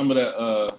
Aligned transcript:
Some 0.00 0.10
of 0.10 0.16
that 0.16 0.34
uh 0.34 0.70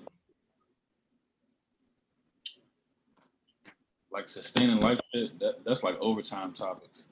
like 4.12 4.28
sustaining 4.28 4.80
life 4.80 5.00
shit, 5.14 5.38
that, 5.38 5.64
that's 5.64 5.84
like 5.84 5.96
overtime 6.00 6.54
topics. 6.54 7.04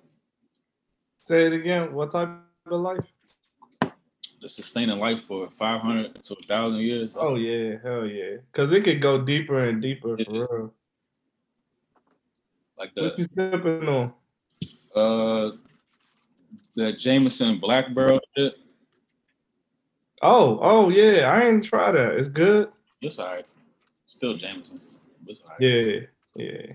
Say 1.20 1.44
it 1.46 1.54
again. 1.54 1.94
What 1.94 2.10
type 2.10 2.30
of 2.66 2.82
life? 2.82 3.06
The 4.42 4.50
sustaining 4.50 4.98
life 4.98 5.20
for 5.28 5.52
five 5.52 5.82
hundred 5.82 6.20
to 6.24 6.34
a 6.34 6.44
thousand 6.48 6.80
years. 6.80 7.16
Oh 7.16 7.36
yeah, 7.36 7.76
hell 7.84 8.08
yeah. 8.08 8.38
Cause 8.54 8.72
it 8.72 8.84
could 8.84 9.02
go 9.02 9.22
deeper 9.22 9.66
and 9.66 9.80
deeper 9.80 10.18
for 10.18 10.32
real. 10.32 10.74
like 12.76 12.90
What 12.96 13.18
the 13.18 13.22
you 13.22 13.28
sipping 13.32 13.88
on? 13.88 14.14
uh 14.96 15.52
the 16.74 16.92
Jameson 16.92 17.60
Black 17.60 17.94
Barrel 17.94 18.20
shit. 18.36 18.56
Oh, 20.22 20.60
oh 20.62 20.90
yeah. 20.90 21.32
I 21.32 21.46
ain't 21.46 21.64
try 21.64 21.92
that. 21.92 22.16
It's 22.16 22.28
good. 22.28 22.70
It's 23.02 23.20
alright. 23.20 23.46
Still 24.06 24.36
Jameson. 24.36 24.80
It's 25.28 25.42
alright. 25.42 25.62
Yeah, 25.62 26.00
yeah. 26.36 26.74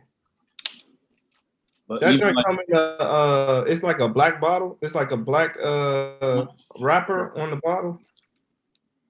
But 1.86 2.00
That 2.00 2.18
joint 2.18 2.36
like, 2.36 2.46
come 2.46 2.58
in 2.66 2.76
a, 2.76 2.80
uh, 2.80 3.64
it's 3.68 3.82
like 3.82 4.00
a 4.00 4.08
black 4.08 4.40
bottle. 4.40 4.78
It's 4.80 4.94
like 4.94 5.10
a 5.10 5.16
black 5.16 5.56
uh 5.62 6.46
wrapper 6.80 7.38
on 7.38 7.50
the 7.50 7.56
bottle. 7.56 8.00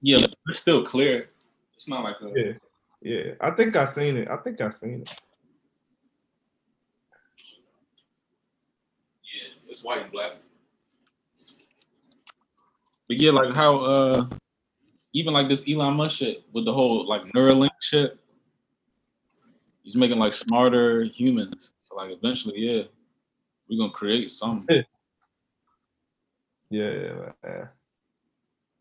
yeah, 0.01 0.25
it's 0.47 0.59
still 0.59 0.83
clear. 0.83 1.29
It's 1.77 1.87
not 1.87 2.03
like 2.03 2.17
a 2.21 2.31
Yeah, 2.35 2.51
yeah. 3.01 3.31
I 3.39 3.51
think 3.51 3.75
I 3.75 3.85
seen 3.85 4.17
it. 4.17 4.27
I 4.27 4.37
think 4.37 4.59
I 4.59 4.69
seen 4.71 5.03
it. 5.03 5.21
Yeah, 9.23 9.69
it's 9.69 9.83
white 9.83 10.03
and 10.03 10.11
black. 10.11 10.33
But 13.07 13.17
yeah, 13.17 13.31
like 13.31 13.53
how 13.53 13.77
uh 13.77 14.25
even 15.13 15.33
like 15.33 15.47
this 15.47 15.69
Elon 15.69 15.95
Musk 15.95 16.17
shit 16.17 16.43
with 16.51 16.65
the 16.65 16.73
whole 16.73 17.07
like 17.07 17.23
Neuralink 17.33 17.69
shit. 17.81 18.19
He's 19.83 19.95
making 19.95 20.17
like 20.17 20.33
smarter 20.33 21.03
humans. 21.03 21.73
So 21.77 21.95
like 21.95 22.11
eventually, 22.11 22.57
yeah, 22.57 22.83
we're 23.69 23.77
gonna 23.77 23.91
create 23.91 24.31
something. 24.31 24.83
Yeah, 26.71 27.31
man. 27.43 27.69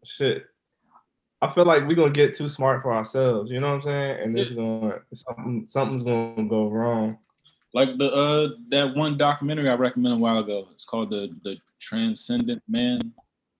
Shit. 0.04 0.46
I 1.40 1.48
feel 1.48 1.64
like 1.64 1.86
we're 1.86 1.94
gonna 1.94 2.10
get 2.10 2.34
too 2.34 2.48
smart 2.48 2.82
for 2.82 2.92
ourselves, 2.92 3.50
you 3.50 3.60
know 3.60 3.68
what 3.68 3.74
I'm 3.74 3.82
saying? 3.82 4.20
And 4.22 4.38
it's 4.38 4.52
gonna 4.52 5.00
something 5.12 5.66
something's 5.66 6.02
gonna 6.02 6.48
go 6.48 6.68
wrong. 6.68 7.18
Like 7.74 7.98
the 7.98 8.10
uh 8.10 8.48
that 8.70 8.96
one 8.96 9.18
documentary 9.18 9.68
I 9.68 9.74
recommended 9.74 10.16
a 10.16 10.20
while 10.20 10.38
ago. 10.38 10.68
It's 10.72 10.86
called 10.86 11.10
the 11.10 11.34
the 11.44 11.58
Transcendent 11.80 12.62
Man. 12.66 13.12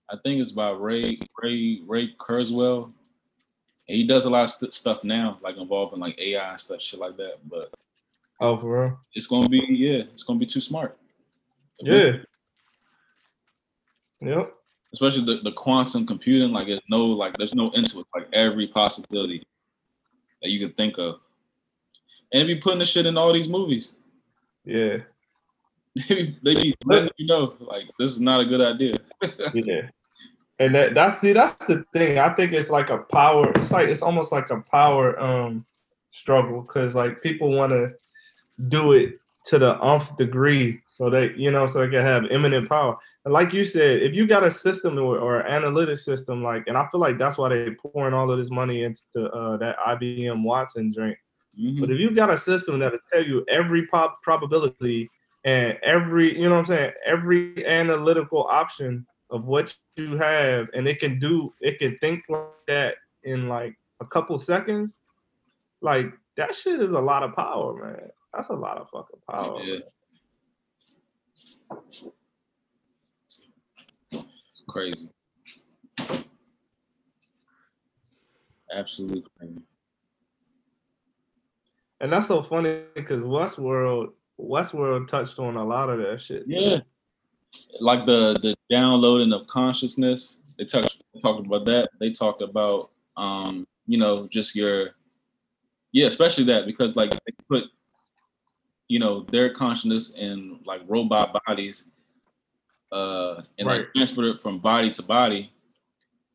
I 0.09 0.17
think 0.23 0.41
it's 0.41 0.51
by 0.51 0.71
Ray 0.71 1.19
Ray 1.41 1.81
Ray 1.85 2.13
Kurzweil. 2.19 2.91
And 3.87 3.95
he 3.97 4.05
does 4.07 4.25
a 4.25 4.29
lot 4.29 4.45
of 4.45 4.49
st- 4.49 4.73
stuff 4.73 5.03
now, 5.03 5.37
like 5.43 5.57
involving 5.57 5.99
like 5.99 6.19
AI 6.19 6.49
and 6.51 6.59
stuff, 6.59 6.81
shit 6.81 6.99
like 6.99 7.17
that. 7.17 7.37
But 7.47 7.71
Oh, 8.39 8.57
for 8.57 8.83
real? 8.83 8.99
it's 9.13 9.27
gonna 9.27 9.47
be 9.49 9.65
yeah, 9.69 10.03
it's 10.13 10.23
gonna 10.23 10.39
be 10.39 10.45
too 10.45 10.61
smart. 10.61 10.97
Yeah. 11.79 12.17
Yep. 14.21 14.53
Especially 14.93 15.25
the, 15.25 15.41
the 15.43 15.51
quantum 15.51 16.05
computing, 16.07 16.51
like 16.51 16.67
there's 16.67 16.81
no 16.89 17.05
like 17.05 17.37
there's 17.37 17.53
no 17.53 17.69
end 17.71 17.87
to 17.87 17.99
it, 17.99 18.05
like 18.15 18.27
every 18.33 18.67
possibility 18.67 19.43
that 20.41 20.49
you 20.49 20.59
can 20.59 20.73
think 20.75 20.97
of. 20.97 21.19
And 22.33 22.47
be 22.47 22.55
putting 22.55 22.79
the 22.79 22.85
shit 22.85 23.05
in 23.05 23.17
all 23.17 23.31
these 23.33 23.47
movies. 23.49 23.93
Yeah. 24.65 24.97
They 26.43 26.55
be, 26.55 26.75
letting 26.85 27.09
you 27.17 27.27
know 27.27 27.55
like 27.59 27.85
this 27.99 28.11
is 28.11 28.21
not 28.21 28.41
a 28.41 28.45
good 28.45 28.61
idea. 28.61 28.97
Yeah. 29.53 29.89
And 30.59 30.73
that 30.73 30.93
that's 30.93 31.19
see 31.19 31.33
that's 31.33 31.65
the 31.65 31.83
thing. 31.93 32.17
I 32.17 32.29
think 32.29 32.53
it's 32.53 32.69
like 32.69 32.89
a 32.89 32.99
power. 32.99 33.49
It's 33.55 33.71
like 33.71 33.89
it's 33.89 34.01
almost 34.01 34.31
like 34.31 34.49
a 34.49 34.61
power 34.71 35.19
um 35.19 35.65
struggle 36.11 36.61
because 36.61 36.95
like 36.95 37.21
people 37.21 37.49
want 37.49 37.71
to 37.71 37.91
do 38.69 38.93
it 38.93 39.19
to 39.47 39.59
the 39.59 39.77
nth 39.83 40.15
degree 40.17 40.81
so 40.87 41.09
they 41.09 41.31
you 41.35 41.51
know 41.51 41.67
so 41.67 41.79
they 41.79 41.89
can 41.89 42.01
have 42.01 42.25
imminent 42.31 42.69
power. 42.69 42.97
And 43.25 43.33
like 43.33 43.53
you 43.53 43.63
said, 43.63 44.01
if 44.01 44.15
you 44.15 44.27
got 44.27 44.43
a 44.45 44.51
system 44.51 44.97
or, 44.97 45.17
or 45.17 45.39
an 45.41 45.51
analytic 45.51 45.97
system 45.97 46.41
like, 46.41 46.63
and 46.67 46.77
I 46.77 46.87
feel 46.89 47.01
like 47.01 47.17
that's 47.17 47.37
why 47.37 47.49
they're 47.49 47.75
pouring 47.75 48.13
all 48.13 48.31
of 48.31 48.37
this 48.37 48.51
money 48.51 48.83
into 48.83 49.29
uh, 49.31 49.57
that 49.57 49.77
IBM 49.87 50.43
Watson 50.43 50.91
drink. 50.91 51.17
Mhm. 51.59 51.79
But 51.79 51.91
if 51.91 51.99
you've 51.99 52.15
got 52.15 52.29
a 52.29 52.37
system 52.37 52.79
that'll 52.79 52.99
tell 53.11 53.23
you 53.23 53.45
every 53.49 53.87
pop 53.87 54.21
probability 54.21 55.09
and 55.45 55.77
every, 55.83 56.35
you 56.35 56.49
know 56.49 56.55
what 56.55 56.59
I'm 56.59 56.65
saying, 56.65 56.91
every 57.05 57.65
analytical 57.65 58.45
option 58.49 59.05
of 59.29 59.45
what 59.45 59.77
you 59.95 60.17
have, 60.17 60.67
and 60.73 60.87
it 60.87 60.99
can 60.99 61.19
do, 61.19 61.53
it 61.61 61.79
can 61.79 61.97
think 61.99 62.25
like 62.27 62.49
that 62.67 62.95
in 63.23 63.47
like 63.47 63.77
a 64.01 64.05
couple 64.05 64.37
seconds, 64.39 64.97
like 65.81 66.07
that 66.35 66.55
shit 66.55 66.81
is 66.81 66.93
a 66.93 66.99
lot 66.99 67.23
of 67.23 67.35
power, 67.35 67.73
man. 67.75 68.09
That's 68.33 68.49
a 68.49 68.53
lot 68.53 68.77
of 68.79 68.89
fucking 68.89 69.21
power. 69.29 69.61
Yeah. 69.61 69.79
It's 74.11 74.63
crazy. 74.67 75.09
Absolutely 78.73 79.23
crazy. 79.37 79.61
And 82.01 82.11
that's 82.11 82.27
so 82.27 82.41
funny 82.41 82.81
because 82.93 83.21
Westworld, 83.21 84.09
Westworld 84.39 85.07
touched 85.07 85.39
on 85.39 85.55
a 85.55 85.63
lot 85.63 85.89
of 85.89 85.99
that 85.99 86.21
shit. 86.21 86.49
too. 86.49 86.59
Yeah. 86.59 86.77
Like 87.79 88.05
the 88.05 88.37
the 88.41 88.55
downloading 88.69 89.31
of 89.33 89.47
consciousness. 89.47 90.39
They 90.57 90.65
talked 90.65 90.97
talked 91.21 91.45
about 91.45 91.65
that. 91.65 91.89
They 91.99 92.11
talked 92.11 92.41
about 92.41 92.91
um, 93.17 93.65
you 93.87 93.97
know, 93.97 94.27
just 94.27 94.55
your 94.55 94.91
yeah, 95.93 96.07
especially 96.07 96.43
that 96.45 96.65
because 96.65 96.95
like 96.97 97.11
they 97.11 97.33
put 97.49 97.65
you 98.89 98.99
know 98.99 99.21
their 99.31 99.49
consciousness 99.49 100.15
in 100.15 100.59
like 100.65 100.81
robot 100.87 101.35
bodies 101.45 101.85
uh 102.91 103.41
and 103.57 103.67
Right. 103.67 103.85
transferred 103.95 104.25
it 104.35 104.41
from 104.41 104.59
body 104.59 104.91
to 104.91 105.01
body 105.01 105.51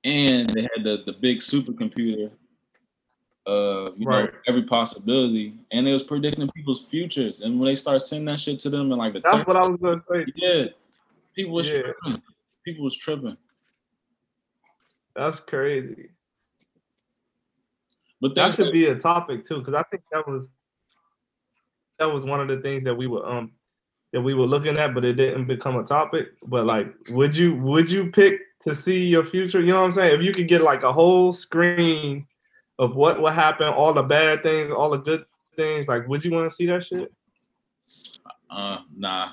and 0.02 0.48
they 0.50 0.62
had 0.62 0.82
the 0.82 1.02
the 1.06 1.12
big 1.12 1.38
supercomputer 1.38 2.32
uh 3.46 3.90
you 3.96 4.06
Right. 4.06 4.24
know 4.32 4.38
every 4.46 4.64
possibility 4.64 5.54
and 5.72 5.88
it 5.88 5.92
was 5.92 6.02
predicting 6.02 6.48
people's 6.54 6.84
futures 6.86 7.40
and 7.40 7.58
when 7.58 7.66
they 7.68 7.74
start 7.74 8.02
sending 8.02 8.26
that 8.26 8.38
shit 8.40 8.58
to 8.60 8.70
them 8.70 8.92
and 8.92 8.98
like 8.98 9.14
the 9.14 9.20
That's 9.24 9.46
what 9.46 9.56
I 9.56 9.66
was 9.66 9.76
gonna 9.78 9.98
say. 10.10 10.26
yeah 10.36 10.64
people 11.34 11.54
was 11.54 11.68
Yeah. 11.68 11.80
tripping 11.80 12.22
people 12.64 12.84
was 12.84 12.96
tripping 12.96 13.36
That's 15.16 15.40
crazy. 15.40 16.10
but 18.20 18.34
That 18.34 18.52
should 18.52 18.72
be 18.72 18.86
a 18.86 18.94
topic 18.94 19.44
too, 19.44 19.58
because 19.58 19.74
I 19.74 19.82
think 19.90 20.02
that 20.12 20.26
was 20.28 20.48
that 21.98 22.12
was 22.12 22.24
one 22.24 22.40
of 22.40 22.48
the 22.48 22.58
things 22.58 22.84
that 22.84 22.94
we 22.94 23.06
were 23.06 23.24
um 23.26 23.52
that 24.12 24.20
we 24.20 24.34
were 24.34 24.46
looking 24.46 24.76
at, 24.76 24.92
but 24.94 25.04
it 25.04 25.14
didn't 25.14 25.46
become 25.46 25.76
a 25.76 25.84
topic. 25.84 26.28
But 26.42 26.66
like, 26.66 26.92
would 27.10 27.34
you 27.36 27.54
would 27.56 27.90
you 27.90 28.10
pick 28.10 28.40
to 28.62 28.74
see 28.74 29.06
your 29.06 29.24
future? 29.24 29.60
You 29.60 29.68
know 29.68 29.76
what 29.80 29.86
I'm 29.86 29.92
saying? 29.92 30.14
If 30.14 30.22
you 30.22 30.32
could 30.32 30.48
get 30.48 30.62
like 30.62 30.82
a 30.82 30.92
whole 30.92 31.32
screen 31.32 32.26
of 32.80 32.96
what 32.96 33.20
will 33.20 33.28
happen, 33.28 33.68
all 33.68 33.92
the 33.92 34.02
bad 34.02 34.42
things, 34.42 34.72
all 34.72 34.88
the 34.88 34.96
good 34.96 35.26
things, 35.54 35.86
like, 35.86 36.08
would 36.08 36.24
you 36.24 36.30
want 36.30 36.48
to 36.48 36.54
see 36.54 36.64
that 36.66 36.82
shit? 36.82 37.12
uh 38.50 38.78
nah 38.96 39.28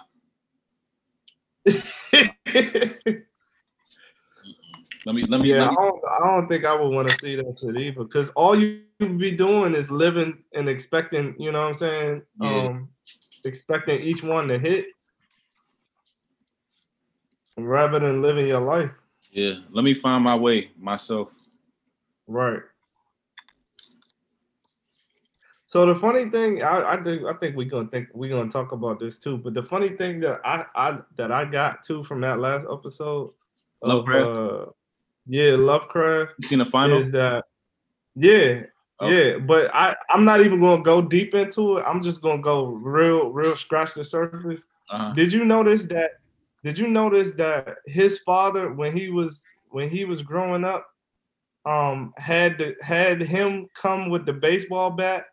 let 1.66 1.76
me 5.16 5.24
let 5.24 5.42
me, 5.42 5.50
yeah, 5.50 5.64
let 5.64 5.72
I 5.72 5.74
don't, 5.74 6.02
I 6.06 6.20
don't 6.20 6.48
think 6.48 6.66
I 6.66 6.80
would 6.80 6.90
want 6.90 7.10
to 7.10 7.16
see 7.16 7.36
that 7.36 7.58
shit 7.60 7.76
either, 7.76 8.04
because 8.04 8.30
all 8.32 8.56
you 8.56 8.84
be 9.00 9.32
doing 9.32 9.74
is 9.76 9.90
living 9.90 10.44
and 10.54 10.70
expecting. 10.70 11.36
You 11.40 11.52
know 11.52 11.62
what 11.62 11.70
I'm 11.70 11.76
saying? 11.76 12.22
Yeah. 12.40 12.68
Um, 12.68 12.90
expecting 13.44 14.02
each 14.02 14.24
one 14.24 14.48
to 14.50 14.60
hit, 14.60 14.86
rather 17.58 18.00
than 18.00 18.22
living 18.22 18.48
your 18.48 18.62
life. 18.62 18.92
yeah 19.32 19.56
let 19.72 19.84
me 19.84 19.94
find 19.94 20.24
my 20.24 20.36
way 20.36 20.72
myself 20.78 21.34
Right. 22.28 22.62
So 25.68 25.86
the 25.86 25.94
funny 25.94 26.30
thing, 26.30 26.64
I, 26.64 26.94
I 26.94 27.04
think 27.04 27.26
I 27.26 27.34
think 27.34 27.58
we're 27.58 27.68
gonna 27.70 27.90
think 27.90 28.08
we're 28.14 28.30
gonna 28.30 28.50
talk 28.50 28.72
about 28.72 29.02
this 29.02 29.20
too. 29.20 29.38
But 29.38 29.54
the 29.54 29.64
funny 29.64 29.90
thing 29.90 30.22
that 30.22 30.40
I, 30.46 30.64
I 30.74 31.00
that 31.18 31.30
I 31.30 31.44
got 31.44 31.84
too 31.84 32.06
from 32.06 32.22
that 32.22 32.40
last 32.40 32.66
episode 32.72 33.34
of 33.82 33.90
Lovecraft? 33.90 34.40
uh, 34.40 34.66
yeah, 35.28 35.56
Lovecraft 35.58 36.36
you 36.40 36.48
seen 36.48 36.60
the 36.60 36.66
final 36.66 36.98
is 36.98 37.12
that 37.12 37.44
yeah, 38.16 38.62
Okay. 39.02 39.34
yeah. 39.34 39.38
But 39.40 39.70
I 39.76 39.94
I'm 40.10 40.24
not 40.24 40.40
even 40.40 40.62
gonna 40.62 40.82
go 40.82 41.02
deep 41.02 41.36
into 41.36 41.80
it. 41.80 41.84
I'm 41.86 42.02
just 42.02 42.22
gonna 42.22 42.42
go 42.42 42.68
real 42.68 43.30
real 43.32 43.54
scratch 43.54 43.94
the 43.94 44.06
surface. 44.06 44.68
uh-huh. 44.90 45.16
Did 45.16 45.34
you 45.34 45.44
notice 45.44 45.84
that? 45.88 46.12
Did 46.64 46.80
you 46.80 46.88
notice 46.88 47.34
that 47.34 47.80
his 47.86 48.20
father, 48.20 48.72
when 48.72 48.96
he 48.96 49.10
was 49.10 49.46
when 49.68 49.90
he 49.90 50.06
was 50.06 50.24
growing 50.24 50.64
up, 50.64 50.88
um, 51.66 52.14
had 52.16 52.58
to, 52.60 52.74
had 52.82 53.22
him 53.22 53.68
come 53.74 54.10
with 54.10 54.26
the 54.26 54.32
baseball 54.32 54.92
bat, 54.92 55.26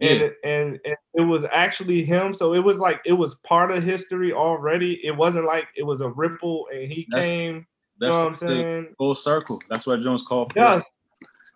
and, 0.00 0.20
Yeah. 0.20 0.28
and 0.44 0.80
and 0.84 0.96
it 1.14 1.22
was 1.22 1.44
actually 1.44 2.04
him. 2.04 2.34
So 2.34 2.54
it 2.54 2.58
was 2.64 2.78
like 2.78 3.00
it 3.04 3.12
was 3.12 3.36
part 3.36 3.70
of 3.70 3.82
history 3.82 4.32
already. 4.32 5.00
It 5.04 5.16
wasn't 5.16 5.46
like 5.46 5.68
it 5.76 5.84
was 5.84 6.00
a 6.00 6.08
ripple 6.10 6.66
and 6.72 6.90
he 6.92 7.06
That's- 7.10 7.26
came. 7.28 7.54
You 7.56 7.64
that's 8.08 8.16
know 8.16 8.22
what 8.24 8.28
I'm 8.30 8.34
saying? 8.36 8.94
full 8.98 9.14
circle 9.14 9.60
that's 9.70 9.86
what 9.86 10.00
jones 10.00 10.24
called 10.24 10.52
for. 10.52 10.58
Yes. 10.58 10.84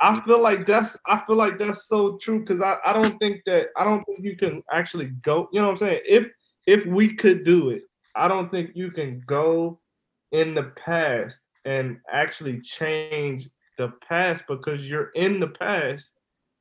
I 0.00 0.20
feel 0.20 0.40
like 0.40 0.66
that's 0.66 0.96
I 1.06 1.20
feel 1.26 1.34
like 1.34 1.58
that's 1.58 1.88
so 1.88 2.16
true 2.18 2.38
because 2.38 2.60
I, 2.60 2.76
I 2.84 2.92
don't 2.92 3.18
think 3.18 3.44
that 3.46 3.70
I 3.76 3.82
don't 3.82 4.04
think 4.04 4.20
you 4.22 4.36
can 4.36 4.62
actually 4.70 5.06
go, 5.22 5.48
you 5.52 5.60
know 5.60 5.66
what 5.66 5.72
I'm 5.72 5.76
saying? 5.78 6.02
If 6.06 6.28
if 6.66 6.86
we 6.86 7.12
could 7.12 7.44
do 7.44 7.70
it, 7.70 7.82
I 8.14 8.28
don't 8.28 8.50
think 8.52 8.70
you 8.74 8.92
can 8.92 9.20
go 9.26 9.80
in 10.30 10.54
the 10.54 10.72
past 10.84 11.40
and 11.64 11.98
actually 12.12 12.60
change 12.60 13.48
the 13.76 13.88
past 14.08 14.44
because 14.46 14.88
you're 14.88 15.10
in 15.16 15.40
the 15.40 15.48
past 15.48 16.14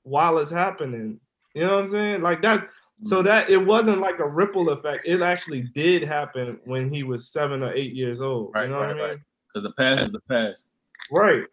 while 0.03 0.39
it's 0.39 0.49
happening. 0.51 1.19
You 1.57 1.63
know 1.65 1.75
what 1.75 1.85
I'm 1.85 1.87
saying? 1.87 2.21
Like 2.21 2.41
that. 2.43 2.69
So 3.03 3.17
Mm-hmm. 3.17 3.25
that 3.27 3.49
it 3.49 3.57
wasn't 3.63 3.99
like 4.01 4.17
a 4.19 4.27
ripple 4.27 4.69
effect. 4.71 5.03
It 5.05 5.21
actually 5.21 5.61
did 5.61 6.01
happen 6.03 6.59
when 6.65 6.91
he 6.91 7.03
was 7.03 7.29
seven 7.29 7.61
or 7.61 7.71
eight 7.73 7.93
years 7.93 8.21
old. 8.21 8.51
Right, 8.55 8.63
you 8.63 8.69
know 8.69 8.79
right, 8.79 8.87
what 8.87 8.95
I 8.95 8.99
mean? 8.99 9.09
right. 9.09 9.19
Because 9.53 9.63
the 9.63 9.73
past 9.73 10.01
is 10.05 10.11
the 10.11 10.19
past. 10.21 10.67
Right. 11.11 11.43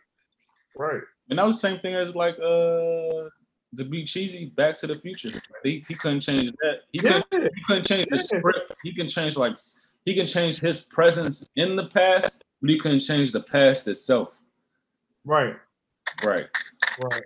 Right. 0.76 1.02
And 1.28 1.38
that 1.38 1.44
was 1.46 1.60
the 1.60 1.68
same 1.68 1.80
thing 1.80 1.94
as 1.94 2.14
like 2.14 2.36
uh 2.38 3.28
to 3.76 3.84
be 3.90 4.04
cheesy, 4.04 4.46
Back 4.56 4.74
to 4.76 4.86
the 4.86 4.96
Future. 5.00 5.30
He, 5.62 5.84
he 5.88 5.94
couldn't 5.94 6.20
change 6.20 6.50
that. 6.62 6.80
He 6.92 7.00
Yeah. 7.02 7.20
couldn't, 7.30 7.52
he 7.56 7.62
couldn't 7.64 7.86
change 7.86 8.06
the 8.08 8.16
Yeah. 8.16 8.38
script. 8.38 8.72
He 8.82 8.94
can 8.94 9.08
change 9.08 9.36
like 9.36 9.56
he 10.06 10.14
can 10.14 10.26
change 10.26 10.60
his 10.60 10.80
presence 10.84 11.46
in 11.56 11.76
the 11.76 11.86
past, 11.88 12.42
but 12.62 12.70
he 12.70 12.78
couldn't 12.78 13.00
change 13.00 13.32
the 13.32 13.42
past 13.42 13.86
itself. 13.88 14.34
Right. 15.26 15.56
Right. 16.24 16.46
Right. 16.98 17.22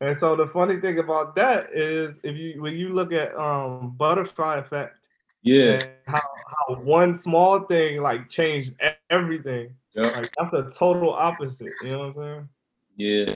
And 0.00 0.16
so 0.16 0.36
the 0.36 0.46
funny 0.48 0.78
thing 0.78 0.98
about 0.98 1.34
that 1.36 1.72
is 1.72 2.20
if 2.22 2.36
you 2.36 2.60
when 2.60 2.74
you 2.74 2.90
look 2.90 3.12
at 3.12 3.34
um 3.36 3.94
butterfly 3.96 4.58
effect 4.58 5.08
Yeah. 5.42 5.80
how, 6.06 6.20
how 6.46 6.74
one 6.76 7.16
small 7.16 7.60
thing 7.60 8.02
like 8.02 8.28
changed 8.28 8.74
everything. 9.10 9.74
Yep. 9.94 10.16
Like 10.16 10.30
that's 10.36 10.50
the 10.50 10.70
total 10.70 11.12
opposite. 11.12 11.72
You 11.82 11.90
know 11.90 11.98
what 11.98 12.06
I'm 12.06 12.14
saying? 12.14 12.48
Yeah. 12.96 13.34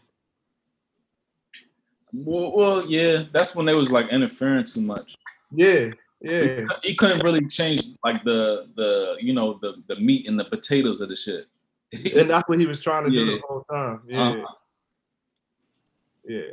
Well, 2.12 2.52
well, 2.52 2.86
yeah, 2.86 3.22
that's 3.32 3.54
when 3.54 3.66
they 3.66 3.74
was 3.74 3.90
like 3.90 4.08
interfering 4.08 4.64
too 4.64 4.80
much. 4.80 5.14
Yeah, 5.52 5.90
yeah. 6.20 6.66
He 6.82 6.94
couldn't 6.94 7.22
really 7.22 7.46
change 7.46 7.84
like 8.04 8.24
the 8.24 8.68
the 8.74 9.16
you 9.20 9.32
know 9.32 9.58
the 9.62 9.82
the 9.86 9.96
meat 9.96 10.28
and 10.28 10.38
the 10.38 10.44
potatoes 10.44 11.00
of 11.00 11.08
the 11.08 11.16
shit. 11.16 11.46
And 11.92 12.28
that's 12.30 12.48
what 12.48 12.58
he 12.58 12.66
was 12.66 12.82
trying 12.82 13.04
to 13.04 13.10
do 13.10 13.26
the 13.26 13.40
whole 13.48 13.64
time. 13.70 14.02
Yeah. 14.06 14.28
Uh-huh. 14.28 14.46
Yeah. 16.30 16.52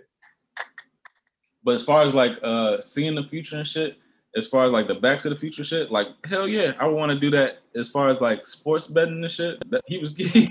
But 1.63 1.75
as 1.75 1.83
far 1.83 2.01
as 2.01 2.15
like 2.15 2.39
uh 2.41 2.81
seeing 2.81 3.13
the 3.13 3.23
future 3.23 3.57
and 3.57 3.67
shit, 3.67 3.97
as 4.35 4.47
far 4.47 4.65
as 4.65 4.71
like 4.71 4.87
the 4.87 4.95
Back 4.95 5.19
to 5.19 5.29
the 5.29 5.35
Future 5.35 5.63
shit, 5.63 5.91
like 5.91 6.07
hell 6.25 6.47
yeah, 6.47 6.73
I 6.79 6.87
want 6.87 7.11
to 7.11 7.19
do 7.19 7.29
that. 7.31 7.59
As 7.75 7.91
far 7.91 8.09
as 8.09 8.19
like 8.19 8.47
sports 8.47 8.87
betting 8.87 9.23
and 9.23 9.31
shit, 9.31 9.69
that 9.69 9.83
he 9.85 9.99
was 9.99 10.17
he 10.17 10.49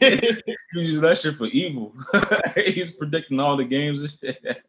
was 0.77 0.87
using 0.87 1.01
that 1.01 1.19
shit 1.19 1.37
for 1.37 1.47
evil. 1.47 1.93
he 2.67 2.79
was 2.79 2.93
predicting 2.93 3.41
all 3.41 3.57
the 3.57 3.65
games 3.65 4.03
and 4.03 4.17
shit. 4.21 4.63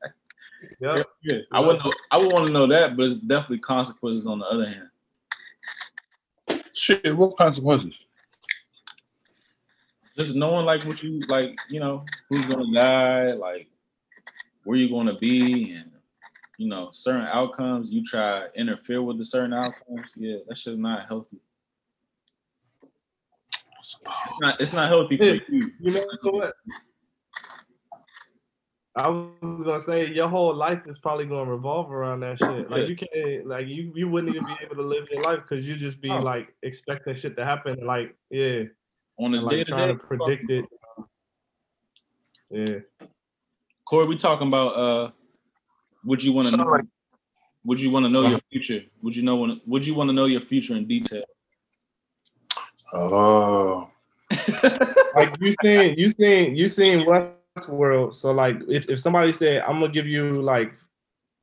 Yep. 0.79 1.05
Yeah, 1.21 1.37
I 1.51 1.59
would 1.59 1.77
know, 1.77 1.91
I 2.09 2.17
would 2.17 2.33
want 2.33 2.47
to 2.47 2.51
know 2.53 2.65
that, 2.65 2.97
but 2.97 3.05
it's 3.05 3.19
definitely 3.19 3.59
consequences 3.59 4.25
on 4.25 4.39
the 4.39 4.45
other 4.45 4.65
hand. 4.65 4.89
Shit, 6.73 7.15
what 7.15 7.37
consequences? 7.37 7.95
Just 10.17 10.35
knowing 10.35 10.65
like 10.65 10.83
what 10.83 11.03
you 11.03 11.19
like, 11.27 11.55
you 11.69 11.79
know, 11.79 12.03
who's 12.27 12.47
gonna 12.47 12.73
die, 12.73 13.33
like 13.33 13.67
where 14.67 14.77
you're 14.77 14.89
gonna 14.89 15.15
be, 15.15 15.71
and 15.71 15.89
you 16.57 16.67
know, 16.67 16.89
certain 16.91 17.25
outcomes. 17.31 17.89
You 17.89 18.03
try 18.03 18.41
to 18.41 18.51
interfere 18.59 19.01
with 19.01 19.17
the 19.17 19.23
certain 19.23 19.53
outcomes. 19.53 20.11
Yeah, 20.17 20.39
that's 20.45 20.61
just 20.61 20.77
not 20.77 21.07
healthy. 21.07 21.37
It's 23.79 23.97
not. 24.41 24.59
It's 24.59 24.73
not 24.73 24.89
healthy 24.89 25.17
for 25.17 25.23
you. 25.23 25.71
You 25.79 25.91
know 25.91 26.05
what? 26.23 26.53
I 28.97 29.07
was 29.07 29.63
gonna 29.63 29.79
say 29.79 30.11
your 30.11 30.27
whole 30.27 30.53
life 30.53 30.81
is 30.85 30.99
probably 30.99 31.27
gonna 31.27 31.49
revolve 31.49 31.89
around 31.89 32.19
that 32.21 32.37
shit. 32.39 32.69
Like 32.69 32.89
you 32.89 32.97
can't, 32.97 33.47
like 33.47 33.67
you, 33.67 33.93
you 33.95 34.09
wouldn't 34.09 34.35
even 34.35 34.45
be 34.47 34.55
able 34.61 34.75
to 34.75 34.81
live 34.81 35.07
your 35.09 35.23
life 35.23 35.39
because 35.47 35.65
you 35.65 35.77
just 35.77 36.01
be 36.01 36.09
Oh. 36.09 36.19
like 36.19 36.53
expecting 36.61 37.15
shit 37.15 37.37
to 37.37 37.45
happen. 37.45 37.85
Like 37.85 38.17
yeah, 38.29 38.63
On 39.17 39.31
the 39.31 39.37
and 39.37 39.49
day 39.49 39.57
like 39.59 39.67
to 39.67 39.71
trying 39.71 39.97
to 39.97 40.03
predict 40.03 40.49
it. 40.49 40.65
Yeah. 42.49 42.79
Corey, 43.89 44.07
we 44.07 44.17
talking 44.17 44.47
about 44.47 44.75
uh, 44.75 45.11
would 46.05 46.23
you 46.23 46.33
want 46.33 46.47
to 46.49 46.57
know? 46.57 46.81
would 47.65 47.79
you 47.79 47.89
want 47.89 48.05
to 48.05 48.09
know 48.09 48.21
Uh-huh. 48.21 48.29
your 48.31 48.39
future? 48.51 48.85
Would 49.01 49.15
you 49.15 49.23
know? 49.23 49.35
When 49.37 49.61
would 49.65 49.85
you 49.85 49.95
want 49.95 50.09
to 50.09 50.13
know 50.13 50.25
your 50.25 50.41
future 50.41 50.75
in 50.75 50.87
detail? 50.87 51.23
Oh, 52.93 53.89
Like 55.15 55.33
you 55.39 55.51
seen, 55.63 55.95
you 55.97 56.09
seen, 56.09 56.55
you 56.55 56.67
seen 56.67 56.99
Westworld. 57.07 58.15
So 58.15 58.31
like, 58.31 58.57
if 58.67 58.89
if 58.89 58.99
somebody 58.99 59.31
said, 59.31 59.63
"I'm 59.63 59.79
gonna 59.79 59.91
give 59.91 60.07
you 60.07 60.41
like 60.41 60.79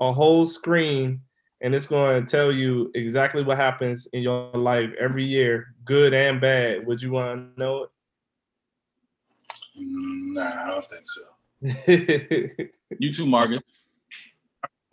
a 0.01 0.13
whole 0.13 0.45
screen," 0.47 1.21
and 1.61 1.75
it's 1.75 1.87
going 1.87 2.25
to 2.25 2.31
tell 2.31 2.53
you 2.53 2.91
exactly 2.95 3.43
what 3.43 3.57
happens 3.57 4.07
in 4.13 4.23
your 4.23 4.51
life 4.53 4.91
every 5.01 5.25
year, 5.25 5.75
good 5.85 6.13
and 6.15 6.41
bad, 6.41 6.87
would 6.87 7.01
you 7.03 7.13
want 7.13 7.57
to 7.57 7.61
know 7.61 7.85
it? 7.85 7.91
nah, 9.77 10.65
I 10.65 10.71
don't 10.71 10.89
think 10.91 11.07
so. 11.07 11.34
It? 11.65 12.71
You 13.01 13.13
too, 13.13 13.27
Margaret. 13.27 13.63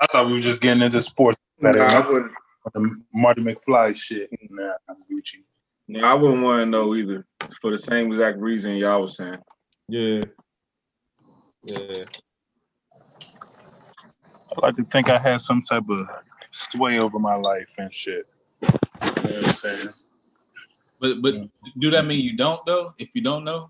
I 0.02 0.08
thought 0.08 0.26
we 0.26 0.34
were 0.34 0.40
just 0.40 0.60
getting 0.62 0.82
into 0.82 1.00
sports. 1.02 1.38
Nah, 1.60 1.70
I 1.72 2.10
wouldn't. 2.10 2.32
the 2.74 2.96
Marty 3.14 3.44
McFly 3.44 3.96
shit. 3.96 4.30
Nah, 4.50 4.74
I'm 4.90 4.96
Gucci. 5.12 5.44
No, 5.88 6.04
I 6.04 6.16
wouldn't 6.16 6.42
want 6.42 6.62
to 6.62 6.66
know 6.66 6.96
either. 6.96 7.26
For 7.62 7.70
the 7.70 7.78
same 7.78 8.08
exact 8.12 8.40
reason 8.40 8.76
y'all 8.78 9.02
was 9.02 9.18
saying. 9.18 9.38
yeah. 9.88 10.22
Yeah. 11.64 12.06
I 14.58 14.60
like 14.66 14.76
to 14.78 14.84
think 14.86 15.10
I 15.10 15.20
had 15.20 15.42
some 15.42 15.62
type 15.62 15.88
of 15.90 16.08
sway 16.50 16.98
over 17.00 17.20
my 17.20 17.36
life 17.36 17.70
and 17.78 17.94
shit. 17.94 18.26
You 18.64 18.70
know 18.70 18.72
what 19.04 19.36
I'm 19.36 19.44
saying? 19.52 19.90
But 21.00 21.22
but 21.22 21.34
Yeah. 21.36 21.44
do 21.80 21.92
that 21.92 22.06
mean 22.06 22.22
you 22.26 22.36
don't 22.36 22.66
though? 22.66 22.94
If 22.98 23.10
you 23.14 23.22
don't 23.22 23.44
know, 23.44 23.70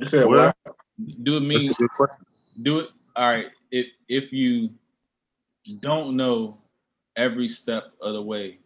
You 0.00 0.06
said 0.06 0.26
What? 0.26 0.54
what? 0.64 0.76
do 1.22 1.36
it 1.36 1.40
mean 1.40 1.60
That's 1.60 1.70
a 1.72 1.74
good 1.74 1.90
question. 1.90 2.24
do 2.62 2.78
it? 2.80 2.88
All 3.16 3.28
right. 3.28 3.46
If 3.70 3.86
if 4.08 4.32
you 4.32 4.70
don't 5.80 6.16
know 6.16 6.56
every 7.16 7.48
step 7.48 7.92
of 8.00 8.14
the 8.14 8.22
way, 8.22 8.58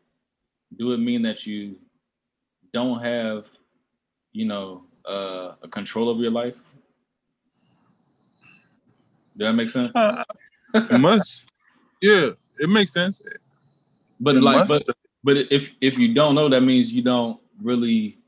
do 0.79 0.93
it 0.93 0.99
mean 0.99 1.23
that 1.23 1.47
you 1.47 1.77
don't 2.73 3.03
have, 3.03 3.47
you 4.33 4.47
know, 4.47 4.85
uh, 5.09 5.55
a 5.63 5.69
control 5.69 6.09
over 6.09 6.23
your 6.23 6.31
life? 6.31 6.55
Does 9.37 9.49
that 9.49 9.53
make 9.55 9.71
sense? 9.71 9.95
Uh, 9.95 10.23
it 10.75 10.99
must. 11.01 11.51
Yeah, 12.01 12.31
it 12.61 12.69
makes 12.69 12.93
sense. 12.93 13.21
But 14.21 14.37
It 14.37 14.43
like, 14.43 14.69
must. 14.69 14.87
but 14.87 14.97
but 15.25 15.37
if 15.51 15.71
if 15.81 15.99
you 15.99 16.15
don't 16.15 16.35
know, 16.37 16.49
that 16.49 16.63
means 16.63 16.93
you 16.93 17.03
don't 17.03 17.41
really 17.61 18.19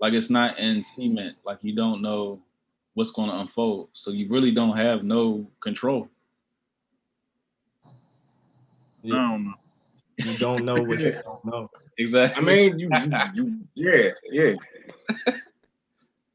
like 0.00 0.12
it's 0.12 0.30
not 0.30 0.58
in 0.58 0.82
cement. 0.82 1.36
Like 1.44 1.58
you 1.62 1.74
don't 1.74 2.02
know 2.02 2.40
what's 2.94 3.10
going 3.10 3.30
to 3.30 3.38
unfold, 3.38 3.88
so 3.92 4.10
you 4.10 4.28
really 4.28 4.52
don't 4.52 4.76
have 4.76 5.04
no 5.04 5.46
control. 5.60 6.08
I 9.04 9.08
don't 9.08 9.44
know. 9.44 9.54
You 10.18 10.38
don't 10.38 10.64
know 10.64 10.74
what 10.74 11.00
you 11.00 11.12
don't 11.12 11.44
know. 11.44 11.70
Exactly. 11.98 12.42
I 12.42 12.46
mean, 12.46 12.78
you, 12.78 12.88
you, 13.34 13.34
you 13.34 13.60
yeah, 13.74 14.10
yeah. 14.30 14.54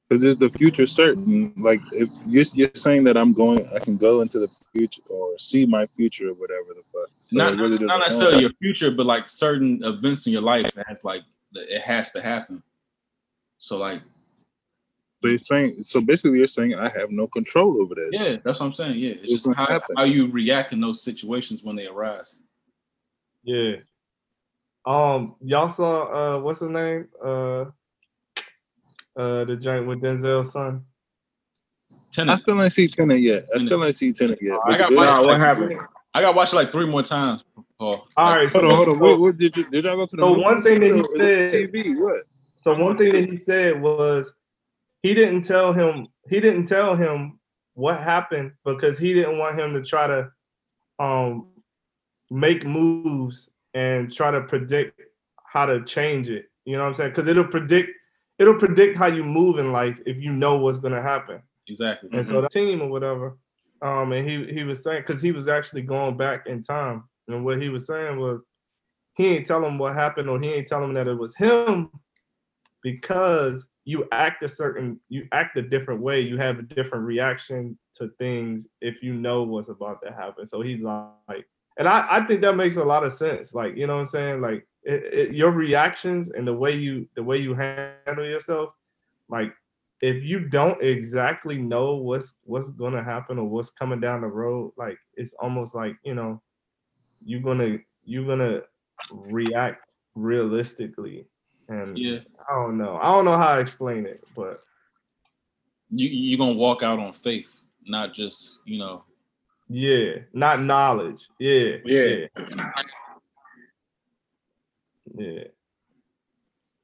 Because 0.08 0.24
is 0.24 0.38
the 0.38 0.50
future 0.50 0.86
certain? 0.86 1.54
Like, 1.58 1.80
if 1.94 2.10
you're, 2.28 2.44
you're 2.54 2.70
saying 2.76 3.06
that 3.06 3.16
I'm 3.16 3.34
going, 3.34 3.68
I 3.74 3.80
can 3.80 3.98
go 3.98 4.22
into 4.22 4.40
the 4.40 4.50
future 4.74 5.02
or 5.10 5.38
see 5.38 5.66
my 5.66 5.88
future 5.88 6.30
or 6.30 6.34
whatever 6.34 6.74
the 6.76 6.84
fuck. 6.92 7.10
So 7.22 7.38
not, 7.38 7.54
really 7.54 7.70
not 7.70 7.80
doesn't 7.80 8.00
necessarily 8.00 8.32
matter. 8.34 8.42
your 8.42 8.52
future, 8.62 8.92
but 8.92 9.06
like 9.06 9.30
certain 9.30 9.84
events 9.84 10.28
in 10.28 10.34
your 10.34 10.42
life 10.42 10.72
that 10.74 10.86
has 10.88 11.04
like 11.04 11.22
it 11.54 11.82
has 11.82 12.12
to 12.12 12.22
happen. 12.22 12.62
So 13.64 13.78
like, 13.78 14.02
So 15.22 15.30
you're 15.30 15.38
saying, 15.38 15.84
so 15.84 16.02
basically, 16.02 16.40
you're 16.40 16.48
saying 16.48 16.74
I 16.74 16.90
have 16.90 17.12
no 17.12 17.28
control 17.28 17.80
over 17.82 17.94
this. 17.94 18.20
yeah, 18.20 18.38
that's 18.44 18.60
what 18.60 18.66
I'm 18.66 18.74
saying. 18.74 18.98
Yeah, 18.98 19.12
it's 19.12 19.32
It's 19.32 19.44
just 19.44 19.56
how, 19.56 19.80
how 19.96 20.04
you 20.04 20.28
react 20.32 20.74
in 20.74 20.82
those 20.82 21.02
situations 21.02 21.62
when 21.64 21.76
they 21.76 21.86
arise. 21.86 22.40
Yeah. 23.44 23.76
Um, 24.86 25.36
y'all 25.42 25.70
saw 25.70 26.38
uh 26.38 26.40
what's 26.40 26.60
his 26.60 26.72
name? 26.72 27.08
Uh 27.24 27.66
uh 29.16 29.46
the 29.46 29.56
joint 29.62 29.86
with 29.86 30.02
Denzel's 30.02 30.52
son. 30.54 30.84
I 31.94 31.96
Tenet. 32.12 32.40
still 32.40 32.62
ain't 32.62 32.72
see 32.72 32.88
Tenet 32.88 33.20
yet. 33.22 33.46
I 33.54 33.60
still 33.60 33.86
ain't 33.86 33.96
see 33.96 34.12
Tenet 34.12 34.40
yet. 34.42 34.60
I 34.66 34.76
got 34.76 34.90
good. 34.90 34.96
my- 34.98 35.06
Nah, 35.06 35.24
what 35.24 35.40
happened? 35.40 35.80
I 36.16 36.22
got 36.22 36.32
to 36.32 36.36
watch 36.38 36.52
it 36.52 36.56
like 36.58 36.72
three 36.72 36.88
more 36.88 37.04
times. 37.04 37.42
Paul. 37.80 38.06
All 38.18 38.36
right, 38.36 38.50
so, 38.50 38.60
Hold 38.60 38.72
on, 38.72 38.76
hold 38.76 38.88
on. 38.90 38.96
so- 38.96 39.02
What, 39.02 39.20
what 39.20 39.38
did 39.38 39.56
you 39.56 39.70
did 39.70 39.84
y'all 39.86 39.96
go 39.96 40.06
to 40.08 40.16
the 40.16 40.22
So 40.24 40.34
one 40.40 40.62
thing 40.62 40.80
that 40.82 40.86
he 40.88 40.92
or 40.94 41.06
it 41.16 41.50
said- 41.52 41.72
TV? 41.72 41.96
What? 42.00 42.24
So 42.62 42.76
one 42.76 42.96
thing 42.96 43.14
that 43.14 43.28
he 43.28 43.36
said 43.36 43.82
was 43.82 44.36
he 45.02 45.16
didn't 45.16 45.42
tell 45.42 45.74
him 45.74 46.08
he 46.30 46.40
didn't 46.40 46.66
tell 46.66 46.96
him 46.96 47.40
what 47.74 48.00
happened 48.00 48.52
because 48.64 49.00
he 49.00 49.16
didn't 49.16 49.40
want 49.40 49.60
him 49.60 49.74
to 49.74 49.82
try 49.84 50.06
to 50.06 50.32
um 51.00 51.48
make 52.30 52.64
moves 52.64 53.50
and 53.74 54.14
try 54.14 54.30
to 54.30 54.42
predict 54.42 55.02
how 55.44 55.66
to 55.66 55.84
change 55.86 56.30
it. 56.30 56.52
You 56.66 56.78
know 56.78 56.84
what 56.84 56.90
I'm 56.90 56.94
saying? 56.94 57.10
Because 57.10 57.28
it'll 57.28 57.48
predict 57.48 57.90
it'll 58.38 58.60
predict 58.60 58.96
how 58.96 59.08
you 59.08 59.24
move 59.24 59.58
in 59.58 59.72
life 59.72 60.00
if 60.06 60.18
you 60.18 60.32
know 60.32 60.58
what's 60.58 60.78
gonna 60.78 61.02
happen. 61.02 61.42
Exactly. 61.68 62.12
And 62.14 62.24
so 62.24 62.42
the 62.42 62.50
team 62.50 62.84
or 62.84 62.90
whatever, 62.90 63.40
um, 63.82 64.12
and 64.12 64.30
he 64.30 64.54
he 64.54 64.64
was 64.64 64.84
saying 64.84 65.02
because 65.02 65.20
he 65.20 65.32
was 65.32 65.48
actually 65.48 65.82
going 65.82 66.16
back 66.16 66.46
in 66.46 66.62
time, 66.62 67.06
and 67.28 67.44
what 67.44 67.60
he 67.60 67.70
was 67.70 67.88
saying 67.88 68.20
was 68.20 68.44
he 69.16 69.30
ain't 69.30 69.48
tell 69.48 69.66
him 69.66 69.80
what 69.80 69.96
happened 69.96 70.30
or 70.30 70.40
he 70.40 70.54
ain't 70.54 70.68
tell 70.68 70.84
him 70.84 70.94
that 70.94 71.08
it 71.08 71.18
was 71.18 71.36
him 71.36 71.90
because 72.84 73.70
you 73.86 74.08
act 74.12 74.44
a 74.44 74.48
certain 74.48 75.00
you 75.10 75.28
act 75.32 75.58
a 75.58 75.62
different 75.62 76.02
way 76.02 76.22
you 76.22 76.38
have 76.38 76.60
a 76.60 76.64
different 76.64 77.06
reaction 77.06 77.78
to 77.94 78.10
things 78.20 78.68
if 78.80 79.02
you 79.02 79.14
know 79.14 79.44
what's 79.44 79.70
about 79.70 80.02
to 80.04 80.12
happen. 80.12 80.46
So 80.46 80.62
he's 80.62 80.82
like 80.82 81.48
and 81.78 81.88
i 81.88 82.06
i 82.10 82.22
think 82.26 82.42
that 82.42 82.58
makes 82.58 82.78
a 82.78 82.84
lot 82.84 83.04
of 83.04 83.14
sense. 83.14 83.54
Like 83.54 83.76
you 83.76 83.88
know 83.88 83.96
what 83.96 84.02
i'm 84.02 84.08
saying? 84.08 84.42
Like 84.42 84.68
it, 84.84 85.04
it, 85.14 85.36
your 85.36 85.52
reactions 85.52 86.32
and 86.32 86.48
the 86.48 86.54
way 86.54 86.76
you 86.76 87.08
the 87.16 87.24
way 87.24 87.38
you 87.38 87.54
handle 87.54 88.26
yourself 88.26 88.74
like 89.30 89.54
if 90.02 90.24
you 90.24 90.40
don't 90.40 90.82
exactly 90.82 91.58
know 91.58 91.96
what's 91.96 92.38
what's 92.44 92.72
going 92.72 92.94
to 92.94 93.04
happen 93.04 93.38
or 93.38 93.48
what's 93.48 93.70
coming 93.70 94.00
down 94.00 94.22
the 94.22 94.28
road 94.28 94.72
like 94.78 94.98
it's 95.16 95.34
almost 95.36 95.76
like 95.76 95.96
you 96.04 96.16
know 96.16 96.42
you're 97.24 97.42
gonna 97.42 97.78
you're 98.04 98.26
gonna 98.26 98.62
react 99.12 99.94
realistically 100.16 101.28
and 101.72 101.98
yeah, 101.98 102.20
I 102.50 102.54
don't 102.56 102.78
know. 102.78 102.98
I 103.02 103.06
don't 103.06 103.26
know 103.26 103.38
how 103.38 103.56
to 103.56 103.62
explain 103.62 104.06
it, 104.06 104.22
but 104.36 104.62
you 105.90 106.08
you're 106.10 106.38
gonna 106.38 106.54
walk 106.58 106.84
out 106.84 107.00
on 107.00 107.14
faith, 107.14 107.50
not 107.86 108.14
just 108.14 108.60
you 108.66 108.78
know. 108.80 109.04
yeah, 109.70 110.16
not 110.34 110.62
knowledge. 110.62 111.28
Yeah, 111.40 111.78
Yeah. 111.86 112.26
yeah, 112.38 112.82
yeah. 115.18 115.44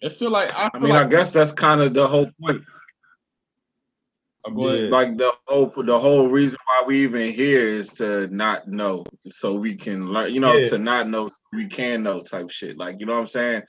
I 0.04 0.10
feel 0.10 0.30
like 0.30 0.54
I, 0.56 0.70
I 0.74 0.80
feel 0.80 0.88
mean, 0.88 0.96
I 0.96 1.06
guess 1.08 1.34
that's 1.34 1.52
kind 1.52 1.82
of 1.82 1.94
the 1.94 2.08
whole 2.08 2.30
point. 2.40 2.64
Oh, 4.46 4.52
go 4.52 4.68
ahead. 4.70 4.84
Yeah. 4.84 4.90
Like 4.90 5.18
the 5.18 5.32
whole 5.48 5.74
the 5.76 6.00
whole 6.00 6.28
reason 6.30 6.60
why 6.66 6.84
we 6.88 7.04
even 7.04 7.34
here 7.34 7.68
is 7.68 7.90
to 7.94 8.28
not 8.28 8.68
know, 8.70 9.04
so 9.28 9.56
we 9.56 9.76
can 9.76 10.08
learn. 10.08 10.34
You 10.34 10.40
know, 10.40 10.58
Yeah. 10.58 10.70
to 10.70 10.78
not 10.78 11.10
know, 11.10 11.28
so 11.28 11.36
we 11.52 11.68
can 11.68 12.04
know, 12.04 12.22
type 12.22 12.50
shit. 12.52 12.78
Like 12.78 13.00
you 13.00 13.06
know 13.06 13.14
what 13.16 13.22
I'm 13.22 13.28
saying? 13.28 13.64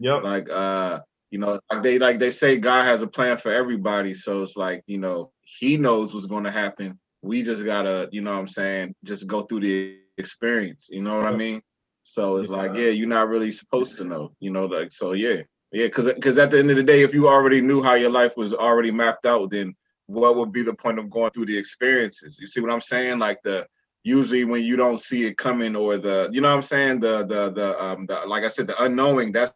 Yep. 0.00 0.22
Like 0.22 0.50
uh, 0.50 1.00
you 1.30 1.38
know, 1.38 1.60
like 1.70 1.82
they 1.82 1.98
like 1.98 2.18
they 2.18 2.30
say 2.30 2.56
God 2.56 2.84
has 2.84 3.02
a 3.02 3.06
plan 3.06 3.38
for 3.38 3.52
everybody. 3.52 4.14
So 4.14 4.42
it's 4.42 4.56
like 4.56 4.82
you 4.86 4.98
know 4.98 5.32
He 5.42 5.76
knows 5.76 6.14
what's 6.14 6.26
going 6.26 6.44
to 6.44 6.50
happen. 6.50 6.98
We 7.22 7.42
just 7.42 7.64
gotta, 7.64 8.08
you 8.12 8.20
know 8.20 8.32
what 8.32 8.40
I'm 8.40 8.48
saying, 8.48 8.94
just 9.02 9.26
go 9.26 9.42
through 9.42 9.60
the 9.60 9.98
experience. 10.16 10.88
You 10.90 11.02
know 11.02 11.16
what 11.16 11.26
I 11.26 11.34
mean? 11.34 11.60
So 12.04 12.36
it's 12.36 12.48
like, 12.48 12.76
yeah, 12.76 12.90
you're 12.90 13.08
not 13.08 13.28
really 13.28 13.50
supposed 13.50 13.96
to 13.96 14.04
know. 14.04 14.32
You 14.38 14.50
know, 14.50 14.66
like 14.66 14.92
so, 14.92 15.12
yeah. 15.12 15.42
Yeah, 15.72 15.86
because 15.86 16.06
because 16.06 16.38
at 16.38 16.50
the 16.50 16.58
end 16.58 16.70
of 16.70 16.76
the 16.76 16.82
day, 16.82 17.02
if 17.02 17.12
you 17.12 17.28
already 17.28 17.60
knew 17.60 17.82
how 17.82 17.94
your 17.94 18.10
life 18.10 18.36
was 18.36 18.54
already 18.54 18.92
mapped 18.92 19.26
out, 19.26 19.50
then 19.50 19.74
what 20.06 20.36
would 20.36 20.52
be 20.52 20.62
the 20.62 20.72
point 20.74 20.98
of 20.98 21.10
going 21.10 21.32
through 21.32 21.46
the 21.46 21.58
experiences? 21.58 22.38
You 22.40 22.46
see 22.46 22.60
what 22.60 22.70
I'm 22.70 22.80
saying? 22.80 23.18
Like 23.18 23.42
the 23.42 23.66
usually 24.04 24.44
when 24.44 24.64
you 24.64 24.76
don't 24.76 25.00
see 25.00 25.26
it 25.26 25.36
coming, 25.36 25.74
or 25.74 25.98
the 25.98 26.30
you 26.32 26.40
know 26.40 26.50
what 26.50 26.56
I'm 26.56 26.62
saying, 26.62 27.00
the 27.00 27.26
the 27.26 27.50
the 27.50 27.84
um 27.84 28.06
the 28.06 28.20
like 28.26 28.44
I 28.44 28.48
said, 28.48 28.68
the 28.68 28.82
unknowing. 28.82 29.32
That's 29.32 29.52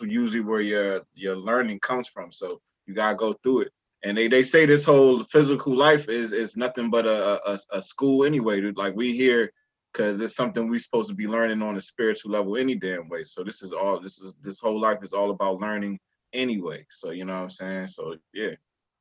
usually 0.00 0.40
where 0.40 0.60
your 0.60 1.02
your 1.14 1.36
learning 1.36 1.80
comes 1.80 2.08
from. 2.08 2.32
So 2.32 2.60
you 2.86 2.94
gotta 2.94 3.16
go 3.16 3.32
through 3.34 3.62
it. 3.62 3.72
And 4.04 4.18
they, 4.18 4.26
they 4.26 4.42
say 4.42 4.66
this 4.66 4.84
whole 4.84 5.22
physical 5.24 5.76
life 5.76 6.08
is 6.08 6.32
is 6.32 6.56
nothing 6.56 6.90
but 6.90 7.06
a 7.06 7.52
a, 7.52 7.58
a 7.70 7.82
school 7.82 8.24
anyway. 8.24 8.60
dude. 8.60 8.76
Like 8.76 8.94
we 8.96 9.16
here 9.16 9.52
because 9.92 10.20
it's 10.20 10.34
something 10.34 10.68
we're 10.68 10.78
supposed 10.78 11.10
to 11.10 11.14
be 11.14 11.26
learning 11.26 11.62
on 11.62 11.76
a 11.76 11.80
spiritual 11.80 12.32
level 12.32 12.56
any 12.56 12.74
damn 12.74 13.08
way. 13.08 13.24
So 13.24 13.44
this 13.44 13.62
is 13.62 13.72
all 13.72 14.00
this 14.00 14.20
is 14.20 14.34
this 14.42 14.58
whole 14.58 14.80
life 14.80 14.98
is 15.02 15.12
all 15.12 15.30
about 15.30 15.60
learning 15.60 15.98
anyway. 16.32 16.86
So 16.90 17.10
you 17.10 17.24
know 17.24 17.34
what 17.34 17.42
I'm 17.42 17.50
saying? 17.50 17.88
So 17.88 18.16
yeah. 18.32 18.52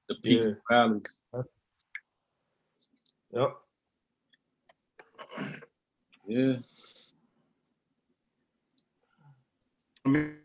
the 0.09 0.15
peaks 0.23 0.47
and 0.47 0.57
valleys. 0.69 1.19
Yep. 3.33 3.55
Yeah. 6.27 6.55
I 10.05 10.09
mean, 10.09 10.35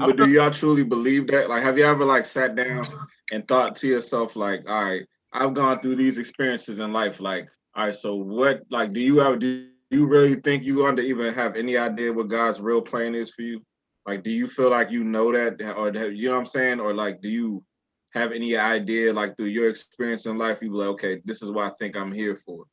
but 0.00 0.16
do 0.16 0.26
y'all 0.28 0.50
truly 0.50 0.84
believe 0.84 1.26
that? 1.28 1.48
Like, 1.48 1.62
have 1.62 1.78
you 1.78 1.84
ever 1.84 2.04
like 2.04 2.24
sat 2.24 2.54
down 2.54 2.86
and 3.32 3.46
thought 3.46 3.76
to 3.76 3.88
yourself, 3.88 4.36
like, 4.36 4.62
all 4.68 4.84
right, 4.84 5.06
I've 5.32 5.54
gone 5.54 5.80
through 5.80 5.96
these 5.96 6.18
experiences 6.18 6.78
in 6.80 6.92
life. 6.92 7.20
Like, 7.20 7.48
all 7.74 7.86
right, 7.86 7.94
so 7.94 8.14
what? 8.14 8.62
Like, 8.70 8.92
do 8.92 9.00
you 9.00 9.20
ever 9.20 9.36
do 9.36 9.68
you 9.90 10.06
really 10.06 10.36
think 10.36 10.64
you 10.64 10.86
under 10.86 11.02
even 11.02 11.34
have 11.34 11.56
any 11.56 11.76
idea 11.76 12.12
what 12.12 12.28
God's 12.28 12.60
real 12.60 12.80
plan 12.82 13.14
is 13.14 13.30
for 13.30 13.42
you? 13.42 13.62
Like, 14.06 14.22
do 14.22 14.30
you 14.30 14.46
feel 14.46 14.70
like 14.70 14.90
you 14.90 15.02
know 15.02 15.32
that, 15.32 15.60
or 15.76 15.90
that- 15.90 16.14
you 16.14 16.26
know 16.26 16.32
what 16.34 16.40
I'm 16.40 16.46
saying, 16.46 16.80
or 16.80 16.94
like, 16.94 17.20
do 17.20 17.28
you 17.28 17.64
have 18.12 18.32
any 18.32 18.56
idea, 18.56 19.12
like 19.12 19.36
through 19.36 19.46
your 19.46 19.68
experience 19.68 20.26
in 20.26 20.38
life, 20.38 20.58
you 20.62 20.70
be 20.70 20.76
like, 20.76 20.88
okay, 20.88 21.20
this 21.24 21.42
is 21.42 21.50
what 21.50 21.66
I 21.66 21.70
think 21.78 21.96
I'm 21.96 22.12
here 22.12 22.36
for. 22.36 22.64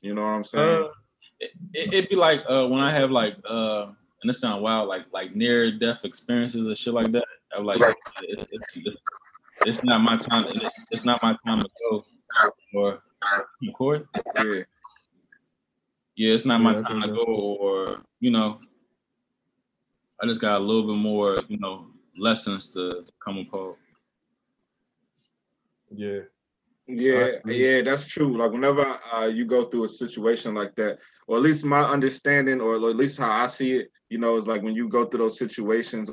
You 0.00 0.14
know 0.14 0.22
what 0.22 0.28
I'm 0.28 0.44
saying? 0.44 0.82
Uh, 0.82 0.88
It, 1.40 1.50
it, 1.74 1.94
it'd 1.94 2.10
be 2.10 2.16
like 2.16 2.42
uh, 2.48 2.66
when 2.66 2.80
I 2.80 2.90
have 2.90 3.10
like, 3.10 3.36
uh, 3.44 3.86
and 4.22 4.28
this 4.28 4.40
sound 4.40 4.62
wild, 4.62 4.88
like 4.88 5.06
like 5.12 5.34
near 5.34 5.70
death 5.70 6.04
experiences 6.04 6.66
or 6.66 6.74
shit 6.74 6.94
like 6.94 7.10
that. 7.12 7.24
I'm 7.56 7.64
like, 7.64 7.80
Right. 7.80 7.94
it, 8.22 8.48
it's, 8.52 8.76
it's, 8.76 8.96
it's 9.64 9.84
not 9.84 10.00
my 10.00 10.16
time. 10.16 10.46
It's, 10.48 10.86
it's 10.90 11.04
not 11.04 11.22
my 11.22 11.36
time 11.46 11.60
to 11.60 11.68
go. 11.90 12.04
Or 12.74 13.02
Corey? 13.74 14.04
yeah. 14.36 14.62
Yeah, 16.16 16.34
it's 16.34 16.44
not 16.44 16.60
my 16.60 16.72
Yeah, 16.72 16.80
I 16.80 16.82
time 16.82 17.02
to 17.02 17.08
go. 17.08 17.24
Or 17.24 18.02
you 18.20 18.30
know, 18.30 18.60
I 20.20 20.26
just 20.26 20.40
got 20.40 20.60
a 20.60 20.64
little 20.64 20.86
bit 20.92 21.00
more, 21.00 21.38
you 21.48 21.58
know, 21.58 21.86
lessons 22.18 22.72
to, 22.74 23.02
to 23.06 23.12
come 23.24 23.38
upon. 23.38 23.74
yeah. 25.94 26.20
Yeah, 26.90 27.24
agree. 27.36 27.76
yeah, 27.76 27.82
that's 27.82 28.06
true. 28.06 28.38
Like 28.38 28.50
whenever 28.50 28.98
uh, 29.12 29.26
you 29.26 29.44
go 29.44 29.64
through 29.64 29.84
a 29.84 29.88
situation 29.88 30.54
like 30.54 30.74
that, 30.76 30.98
or 31.26 31.36
at 31.36 31.42
least 31.42 31.62
my 31.62 31.82
understanding, 31.84 32.62
or 32.62 32.76
at 32.76 32.80
least 32.96 33.18
how 33.18 33.30
I 33.30 33.46
see 33.46 33.76
it, 33.80 33.90
you 34.10 34.18
know, 34.18 34.36
it's 34.36 34.46
like 34.46 34.62
when 34.62 34.74
you 34.74 34.88
go 34.88 35.04
through 35.04 35.20
those 35.20 35.38
situations, 35.38 36.10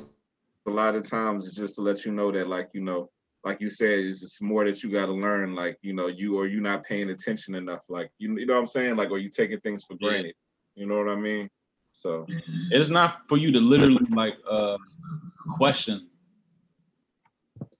a 0.66 0.70
lot 0.70 0.94
of 0.94 1.08
times 1.08 1.46
it's 1.46 1.56
just 1.56 1.76
to 1.76 1.80
let 1.82 2.04
you 2.04 2.12
know 2.12 2.30
that, 2.32 2.48
like, 2.48 2.68
you 2.72 2.80
know, 2.82 3.10
like 3.44 3.60
you 3.60 3.70
said, 3.70 4.00
it's 4.00 4.20
just 4.20 4.42
more 4.42 4.64
that 4.64 4.82
you 4.82 4.90
got 4.90 5.06
to 5.06 5.12
learn. 5.12 5.54
Like, 5.54 5.78
you 5.82 5.92
know, 5.92 6.08
you 6.08 6.36
or 6.36 6.46
you 6.48 6.60
not 6.60 6.84
paying 6.84 7.10
attention 7.10 7.54
enough. 7.54 7.82
Like, 7.88 8.10
you, 8.18 8.36
you 8.38 8.44
know 8.46 8.54
what 8.54 8.60
I'm 8.60 8.66
saying? 8.66 8.96
Like, 8.96 9.10
or 9.10 9.18
you 9.18 9.30
taking 9.30 9.60
things 9.60 9.84
for 9.84 9.94
granted. 9.96 10.34
You 10.74 10.86
know 10.86 10.98
what 10.98 11.08
I 11.08 11.16
mean? 11.16 11.48
So 11.92 12.26
It's 12.70 12.88
not 12.90 13.22
for 13.28 13.38
you 13.38 13.50
to 13.52 13.60
literally 13.60 14.04
like 14.10 14.34
uh 14.50 14.76
question. 15.56 16.08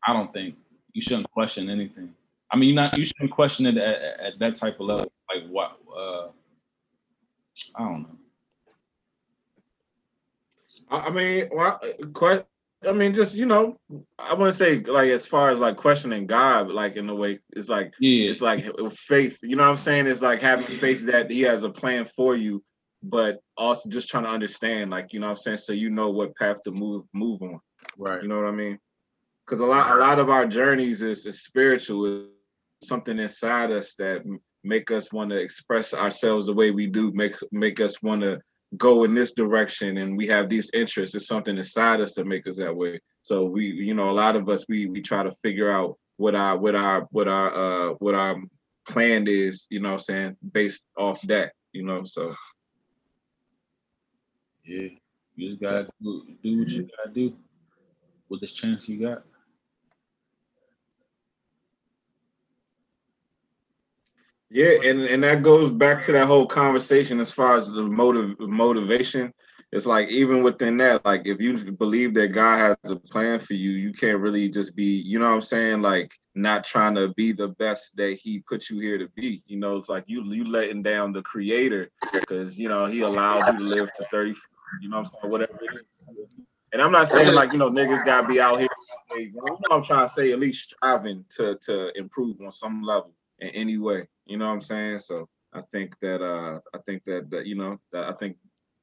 I 0.06 0.12
don't 0.14 0.32
think 0.32 0.54
you 0.92 1.02
shouldn't 1.02 1.30
question 1.30 1.68
anything. 1.68 2.14
I 2.50 2.56
mean, 2.56 2.68
you're 2.70 2.76
not 2.76 2.96
you 2.96 3.04
shouldn't 3.04 3.32
question 3.32 3.66
it 3.66 3.76
at, 3.76 4.00
at- 4.00 4.20
at 4.20 4.38
that 4.38 4.54
type 4.54 4.80
of 4.80 4.86
level. 4.86 5.12
Like 5.34 5.46
what? 5.50 5.78
Uh, 5.94 6.28
I 7.74 7.80
don't 7.84 8.02
know. 8.02 8.16
I, 10.90 11.10
mean, 11.10 11.48
well, 11.52 11.80
que- 12.14 12.44
I 12.86 12.92
mean, 12.92 13.14
just 13.14 13.34
you 13.34 13.46
know, 13.46 13.78
I 14.18 14.34
wouldn't 14.34 14.56
say 14.56 14.80
like 14.80 15.10
as 15.10 15.26
far 15.26 15.50
as 15.50 15.58
like 15.58 15.76
questioning 15.76 16.26
God, 16.26 16.70
like 16.70 16.96
in 16.96 17.08
a 17.08 17.14
way, 17.14 17.40
it's 17.50 17.68
like 17.68 17.94
Yeah, 17.98 18.30
it's 18.30 18.40
like 18.40 18.64
faith 18.92 19.38
you 19.42 19.56
know 19.56 19.64
what 19.64 19.70
i'm 19.70 19.76
saying? 19.76 20.06
It's 20.06 20.22
like 20.22 20.40
having 20.40 20.66
faith 20.78 21.06
that 21.06 21.30
he 21.30 21.42
has 21.42 21.62
a 21.62 21.70
plan 21.70 22.08
for 22.16 22.36
you 22.36 22.62
but 23.02 23.40
also 23.56 23.88
just 23.88 24.08
trying 24.08 24.24
to 24.24 24.30
understand 24.30 24.90
like 24.90 25.12
you 25.12 25.20
know 25.20 25.26
what 25.26 25.32
i'm 25.32 25.36
saying? 25.36 25.58
So 25.58 25.72
you 25.72 25.90
know 25.90 26.10
what 26.10 26.36
path 26.36 26.62
to 26.64 26.70
move 26.70 27.04
move 27.12 27.42
on. 27.42 27.60
Right. 27.98 28.22
you 28.22 28.28
know 28.28 28.36
what 28.36 28.48
i 28.48 28.52
mean? 28.52 28.78
Because 29.46 29.60
a 29.60 29.66
lot 29.66 29.96
a 29.96 29.98
lot 29.98 30.18
of 30.18 30.28
our 30.28 30.46
journeys 30.46 31.02
is, 31.02 31.26
is 31.26 31.42
spiritual 31.42 32.26
it's 32.80 32.88
something 32.88 33.18
inside 33.18 33.70
us 33.70 33.94
that 33.98 34.22
make 34.64 34.90
us 34.90 35.12
want 35.12 35.30
to 35.30 35.36
express 35.36 35.94
ourselves 35.94 36.46
the 36.46 36.52
way 36.52 36.70
we 36.70 36.86
do 36.86 37.12
make 37.12 37.36
make 37.52 37.80
us 37.80 38.02
want 38.02 38.22
to 38.22 38.40
go 38.76 39.04
in 39.04 39.14
this 39.14 39.32
direction 39.32 39.98
and 39.98 40.16
we 40.16 40.26
have 40.26 40.48
these 40.48 40.70
interests 40.74 41.14
it's 41.14 41.28
something 41.28 41.56
inside 41.56 42.00
us 42.00 42.14
that 42.14 42.26
make 42.26 42.46
us 42.46 42.56
that 42.56 42.74
way 42.74 43.00
so 43.22 43.44
we 43.44 43.66
you 43.66 43.94
know 43.94 44.10
a 44.10 44.12
lot 44.12 44.34
of 44.34 44.48
us 44.48 44.66
we 44.68 44.86
we 44.86 45.00
try 45.00 45.22
to 45.22 45.32
figure 45.42 45.70
out 45.70 45.96
what 46.16 46.34
our 46.34 46.58
what 46.58 46.74
our 46.74 47.06
what 47.10 47.28
our 47.28 47.54
uh 47.54 47.94
what 48.00 48.14
our 48.14 48.36
plan 48.88 49.26
is 49.28 49.66
you 49.70 49.78
know 49.78 49.92
i'm 49.92 49.98
saying 49.98 50.36
based 50.52 50.84
off 50.96 51.20
that 51.22 51.52
you 51.72 51.82
know 51.82 52.02
so 52.04 52.34
Yeah, 54.64 54.88
you 55.36 55.50
just 55.50 55.60
gotta 55.60 55.86
do 56.02 56.58
what 56.58 56.68
you 56.68 56.88
gotta 56.96 57.14
do 57.14 57.36
with 58.28 58.40
this 58.40 58.52
chance 58.52 58.88
you 58.88 59.00
got. 59.00 59.22
Yeah, 64.50 64.74
and 64.84 65.00
and 65.00 65.22
that 65.24 65.42
goes 65.42 65.70
back 65.70 66.02
to 66.02 66.12
that 66.12 66.26
whole 66.26 66.46
conversation 66.46 67.18
as 67.20 67.32
far 67.32 67.56
as 67.56 67.68
the 67.68 67.82
motive 67.82 68.38
motivation. 68.38 69.32
It's 69.72 69.86
like 69.86 70.08
even 70.08 70.44
within 70.44 70.76
that, 70.76 71.04
like 71.04 71.22
if 71.26 71.40
you 71.40 71.72
believe 71.72 72.14
that 72.14 72.28
God 72.28 72.76
has 72.84 72.90
a 72.90 72.96
plan 72.96 73.40
for 73.40 73.54
you, 73.54 73.72
you 73.72 73.92
can't 73.92 74.20
really 74.20 74.48
just 74.48 74.76
be, 74.76 74.84
you 74.84 75.18
know 75.18 75.28
what 75.28 75.34
I'm 75.34 75.42
saying, 75.42 75.82
like 75.82 76.14
not 76.36 76.64
trying 76.64 76.94
to 76.94 77.08
be 77.14 77.32
the 77.32 77.48
best 77.48 77.96
that 77.96 78.12
he 78.12 78.38
put 78.38 78.70
you 78.70 78.78
here 78.78 78.98
to 78.98 79.08
be. 79.16 79.42
You 79.46 79.58
know, 79.58 79.76
it's 79.76 79.88
like 79.88 80.04
you 80.06 80.22
you 80.22 80.44
letting 80.44 80.82
down 80.82 81.12
the 81.12 81.22
creator 81.22 81.90
because 82.12 82.56
you 82.56 82.68
know 82.68 82.86
he 82.86 83.00
allowed 83.00 83.52
you 83.52 83.58
to 83.58 83.64
live 83.64 83.92
to 83.94 84.04
30, 84.04 84.34
you 84.80 84.88
know 84.88 84.98
what 84.98 85.06
I'm 85.08 85.20
saying, 85.20 85.32
whatever 85.32 85.58
it 85.60 85.74
is. 85.74 86.36
And 86.72 86.80
I'm 86.80 86.92
not 86.92 87.08
saying 87.08 87.34
like 87.34 87.52
you 87.52 87.58
know 87.58 87.70
niggas 87.70 88.04
gotta 88.04 88.28
be 88.28 88.40
out 88.40 88.60
here. 88.60 88.68
You 89.16 89.32
know 89.32 89.58
I'm 89.72 89.82
trying 89.82 90.06
to 90.06 90.12
say? 90.12 90.30
At 90.30 90.38
least 90.38 90.70
striving 90.70 91.24
to 91.30 91.56
to 91.62 91.98
improve 91.98 92.40
on 92.40 92.52
some 92.52 92.82
level 92.82 93.12
in 93.40 93.48
any 93.48 93.78
way. 93.78 94.06
You 94.26 94.36
know 94.36 94.46
what 94.46 94.54
I'm 94.54 94.62
saying? 94.62 95.00
So 95.00 95.28
I 95.52 95.62
think 95.72 95.98
that 96.00 96.22
uh 96.22 96.60
I 96.74 96.78
think 96.84 97.04
that 97.06 97.30
that 97.30 97.46
you 97.46 97.54
know 97.54 97.78
that 97.92 98.04
I 98.04 98.12
think 98.12 98.36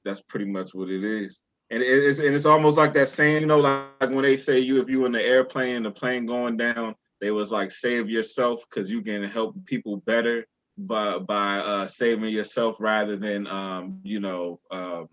that's 0.06 0.22
pretty 0.22 0.46
much 0.46 0.74
what 0.74 0.90
it 0.90 1.04
is. 1.04 1.42
And 1.70 1.82
it's 1.82 2.20
and 2.20 2.36
it's 2.36 2.46
almost 2.46 2.78
like 2.78 2.94
that 2.94 3.10
saying, 3.10 3.42
you 3.42 3.48
know, 3.48 3.60
like, 3.60 3.88
like 4.02 4.10
when 4.10 4.24
they 4.24 4.38
say 4.38 4.60
you 4.60 4.82
if 4.82 4.90
you 4.90 5.06
in 5.06 5.12
the 5.12 5.24
airplane, 5.24 5.84
the 5.84 5.92
plane 5.92 6.26
going 6.26 6.58
down, 6.58 6.96
they 7.22 7.32
was 7.32 7.52
like 7.52 7.72
save 7.72 8.10
yourself 8.10 8.64
because 8.70 8.92
you 8.92 9.02
can 9.02 9.24
help 9.24 9.56
people 9.66 9.98
better 9.98 10.46
by 10.78 11.20
by 11.20 11.58
uh 11.60 11.88
saving 11.88 12.34
yourself 12.34 12.76
rather 12.80 13.16
than 13.16 13.48
um 13.48 14.00
you 14.04 14.20
know 14.20 14.60
um 14.72 15.08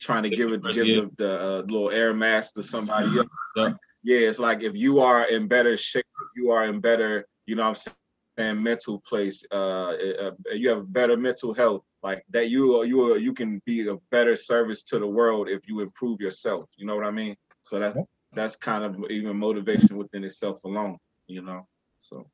trying 0.00 0.22
to 0.22 0.30
give 0.30 0.52
it 0.52 0.62
give 0.62 0.86
the, 0.86 1.10
the 1.16 1.40
uh, 1.40 1.62
little 1.62 1.90
air 1.90 2.12
mask 2.12 2.54
to 2.54 2.62
somebody 2.62 3.18
else. 3.18 3.26
Yeah. 3.56 3.72
Yeah, 4.02 4.28
it's 4.28 4.38
like 4.38 4.62
if 4.62 4.74
you 4.76 5.00
are 5.00 5.26
in 5.26 5.48
better 5.48 5.76
shape, 5.76 6.06
if 6.20 6.28
you 6.36 6.52
are 6.52 6.64
in 6.64 6.80
better, 6.80 7.26
you 7.46 7.56
know 7.56 7.64
what 7.64 7.70
I'm 7.70 7.74
saying, 7.74 7.96
mental 8.38 9.00
place, 9.00 9.44
uh, 9.50 9.92
uh 10.20 10.30
you 10.52 10.68
have 10.68 10.92
better 10.92 11.16
mental 11.16 11.54
health, 11.54 11.82
like 12.02 12.24
that 12.30 12.48
you 12.48 12.76
are 12.76 12.84
you 12.84 13.12
are 13.12 13.18
you 13.18 13.32
can 13.32 13.60
be 13.64 13.88
a 13.88 13.96
better 14.10 14.36
service 14.36 14.82
to 14.84 14.98
the 14.98 15.06
world 15.06 15.48
if 15.48 15.66
you 15.66 15.80
improve 15.80 16.20
yourself. 16.20 16.68
You 16.76 16.86
know 16.86 16.96
what 16.96 17.06
I 17.06 17.10
mean? 17.10 17.36
So 17.62 17.78
that's 17.78 17.96
that's 18.32 18.56
kind 18.56 18.84
of 18.84 19.10
even 19.10 19.36
motivation 19.36 19.96
within 19.96 20.24
itself 20.24 20.62
alone, 20.64 20.98
you 21.26 21.42
know. 21.42 21.66
So 21.98 22.26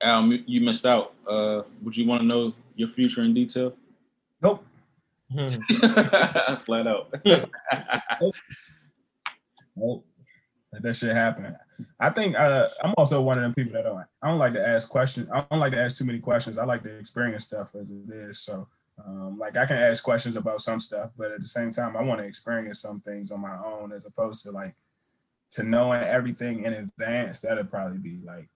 Al, 0.00 0.26
you- 0.26 0.44
you 0.46 0.60
missed 0.60 0.86
out. 0.86 1.14
Uh, 1.26 1.62
would 1.82 1.96
you 1.96 2.06
want 2.06 2.20
to 2.22 2.26
know 2.26 2.52
your 2.76 2.88
future 2.88 3.22
in 3.22 3.34
detail? 3.34 3.74
Nope. 4.42 4.64
Flat 5.30 6.86
out. 6.86 7.12
Nope. 9.76 10.04
Let 10.74 10.82
that 10.82 10.96
shit 10.96 11.14
happen. 11.14 11.54
I 12.00 12.10
think 12.10 12.34
uh, 12.36 12.68
I'm 12.82 12.94
also 12.98 13.22
one 13.22 13.38
of 13.38 13.42
them 13.44 13.54
people 13.54 13.72
that 13.74 13.84
don't. 13.84 14.04
I 14.20 14.28
don't 14.28 14.38
like 14.40 14.54
to 14.54 14.66
ask 14.66 14.88
questions. 14.88 15.28
I 15.32 15.44
don't 15.48 15.60
like 15.60 15.72
to 15.72 15.80
ask 15.80 15.96
too 15.96 16.04
many 16.04 16.18
questions. 16.18 16.58
I 16.58 16.64
like 16.64 16.82
to 16.82 16.98
experience 16.98 17.44
stuff 17.44 17.74
as 17.76 17.90
it 17.90 18.10
is. 18.12 18.40
So, 18.40 18.66
um, 19.06 19.38
like 19.38 19.56
I 19.56 19.66
can 19.66 19.76
ask 19.76 20.02
questions 20.02 20.34
about 20.34 20.60
some 20.60 20.80
stuff, 20.80 21.10
but 21.16 21.30
at 21.30 21.40
the 21.40 21.46
same 21.46 21.70
time, 21.70 21.96
I 21.96 22.02
want 22.02 22.20
to 22.20 22.26
experience 22.26 22.80
some 22.80 23.00
things 23.00 23.30
on 23.30 23.40
my 23.40 23.56
own, 23.64 23.92
as 23.92 24.04
opposed 24.04 24.42
to 24.44 24.50
like 24.50 24.74
to 25.52 25.62
knowing 25.62 26.02
everything 26.02 26.64
in 26.64 26.72
advance. 26.72 27.42
That'd 27.42 27.70
probably 27.70 27.98
be 27.98 28.18
like, 28.24 28.48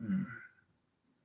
hmm. 0.00 0.22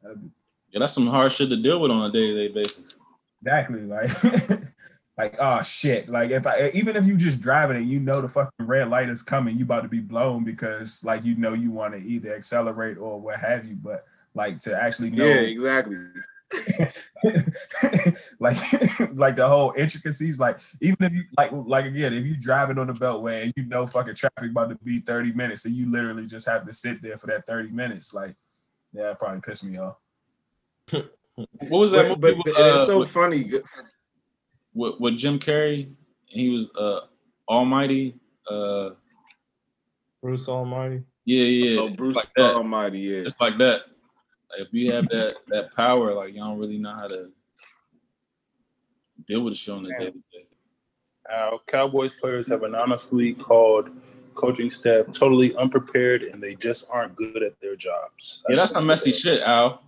That'd 0.02 0.24
be- 0.24 0.32
Yeah, 0.72 0.80
that's 0.80 0.94
some 0.94 1.06
hard 1.08 1.32
shit 1.32 1.50
to 1.50 1.58
deal 1.58 1.80
with 1.80 1.92
on 1.92 2.10
a 2.10 2.12
day-to-day 2.12 2.48
basis. 2.48 2.96
Exactly. 3.44 3.82
Like, 3.82 4.10
like 5.18 5.36
oh 5.40 5.62
shit. 5.62 6.10
Like 6.10 6.32
if 6.32 6.46
I 6.46 6.72
even 6.74 6.96
if 6.96 7.06
you 7.06 7.16
just 7.16 7.40
driving 7.40 7.78
and 7.78 7.90
you 7.90 8.00
know 8.00 8.22
the 8.22 8.28
fucking 8.28 8.66
red 8.66 8.90
light 8.90 9.10
is 9.10 9.24
coming, 9.24 9.58
you 9.58 9.64
about 9.64 9.84
to 9.84 9.90
be 9.90 10.02
blown 10.02 10.44
because 10.44 11.04
like 11.06 11.24
you 11.24 11.36
know 11.36 11.54
you 11.54 11.72
want 11.72 11.94
to 11.94 12.00
either 12.00 12.36
accelerate 12.36 12.98
or 12.98 13.20
what 13.20 13.40
have 13.40 13.66
you. 13.66 13.76
But 13.76 14.06
like 14.34 14.60
to 14.62 14.80
actually 14.80 15.12
know, 15.12 15.26
yeah, 15.26 15.36
exactly. 15.36 15.98
like 18.40 18.58
like 19.14 19.36
the 19.38 19.48
whole 19.48 19.74
intricacies. 19.78 20.38
Like 20.38 20.60
even 20.82 20.98
if 21.00 21.14
you 21.14 21.24
like 21.38 21.52
like 21.54 21.86
again, 21.86 22.14
if 22.14 22.26
you 22.26 22.38
driving 22.38 22.78
on 22.78 22.88
the 22.88 22.94
beltway 22.94 23.44
and 23.44 23.54
you 23.56 23.66
know 23.66 23.88
fucking 23.88 24.16
traffic 24.16 24.52
about 24.52 24.70
to 24.70 24.76
be 24.84 25.00
thirty 25.00 25.32
minutes 25.32 25.64
and 25.64 25.74
you 25.74 25.90
literally 25.90 26.26
just 26.26 26.46
have 26.46 26.66
to 26.66 26.74
sit 26.74 27.02
there 27.02 27.18
for 27.18 27.28
that 27.28 27.48
thirty 27.48 27.70
minutes, 27.70 28.14
like 28.14 28.36
yeah, 28.92 29.12
it 29.12 29.20
probably 29.20 29.40
piss 29.42 29.64
me 29.64 29.78
off. 29.78 29.96
What 31.68 31.80
was 31.80 31.92
that 31.92 32.08
But, 32.08 32.22
but, 32.22 32.38
movie 32.38 32.44
but 32.46 32.54
with, 32.54 32.58
uh, 32.58 32.76
it's 32.78 32.86
so 32.86 33.00
with, 33.00 33.12
funny. 33.12 33.52
With, 34.76 35.00
with 35.00 35.18
Jim 35.18 35.40
Carrey? 35.40 35.92
He 36.28 36.50
was 36.50 36.70
uh 36.78 37.02
Almighty. 37.50 38.16
Uh, 38.50 38.92
Bruce 40.22 40.48
Almighty. 40.48 41.04
yeah, 41.26 41.44
yeah. 41.44 41.80
Oh, 41.80 41.90
Bruce 41.90 42.16
like 42.16 42.32
that. 42.36 42.56
Almighty, 42.56 43.00
yeah. 43.00 43.28
It's 43.28 43.40
like 43.40 43.58
that. 43.58 43.84
Like, 44.52 44.68
if 44.68 44.74
you 44.74 44.92
have 44.92 45.08
that 45.10 45.36
that 45.48 45.76
power, 45.76 46.14
like 46.14 46.34
you 46.34 46.42
don't 46.42 46.60
really 46.60 46.78
know 46.78 46.94
how 46.94 47.08
to 47.08 47.30
deal 49.28 49.42
with 49.42 49.54
the 49.54 49.58
show 49.58 49.78
on 49.78 49.84
the 49.84 49.90
day 49.90 50.06
to 50.06 50.12
day. 50.12 50.46
Our 51.32 51.60
Cowboys 51.66 52.14
players 52.14 52.48
have 52.50 52.62
anonymously 52.62 53.34
called 53.34 53.90
coaching 54.36 54.70
staff 54.70 55.06
totally 55.12 55.56
unprepared 55.56 56.22
and 56.22 56.44
they 56.44 56.56
just 56.56 56.88
aren't 56.92 57.16
good 57.16 57.42
at 57.42 57.60
their 57.62 57.76
jobs. 57.76 58.44
Yeah, 58.50 58.58
that's 58.58 58.74
some 58.74 58.86
messy 58.86 59.12
shit, 59.12 59.42
Al. 59.42 59.82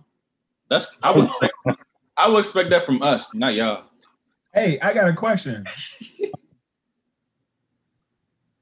That's 0.68 0.98
I 1.02 1.12
would 1.12 1.24
expect, 1.24 1.54
I 2.16 2.28
would 2.28 2.38
expect 2.38 2.70
that 2.70 2.84
from 2.84 3.02
us, 3.02 3.34
not 3.34 3.54
y'all. 3.54 3.84
Hey, 4.58 4.78
I 4.80 4.92
got 4.92 5.08
a 5.08 5.12
question. 5.12 5.64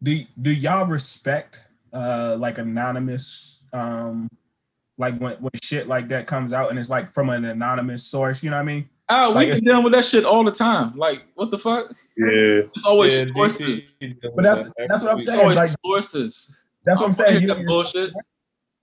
do 0.03 0.21
do 0.41 0.53
y'all 0.53 0.87
respect 0.87 1.65
uh 1.93 2.37
like 2.39 2.59
anonymous 2.59 3.67
um 3.73 4.29
like 4.99 5.19
when, 5.19 5.33
when 5.37 5.51
shit 5.63 5.89
like 5.89 6.09
that 6.09 6.27
comes 6.27 6.53
out 6.53 6.71
and 6.71 6.79
it's 6.79 6.91
like 6.91 7.13
from 7.13 7.29
an 7.31 7.45
anonymous 7.45 8.05
source, 8.05 8.43
you 8.43 8.51
know 8.51 8.57
what 8.57 8.63
I 8.63 8.65
mean? 8.65 8.89
Al, 9.09 9.31
Like, 9.33 9.37
we 9.39 9.45
it's- 9.45 9.61
been 9.61 9.69
dealing 9.69 9.85
with 9.85 9.93
that 9.93 10.05
shit 10.07 10.25
all 10.25 10.43
the 10.43 10.51
time. 10.51 10.97
Like, 10.97 11.23
what 11.35 11.51
the 11.51 11.59
fuck? 11.59 11.91
Yeah. 12.17 12.63
It's 12.75 12.85
always 12.87 13.13
Yeah, 13.15 13.27
sources. 13.35 13.99
DC 14.01 14.17
But 14.35 14.43
that's 14.43 14.71
that's 14.89 15.03
what 15.03 15.13
I'm 15.13 15.21
saying. 15.21 15.41
always 15.41 15.57
Like 15.57 15.71
sources. 15.85 16.59
that's 16.85 17.01
what 17.01 17.07
I'm 17.07 17.11
I 17.11 17.15
saying. 17.15 17.41
You 17.43 17.49
that 17.49 17.55
don't 17.57 17.67
bullshit. 17.67 18.13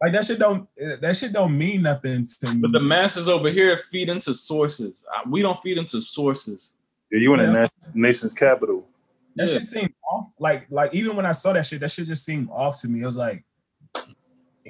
like 0.02 0.14
that 0.14 0.26
shit 0.26 0.40
don't 0.40 0.68
that 1.02 1.16
shit 1.16 1.32
don't 1.34 1.56
mean 1.58 1.84
nothing 1.84 2.28
to 2.42 2.54
me. 2.54 2.62
But 2.62 2.72
the 2.72 2.80
masses 2.80 3.28
over 3.28 3.50
here 3.52 3.78
feed 3.92 4.10
into 4.10 4.34
sources. 4.34 5.04
Uh, 5.16 5.30
We 5.30 5.42
don't 5.44 5.62
feed 5.62 5.78
into 5.78 6.02
sources. 6.02 6.74
Yeah, 7.14 7.20
you 7.20 7.34
in 7.36 7.40
the 7.40 7.46
Yeah. 7.46 7.52
na- 7.62 7.68
nation's 7.94 8.34
capital. 8.34 8.88
That 9.36 9.48
Yeah. 9.48 9.54
shit 9.54 9.64
seemed 9.64 9.94
off. 10.12 10.32
Like, 10.40 10.66
like 10.72 10.94
even 10.94 11.16
when 11.16 11.26
I 11.26 11.32
saw 11.32 11.54
that 11.54 11.66
shit, 11.66 11.80
that 11.82 11.92
shit 11.92 12.08
just 12.08 12.26
seemed 12.26 12.50
off 12.52 12.82
to 12.82 12.88
me. 12.88 13.02
It 13.02 13.06
was 13.06 13.18
like 13.18 13.44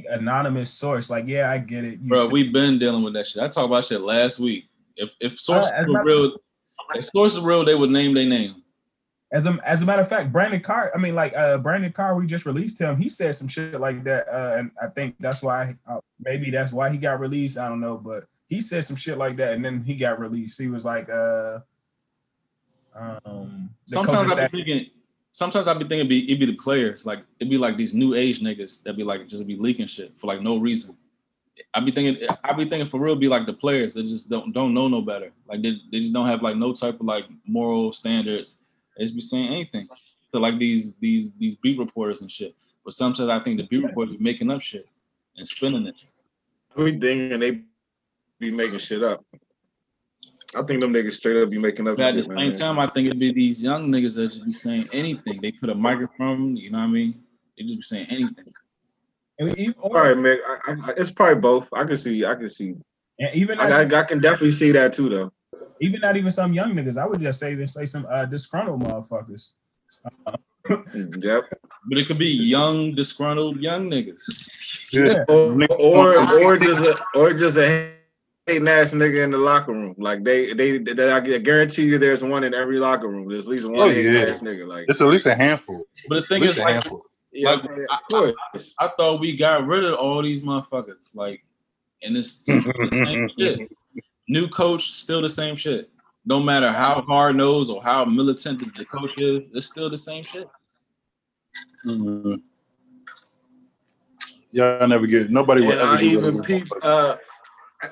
anonymous 0.10 0.70
source. 0.70 1.10
Like, 1.10 1.26
yeah, 1.28 1.50
I 1.52 1.58
get 1.58 1.84
it. 1.86 2.00
You 2.02 2.10
Bro, 2.10 2.30
we've 2.32 2.52
been 2.52 2.80
dealing 2.80 3.04
with 3.04 3.14
that 3.14 3.28
shit. 3.28 3.42
I 3.42 3.48
talked 3.48 3.68
about 3.68 3.86
shit 3.86 4.02
last 4.02 4.40
week. 4.40 4.66
If 4.96 5.12
if 5.20 5.40
sources 5.40 5.72
Uh, 5.72 5.84
were 5.88 5.94
my- 5.94 6.02
real, 6.02 6.38
if 6.96 7.06
sources 7.16 7.40
were 7.40 7.50
real, 7.50 7.66
they 7.66 7.76
would 7.76 7.90
name 7.92 8.14
their 8.14 8.26
name. 8.28 8.56
as 9.32 9.48
a 9.48 9.58
as 9.66 9.82
a 9.82 9.86
matter 9.86 10.02
of 10.04 10.08
fact, 10.08 10.32
Brandon 10.32 10.60
Carr. 10.62 10.92
I 10.94 11.00
mean, 11.00 11.16
like 11.16 11.34
uh 11.36 11.58
Brandon 11.58 11.92
Carr, 11.92 12.16
we 12.16 12.28
just 12.28 12.46
released 12.46 12.80
him. 12.80 12.98
He 12.98 13.10
said 13.10 13.34
some 13.36 13.48
shit 13.48 13.80
like 13.80 14.04
that, 14.04 14.28
uh, 14.28 14.58
and 14.58 14.72
I 14.82 14.88
think 14.88 15.16
that's 15.20 15.42
why 15.42 15.76
uh, 15.88 16.00
maybe 16.20 16.52
that's 16.52 16.72
why 16.72 16.90
he 16.92 16.98
got 16.98 17.20
released. 17.20 17.58
I 17.58 17.68
don't 17.70 17.80
know, 17.82 17.98
but 17.98 18.26
he 18.48 18.60
said 18.62 18.86
some 18.86 18.96
shit 18.96 19.18
like 19.18 19.38
that, 19.38 19.54
and 19.54 19.66
then 19.66 19.84
he 19.84 19.96
got 19.96 20.20
released. 20.20 20.62
He 20.62 20.68
was 20.68 20.86
like, 20.86 21.10
uh, 21.10 21.60
um, 22.96 23.70
the 23.88 23.96
Sometimes 23.96 24.32
I 24.32 24.36
staff- 24.36 24.52
be 24.52 24.64
thinking. 24.64 24.90
Sometimes 25.32 25.68
I 25.68 25.74
be 25.74 25.80
thinking 25.80 26.00
it'd 26.00 26.10
be 26.10 26.26
it'd 26.26 26.40
be 26.40 26.46
the 26.46 26.54
players. 26.54 27.06
Like 27.06 27.24
it'd 27.40 27.50
be 27.50 27.58
like 27.58 27.76
these 27.76 27.94
new 27.94 28.14
age 28.14 28.42
niggas 28.42 28.84
that'd 28.84 28.98
be 28.98 29.04
like 29.04 29.28
just 29.28 29.48
be 29.48 29.56
leaking 29.56 29.88
shit 29.88 30.18
for 30.18 30.28
like 30.28 30.42
no 30.42 30.58
reason. 30.58 30.96
I 31.74 31.80
be 31.80 31.92
thinking 31.92 32.28
I 32.44 32.54
be 32.54 32.66
thinking 32.66 32.88
for 32.88 33.00
real 33.00 33.16
be 33.16 33.28
like 33.28 33.48
the 33.48 33.54
players 33.54 33.96
that 33.96 34.04
just 34.04 34.30
don't 34.30 34.52
don't 34.54 34.74
know 34.74 34.88
no 34.88 35.02
better. 35.02 35.32
Like 35.48 35.64
they, 35.64 35.76
they 35.92 36.02
just 36.02 36.14
don't 36.14 36.28
have 36.28 36.44
like 36.44 36.56
no 36.58 36.74
type 36.74 37.00
of 37.00 37.06
like 37.08 37.26
moral 37.48 37.92
standards. 37.92 38.60
They 38.96 39.06
just 39.06 39.16
be 39.16 39.22
saying 39.22 39.48
anything 39.48 39.82
to 40.32 40.40
like 40.40 40.60
these 40.60 40.96
these 40.96 41.32
these 41.40 41.56
beat 41.56 41.80
reporters 41.80 42.22
and 42.22 42.30
shit. 42.32 42.56
But 42.86 42.94
sometimes 42.94 43.30
I 43.30 43.40
think 43.40 43.58
the 43.58 43.66
beat 43.68 43.84
reporters 43.84 44.18
be 44.18 44.24
making 44.24 44.52
up 44.52 44.62
shit 44.62 44.88
and 45.38 45.48
spinning 45.48 45.88
it. 45.88 45.96
Everything 46.78 47.32
and 47.32 47.42
they 47.42 47.62
be 48.40 48.52
making 48.52 48.80
shit 48.80 49.04
up. 49.04 49.24
I 50.56 50.62
think 50.64 50.82
them 50.82 50.94
niggas 50.94 51.14
straight 51.14 51.42
up 51.42 51.50
be 51.50 51.58
making 51.58 51.88
up 51.88 51.98
But 51.98 52.06
at 52.08 52.14
shit, 52.16 52.28
the 52.28 52.36
same 52.36 52.50
man. 52.50 52.56
time, 52.58 52.80
I 52.80 52.88
think 52.88 53.08
it'd 53.08 53.20
be 53.20 53.32
these 53.34 53.62
young 53.62 53.92
niggas 53.92 54.16
that 54.16 54.28
just 54.30 54.46
be 54.46 54.52
saying 54.54 54.90
anything. 54.94 55.40
They 55.42 55.52
put 55.52 55.70
a 55.70 55.76
microphone, 55.76 56.56
you 56.56 56.72
know 56.72 56.78
what 56.80 56.86
I 56.86 56.88
mean? 56.88 57.24
They 57.58 57.64
just 57.66 57.78
be 57.78 57.82
saying 57.84 58.08
anything. 58.10 58.46
and 59.40 59.58
even, 59.58 59.74
All 59.82 59.92
right, 59.94 60.16
Mick. 60.16 60.38
I, 60.68 60.72
I, 60.72 60.94
it's 60.98 61.12
probably 61.12 61.42
both. 61.42 61.68
I 61.74 61.84
can 61.86 61.98
see. 61.98 62.26
I 62.26 62.36
can 62.36 62.50
see. 62.50 62.76
and 63.20 63.36
even 63.36 63.60
I, 63.60 63.70
I, 63.70 64.00
I 64.00 64.04
can 64.04 64.20
definitely 64.20 64.52
see 64.52 64.72
that 64.72 64.94
too, 64.94 65.10
though. 65.10 65.32
even 65.82 66.02
not 66.02 66.18
even 66.18 66.32
some 66.32 66.54
young 66.54 66.74
niggas. 66.74 66.98
I 66.98 67.06
would 67.08 67.20
just 67.20 67.40
say 67.40 67.56
this, 67.56 67.74
say 67.74 67.86
some 67.86 68.06
uh 68.10 68.26
disgruntled 68.26 68.82
motherfuckers. 68.82 69.54
Yep. 70.70 71.44
But 71.90 71.98
it 71.98 72.08
could 72.08 72.18
be 72.18 72.28
young, 72.30 72.96
disgruntled 72.96 73.58
young 73.58 73.90
niggas. 73.90 74.22
Yeah. 74.92 75.24
Or 75.28 75.62
or, 75.74 76.42
or 76.42 76.56
just 76.58 76.82
a 76.82 76.98
or 77.16 77.34
just 77.34 77.58
a 77.58 77.92
hating 78.48 78.68
ass 78.68 78.92
nigga 78.94 79.24
in 79.24 79.32
the 79.32 79.38
locker 79.38 79.72
room. 79.72 79.96
Like 79.98 80.24
they 80.24 80.54
they, 80.54 80.78
they 80.78 81.12
I 81.12 81.20
guarantee 81.20 81.84
you, 81.84 81.98
there's 81.98 82.24
one 82.24 82.44
in 82.44 82.54
every 82.54 82.80
locker 82.80 83.08
room. 83.08 83.28
There's 83.30 83.46
at 83.48 83.52
least 83.52 83.66
one 83.66 83.80
Oh, 83.80 83.90
hating 83.90 84.14
yeah. 84.14 84.22
ass 84.22 84.42
nigga. 84.42 84.68
Like 84.68 84.86
It's 84.88 85.02
at 85.02 85.08
least 85.08 85.28
a 85.28 85.36
handful. 85.36 85.86
But 86.10 86.22
the 86.22 86.28
thing 86.28 86.44
is, 86.44 86.58
like, 86.58 86.74
handful. 86.74 87.06
yeah, 87.32 87.52
like, 87.52 87.64
of 87.64 87.72
I- 87.90 88.00
course. 88.10 88.76
I 88.80 88.88
thought 88.98 89.20
we 89.20 89.36
got 89.36 89.66
rid 89.66 89.84
of 89.86 89.96
all 89.96 90.22
these 90.22 90.42
motherfuckers. 90.42 91.16
Like, 91.16 91.44
and 92.04 92.18
it's 92.18 92.44
the 92.46 93.02
same 93.06 93.28
shit. 93.40 93.72
New 94.28 94.48
coach, 94.50 94.92
still 94.94 95.22
the 95.22 95.30
same 95.30 95.56
shit. 95.56 95.90
No 96.26 96.40
matter 96.40 96.72
how 96.72 97.02
hard 97.02 97.36
nosed 97.36 97.70
or 97.70 97.84
how 97.84 98.06
militant 98.06 98.60
the- 98.60 98.72
the 98.80 98.86
coach 98.86 99.18
is, 99.20 99.44
it's 99.54 99.68
still 99.68 99.90
the 99.90 99.98
same 99.98 100.24
shit. 100.24 100.48
Mhm. 101.88 102.42
Y'all 104.52 104.88
never 104.88 105.08
get 105.08 105.30
nobody 105.32 105.62
will 105.64 105.74
ever 105.74 105.84
I 105.94 105.98
get 105.98 106.04
even 106.04 106.24
this 106.24 106.46
peep 106.46 106.68
uh, 106.84 107.16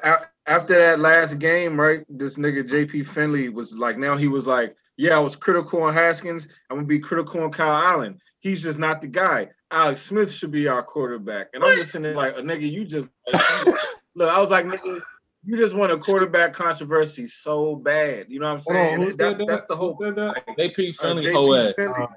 a- 0.04 0.26
after 0.48 0.78
that 0.78 1.00
last 1.00 1.40
game, 1.40 1.80
right? 1.80 2.06
This 2.10 2.38
nigga 2.38 2.68
JP 2.68 3.08
Finley 3.08 3.50
was 3.50 3.74
like, 3.78 3.98
now 3.98 4.16
he 4.16 4.28
was 4.28 4.48
like, 4.48 4.76
yeah, 4.98 5.18
I 5.18 5.20
was 5.20 5.36
critical 5.36 5.84
on 5.84 5.94
Haskins. 5.94 6.48
I'm 6.70 6.78
gonna 6.78 6.88
be 6.88 7.00
critical 7.00 7.44
on 7.44 7.52
Kyle 7.52 7.84
Allen. 7.84 8.20
He's 8.40 8.62
just 8.62 8.80
not 8.80 9.02
the 9.02 9.08
guy. 9.08 9.50
Alex 9.72 10.02
Smith 10.02 10.32
should 10.32 10.52
be 10.52 10.68
our 10.68 10.84
quarterback. 10.84 11.48
And 11.54 11.64
I'm 11.64 11.78
just 11.78 11.92
sitting 11.92 12.04
there 12.04 12.16
like, 12.16 12.38
a 12.38 12.42
nigga, 12.42 12.70
you 12.70 12.86
just 12.86 13.08
look. 14.16 14.30
I 14.30 14.40
was 14.40 14.50
like, 14.52 14.66
nigga, 14.66 15.02
you 15.44 15.58
just 15.58 15.76
want 15.76 15.92
a 15.92 15.98
quarterback 15.98 16.54
controversy 16.54 17.26
so 17.26 17.76
bad. 17.76 18.28
You 18.30 18.40
know 18.40 18.54
what 18.54 18.68
I'm 18.70 18.76
Hold 18.76 18.78
on, 18.78 18.90
saying? 18.90 19.02
who 19.02 19.14
that's 19.14 19.38
said 19.38 19.48
that's 19.48 19.66
the 19.66 19.76
whole 19.76 19.98
said 20.00 20.16
that? 20.16 20.44
JP 20.58 20.90
uh, 20.90 21.02
Finley, 21.02 21.26
JP 21.26 21.34
co-ed. 21.34 21.76
Finley. 21.76 22.08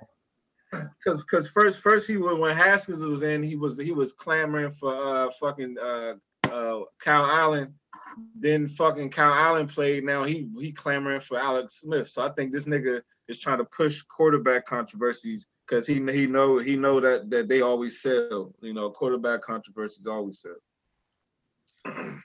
Cause, 1.04 1.22
cause 1.30 1.48
first, 1.48 1.80
first 1.80 2.08
he 2.08 2.16
was 2.16 2.36
when 2.36 2.56
Haskins 2.56 3.00
was 3.00 3.22
in, 3.22 3.42
he 3.42 3.54
was 3.54 3.78
he 3.78 3.92
was 3.92 4.12
clamoring 4.12 4.72
for 4.72 4.94
uh 4.94 5.30
fucking 5.40 5.76
uh 5.80 6.14
uh 6.50 6.80
Kyle 6.98 7.26
Allen. 7.26 7.74
Then 8.38 8.68
fucking 8.68 9.10
Kyle 9.10 9.32
Allen 9.32 9.66
played. 9.66 10.04
Now 10.04 10.24
he 10.24 10.48
he 10.58 10.72
clamoring 10.72 11.20
for 11.20 11.38
Alex 11.38 11.80
Smith. 11.80 12.08
So 12.08 12.22
I 12.22 12.30
think 12.30 12.52
this 12.52 12.64
nigga 12.66 13.02
is 13.28 13.38
trying 13.38 13.58
to 13.58 13.64
push 13.64 14.02
quarterback 14.02 14.66
controversies 14.66 15.46
because 15.66 15.86
he 15.86 15.94
he 16.12 16.26
know 16.26 16.58
he 16.58 16.76
know 16.76 17.00
that 17.00 17.30
that 17.30 17.48
they 17.48 17.60
always 17.60 18.00
sell. 18.00 18.54
You 18.60 18.74
know, 18.74 18.90
quarterback 18.90 19.42
controversies 19.42 20.06
always 20.06 20.40
sell. 20.40 20.56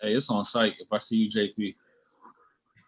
Hey, 0.00 0.14
it's 0.14 0.28
on 0.30 0.44
site. 0.44 0.74
If 0.80 0.88
I 0.90 0.98
see 0.98 1.30
you, 1.30 1.30
JP. 1.30 1.76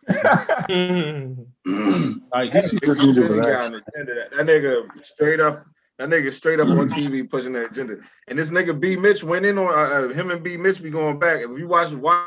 Like, 2.34 2.50
Just 2.50 2.72
need 2.72 3.14
to 3.14 3.22
relax. 3.22 3.66
got 3.66 3.74
an 3.74 3.82
agenda. 3.86 4.14
That, 4.14 4.30
that 4.32 4.46
nigga 4.46 5.04
straight 5.04 5.38
up, 5.38 5.64
that 5.98 6.08
nigga 6.08 6.32
straight 6.32 6.58
up 6.58 6.68
on 6.68 6.88
TV 6.88 7.30
pushing 7.30 7.52
that 7.52 7.70
agenda. 7.70 7.98
And 8.26 8.36
this 8.36 8.50
nigga 8.50 8.78
B 8.78 8.96
Mitch 8.96 9.22
went 9.22 9.46
in 9.46 9.56
on 9.56 9.68
uh, 9.68 10.08
uh, 10.08 10.08
him 10.08 10.32
and 10.32 10.42
B 10.42 10.56
Mitch 10.56 10.82
be 10.82 10.90
going 10.90 11.20
back. 11.20 11.42
If 11.42 11.56
you 11.56 11.68
watch, 11.68 11.92
watch 11.92 12.26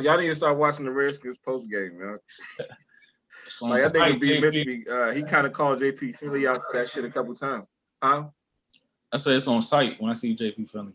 y'all 0.00 0.18
need 0.18 0.28
to 0.28 0.34
start 0.34 0.56
watching 0.56 0.84
the 0.84 0.90
Redskins 0.92 1.38
post 1.38 1.68
game, 1.70 1.98
man. 1.98 2.18
it's 3.46 3.60
Like 3.60 3.80
I 3.80 3.88
site, 3.88 3.92
think 3.92 4.20
B 4.20 4.40
Mitch 4.40 4.54
JP. 4.54 4.66
be, 4.66 4.84
uh, 4.90 5.12
he 5.12 5.22
kind 5.22 5.46
of 5.46 5.52
called 5.52 5.80
JP 5.80 6.16
Finley 6.16 6.46
out 6.46 6.56
for 6.56 6.78
that 6.78 6.88
shit 6.88 7.04
a 7.04 7.10
couple 7.10 7.34
times. 7.34 7.66
Huh? 8.02 8.24
I 9.12 9.16
said 9.16 9.34
it's 9.36 9.48
on 9.48 9.60
site 9.62 10.00
when 10.00 10.10
I 10.10 10.14
see 10.14 10.36
JP 10.36 10.70
Finley. 10.70 10.92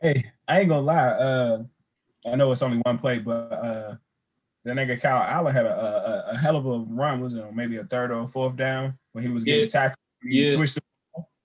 Hey, 0.00 0.22
I 0.46 0.60
ain't 0.60 0.68
gonna 0.68 0.82
lie. 0.82 1.08
Uh, 1.08 1.62
I 2.30 2.36
know 2.36 2.52
it's 2.52 2.62
only 2.62 2.78
one 2.78 2.98
play, 2.98 3.18
but 3.18 3.52
uh, 3.52 3.96
that 4.64 4.76
nigga 4.76 5.00
Kyle 5.00 5.22
Allen 5.22 5.54
had 5.54 5.66
a, 5.66 5.74
a, 6.28 6.32
a 6.32 6.36
hell 6.36 6.56
of 6.56 6.66
a 6.66 6.78
run. 6.88 7.20
Was 7.20 7.34
it 7.34 7.54
maybe 7.54 7.76
a 7.78 7.84
third 7.84 8.10
or 8.10 8.22
a 8.22 8.26
fourth 8.26 8.56
down 8.56 8.98
when 9.12 9.24
he 9.24 9.30
was 9.30 9.44
getting 9.44 9.60
Yeah. 9.62 9.66
tackled? 9.66 9.98
He 10.22 10.42
Yeah. 10.42 10.54
switched. 10.56 10.74
The 10.76 10.80
ball. 10.80 10.83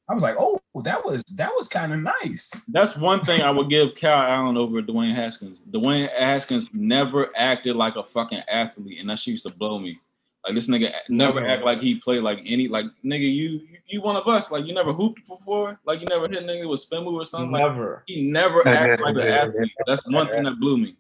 I 0.09 0.13
was 0.13 0.23
like, 0.23 0.35
oh, 0.39 0.59
that 0.83 1.05
was 1.05 1.23
that 1.37 1.51
was 1.55 1.67
kind 1.67 1.93
of 1.93 1.99
nice. 1.99 2.65
That's 2.73 2.97
one 2.97 3.21
thing 3.21 3.41
I 3.41 3.51
would 3.51 3.69
give 3.69 3.95
Kyle 3.95 4.27
Allen 4.27 4.57
over 4.57 4.81
Dwayne 4.81 5.13
Haskins. 5.13 5.61
Dwayne 5.69 6.09
Haskins 6.17 6.69
never 6.73 7.29
acted 7.35 7.75
like 7.75 7.95
a 7.95 8.03
fucking 8.03 8.41
athlete, 8.47 8.99
and 8.99 9.09
that 9.09 9.19
shit 9.19 9.33
used 9.33 9.45
to 9.47 9.53
blow 9.53 9.77
me. 9.77 9.99
Like 10.45 10.55
this 10.55 10.67
nigga 10.67 10.93
never 11.09 11.41
Never. 11.41 11.45
act 11.47 11.63
like 11.63 11.79
he 11.79 11.95
played 11.95 12.23
like 12.23 12.39
any 12.45 12.67
like 12.67 12.85
nigga. 13.05 13.31
You 13.31 13.61
you 13.87 14.01
one 14.01 14.15
of 14.15 14.27
us. 14.27 14.51
Like 14.51 14.65
you 14.65 14.73
never 14.73 14.93
hooped 14.93 15.27
before. 15.27 15.79
Like 15.85 15.99
you 15.99 16.07
never 16.07 16.27
hit 16.27 16.41
a 16.43 16.45
nigga 16.45 16.67
with 16.69 16.79
spin 16.79 17.03
move 17.03 17.15
or 17.15 17.25
something. 17.25 17.51
Like 17.51 17.63
Never. 17.63 18.03
he 18.07 18.21
never 18.31 18.67
acted 18.67 19.01
like 19.01 19.15
an 19.15 19.27
athlete. 19.27 19.71
That's 19.85 20.07
one 20.07 20.27
thing 20.27 20.43
that 20.43 20.59
blew 20.59 20.77
me. 20.77 20.95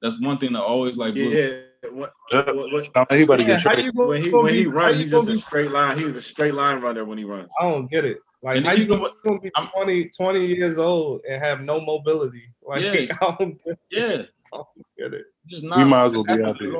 That's 0.00 0.20
one 0.20 0.38
thing 0.38 0.52
that 0.52 0.62
always 0.62 0.96
like 0.96 1.14
blew 1.14 1.30
me. 1.30 1.63
Yeah. 1.84 1.90
What, 1.90 2.12
what, 2.32 2.56
what, 2.72 2.84
Sound 2.84 3.06
he 3.10 3.18
Yeah, 3.20 3.36
get 3.36 3.48
how 3.62 3.70
traded. 3.72 3.84
you 3.84 3.92
gonna- 3.92 4.08
when 4.08 4.22
he 4.22 4.30
when 4.30 4.54
he 4.54 4.64
be- 4.64 4.66
runs, 4.70 4.98
he's 4.98 5.10
gonna 5.10 5.26
just 5.26 5.42
a 5.44 5.46
straight 5.46 5.70
line. 5.70 5.98
He's 5.98 6.16
a 6.16 6.22
straight 6.22 6.54
line 6.54 6.80
runner 6.80 7.04
when 7.04 7.18
he 7.18 7.24
runs. 7.24 7.48
I 7.60 7.70
don't 7.70 7.90
get 7.90 8.04
it. 8.04 8.18
Like 8.42 8.58
And 8.58 8.66
how 8.66 8.72
you 8.72 8.84
you 8.84 8.88
gonna, 8.88 9.08
gonna 9.26 9.40
be 9.40 9.50
I'm- 9.56 9.68
20, 9.74 10.10
20 10.10 10.46
years 10.46 10.78
old 10.78 11.22
and 11.28 11.42
have 11.42 11.60
no 11.62 11.80
mobility? 11.80 12.42
Like 12.66 12.82
Yeah. 13.10 13.16
I 13.20 13.36
don't 13.38 13.64
get 13.64 13.78
yeah. 13.90 14.08
It. 14.08 14.30
I 14.52 14.56
don't 14.56 14.66
get 14.98 15.14
it. 15.14 15.26
Just 15.46 15.64
not, 15.64 15.78
we 15.78 15.84
might 15.84 16.04
as 16.04 16.12
well 16.12 16.24
be 16.24 16.42
out 16.42 16.58
there. 16.58 16.72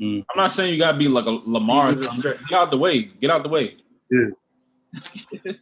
Mm. 0.00 0.24
I'm 0.30 0.36
not 0.36 0.50
saying 0.52 0.72
you 0.72 0.78
gotta 0.78 0.96
be 0.98 1.06
like 1.08 1.26
a 1.26 1.30
Lamar. 1.44 1.90
He 1.92 1.96
just 2.02 2.16
a 2.16 2.18
straight- 2.18 2.38
Get 2.48 2.58
out 2.58 2.70
the 2.70 2.78
way. 2.78 3.02
Get 3.04 3.30
out 3.30 3.42
the 3.42 3.48
way. 3.48 3.76
Yeah. 4.10 4.28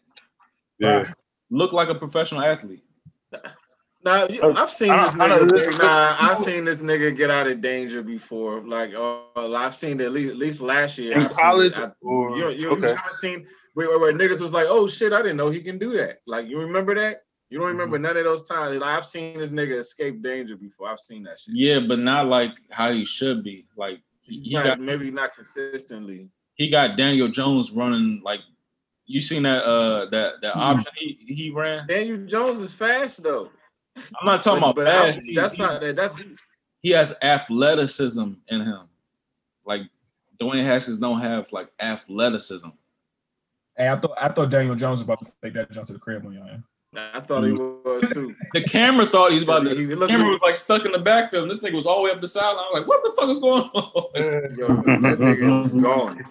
Yeah. 0.78 1.12
Look 1.50 1.72
like 1.74 1.88
a 1.90 1.94
professional 1.94 2.42
athlete. 2.42 2.82
Nah, 4.02 4.26
you- 4.30 4.40
Uh, 4.40 4.54
I've 4.56 4.70
seen 4.70 4.88
this 4.88 5.10
nigga. 5.10 5.78
nah, 5.78 6.16
I've 6.18 6.38
seen 6.38 6.64
this 6.64 6.78
nigga 6.78 7.14
get 7.14 7.30
out 7.30 7.46
of 7.46 7.60
danger 7.60 8.02
before. 8.02 8.60
Like, 8.66 8.94
uh, 8.94 9.20
I've 9.54 9.74
seen 9.74 10.00
it 10.00 10.04
at 10.06 10.12
least, 10.12 10.30
at 10.30 10.36
least 10.38 10.60
last 10.62 10.96
year. 10.96 11.12
In 11.12 11.18
I've 11.18 11.32
seen 11.32 11.44
college 11.44 11.78
I- 11.78 11.90
or 12.00 12.36
you, 12.36 12.48
you, 12.50 12.70
you 12.70 12.80
haven't 12.80 13.14
seen 13.20 13.46
where, 13.74 13.88
where, 13.90 13.98
where 13.98 14.12
niggas 14.14 14.40
was 14.40 14.52
like, 14.52 14.66
"Oh 14.70 14.88
shit, 14.88 15.12
I 15.12 15.18
didn't 15.20 15.36
know 15.36 15.50
he 15.50 15.60
can 15.60 15.78
do 15.78 15.92
that." 15.98 16.20
Like, 16.26 16.46
you 16.48 16.58
remember 16.58 16.94
that? 16.94 17.22
You 17.50 17.58
don't 17.58 17.68
remember 17.68 17.96
Mm-hmm. 17.96 18.02
none 18.04 18.16
of 18.16 18.24
those 18.24 18.44
times. 18.44 18.80
Like, 18.80 18.88
I've 18.96 19.04
seen 19.04 19.38
this 19.38 19.50
nigga 19.50 19.78
escape 19.78 20.22
danger 20.22 20.56
before. 20.56 20.88
I've 20.88 20.98
seen 21.00 21.24
that 21.24 21.38
shit. 21.38 21.54
Yeah, 21.54 21.80
but 21.80 21.98
not 21.98 22.26
like 22.26 22.52
how 22.70 22.92
he 22.92 23.04
should 23.04 23.42
be. 23.44 23.66
Like 23.76 24.00
he, 24.22 24.40
he 24.40 24.54
Not- 24.54 24.64
got 24.64 24.80
maybe 24.80 25.10
not 25.10 25.34
consistently. 25.34 26.28
he 26.54 26.68
got 26.70 26.96
Daniel 26.96 27.28
Jones 27.28 27.70
running 27.70 28.22
like 28.24 28.40
you 29.06 29.20
seen 29.20 29.42
that 29.42 29.64
uh 29.64 30.06
that 30.06 30.40
that 30.40 30.52
Hmm. 30.54 30.58
option 30.60 30.86
he, 30.96 31.18
he 31.28 31.50
ran. 31.50 31.86
Daniel 31.86 32.24
Jones 32.24 32.60
is 32.60 32.72
fast 32.72 33.22
though. 33.22 33.50
I'm 33.96 34.24
not 34.24 34.42
talking 34.42 34.58
about 34.58 34.76
But- 34.76 34.84
but 34.86 34.94
I- 34.94 35.12
fast. 35.12 35.22
He- 35.24 35.34
that's 35.34 35.54
he- 35.54 35.62
not 35.62 35.80
that. 35.80 35.96
That's 35.96 36.14
he 36.82 36.90
has 36.90 37.16
athleticism 37.22 38.32
in 38.48 38.60
him. 38.60 38.88
Like 39.64 39.82
Dwayne 40.40 40.64
Haskins 40.64 40.98
don't 40.98 41.20
have 41.20 41.46
like 41.52 41.68
athleticism. 41.80 42.68
Hey, 43.76 43.88
I 43.88 43.96
thought 43.96 44.14
I 44.20 44.28
thought 44.28 44.50
Daniel 44.50 44.74
Jones 44.74 44.98
was 44.98 45.02
about 45.02 45.22
to 45.24 45.32
take 45.42 45.52
that 45.54 45.70
jump 45.70 45.86
to 45.88 45.92
the 45.92 45.98
crib 45.98 46.24
on 46.26 46.32
y'all. 46.32 46.48
I 46.96 47.20
thought 47.20 47.44
he 47.44 47.52
was 47.52 48.08
too. 48.12 48.34
The 48.52 48.64
camera 48.64 49.06
thought 49.06 49.30
he's 49.32 49.44
about 49.44 49.60
to. 49.64 49.70
He- 49.70 49.76
he 49.80 49.84
The 49.86 50.06
camera 50.08 50.32
like- 50.32 50.32
was 50.32 50.40
like 50.42 50.56
stuck 50.56 50.84
in 50.86 50.92
the 50.92 50.98
backfield. 50.98 51.42
And 51.44 51.50
this 51.50 51.60
nigga 51.62 51.74
was 51.74 51.86
all 51.86 51.98
the 51.98 52.02
way 52.04 52.10
up 52.10 52.20
the 52.20 52.26
sideline. 52.26 52.64
I'm 52.68 52.80
like, 52.80 52.88
what 52.88 53.02
the 53.04 53.12
fuck 53.20 53.30
is 53.30 53.38
going 53.38 53.62
on? 53.62 54.10
Yo, 54.58 54.66
that 54.66 55.18
nigga 55.18 55.66
is 55.66 55.72
gone. 55.72 56.24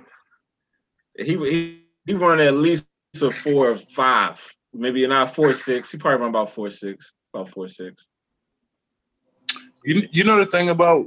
He 1.18 1.36
he 1.38 1.84
he 2.06 2.14
run 2.14 2.40
at 2.40 2.56
least 2.56 2.88
a 3.22 3.32
four 3.32 3.70
or 3.72 3.78
five, 3.78 4.54
maybe 4.74 5.06
not 5.08 5.34
four 5.34 5.54
six. 5.54 5.92
He 5.92 5.98
probably 5.98 6.20
run 6.22 6.30
about 6.30 6.52
four 6.52 6.70
six, 6.70 7.14
about 7.34 7.50
four 7.50 7.68
six. 7.68 8.08
You, 9.86 10.08
you 10.12 10.24
know 10.24 10.38
the 10.38 10.46
thing 10.46 10.70
about 10.70 11.06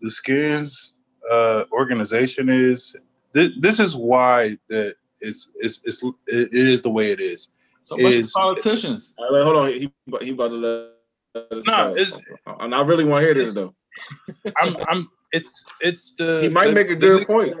the 0.00 0.10
skins 0.10 0.96
uh, 1.30 1.64
organization 1.72 2.48
is 2.48 2.96
this, 3.32 3.50
this 3.60 3.78
is 3.80 3.96
why 3.96 4.56
that 4.68 4.94
it's, 5.20 5.50
it's 5.56 5.80
it's 5.84 6.02
it 6.26 6.48
is 6.52 6.82
the 6.82 6.90
way 6.90 7.10
it 7.10 7.20
is. 7.20 7.48
So 7.82 7.96
bunch 7.96 8.06
of 8.06 8.12
Is- 8.20 8.32
politicians. 8.32 9.12
All 9.18 9.34
right, 9.34 9.44
hold 9.44 9.56
on, 9.56 9.68
he 9.72 9.92
he 10.24 10.30
about 10.30 10.48
to 10.48 10.54
let. 10.54 10.88
let 11.34 11.52
us 11.58 11.64
No, 11.66 11.88
go. 11.94 12.00
it's- 12.00 12.18
and 12.60 12.74
I 12.74 12.80
really 12.82 13.04
want 13.04 13.20
to 13.22 13.26
hear 13.26 13.34
this 13.34 13.54
though. 13.54 13.74
I'm 14.60 14.76
I'm 14.88 15.06
it's 15.32 15.64
it's 15.80 16.12
the 16.18 16.40
He 16.42 16.48
might 16.48 16.68
the- 16.68 16.74
make 16.74 16.90
a 16.90 16.96
good 16.96 17.26
point. 17.26 17.52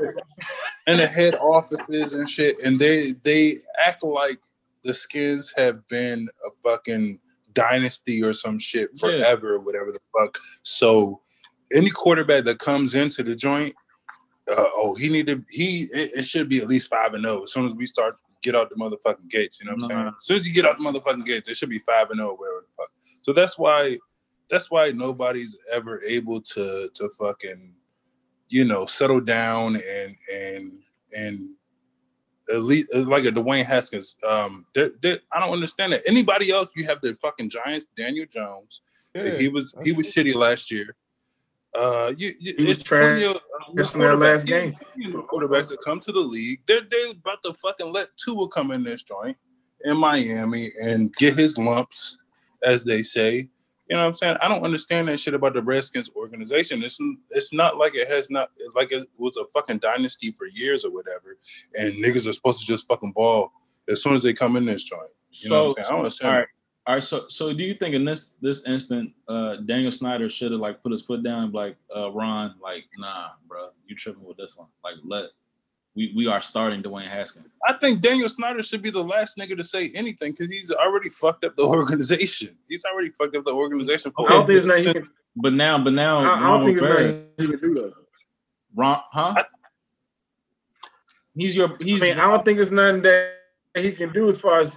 and 0.86 0.98
the 0.98 1.06
head 1.06 1.34
offices 1.36 2.14
and 2.14 2.28
shit, 2.28 2.60
and 2.64 2.78
they 2.78 3.12
they 3.22 3.58
act 3.84 4.02
like 4.02 4.40
the 4.82 4.94
skins 4.94 5.52
have 5.56 5.86
been 5.88 6.28
a 6.46 6.50
fucking 6.62 7.20
dynasty 7.54 8.22
or 8.22 8.32
some 8.32 8.58
shit 8.58 8.90
Yeah. 8.94 8.98
forever, 9.00 9.58
whatever 9.58 9.92
the 9.92 10.00
fuck. 10.18 10.38
So 10.62 11.20
any 11.72 11.90
quarterback 11.90 12.44
that 12.44 12.58
comes 12.58 12.94
into 12.94 13.22
the 13.22 13.36
joint, 13.36 13.74
uh, 14.50 14.64
oh, 14.74 14.94
he 14.94 15.08
need 15.08 15.26
to 15.28 15.44
he 15.50 15.82
it, 15.92 16.10
it 16.18 16.22
should 16.24 16.48
be 16.48 16.58
at 16.58 16.68
least 16.68 16.90
five 16.90 17.14
and 17.14 17.24
zero 17.24 17.42
as 17.42 17.52
soon 17.52 17.66
as 17.66 17.74
we 17.74 17.86
start 17.86 18.16
get 18.42 18.56
out 18.56 18.70
the 18.70 18.76
motherfucking 18.76 19.28
gates. 19.28 19.60
You 19.60 19.66
know 19.66 19.72
what 19.72 19.82
I'm 19.84 19.88
saying? 19.88 20.06
As 20.18 20.24
soon 20.26 20.36
as 20.38 20.48
you 20.48 20.54
get 20.54 20.64
out 20.64 20.78
the 20.78 20.84
motherfucking 20.84 21.26
gates, 21.26 21.48
it 21.48 21.56
should 21.56 21.68
be 21.68 21.78
five 21.80 22.10
and 22.10 22.18
zero, 22.18 22.34
whatever 22.36 22.62
the 22.62 22.74
fuck. 22.76 22.90
So 23.22 23.32
that's 23.32 23.58
why 23.58 23.98
that's 24.48 24.70
why 24.70 24.90
nobody's 24.90 25.56
ever 25.72 26.02
able 26.02 26.40
to 26.40 26.88
to 26.94 27.10
fucking 27.18 27.74
you 28.48 28.64
know 28.64 28.86
settle 28.86 29.20
down 29.20 29.76
and 29.76 30.16
and 30.32 30.72
and 31.16 31.50
elite 32.54 32.86
like 32.94 33.24
a 33.24 33.32
Dwayne 33.32 33.64
Haskins. 33.64 34.16
Um, 34.26 34.66
they're, 34.74 34.90
they're, 35.00 35.18
I 35.32 35.40
don't 35.40 35.52
understand 35.52 35.92
that. 35.92 36.02
Anybody 36.06 36.50
else? 36.50 36.68
You 36.76 36.86
have 36.86 37.00
the 37.00 37.14
fucking 37.14 37.50
Giants, 37.50 37.86
Daniel 37.96 38.26
Jones. 38.30 38.82
Yeah. 39.14 39.36
he 39.36 39.48
was 39.48 39.74
he 39.82 39.92
was 39.92 40.06
shitty 40.06 40.34
last 40.34 40.70
year. 40.70 40.94
Uh, 41.74 42.12
you, 42.16 42.32
you 42.38 42.54
He 42.56 42.62
was 42.62 42.80
it's 42.80 42.82
plenty 42.82 43.22
trash 43.22 43.36
of, 43.36 43.36
uh, 43.36 43.74
just 43.76 43.94
in 43.94 44.00
that 44.00 44.18
last 44.18 44.46
game. 44.46 44.76
you 44.96 45.10
know, 45.10 45.22
quarterbacks 45.22 45.68
that 45.68 45.80
come 45.84 46.00
to 46.00 46.12
the 46.12 46.20
league. 46.20 46.60
They're 46.66 46.82
they're 46.88 47.12
about 47.12 47.42
to 47.44 47.54
fucking 47.54 47.92
let 47.92 48.08
Tua 48.16 48.48
come 48.48 48.70
in 48.70 48.82
this 48.82 49.02
joint 49.02 49.36
in 49.84 49.96
Miami 49.96 50.72
and 50.80 51.14
get 51.16 51.36
his 51.36 51.58
lumps, 51.58 52.18
as 52.62 52.84
they 52.84 53.02
say. 53.02 53.48
You 53.90 53.96
know 53.96 54.02
what 54.02 54.08
I'm 54.10 54.14
saying? 54.14 54.36
I 54.40 54.46
don't 54.48 54.62
understand 54.62 55.08
that 55.08 55.18
shit 55.18 55.34
about 55.34 55.54
the 55.54 55.62
Redskins 55.62 56.10
organization. 56.14 56.80
It's 56.84 57.00
it's 57.30 57.52
not 57.52 57.76
like 57.76 57.96
it 57.96 58.06
has 58.06 58.30
not 58.30 58.50
like 58.76 58.92
it 58.92 59.08
was 59.18 59.36
a 59.36 59.44
fucking 59.46 59.78
dynasty 59.78 60.30
for 60.30 60.46
years 60.46 60.84
or 60.84 60.92
whatever, 60.92 61.38
and 61.74 61.94
niggas 61.94 62.28
are 62.28 62.32
supposed 62.32 62.60
to 62.60 62.66
just 62.66 62.86
fucking 62.86 63.10
ball 63.10 63.52
as 63.88 64.00
soon 64.00 64.14
as 64.14 64.22
they 64.22 64.32
come 64.32 64.54
in 64.54 64.64
this 64.64 64.84
joint. 64.84 65.10
You 65.30 65.50
know 65.50 65.64
what 65.64 65.70
I'm 65.70 65.74
saying? 65.74 65.86
I 65.86 65.90
don't 65.90 65.98
understand. 65.98 66.30
All 66.30 66.38
right. 66.38 66.48
All 66.86 66.94
right. 66.94 67.02
So 67.02 67.24
so 67.28 67.52
do 67.52 67.64
you 67.64 67.74
think 67.74 67.96
in 67.96 68.04
this 68.04 68.36
this 68.40 68.64
instant, 68.68 69.10
uh 69.26 69.56
Daniel 69.56 69.90
Snyder 69.90 70.30
should 70.30 70.52
have 70.52 70.60
like 70.60 70.84
put 70.84 70.92
his 70.92 71.02
foot 71.02 71.24
down 71.24 71.42
and 71.42 71.52
be 71.52 71.58
like, 71.58 71.76
uh 71.94 72.12
Ron, 72.12 72.54
like, 72.62 72.84
nah, 72.96 73.30
bro, 73.48 73.70
you 73.86 73.96
tripping 73.96 74.22
with 74.22 74.36
this 74.36 74.54
one. 74.56 74.68
Like 74.84 74.94
let 75.02 75.30
we, 75.96 76.12
we 76.16 76.26
are 76.28 76.40
starting 76.40 76.82
Dwayne 76.82 77.08
Haskins. 77.08 77.50
I 77.66 77.72
think 77.74 78.00
Daniel 78.00 78.28
Snyder 78.28 78.62
should 78.62 78.82
be 78.82 78.90
the 78.90 79.02
last 79.02 79.36
nigga 79.36 79.56
to 79.56 79.64
say 79.64 79.90
anything 79.94 80.32
because 80.32 80.50
he's 80.50 80.70
already 80.70 81.10
fucked 81.10 81.44
up 81.44 81.56
the 81.56 81.64
organization. 81.66 82.56
He's 82.68 82.84
already 82.84 83.10
fucked 83.10 83.36
up 83.36 83.44
the 83.44 83.54
organization 83.54 84.12
for 84.12 84.28
I 84.30 84.34
don't 84.34 84.46
think 84.46 84.56
it's 84.58 84.66
nothing. 84.66 84.84
He 84.84 84.92
can, 84.92 85.10
But 85.36 85.52
now, 85.54 85.78
but 85.82 85.92
now, 85.92 86.18
I, 86.20 86.22
I 86.22 86.24
don't 86.24 86.42
Ron 86.42 86.64
think 86.64 86.76
it's 86.76 86.82
Rivera- 86.84 87.02
nothing 87.02 87.26
he 87.38 87.46
can 87.46 87.60
do 87.60 87.74
though. 87.74 87.92
Ron, 88.76 89.00
huh? 89.12 89.42
He's 91.34 91.56
your 91.56 91.72
I 91.72 91.76
he's 91.84 92.00
mean, 92.00 92.18
I 92.18 92.30
don't 92.30 92.44
think 92.44 92.58
it's 92.58 92.70
nothing 92.70 93.02
that 93.02 93.34
he 93.74 93.92
can 93.92 94.12
do 94.12 94.28
as 94.28 94.38
far 94.38 94.60
as 94.60 94.76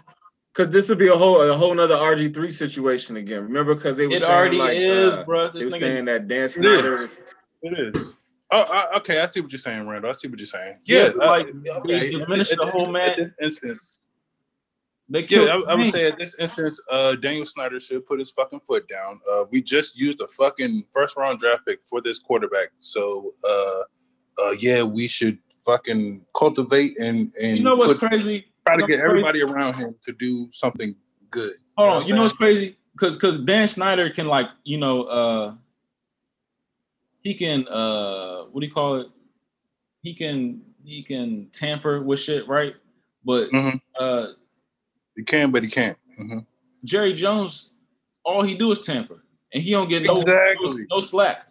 because 0.53 0.71
this 0.71 0.87
would 0.89 0.97
be 0.99 1.07
a 1.07 1.15
whole 1.15 1.41
a 1.41 1.55
whole 1.55 1.73
nother 1.73 1.95
RG 1.95 2.33
three 2.33 2.51
situation 2.51 3.17
again. 3.17 3.43
Remember, 3.43 3.75
because 3.75 3.97
they 3.97 4.07
were 4.07 4.13
it 4.15 4.21
saying 4.21 4.31
already 4.31 4.57
like 4.57 4.77
is, 4.77 5.13
uh, 5.13 5.23
bro. 5.25 5.49
they 5.49 5.65
were 5.65 5.71
nigga 5.71 5.79
saying 5.79 6.05
that 6.05 6.27
Dan 6.27 6.49
Snyder. 6.49 6.93
is. 6.93 7.21
It 7.63 7.95
is. 7.95 8.15
Oh, 8.55 8.65
I, 8.71 8.97
okay. 8.97 9.19
I 9.19 9.25
see 9.25 9.41
what 9.41 9.51
you're 9.51 9.57
saying, 9.57 9.87
Randall. 9.87 10.09
I 10.09 10.13
see 10.13 10.27
what 10.27 10.37
you're 10.37 10.45
saying. 10.45 10.77
Yeah, 10.85 11.05
Yeah, 11.19 11.25
like, 11.25 11.47
uh, 11.47 11.79
they 11.87 12.11
diminished 12.11 12.55
the 12.55 12.67
whole 12.67 12.91
man- 12.91 13.33
instance, 13.41 14.07
they 15.09 15.25
yeah. 15.27 15.59
I, 15.67 15.71
I 15.71 15.75
would 15.75 15.87
say 15.87 16.05
at 16.05 16.19
this 16.19 16.35
instance, 16.39 16.79
uh, 16.91 17.15
Daniel 17.15 17.45
Snyder 17.45 17.79
should 17.79 18.05
put 18.05 18.19
his 18.19 18.29
fucking 18.31 18.59
foot 18.61 18.87
down. 18.87 19.19
Uh, 19.31 19.45
we 19.51 19.61
just 19.61 19.99
used 19.99 20.21
a 20.21 20.27
fucking 20.27 20.85
first 20.93 21.17
round 21.17 21.39
draft 21.39 21.65
pick 21.67 21.79
for 21.85 21.99
this 21.99 22.19
quarterback, 22.19 22.69
so 22.77 23.33
uh, 23.47 23.81
uh, 24.43 24.51
yeah, 24.59 24.83
we 24.83 25.07
should 25.07 25.39
fucking 25.65 26.21
cultivate 26.35 26.97
and 26.99 27.31
and 27.41 27.57
You 27.57 27.63
know 27.63 27.75
what's 27.75 27.93
put- 27.93 28.07
crazy? 28.09 28.45
try 28.65 28.77
to 28.77 28.81
get 28.87 28.99
crazy? 28.99 29.01
everybody 29.09 29.41
around 29.41 29.73
him 29.75 29.93
to 30.03 30.13
do 30.13 30.47
something 30.51 30.95
good. 31.31 31.53
Hold 31.77 31.87
know 31.89 31.93
on, 31.95 31.97
what 32.01 32.07
you 32.09 32.15
know 32.15 32.23
what's 32.23 32.35
crazy? 32.35 32.77
Because 32.93 33.15
because 33.17 33.39
Dan 33.39 33.67
Snyder 33.67 34.09
can 34.09 34.27
like 34.27 34.47
you 34.63 34.77
know 34.77 35.03
uh 35.03 35.55
he 37.23 37.33
can 37.33 37.67
uh 37.69 38.43
what 38.51 38.61
do 38.61 38.67
you 38.67 38.73
call 38.73 38.95
it? 39.01 39.07
He 40.01 40.13
can 40.13 40.61
he 40.83 41.01
can 41.03 41.47
tamper 41.51 42.01
with 42.03 42.19
shit, 42.19 42.47
right? 42.47 42.75
But 43.25 43.49
Mhm. 43.51 43.81
uh 43.97 44.27
He 45.15 45.23
can, 45.23 45.51
but 45.51 45.63
he 45.63 45.69
can't. 45.69 45.97
Mhm. 46.19 46.45
Jerry 46.83 47.13
Jones, 47.13 47.75
all 48.25 48.41
he 48.43 48.55
do 48.55 48.71
is 48.71 48.79
tamper, 48.81 49.23
and 49.53 49.63
he 49.63 49.71
don't 49.71 49.87
get 49.87 50.03
no 50.03 50.13
Exactly. 50.13 50.85
no 50.91 50.99
slack. 50.99 51.47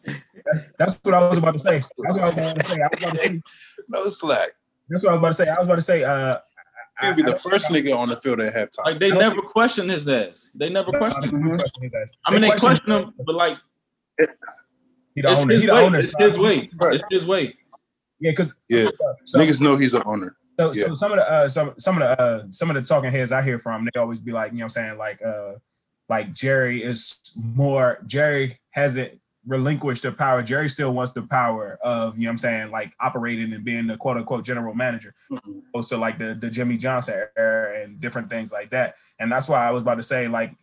That's 0.79 1.01
what 1.03 1.15
I 1.15 1.29
was 1.29 1.39
about 1.39 1.55
to 1.55 1.59
say. 1.61 1.77
That's 1.79 1.91
what 1.99 2.21
I 2.21 2.27
was 2.27 2.37
about 2.37 2.57
to 2.57 2.65
say. 2.67 2.81
I 2.83 2.89
was 2.89 3.03
about 3.03 3.17
to 3.17 3.23
say. 3.23 3.43
No 3.89 4.07
slack. 4.09 4.49
That's 4.89 5.03
what 5.05 5.11
I 5.11 5.13
was 5.15 5.21
about 5.23 5.29
to 5.29 5.35
say. 5.35 5.49
I 5.49 5.59
was 5.59 5.69
about 5.69 5.77
to 5.77 5.83
say. 5.83 6.05
Uh, 6.05 6.39
He'll 7.01 7.15
be 7.15 7.23
the 7.23 7.35
first 7.35 7.67
nigga 7.69 7.97
on 7.97 8.11
the 8.11 8.17
field 8.17 8.41
at 8.41 8.55
halftime. 8.55 8.85
Like 8.85 9.01
they 9.01 9.11
never 9.11 9.41
question 9.43 9.89
his 9.89 10.07
ass. 10.07 10.51
They 10.55 10.69
never 10.69 10.93
question. 10.93 11.25
him. 11.25 11.43
his 11.51 11.61
ass. 11.95 12.13
I 12.27 12.31
mean, 12.31 12.43
they 12.43 12.49
question 12.51 12.77
question 12.77 12.93
him, 12.93 13.15
but 13.27 13.35
like 13.35 13.59
He 15.15 15.23
the 15.23 15.31
it's 15.31 15.39
owner. 15.39 15.53
his 15.53 15.63
He 15.63 15.67
the 15.67 15.75
way. 15.75 15.83
owner. 15.85 15.99
It's 15.99 16.15
his 16.19 16.37
way. 16.39 16.71
Right. 16.81 16.95
It's 16.95 17.05
his 17.11 17.27
way. 17.27 17.57
Yeah, 18.21 18.31
because 18.33 18.63
Yeah. 18.69 18.89
so, 19.25 19.39
Niggas 19.39 19.61
know 19.61 19.77
he's 19.77 19.95
an 19.95 20.03
owner. 20.07 20.37
So, 20.61 20.73
Yeah. 20.73 20.87
so 20.87 20.95
some 20.95 21.13
of 21.13 21.19
the 21.19 21.31
uh, 21.31 21.49
some 21.49 21.75
some 21.79 22.01
of 22.01 22.01
the 22.01 22.21
uh, 22.23 22.45
some 22.51 22.71
of 22.71 22.77
the 22.77 22.83
talking 22.83 23.11
heads 23.11 23.33
I 23.33 23.43
hear 23.43 23.59
from, 23.59 23.89
they 23.93 23.99
always 24.01 24.21
be 24.21 24.33
like, 24.33 24.53
you 24.53 24.59
know, 24.59 24.65
what 24.65 24.77
I'm 24.77 24.85
saying 24.87 24.99
like 24.99 25.21
uh, 25.25 25.53
like 26.09 26.33
Jerry 26.33 26.83
is 26.83 27.19
more. 27.57 28.03
Jerry 28.07 28.61
hasn't 28.71 29.21
relinquished 29.47 30.03
the 30.05 30.13
power. 30.13 30.43
Jerry 30.43 30.69
still 30.69 30.93
wants 30.93 31.13
the 31.13 31.23
power 31.23 31.79
of 31.83 32.17
you 32.17 32.25
know, 32.25 32.29
what 32.29 32.33
I'm 32.33 32.39
saying 32.39 32.71
like 32.71 32.93
operating 33.01 33.53
and 33.53 33.65
being 33.65 33.87
the 33.87 33.97
quote 33.97 34.17
unquote 34.17 34.45
general 34.45 34.75
manager. 34.75 35.15
Also 35.75 35.99
like 35.99 36.19
the 36.19 36.35
the 36.35 36.51
Jimmy 36.51 36.77
Johnson 36.77 37.25
era 37.37 37.83
and 37.83 37.99
different 37.99 38.31
things 38.31 38.53
like 38.53 38.71
that. 38.71 38.95
And 39.19 39.31
that's 39.31 39.49
why 39.49 39.67
I 39.67 39.71
was 39.71 39.83
about 39.83 39.97
to 39.97 40.03
say 40.03 40.29
like 40.29 40.55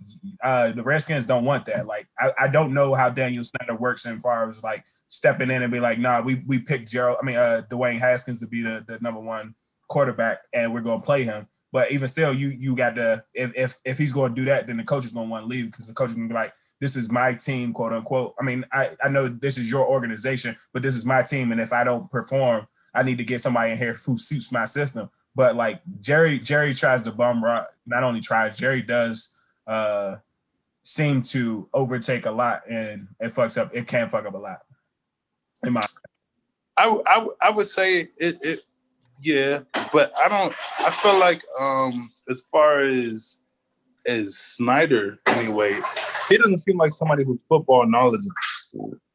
uh, 0.42 0.72
the 0.72 0.84
Redskins 0.84 1.28
don't 1.28 1.46
want 1.46 1.66
that. 1.66 1.88
Like 1.88 2.08
I, 2.18 2.32
I 2.40 2.48
don't 2.48 2.74
know 2.74 2.94
how 2.94 3.10
Daniel 3.10 3.44
Snyder 3.44 3.76
works 3.76 4.06
in 4.06 4.20
far 4.20 4.48
as 4.48 4.64
like 4.64 4.86
stepping 5.10 5.52
in 5.52 5.64
and 5.64 5.74
be 5.74 5.80
like, 5.80 6.00
nah, 6.00 6.22
we 6.22 6.44
we 6.46 6.60
picked 6.60 6.90
Gerald. 6.90 7.18
I 7.22 7.26
mean, 7.26 7.36
uh, 7.36 7.64
Dwayne 7.70 8.00
Haskins 8.00 8.40
to 8.40 8.48
be 8.48 8.62
the 8.62 8.84
the 8.88 9.00
number 9.00 9.20
one 9.20 9.56
quarterback 9.90 10.40
and 10.54 10.74
we're 10.74 10.82
going 10.82 11.00
to 11.00 11.06
play 11.06 11.24
him. 11.24 11.48
But 11.72 11.92
even 11.92 12.08
still, 12.08 12.34
you 12.34 12.50
you 12.50 12.76
got 12.76 12.96
to 12.96 13.24
if 13.34 13.52
if 13.56 13.76
if 13.86 13.98
he's 13.98 14.14
going 14.14 14.34
to 14.34 14.42
do 14.42 14.46
that, 14.46 14.68
then 14.68 14.78
the 14.78 14.84
coach 14.84 15.06
is 15.06 15.12
going 15.12 15.28
to 15.28 15.32
want 15.32 15.44
to 15.44 15.48
leave 15.48 15.66
because 15.66 15.88
the 15.88 15.94
coach 15.94 16.10
is 16.10 16.16
going 16.16 16.28
to 16.28 16.34
be 16.34 16.40
like, 16.40 16.54
this 16.80 16.96
is 16.96 17.12
my 17.12 17.34
team, 17.34 17.74
quote 17.74 17.94
unquote. 17.94 18.36
I 18.40 18.44
mean, 18.44 18.66
I 18.72 18.92
I 19.04 19.10
know 19.10 19.28
this 19.28 19.58
is 19.58 19.70
your 19.70 19.86
organization, 19.86 20.56
but 20.74 20.82
this 20.82 20.96
is 20.96 21.06
my 21.06 21.22
team, 21.22 21.52
and 21.52 21.62
if 21.62 21.74
I 21.74 21.84
don't 21.84 22.10
perform, 22.10 22.68
I 22.94 23.04
need 23.04 23.18
to 23.18 23.24
get 23.24 23.42
somebody 23.42 23.72
in 23.72 23.78
here 23.78 23.94
who 23.94 24.18
suits 24.18 24.52
my 24.52 24.66
system. 24.66 25.10
But 25.36 25.56
like 25.56 25.82
Jerry, 26.00 26.40
Jerry 26.40 26.74
tries 26.74 27.04
to 27.04 27.12
bum 27.12 27.44
rock. 27.44 27.70
Not 27.86 28.04
only 28.04 28.22
tries, 28.22 28.58
Jerry 28.58 28.82
does 28.82 29.36
uh 29.68 30.16
seem 30.84 31.22
to 31.22 31.70
overtake 31.74 32.26
a 32.26 32.32
lot, 32.32 32.64
and 32.70 33.08
it 33.20 33.34
fucks 33.34 33.60
up. 33.60 33.76
It 33.76 33.88
can 33.88 34.10
fuck 34.10 34.26
up 34.26 34.34
a 34.34 34.38
lot. 34.38 34.60
In 35.64 35.74
my 35.74 35.82
I, 36.78 36.98
I, 37.06 37.28
I 37.42 37.50
would 37.50 37.68
say 37.68 38.08
it, 38.18 38.38
it 38.42 38.62
yeah, 39.22 39.60
but 39.92 40.14
I 40.18 40.30
don't 40.30 40.54
I 40.80 40.90
feel 40.92 41.20
like 41.20 41.44
um 41.60 42.10
as 42.30 42.42
far 42.50 42.84
as 42.84 43.40
as 44.08 44.38
Snyder 44.38 45.20
anyway, 45.28 45.80
he 46.30 46.38
doesn't 46.38 46.58
seem 46.60 46.78
like 46.78 46.94
somebody 46.94 47.24
who's 47.24 47.42
football 47.50 47.86
knowledgeable. 47.86 48.34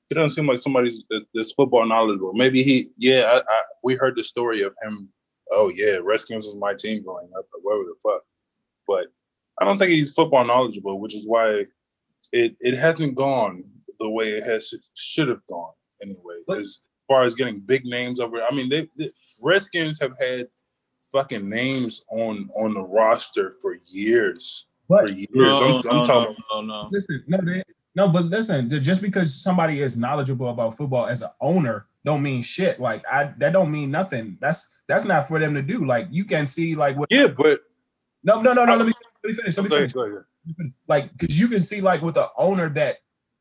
He 0.08 0.14
doesn't 0.14 0.30
seem 0.36 0.46
like 0.46 0.58
somebody 0.58 0.90
that- 1.10 1.26
that's 1.34 1.52
football 1.52 1.86
knowledgeable. 1.86 2.32
Maybe 2.34 2.62
he 2.62 2.90
yeah, 2.98 3.22
I, 3.32 3.38
I 3.38 3.62
we 3.82 3.94
heard 3.94 4.16
the 4.16 4.22
story 4.22 4.62
of 4.62 4.74
him, 4.82 5.08
oh 5.50 5.70
yeah, 5.74 5.96
Redskins 6.02 6.46
was 6.46 6.56
my 6.56 6.74
team 6.74 7.02
growing 7.02 7.30
up, 7.36 7.46
or 7.54 7.60
whatever 7.62 7.84
the 7.84 7.94
fuck. 8.02 8.22
But 8.86 9.06
I 9.60 9.64
don't 9.64 9.78
think 9.78 9.90
he's 9.90 10.14
football 10.14 10.44
knowledgeable, 10.44 11.00
which 11.00 11.14
is 11.14 11.26
why 11.26 11.64
it 12.32 12.56
it 12.60 12.76
hasn't 12.78 13.14
gone 13.16 13.64
the 14.00 14.10
way 14.10 14.30
it 14.30 14.44
has 14.44 14.74
should 14.94 15.28
have 15.28 15.44
gone 15.48 15.72
anyway. 16.02 16.34
As 16.50 16.82
far 17.08 17.22
as 17.24 17.34
getting 17.34 17.60
big 17.60 17.84
names 17.84 18.18
over, 18.18 18.42
I 18.42 18.54
mean, 18.54 18.68
they, 18.68 18.88
the 18.96 19.12
Redskins 19.42 20.00
have 20.00 20.14
had 20.18 20.48
fucking 21.12 21.48
names 21.48 22.04
on 22.10 22.48
on 22.56 22.74
the 22.74 22.82
roster 22.82 23.54
for 23.62 23.78
years. 23.86 24.68
For 24.88 25.02
But 25.02 25.16
years, 25.16 25.28
No, 25.32 25.56
I'm, 25.56 25.70
no, 25.70 25.76
I'm 25.90 26.04
talking. 26.06 26.36
no, 26.52 26.60
no, 26.60 26.82
no. 26.82 26.88
listen, 26.92 27.24
no, 27.26 27.38
they, 27.38 27.62
no, 27.94 28.08
but 28.08 28.24
listen, 28.24 28.68
just 28.68 29.00
because 29.02 29.34
somebody 29.42 29.80
is 29.80 29.96
knowledgeable 29.96 30.48
about 30.48 30.76
football 30.76 31.06
as 31.06 31.22
an 31.22 31.30
owner, 31.40 31.86
don't 32.04 32.22
mean 32.22 32.42
shit. 32.42 32.80
Like 32.80 33.02
I, 33.10 33.32
that 33.38 33.52
don't 33.52 33.70
mean 33.70 33.90
nothing. 33.90 34.36
That's 34.40 34.68
that's 34.88 35.04
not 35.04 35.26
for 35.28 35.38
them 35.38 35.54
to 35.54 35.62
do. 35.62 35.86
Like 35.86 36.08
you 36.10 36.24
can 36.24 36.46
see, 36.46 36.74
like 36.74 36.96
what? 36.96 37.10
Yeah, 37.10 37.28
but 37.28 37.60
No, 38.22 38.42
no, 38.42 38.52
no, 38.52 38.64
no. 38.64 38.76
Let 38.76 38.86
me 38.86 38.92
let 39.22 39.28
me 39.30 39.34
finish. 39.34 39.56
Let 39.56 39.62
me 39.64 39.68
go 39.70 39.76
finish. 39.76 39.94
ahead, 39.94 40.10
go 40.12 40.16
ahead. 40.58 40.72
like 40.88 41.12
because 41.16 41.38
you 41.40 41.48
can 41.48 41.60
see 41.60 41.80
like 41.80 42.02
with 42.02 42.14
the 42.14 42.28
owner 42.36 42.68
that 42.68 42.96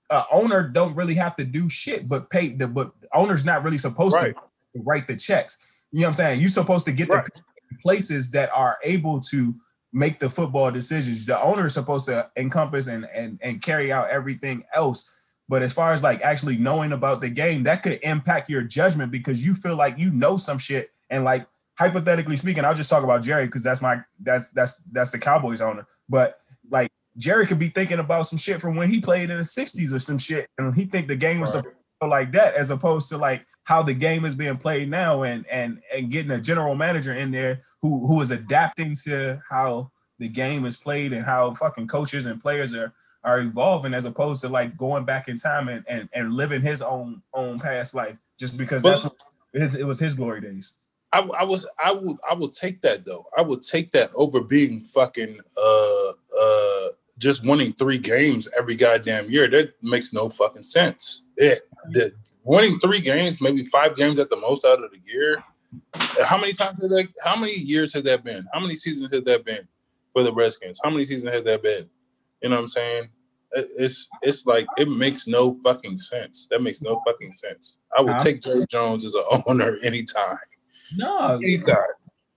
uh 0.09 0.23
owner 0.31 0.63
don't 0.69 0.95
really 0.95 1.15
have 1.15 1.35
to 1.35 1.43
do 1.43 1.67
shit 1.67 2.07
but 2.07 2.29
pay 2.29 2.47
the 2.49 2.65
but 2.67 2.91
owner's 3.13 3.43
not 3.43 3.63
really 3.63 3.77
supposed 3.77 4.15
Right. 4.15 4.33
to 4.75 4.81
write 4.83 5.07
the 5.07 5.15
checks 5.17 5.65
you 5.91 5.99
know 5.99 6.05
what 6.05 6.07
i'm 6.09 6.13
saying 6.13 6.39
you're 6.39 6.49
supposed 6.49 6.85
to 6.85 6.91
get 6.93 7.09
Right. 7.09 7.25
the 7.25 7.77
places 7.81 8.31
that 8.31 8.49
are 8.55 8.77
able 8.83 9.19
to 9.31 9.53
make 9.93 10.19
the 10.19 10.29
football 10.29 10.71
decisions. 10.71 11.25
The 11.25 11.41
owner 11.41 11.67
is 11.67 11.73
supposed 11.75 12.07
to 12.07 12.29
encompass 12.35 12.87
and 12.87 13.05
and 13.15 13.39
and 13.41 13.61
carry 13.61 13.91
out 13.91 14.09
everything 14.09 14.63
else. 14.73 15.09
But 15.47 15.61
as 15.61 15.71
far 15.71 15.93
as 15.93 16.03
like 16.03 16.21
actually 16.21 16.57
knowing 16.57 16.91
about 16.91 17.21
the 17.21 17.29
game 17.29 17.63
that 17.63 17.83
could 17.83 17.99
impact 18.03 18.49
your 18.49 18.63
judgment 18.63 19.11
because 19.11 19.45
you 19.45 19.55
feel 19.55 19.75
like 19.75 19.97
you 19.97 20.11
know 20.11 20.37
some 20.37 20.57
shit. 20.57 20.91
And 21.09 21.23
like 21.23 21.47
hypothetically 21.79 22.35
speaking 22.35 22.63
i'll 22.63 22.75
just 22.75 22.87
talk 22.87 23.03
about 23.03 23.23
jerry 23.23 23.47
because 23.47 23.63
that's 23.63 23.81
my 23.81 23.99
that's 24.19 24.51
that's 24.51 24.77
that's 24.91 25.11
the 25.11 25.19
cowboys 25.19 25.61
owner. 25.61 25.87
But 26.09 26.37
like 26.69 26.89
Jerry 27.17 27.45
could 27.45 27.59
be 27.59 27.69
thinking 27.69 27.99
about 27.99 28.25
some 28.25 28.39
shit 28.39 28.59
from 28.59 28.75
when 28.75 28.89
he 28.89 28.99
played 28.99 29.29
in 29.29 29.37
the 29.37 29.43
60s 29.43 29.93
or 29.93 29.99
some 29.99 30.17
shit, 30.17 30.47
and 30.57 30.75
he 30.75 30.85
think 30.85 31.07
the 31.07 31.15
game 31.15 31.39
was 31.39 31.55
Right. 31.55 32.09
like 32.09 32.31
that, 32.33 32.55
as 32.55 32.71
opposed 32.71 33.09
to 33.09 33.17
like 33.17 33.45
how 33.65 33.81
the 33.81 33.93
game 33.93 34.25
is 34.25 34.35
being 34.35 34.57
played 34.57 34.89
now, 34.89 35.23
and 35.23 35.45
and 35.47 35.81
and 35.93 36.11
getting 36.11 36.31
a 36.31 36.41
general 36.41 36.75
manager 36.75 37.13
in 37.13 37.31
there 37.31 37.61
who 37.81 38.05
who 38.07 38.21
is 38.21 38.31
adapting 38.31 38.95
to 39.05 39.41
how 39.49 39.91
the 40.19 40.27
game 40.27 40.65
is 40.65 40.77
played 40.77 41.13
and 41.13 41.25
how 41.25 41.53
fucking 41.53 41.87
coaches 41.87 42.25
and 42.25 42.41
players 42.41 42.73
are 42.73 42.93
are 43.23 43.39
evolving, 43.41 43.93
as 43.93 44.05
opposed 44.05 44.41
to 44.41 44.49
like 44.49 44.75
going 44.77 45.05
back 45.05 45.27
in 45.27 45.37
time 45.37 45.69
and 45.69 45.83
and, 45.87 46.09
and 46.13 46.33
living 46.33 46.61
his 46.61 46.81
own 46.81 47.21
own 47.33 47.59
past 47.59 47.95
life 47.95 48.17
just 48.39 48.57
because 48.57 48.83
But- 48.83 48.89
that's 48.89 49.03
what 49.03 49.13
his, 49.53 49.75
it 49.75 49.85
was 49.85 49.99
his 49.99 50.13
glory 50.15 50.41
days. 50.41 50.79
I, 51.13 51.19
I 51.19 51.43
was 51.43 51.67
I 51.83 51.91
would 51.93 52.17
I 52.27 52.33
would 52.33 52.51
take 52.53 52.81
that 52.81 53.05
though. 53.05 53.27
I 53.37 53.43
would 53.43 53.61
take 53.61 53.91
that 53.91 54.09
over 54.15 54.41
being 54.41 54.83
fucking 54.83 55.39
uh 55.55 56.09
uh 56.41 56.87
just 57.19 57.45
winning 57.45 57.71
three 57.73 57.99
games 57.99 58.49
every 58.57 58.75
goddamn 58.75 59.29
year. 59.29 59.47
That 59.47 59.73
makes 59.83 60.11
no 60.11 60.27
fucking 60.27 60.63
sense. 60.63 61.23
Yeah, 61.37 61.55
the 61.91 62.11
winning 62.43 62.79
three 62.79 62.99
games, 62.99 63.41
maybe 63.41 63.63
five 63.65 63.95
games 63.95 64.19
at 64.19 64.29
the 64.29 64.37
most 64.37 64.65
out 64.65 64.83
of 64.83 64.91
the 64.91 64.99
year. 65.05 65.43
How 66.25 66.37
many 66.37 66.53
times 66.53 66.79
has 66.81 66.89
that? 66.89 67.07
How 67.23 67.35
many 67.35 67.53
years 67.53 67.93
has 67.93 68.03
that 68.03 68.23
been? 68.23 68.45
How 68.53 68.59
many 68.59 68.75
seasons 68.75 69.11
has 69.11 69.23
that 69.23 69.43
been 69.45 69.67
for 70.11 70.23
the 70.23 70.33
Redskins? 70.33 70.79
How 70.83 70.89
many 70.89 71.05
seasons 71.05 71.33
has 71.33 71.43
that 71.45 71.63
been? 71.63 71.89
You 72.41 72.49
know 72.49 72.55
what 72.57 72.61
I'm 72.63 72.67
saying? 72.67 73.09
It's 73.55 74.07
it's 74.21 74.45
like 74.45 74.65
it 74.77 74.89
makes 74.89 75.27
no 75.27 75.53
fucking 75.63 75.97
sense. 75.97 76.47
That 76.51 76.61
makes 76.61 76.81
no 76.81 77.01
fucking 77.05 77.31
sense. 77.31 77.79
I 77.97 78.01
would 78.01 78.19
take 78.19 78.41
Jerry 78.41 78.65
Jones 78.69 79.05
as 79.05 79.15
an 79.15 79.23
owner 79.47 79.77
anytime. 79.83 80.37
No, 80.97 81.35
Anytime. 81.35 81.77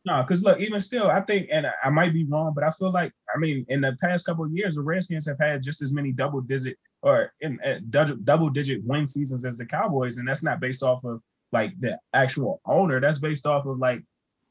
No, 0.04 0.22
because 0.22 0.44
look, 0.44 0.60
even 0.60 0.78
still, 0.78 1.10
I 1.10 1.20
think, 1.22 1.48
and 1.50 1.66
I- 1.66 1.72
I 1.84 1.90
might 1.90 2.12
be 2.12 2.24
wrong, 2.24 2.52
but 2.54 2.62
I 2.62 2.70
feel 2.70 2.92
like, 2.92 3.12
I 3.34 3.38
mean, 3.40 3.66
in 3.68 3.80
the 3.80 3.96
past 4.00 4.24
couple 4.24 4.44
of 4.44 4.52
years, 4.52 4.76
the 4.76 4.80
Redskins 4.82 5.26
have 5.26 5.38
had 5.40 5.62
just 5.64 5.82
as 5.82 5.92
many 5.92 6.12
double 6.12 6.40
digit 6.40 6.78
or 7.06 7.32
in 7.40 7.58
uh, 7.64 7.78
double 7.90 8.16
double 8.16 8.50
digit 8.50 8.82
win 8.84 9.06
seasons 9.06 9.44
as 9.44 9.56
the 9.58 9.64
Cowboys, 9.64 10.18
and 10.18 10.26
that's 10.26 10.42
not 10.42 10.58
based 10.60 10.82
off 10.82 11.04
of 11.04 11.22
like 11.52 11.72
the 11.78 11.96
actual 12.12 12.60
owner. 12.66 13.00
That's 13.00 13.20
based 13.20 13.46
off 13.46 13.64
of 13.64 13.78
like 13.78 14.02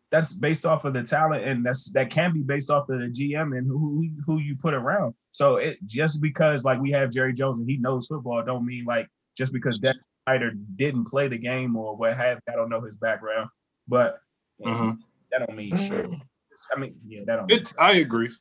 that's 0.10 0.32
based 0.32 0.66
off 0.66 0.86
of 0.86 0.94
the 0.94 1.04
talent, 1.04 1.44
and 1.44 1.66
that's 1.66 1.92
that 1.92 2.10
can 2.10 2.32
be 2.32 2.44
based 2.44 2.70
off 2.72 2.88
of 2.88 3.00
the 3.00 3.08
GM 3.08 3.58
and 3.58 3.68
who 3.68 3.78
who, 3.78 4.10
who 4.26 4.40
you 4.40 4.56
put 4.56 4.74
around. 4.74 5.14
So 5.32 5.58
it 5.58 5.80
just 5.86 6.22
because 6.22 6.64
like 6.64 6.80
we 6.80 6.92
have 6.92 7.12
Jerry 7.12 7.34
Jones 7.34 7.60
and 7.60 7.70
he 7.70 7.76
knows 7.76 8.08
football, 8.08 8.42
don't 8.46 8.66
mean 8.66 8.86
like 8.86 9.10
just 9.38 9.52
because 9.52 9.78
that 9.82 9.98
Snyder 10.26 10.52
didn't 10.78 11.06
play 11.06 11.28
the 11.28 11.38
game 11.38 11.76
or 11.76 11.98
what 11.98 12.16
have 12.16 12.40
I 12.50 12.54
don't 12.54 12.70
know 12.70 12.80
his 12.80 12.96
background, 12.96 13.50
but 13.86 14.20
Uh-huh. 14.66 14.94
that 15.32 15.46
don't 15.46 15.58
mean 15.58 15.76
shit. 15.76 16.10
I 16.74 16.80
mean, 16.80 16.98
yeah, 17.06 17.24
that 17.28 17.36
don't. 17.36 17.52
It, 17.52 17.74
I 17.78 17.96
agree. 17.96 18.32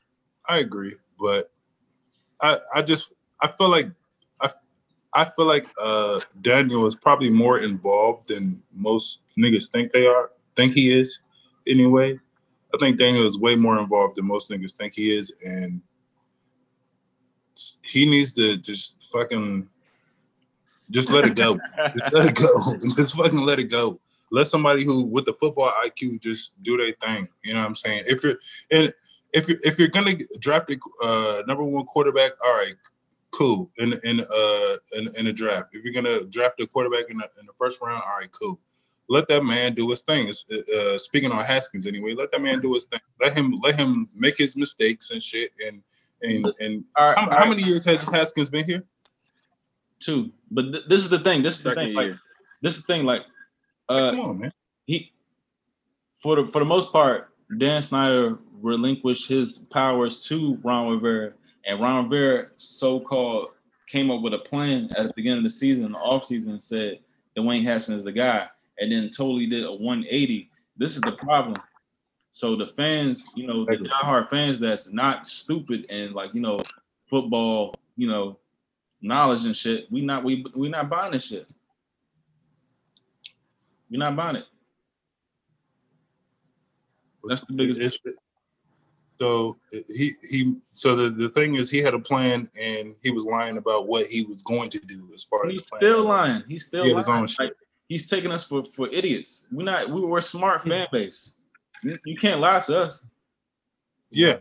I 0.48 0.58
agree, 0.58 0.94
but 1.18 1.50
I 2.40 2.60
I 2.72 2.82
just 2.82 3.12
I 3.40 3.48
feel 3.48 3.68
like 3.68 3.88
I 4.44 4.50
I 5.14 5.24
feel 5.24 5.46
like 5.46 5.66
uh 5.80 6.20
Daniel 6.40 6.86
is 6.86 6.96
probably 6.96 7.30
more 7.30 7.58
involved 7.58 8.28
than 8.28 8.62
most 8.72 9.20
niggas 9.38 9.70
think 9.70 9.92
they 9.92 10.06
are. 10.06 10.30
Think 10.56 10.72
he 10.72 10.92
is, 10.92 11.20
anyway. 11.66 12.18
I 12.72 12.76
think 12.78 12.98
Daniel 12.98 13.24
is 13.24 13.38
way 13.38 13.54
more 13.54 13.78
involved 13.78 14.16
than 14.16 14.26
most 14.26 14.50
niggas 14.50 14.72
think 14.72 14.94
he 14.94 15.14
is, 15.14 15.32
and 15.44 15.80
he 17.82 18.04
needs 18.04 18.32
to 18.34 18.56
just 18.56 18.96
fucking 19.12 19.68
just 20.90 21.10
let 21.10 21.24
it 21.24 21.36
go. 21.36 21.58
just 21.92 22.12
let 22.12 22.26
it 22.26 22.34
go. 22.34 22.48
Just 22.96 23.16
fucking 23.16 23.40
let 23.40 23.58
it 23.58 23.70
go. 23.70 24.00
Let 24.30 24.46
somebody 24.48 24.84
who 24.84 25.02
with 25.02 25.24
the 25.24 25.32
football 25.34 25.72
IQ 25.84 26.20
just 26.20 26.60
do 26.62 26.76
their 26.76 26.92
thing. 27.00 27.28
You 27.42 27.54
know 27.54 27.60
what 27.60 27.66
I'm 27.66 27.74
saying? 27.74 28.04
If 28.06 28.24
you're 28.24 28.36
and 28.70 28.92
if 29.32 29.48
you're 29.48 29.58
if 29.64 29.78
you're 29.78 29.88
gonna 29.88 30.14
draft 30.40 30.70
a 30.70 30.78
uh, 31.02 31.42
number 31.46 31.62
one 31.64 31.84
quarterback, 31.84 32.32
all 32.44 32.54
right, 32.54 32.74
cool. 33.36 33.70
In 33.78 33.94
in 34.04 34.20
uh 34.20 34.76
in, 34.92 35.14
in 35.16 35.26
a 35.26 35.32
draft, 35.32 35.68
if 35.72 35.84
you're 35.84 35.94
gonna 35.94 36.24
draft 36.26 36.60
a 36.60 36.66
quarterback 36.66 37.10
in 37.10 37.18
the, 37.18 37.28
in 37.40 37.46
the 37.46 37.52
first 37.58 37.80
round, 37.82 38.02
all 38.06 38.16
right, 38.18 38.30
cool. 38.32 38.60
Let 39.08 39.28
that 39.28 39.44
man 39.44 39.74
do 39.74 39.88
his 39.90 40.00
thing. 40.00 40.30
Uh, 40.30 40.96
speaking 40.96 41.30
on 41.30 41.44
Haskins, 41.44 41.86
anyway, 41.86 42.14
let 42.14 42.30
that 42.32 42.40
man 42.40 42.60
do 42.60 42.72
his 42.72 42.86
thing. 42.86 43.00
Let 43.20 43.34
him 43.34 43.54
let 43.62 43.74
him 43.74 44.08
make 44.14 44.38
his 44.38 44.56
mistakes 44.56 45.10
and 45.10 45.22
shit. 45.22 45.50
And 45.66 45.82
and 46.22 46.50
and 46.60 46.84
All 46.96 47.08
right, 47.08 47.18
how, 47.18 47.26
all 47.26 47.32
how 47.32 47.38
right, 47.40 47.48
many 47.50 47.62
years 47.62 47.84
has 47.84 48.02
Haskins 48.04 48.48
been 48.48 48.64
here? 48.64 48.84
two. 49.98 50.32
But 50.50 50.72
th- 50.72 50.84
this 50.88 51.02
is 51.02 51.10
the 51.10 51.18
thing. 51.18 51.42
This 51.42 51.58
is 51.58 51.64
the 51.64 51.70
Second 51.70 51.84
thing. 51.84 51.94
Like, 51.94 52.12
this 52.62 52.76
is 52.76 52.84
the 52.86 52.92
thing. 52.92 53.04
Like, 53.04 53.22
Come 53.88 54.20
uh, 54.20 54.22
on, 54.22 54.38
man. 54.40 54.52
he 54.86 55.12
for 56.14 56.36
the 56.36 56.46
for 56.46 56.60
the 56.60 56.64
most 56.64 56.92
part, 56.92 57.30
Dan 57.58 57.82
Snyder 57.82 58.38
relinquished 58.60 59.28
his 59.28 59.58
powers 59.70 60.24
to 60.26 60.58
Ron 60.62 60.90
Rivera, 60.92 61.32
and 61.66 61.80
Ron 61.80 62.08
Rivera 62.08 62.48
so-called 62.56 63.48
came 63.88 64.10
up 64.10 64.22
with 64.22 64.34
a 64.34 64.38
plan 64.38 64.90
at 64.96 65.06
the 65.06 65.12
beginning 65.14 65.38
of 65.38 65.44
the 65.44 65.50
season, 65.50 65.92
the 65.92 65.98
offseason, 65.98 66.48
and 66.48 66.62
said 66.62 66.98
Dwayne 67.36 67.62
Haskins 67.62 67.98
is 67.98 68.04
the 68.04 68.12
guy, 68.12 68.46
and 68.78 68.90
then 68.90 69.10
totally 69.10 69.46
did 69.46 69.64
a 69.64 69.70
180. 69.70 70.50
This 70.76 70.94
is 70.94 71.00
the 71.02 71.12
problem. 71.12 71.56
So 72.32 72.56
the 72.56 72.66
fans, 72.66 73.32
you 73.36 73.46
know, 73.46 73.64
the 73.64 73.76
diehard 73.76 74.28
fans 74.28 74.58
that's 74.58 74.92
not 74.92 75.26
stupid 75.26 75.86
and 75.88 76.14
like, 76.14 76.34
you 76.34 76.40
know, 76.40 76.58
football, 77.08 77.74
you 77.96 78.08
know, 78.08 78.38
knowledge 79.00 79.44
and 79.44 79.54
shit, 79.56 79.86
we 79.92 80.00
not 80.00 80.24
we 80.24 80.44
we 80.56 80.68
not 80.68 80.90
buying 80.90 81.12
this 81.12 81.26
shit. 81.26 81.52
We're 83.90 83.98
not 83.98 84.16
buying 84.16 84.36
it. 84.36 84.46
That's 87.22 87.42
the 87.42 87.54
biggest 87.54 87.80
It's- 87.80 88.14
So 89.18 89.56
he 89.70 90.16
he 90.28 90.56
so 90.72 90.96
the, 90.96 91.08
the 91.10 91.28
thing 91.28 91.54
is 91.54 91.70
he 91.70 91.78
had 91.78 91.94
a 91.94 91.98
plan 92.00 92.48
and 92.60 92.94
he 93.02 93.10
was 93.12 93.24
lying 93.24 93.58
about 93.58 93.86
what 93.86 94.06
he 94.08 94.24
was 94.24 94.42
going 94.42 94.70
to 94.70 94.78
do 94.80 95.08
as 95.14 95.22
far 95.22 95.46
as 95.46 95.52
He's 95.54 95.62
the 95.62 95.68
plan. 95.68 95.78
still 95.80 96.02
lying. 96.04 96.42
He's 96.48 96.66
still 96.66 96.82
He 96.84 96.90
had 96.90 96.96
his 96.96 97.08
lying. 97.08 97.22
own 97.22 97.28
shit. 97.28 97.38
Like, 97.46 97.52
he's 97.88 98.08
taking 98.10 98.32
us 98.32 98.42
for, 98.44 98.64
for 98.64 98.88
idiots. 98.88 99.46
We're 99.52 99.62
not. 99.64 99.88
We 99.88 100.00
were 100.00 100.18
a 100.18 100.22
smart 100.22 100.62
Hmm. 100.62 100.70
fan 100.70 100.86
base. 100.90 101.32
You, 101.84 101.96
you 102.04 102.16
can't 102.16 102.40
lie 102.40 102.60
to 102.60 102.76
us. 102.84 103.02
Yeah. 104.10 104.38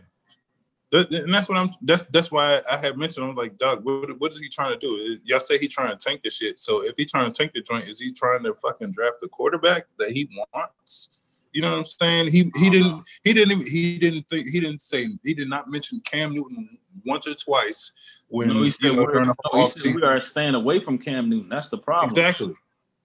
That- 0.90 1.10
and 1.12 1.32
that's 1.32 1.48
what 1.48 1.58
I'm. 1.58 1.70
That's 1.82 2.04
that's 2.06 2.30
why 2.32 2.60
I 2.70 2.76
had 2.76 2.96
mentioned. 2.98 3.26
I'm 3.26 3.34
like, 3.36 3.56
Doc, 3.58 3.80
what, 3.84 4.18
what 4.20 4.32
is 4.32 4.40
he 4.40 4.48
trying 4.48 4.72
to 4.72 4.78
do? 4.78 5.18
Y'all 5.24 5.40
say 5.40 5.58
he 5.58 5.68
trying 5.68 5.90
to 5.90 5.96
tank 5.96 6.22
the 6.24 6.30
shit. 6.30 6.58
So 6.60 6.84
if 6.84 6.94
he 6.96 7.04
trying 7.04 7.30
to 7.30 7.32
tank 7.32 7.52
the 7.54 7.62
joint, 7.62 7.88
is 7.88 8.00
he 8.00 8.12
trying 8.12 8.42
to 8.44 8.54
fucking 8.54 8.92
draft 8.92 9.18
the 9.20 9.28
quarterback 9.28 9.86
that 9.98 10.10
he 10.10 10.28
wants? 10.52 11.10
You 11.54 11.62
know 11.62 11.70
what 11.70 11.78
I'm 11.78 11.84
saying? 11.84 12.32
He 12.32 12.50
he 12.56 12.68
didn't 12.68 12.92
uh-huh. 12.92 13.02
he 13.22 13.32
didn't 13.32 13.52
even, 13.52 13.66
he 13.66 13.98
didn't 13.98 14.28
think 14.28 14.48
he 14.48 14.58
didn't 14.58 14.80
say 14.80 15.06
he 15.22 15.34
did 15.34 15.48
not 15.48 15.70
mention 15.70 16.00
Cam 16.00 16.34
Newton 16.34 16.76
once 17.06 17.28
or 17.28 17.34
twice 17.34 17.92
when 18.26 18.48
No, 18.48 18.62
he 18.64 18.72
said, 18.72 18.88
you 18.88 18.96
know, 18.96 19.04
we're, 19.04 19.24
no, 19.24 19.34
he 19.52 19.70
said 19.70 19.94
we 19.94 20.02
are 20.02 20.20
staying 20.20 20.56
away 20.56 20.80
from 20.80 20.98
Cam 20.98 21.30
Newton. 21.30 21.48
That's 21.48 21.68
the 21.68 21.78
problem. 21.78 22.06
Exactly. 22.06 22.54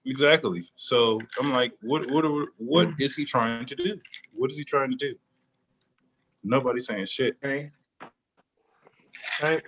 Exactly. 0.04 0.68
So 0.74 1.20
I'm 1.38 1.52
like, 1.52 1.72
what 1.82 2.10
what 2.10 2.24
are- 2.24 2.52
what 2.56 2.88
mm. 2.88 3.00
is 3.00 3.14
he 3.14 3.24
trying 3.24 3.66
to 3.66 3.76
do? 3.76 4.00
What 4.32 4.50
is 4.50 4.58
he 4.58 4.64
trying 4.64 4.90
to 4.90 4.96
do? 4.96 5.14
Nobody's 6.42 6.86
saying 6.86 7.06
shit. 7.06 7.36
Okay. 7.44 7.70
Right? 9.40 9.62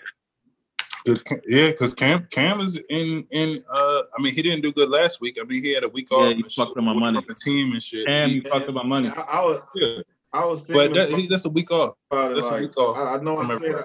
Cause, 1.05 1.25
yeah, 1.47 1.71
because 1.71 1.95
Cam 1.95 2.27
Cam 2.31 2.61
is 2.61 2.81
in 2.89 3.27
in 3.31 3.65
uh 3.73 4.03
I 4.17 4.23
mean 4.23 4.35
he 4.35 4.43
didn't 4.43 4.63
do 4.63 4.73
good 4.73 4.89
last 4.89 5.21
week. 5.21 5.37
I 5.41 5.45
mean 5.45 5.63
he 5.63 5.75
had 5.75 5.85
a 5.85 5.89
week 5.89 6.09
Yeah, 6.11 6.19
off 6.19 6.37
you 6.37 6.45
and 6.45 6.53
fucked 6.53 6.77
up 6.79 6.85
my 6.85 6.93
money. 6.93 7.25
the 7.27 7.35
team 7.35 7.73
and 7.73 7.83
shit. 7.83 8.07
Cam, 8.07 8.29
He- 8.29 8.37
you 8.37 8.43
fucked 8.43 8.69
up 8.69 8.75
my 8.75 8.85
money. 8.85 9.09
I, 9.09 9.21
I 9.21 9.45
was 9.45 9.61
yeah. 9.75 9.99
I 10.33 10.45
was 10.47 10.65
But 10.65 10.95
that, 10.95 11.09
he, 11.11 11.27
that's 11.27 11.45
a 11.45 11.51
week 11.51 11.71
off. 11.73 11.95
about 12.11 12.33
it 12.33 12.35
That's 12.37 12.51
a 12.51 12.61
week 12.61 12.77
off 12.79 12.97
I, 12.97 13.17
I 13.17 13.23
know 13.23 13.39
I 13.39 13.47
from 13.49 13.59
said. 13.61 13.85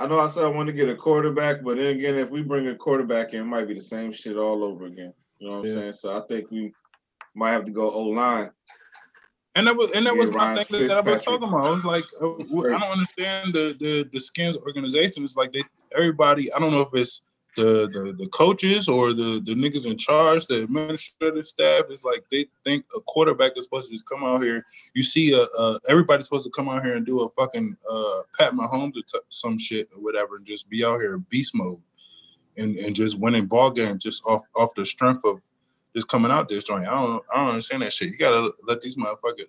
I 0.00 0.06
know 0.08 0.18
I 0.18 0.26
said 0.26 0.44
I 0.44 0.48
want 0.48 0.66
to 0.66 0.72
get 0.72 0.88
a 0.88 0.96
quarterback, 0.96 1.62
but 1.62 1.76
then 1.76 1.86
again, 1.86 2.16
if 2.16 2.28
we 2.28 2.42
bring 2.42 2.66
a 2.68 2.74
quarterback 2.74 3.32
in, 3.32 3.42
it 3.42 3.44
might 3.44 3.68
be 3.68 3.74
the 3.74 3.80
same 3.80 4.10
shit 4.10 4.36
all 4.36 4.64
over 4.64 4.86
again. 4.86 5.12
You 5.38 5.48
know 5.48 5.60
what 5.60 5.68
I'm 5.68 5.74
saying? 5.74 5.92
So 5.92 6.16
I 6.16 6.26
think 6.26 6.50
we 6.50 6.72
might 7.36 7.52
have 7.52 7.64
to 7.66 7.70
go 7.72 7.90
O 7.92 8.02
line. 8.04 8.50
And 9.56 9.66
that 9.66 9.76
was 9.76 9.92
and 9.92 10.06
that 10.06 10.14
Yeah, 10.14 10.18
was 10.20 10.30
my 10.30 10.54
Ryan 10.54 10.64
thing 10.64 10.88
that 10.88 11.06
I 11.06 11.10
was 11.10 11.24
talking 11.24 11.48
about. 11.48 11.66
I 11.66 11.70
was 11.70 11.84
like, 11.84 12.04
I 12.20 12.78
don't 12.78 12.82
understand 12.82 13.54
the 13.54 13.76
the 13.78 14.08
the 14.12 14.20
skins 14.20 14.56
organization. 14.56 15.22
It's 15.22 15.36
like 15.36 15.52
they 15.52 15.62
everybody. 15.94 16.52
I 16.52 16.58
don't 16.58 16.72
know 16.72 16.80
if 16.80 16.88
it's 16.92 17.22
the 17.56 17.88
the, 17.92 18.14
the 18.18 18.26
coaches 18.28 18.88
or 18.88 19.12
the 19.12 19.40
the 19.44 19.54
niggas 19.54 19.86
in 19.86 19.96
charge, 19.96 20.46
the 20.46 20.64
administrative 20.64 21.44
staff. 21.44 21.84
It's 21.88 22.04
like 22.04 22.24
they 22.30 22.46
think 22.64 22.84
a 22.96 23.00
quarterback 23.02 23.52
is 23.56 23.64
supposed 23.64 23.88
to 23.88 23.94
just 23.94 24.08
come 24.08 24.24
out 24.24 24.42
here. 24.42 24.64
You 24.94 25.04
see, 25.04 25.32
a, 25.34 25.42
uh 25.42 25.78
everybody's 25.88 26.24
supposed 26.24 26.46
to 26.46 26.50
come 26.50 26.68
out 26.68 26.84
here 26.84 26.96
and 26.96 27.06
do 27.06 27.20
a 27.20 27.28
fucking 27.30 27.76
uh, 27.88 28.22
Pat 28.36 28.54
Mahomes 28.54 28.96
or 28.96 29.02
t- 29.06 29.20
some 29.28 29.56
shit 29.56 29.88
or 29.94 30.02
whatever, 30.02 30.36
and 30.36 30.44
just 30.44 30.68
be 30.68 30.84
out 30.84 31.00
here 31.00 31.14
in 31.14 31.24
beast 31.28 31.54
mode 31.54 31.80
and 32.56 32.76
and 32.76 32.94
just 32.96 33.18
winning 33.20 33.46
ball 33.46 33.70
games 33.70 34.02
just 34.02 34.24
off 34.26 34.42
off 34.56 34.74
the 34.74 34.84
strength 34.84 35.24
of 35.24 35.40
just 35.94 36.08
coming 36.08 36.30
out 36.30 36.48
this 36.48 36.64
joint. 36.64 36.86
I 36.86 36.94
don't 36.94 37.22
I 37.32 37.38
don't 37.38 37.48
understand 37.50 37.82
that 37.82 37.92
shit. 37.92 38.10
You 38.10 38.16
gotta 38.18 38.52
let 38.66 38.80
these 38.80 38.96
motherfuckers 38.96 39.46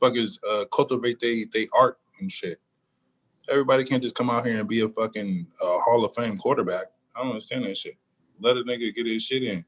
fuckers 0.00 0.38
uh, 0.48 0.64
cultivate 0.66 1.18
they 1.20 1.46
they 1.52 1.68
art 1.74 1.98
and 2.20 2.30
shit. 2.30 2.60
Everybody 3.48 3.84
can't 3.84 4.02
just 4.02 4.16
come 4.16 4.30
out 4.30 4.44
here 4.44 4.58
and 4.58 4.68
be 4.68 4.80
a 4.80 4.88
fucking 4.88 5.46
uh, 5.62 5.78
Hall 5.80 6.04
of 6.04 6.14
Fame 6.14 6.36
quarterback. 6.36 6.86
I 7.14 7.20
don't 7.20 7.30
understand 7.30 7.64
that 7.64 7.76
shit. 7.76 7.96
Let 8.40 8.56
a 8.56 8.60
nigga 8.64 8.92
get 8.92 9.06
his 9.06 9.24
shit 9.24 9.44
in. 9.44 9.64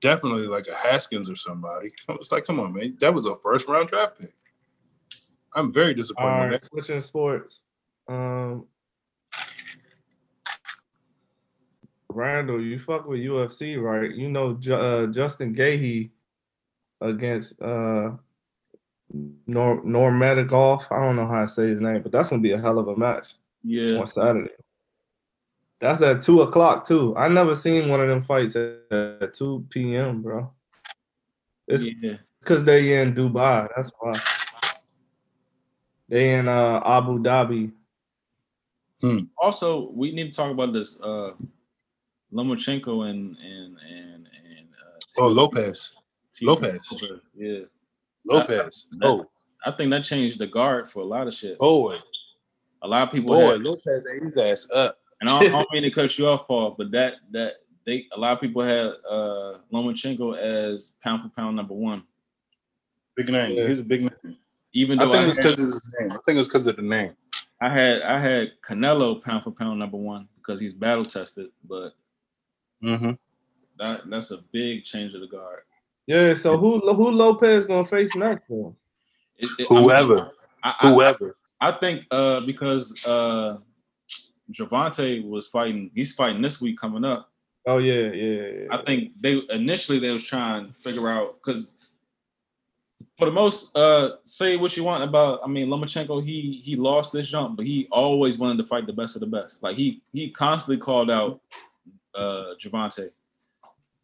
Definitely 0.00 0.46
like 0.46 0.66
a 0.68 0.74
Haskins 0.74 1.30
or 1.30 1.36
somebody. 1.36 1.90
It's 2.10 2.30
like, 2.30 2.44
come 2.44 2.60
on, 2.60 2.72
man. 2.74 2.96
That 3.00 3.14
was 3.14 3.24
a 3.24 3.34
first 3.36 3.66
round 3.66 3.88
draft 3.88 4.20
pick. 4.20 4.34
I'm 5.54 5.72
very 5.72 5.94
disappointed. 5.94 6.44
in 6.44 6.50
right, 6.50 6.64
switching 6.64 7.00
sports. 7.00 7.62
Um, 8.08 8.66
Randall, 12.16 12.62
you 12.62 12.78
fuck 12.78 13.06
with 13.06 13.20
UFC, 13.20 13.80
right? 13.80 14.10
You 14.10 14.30
know 14.30 14.54
Ju- 14.54 14.74
uh, 14.74 15.06
Justin 15.08 15.54
Gaethje 15.54 16.10
against 17.02 17.60
uh, 17.60 18.12
Nor. 19.46 19.72
I 19.80 19.80
don't 19.82 21.16
know 21.16 21.26
how 21.26 21.42
to 21.42 21.48
say 21.48 21.68
his 21.68 21.80
name, 21.80 22.02
but 22.02 22.12
that's 22.12 22.30
gonna 22.30 22.40
be 22.40 22.52
a 22.52 22.58
hell 22.58 22.78
of 22.78 22.88
a 22.88 22.96
match 22.96 23.34
Yeah. 23.62 23.98
on 23.98 24.06
Saturday. 24.06 24.54
That's 25.78 26.00
at 26.00 26.22
two 26.22 26.40
o'clock 26.40 26.86
too. 26.86 27.14
I 27.16 27.28
never 27.28 27.54
seen 27.54 27.90
one 27.90 28.00
of 28.00 28.08
them 28.08 28.22
fights 28.22 28.56
at, 28.56 28.78
at 28.90 29.34
two 29.34 29.66
p.m., 29.68 30.22
bro. 30.22 30.50
It's 31.68 31.84
yeah. 31.84 32.16
because 32.40 32.64
they 32.64 33.00
in 33.02 33.14
Dubai. 33.14 33.68
That's 33.76 33.92
why. 34.00 34.14
They 36.08 36.34
in 36.34 36.48
uh, 36.48 36.80
Abu 36.84 37.18
Dhabi. 37.18 37.72
Also, 39.36 39.90
we 39.90 40.12
need 40.12 40.32
to 40.32 40.36
talk 40.36 40.50
about 40.50 40.72
this 40.72 40.98
uh 41.02 41.32
Lomachenko 42.32 43.08
and 43.10 43.36
and 43.38 43.76
and 43.88 44.26
and 44.26 44.68
uh, 44.84 45.20
Oh, 45.22 45.28
Lopez. 45.28 45.94
T- 46.34 46.46
Lopez. 46.46 47.02
Yeah. 47.34 47.60
Lopez. 48.24 48.86
that- 48.92 49.06
Oh, 49.06 49.30
I 49.64 49.70
think 49.72 49.90
that 49.90 50.04
changed 50.04 50.38
the 50.38 50.46
guard 50.46 50.90
for 50.90 51.00
a 51.00 51.04
lot 51.04 51.26
of 51.26 51.34
shit. 51.34 51.58
boy. 51.58 51.96
A 52.82 52.88
lot 52.88 53.08
of 53.08 53.12
people 53.14 53.34
Boy, 53.34 53.52
had, 53.52 53.62
Lopez 53.62 54.06
ate 54.14 54.22
his 54.22 54.36
ass 54.36 54.68
up. 54.72 54.98
and 55.20 55.30
I 55.30 55.40
don't, 55.42 55.48
I 55.48 55.58
don't 55.58 55.72
mean 55.72 55.82
to 55.84 55.90
cut 55.90 56.16
you 56.18 56.26
off, 56.28 56.46
Paul, 56.46 56.74
but 56.76 56.90
that 56.92 57.14
that 57.32 57.54
they 57.84 58.06
a 58.12 58.20
lot 58.20 58.32
of 58.32 58.40
people 58.40 58.62
had 58.62 58.92
uh 59.08 59.58
Lomachenko 59.72 60.36
as 60.36 60.92
pound 61.02 61.22
for 61.22 61.28
pound 61.30 61.56
number 61.56 61.74
one. 61.74 62.04
Big 63.16 63.30
name. 63.30 63.56
Yeah. 63.56 63.66
He's 63.66 63.80
a 63.80 63.84
big 63.84 64.02
name. 64.02 64.36
Even 64.74 64.98
I 65.00 65.06
though 65.06 65.12
think 65.12 65.24
I, 65.24 65.28
it's 65.28 65.36
had, 65.38 65.42
because 65.44 65.52
of 65.54 65.58
his 65.72 65.96
name. 66.00 66.10
I 66.12 66.16
think 66.26 66.38
it's 66.38 66.48
because 66.48 66.66
of 66.66 66.76
the 66.76 66.82
name. 66.82 67.16
I 67.62 67.70
had 67.70 68.02
I 68.02 68.20
had 68.20 68.52
Canelo 68.62 69.22
pound 69.24 69.42
for 69.44 69.50
pound 69.52 69.78
number 69.78 69.96
one 69.96 70.28
because 70.36 70.60
he's 70.60 70.74
battle 70.74 71.04
tested, 71.04 71.48
but 71.64 71.94
Mm-hmm. 72.82 73.12
That 73.78 74.08
that's 74.08 74.30
a 74.30 74.38
big 74.52 74.84
change 74.84 75.14
of 75.14 75.20
the 75.20 75.26
guard. 75.26 75.60
Yeah. 76.06 76.34
So 76.34 76.56
who 76.56 76.80
who 76.94 77.10
Lopez 77.10 77.66
gonna 77.66 77.84
face 77.84 78.14
next? 78.14 78.48
Then? 78.48 78.74
It- 79.38 79.50
it- 79.58 79.66
I 79.70 79.74
mean, 79.74 79.82
Whoever, 79.84 80.30
I, 80.62 80.74
I, 80.80 80.92
whoever. 80.92 81.36
I 81.60 81.72
think 81.72 82.06
uh, 82.10 82.40
because 82.46 82.94
uh, 83.06 83.58
Gervonta 84.52 85.26
was 85.28 85.46
fighting, 85.48 85.90
he's 85.94 86.12
fighting 86.12 86.42
this 86.42 86.60
week 86.60 86.78
coming 86.78 87.04
up. 87.04 87.30
Oh 87.66 87.78
yeah, 87.78 88.10
yeah. 88.12 88.42
yeah. 88.42 88.66
I 88.70 88.82
think 88.84 89.12
they 89.20 89.42
initially 89.50 89.98
they 89.98 90.10
was 90.10 90.24
trying 90.24 90.68
to 90.68 90.72
figure 90.74 91.08
out 91.08 91.36
because 91.42 91.74
for 93.18 93.24
the 93.24 93.32
most 93.32 93.76
uh 93.76 94.16
say 94.24 94.56
what 94.56 94.76
you 94.76 94.84
want 94.84 95.02
about 95.02 95.40
I 95.42 95.48
mean 95.48 95.68
Lomachenko 95.68 96.24
he 96.24 96.60
he 96.64 96.76
lost 96.76 97.12
this 97.12 97.28
jump 97.28 97.56
but 97.56 97.66
he 97.66 97.88
always 97.90 98.38
wanted 98.38 98.58
to 98.58 98.68
fight 98.68 98.86
the 98.86 98.92
best 98.92 99.16
of 99.16 99.20
the 99.20 99.26
best 99.26 99.62
like 99.62 99.76
he 99.76 100.00
he 100.12 100.30
constantly 100.30 100.76
called 100.76 101.10
out 101.10 101.40
uh 102.16 102.54
Gervonta 102.62 103.10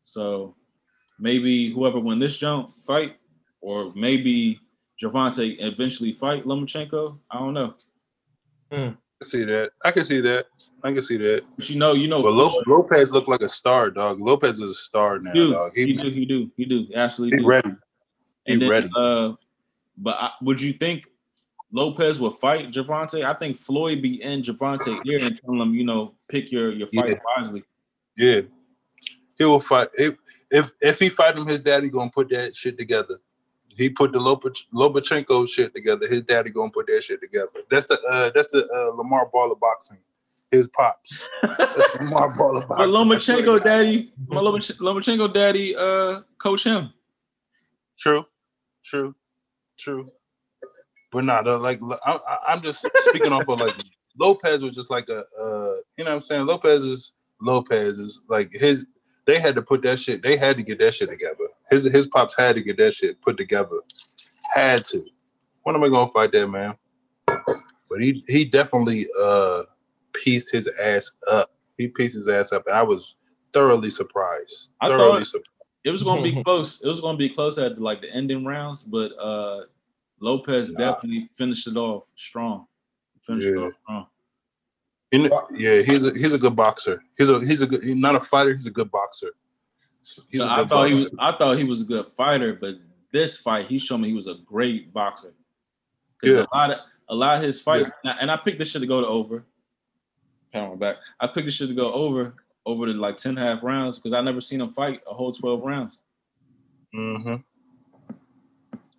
so 0.02 0.54
maybe 1.18 1.72
whoever 1.72 1.98
win 2.00 2.18
this 2.18 2.36
jump 2.36 2.72
fight 2.84 3.16
or 3.60 3.92
maybe 3.94 4.60
Gervonta 5.02 5.56
eventually 5.60 6.12
fight 6.12 6.44
Lomachenko 6.44 7.18
I 7.30 7.38
don't 7.38 7.54
know 7.54 7.74
I 8.72 9.24
see 9.24 9.44
that. 9.44 9.70
I 9.84 9.90
can 9.92 10.04
see 10.04 10.20
that. 10.22 10.46
I 10.82 10.92
can 10.92 11.02
see 11.02 11.16
that. 11.18 11.44
but 11.56 11.68
you 11.70 11.78
know 11.78 11.92
you 11.92 12.08
know 12.08 12.22
But 12.22 12.32
Lo- 12.32 12.62
Lopez 12.66 13.10
looked 13.12 13.28
like 13.28 13.42
a 13.42 13.48
star, 13.48 13.90
dog. 13.90 14.20
Lopez 14.20 14.60
is 14.60 14.70
a 14.70 14.74
star 14.74 15.18
now, 15.20 15.32
you 15.34 15.46
do, 15.46 15.52
dog. 15.52 15.72
you 15.76 15.86
He, 15.86 15.92
do 15.92 16.08
you 16.08 16.26
do 16.26 16.50
you 16.56 16.66
do 16.66 16.88
absolutely 16.94 17.36
he 17.38 17.42
do. 17.42 17.48
ready. 17.48 17.70
He 18.46 18.52
And 18.54 18.62
then, 18.62 18.70
ready. 18.70 18.88
uh, 18.96 19.34
but 19.98 20.16
I, 20.18 20.30
would 20.42 20.60
you 20.60 20.72
think 20.72 21.06
Lopez 21.70 22.18
would 22.18 22.36
fight 22.38 22.72
Gervonta? 22.72 23.24
I 23.24 23.34
think 23.34 23.56
Floyd 23.58 24.02
be 24.02 24.20
in 24.22 24.42
Gervonta 24.42 24.98
ear 25.04 25.18
and 25.22 25.38
tell 25.44 25.60
him, 25.62 25.74
you 25.74 25.84
know, 25.84 26.14
pick 26.28 26.50
your 26.50 26.72
your 26.72 26.88
fight 26.88 27.10
Yeah. 27.12 27.18
wisely. 27.36 27.62
Yeah, 28.16 28.42
he 29.38 29.44
will 29.44 29.60
fight. 29.60 29.88
If 29.98 30.14
if 30.50 30.72
if 30.80 30.98
he 30.98 31.08
fight 31.08 31.36
him, 31.36 31.46
his 31.46 31.60
daddy 31.60 31.88
gonna 31.88 32.10
put 32.10 32.28
that 32.30 32.54
shit 32.54 32.78
together. 32.78 33.18
He 33.68 33.88
put 33.88 34.12
the 34.12 34.18
Lopach- 34.18 34.66
Lomachenko 34.74 35.48
shit 35.48 35.74
together. 35.74 36.06
His 36.06 36.22
daddy 36.22 36.50
gonna 36.50 36.70
put 36.70 36.86
that 36.88 37.02
shit 37.02 37.20
together. 37.22 37.48
That's 37.70 37.86
the 37.86 37.98
uh 38.02 38.30
that's 38.34 38.52
the 38.52 38.64
uh, 38.64 39.02
LaVar 39.02 39.30
Ball 39.32 39.52
of 39.52 39.60
boxing. 39.60 39.98
His 40.50 40.68
pops. 40.68 41.26
That's 41.42 41.90
LaVar 41.96 42.36
Ball 42.36 42.58
of 42.58 42.68
But 42.68 42.76
boxing. 42.76 42.84
I 42.84 42.98
Lomachenko 43.46 43.64
daddy, 43.64 44.12
my 44.28 44.42
Lomach- 44.42 44.78
Lomachenko 44.78 45.32
daddy, 45.32 45.74
uh, 45.74 46.20
coach 46.36 46.64
him. 46.64 46.92
True, 47.98 48.24
true, 48.84 49.14
true. 49.78 50.10
But 51.10 51.24
nah, 51.24 51.40
like 51.40 51.80
I, 52.04 52.12
I- 52.28 52.38
I'm 52.52 52.60
just 52.60 52.86
speaking 53.08 53.32
off 53.32 53.48
of 53.48 53.58
like 53.60 53.74
Lopez 54.20 54.62
was 54.62 54.74
just 54.74 54.90
like 54.90 55.08
a, 55.08 55.20
uh, 55.20 55.76
you 55.96 56.04
know 56.04 56.10
what 56.10 56.16
I'm 56.16 56.20
saying. 56.20 56.44
Lopez 56.44 56.84
is 56.84 57.14
Lopez 57.42 57.98
is 57.98 58.22
like 58.28 58.50
his. 58.52 58.86
They 59.26 59.38
had 59.38 59.54
to 59.54 59.62
put 59.62 59.82
that 59.82 59.98
shit. 60.00 60.22
They 60.22 60.36
had 60.36 60.56
to 60.56 60.62
get 60.62 60.78
that 60.80 60.94
shit 60.94 61.08
together. 61.08 61.46
His 61.70 61.84
his 61.84 62.06
pops 62.06 62.34
had 62.36 62.56
to 62.56 62.62
get 62.62 62.76
that 62.78 62.92
shit 62.94 63.20
put 63.22 63.36
together. 63.36 63.80
Had 64.54 64.84
to. 64.86 65.04
When 65.62 65.76
am 65.76 65.84
I 65.84 65.88
gonna 65.88 66.10
fight 66.10 66.32
that 66.32 66.48
man? 66.48 66.74
But 67.26 68.00
he 68.00 68.24
he 68.26 68.44
definitely 68.44 69.06
uh 69.20 69.62
pieced 70.12 70.52
his 70.52 70.68
ass 70.82 71.16
up. 71.30 71.50
He 71.78 71.88
pieced 71.88 72.14
his 72.14 72.28
ass 72.28 72.52
up, 72.52 72.66
and 72.66 72.76
I 72.76 72.82
was 72.82 73.16
thoroughly 73.52 73.90
surprised. 73.90 74.70
I 74.80 74.88
thoroughly 74.88 75.20
thought- 75.20 75.26
surprised. 75.26 75.48
It 75.84 75.90
was 75.90 76.02
gonna 76.04 76.22
be 76.22 76.42
close. 76.44 76.82
It 76.82 76.88
was 76.88 77.00
gonna 77.00 77.18
be 77.18 77.28
close 77.28 77.58
at 77.58 77.80
like 77.80 78.00
the 78.00 78.10
ending 78.12 78.44
rounds, 78.44 78.82
but 78.84 79.12
uh 79.18 79.62
Lopez 80.20 80.70
Nah. 80.70 80.78
definitely 80.92 81.28
finished 81.36 81.66
it 81.66 81.76
off 81.76 82.04
strong. 82.16 82.66
Finished 83.26 83.48
it 83.48 83.56
off 83.56 83.72
strong. 83.82 84.06
In- 85.12 85.30
yeah, 85.54 85.82
he's 85.82 86.04
a 86.04 86.12
he's 86.12 86.32
a 86.32 86.38
good 86.38 86.56
boxer. 86.56 87.02
He's 87.18 87.28
a 87.30 87.40
he's 87.40 87.60
a 87.62 87.66
good 87.66 87.82
he's 87.84 87.96
not 87.96 88.14
a 88.14 88.20
fighter. 88.20 88.52
He's 88.54 88.66
a 88.66 88.70
good 88.70 88.90
boxer. 88.90 89.30
He's 90.30 90.40
So 90.40 90.48
I 90.48 90.66
thought 90.66 90.88
he 90.88 90.94
was. 90.94 91.06
I 91.18 91.32
thought 91.32 91.58
he 91.58 91.64
was 91.64 91.82
a 91.82 91.84
good 91.84 92.06
fighter, 92.16 92.54
but 92.54 92.76
this 93.12 93.36
fight 93.36 93.66
he 93.66 93.78
showed 93.78 93.98
me 93.98 94.08
he 94.08 94.14
was 94.14 94.26
a 94.26 94.36
great 94.46 94.92
boxer. 94.92 95.34
Because 96.20 96.36
Yeah. 96.36 96.46
a 96.50 96.56
lot 96.56 96.70
of 96.70 96.78
a 97.08 97.14
lot 97.14 97.36
of 97.38 97.44
his 97.44 97.60
fights, 97.60 97.90
and 98.02 98.12
I- 98.12 98.16
and 98.20 98.30
I 98.30 98.36
picked 98.38 98.58
this 98.58 98.70
shit 98.70 98.80
to 98.80 98.86
go 98.86 99.00
to 99.02 99.06
over. 99.06 99.44
Pat 100.52 100.68
my 100.68 100.76
back. 100.76 100.96
I 101.20 101.26
picked 101.26 101.46
this 101.46 101.54
shit 101.54 101.68
to 101.68 101.74
go 101.74 101.92
over 101.92 102.34
over 102.64 102.86
to 102.86 102.92
like 102.92 103.16
10 103.16 103.36
half 103.36 103.62
rounds 103.62 103.98
because 103.98 104.12
I 104.12 104.20
never 104.22 104.40
seen 104.40 104.60
him 104.60 104.72
fight 104.72 105.00
a 105.06 105.12
whole 105.12 105.32
12 105.32 105.62
rounds. 105.62 105.98
Mm-hmm. 106.94 107.34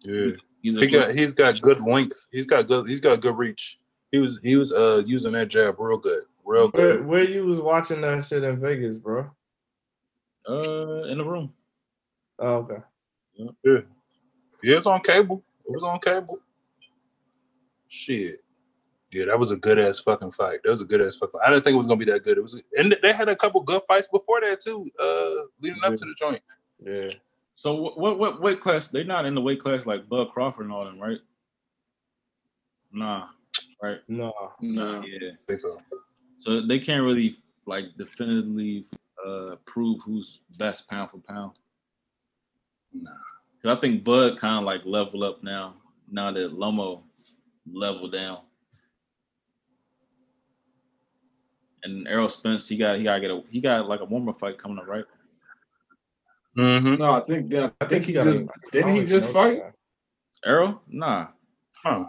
Yeah, 0.04 0.32
He's 0.62 0.78
a 0.78 0.80
he 0.82 0.88
got 0.88 1.14
he's 1.16 1.34
got 1.34 1.62
good 1.62 1.82
length. 1.82 2.28
He's 2.32 2.46
got 2.46 2.68
good 2.68 2.88
he's 2.88 3.00
got 3.00 3.20
good 3.22 3.38
reach. 3.38 3.80
He 4.14 4.20
was 4.20 4.40
he 4.44 4.56
was 4.56 4.72
uh 4.72 5.02
using 5.08 5.32
that 5.32 5.48
jab 5.50 5.80
real 5.80 5.98
good, 5.98 6.22
real 6.46 6.70
Where, 6.70 6.98
good. 6.98 7.06
where 7.08 7.24
you 7.28 7.48
was 7.48 7.60
watching 7.60 8.00
that 8.02 8.24
shit 8.24 8.44
in 8.44 8.60
Vegas, 8.60 8.98
bro? 8.98 9.30
uh 10.48 11.04
in 11.06 11.18
the 11.18 11.26
room. 11.26 11.52
Oh, 12.38 12.58
okay. 12.58 12.84
Yeah, 13.34 13.80
yeah, 14.62 14.78
it's 14.78 14.86
on 14.86 15.02
cable. 15.02 15.44
It 15.66 15.72
was 15.72 15.82
on 15.82 16.00
cable. 16.00 16.40
Shit. 17.88 18.44
Yeah, 19.12 19.26
that 19.26 19.40
was 19.40 19.50
a 19.50 19.58
good 19.58 19.80
ass 19.80 19.98
fucking 20.00 20.32
fight. 20.32 20.60
That 20.64 20.70
was 20.70 20.82
a 20.82 20.86
good 20.86 21.02
ass 21.02 21.16
fucking. 21.16 21.40
I 21.44 21.50
didn't 21.50 21.64
think 21.64 21.74
it 21.74 21.78
was 21.78 21.88
gonna 21.88 21.98
be 21.98 22.06
that 22.12 22.24
good. 22.24 22.38
It 22.38 22.42
was, 22.42 22.62
and 22.78 22.96
they 23.02 23.14
had 23.14 23.30
a 23.30 23.36
couple 23.36 23.62
good 23.64 23.82
fights 23.88 24.10
before 24.10 24.42
that 24.42 24.60
too. 24.60 24.92
Uh, 25.00 25.48
leading 25.60 25.84
up 25.84 25.96
to 25.96 26.06
the 26.06 26.14
joint. 26.20 26.42
Yeah. 26.80 27.10
So 27.56 27.74
what, 27.74 27.98
what 27.98 28.20
what 28.20 28.42
weight 28.42 28.62
class? 28.62 28.90
They're 28.90 29.04
not 29.04 29.26
in 29.26 29.34
the 29.34 29.42
weight 29.42 29.60
class 29.60 29.88
like 29.88 30.08
Bud 30.08 30.30
Crawford 30.32 30.66
and 30.66 30.74
all 30.74 30.86
them, 30.86 31.00
right? 31.00 31.20
Nah, 32.92 33.30
right? 33.84 34.00
No. 34.08 34.34
No. 34.62 35.04
Yeah. 35.04 35.32
I 35.32 35.36
think 35.48 35.60
so. 35.60 35.82
So 36.38 36.62
they 36.66 36.80
can't 36.80 37.04
really 37.04 37.38
like 37.66 37.86
definitively 37.98 38.86
uh 39.26 39.56
prove 39.66 40.00
who's 40.04 40.40
best 40.58 40.88
pound 40.88 41.12
for 41.12 41.18
pound. 41.20 41.52
Nah. 42.94 43.12
'Cause 43.62 43.78
I 43.78 43.80
think 43.80 44.04
Bud 44.04 44.38
kind 44.38 44.60
of 44.60 44.64
like 44.66 44.82
level 44.86 45.24
up 45.24 45.44
now. 45.44 45.76
Now 46.10 46.32
that 46.32 46.54
Loma 46.54 47.02
level 47.72 48.10
down. 48.10 48.40
And 51.84 52.08
Errol 52.08 52.30
Spence, 52.30 52.68
he 52.68 52.78
got 52.78 52.98
he 52.98 53.04
got 53.04 53.16
to 53.16 53.22
get 53.22 53.32
a 53.32 53.44
he 53.50 53.60
got 53.60 53.88
like 53.88 54.00
a 54.00 54.06
warm 54.06 54.30
up 54.30 54.40
fight 54.40 54.58
coming 54.58 54.80
up, 54.80 54.88
right? 54.88 55.06
Mm-hmm. 56.58 56.96
No, 56.96 57.14
I 57.14 57.20
think 57.22 57.50
that 57.50 57.74
I 57.82 57.86
think 57.86 58.06
he 58.06 58.14
got 58.14 58.26
just 58.26 58.46
didn't 58.72 58.96
he 58.96 59.04
just 59.06 59.30
fight? 59.32 59.62
Errol? 60.46 60.82
Nah. 60.88 61.28
Huh. 61.74 62.06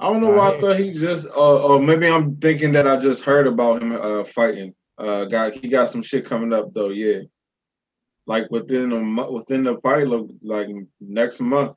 I 0.00 0.12
don't 0.12 0.20
know 0.20 0.32
why 0.32 0.54
I 0.54 0.60
thought 0.60 0.78
he 0.78 0.92
just 0.92 1.26
uh 1.26 1.66
or 1.66 1.80
maybe 1.80 2.08
I'm 2.08 2.36
thinking 2.36 2.72
that 2.72 2.86
I 2.86 2.96
just 2.96 3.22
heard 3.22 3.46
about 3.46 3.82
him 3.82 3.92
uh 3.92 4.24
fighting. 4.24 4.74
Uh 4.98 5.24
got 5.26 5.54
he 5.54 5.68
got 5.68 5.88
some 5.88 6.02
shit 6.02 6.26
coming 6.26 6.52
up 6.52 6.72
though, 6.74 6.90
yeah. 6.90 7.20
Like 8.26 8.50
within 8.50 8.92
a 8.92 9.00
month 9.00 9.30
within 9.30 9.64
the 9.64 9.78
fight 9.82 10.08
look 10.08 10.30
like 10.42 10.68
next 11.00 11.40
month. 11.40 11.76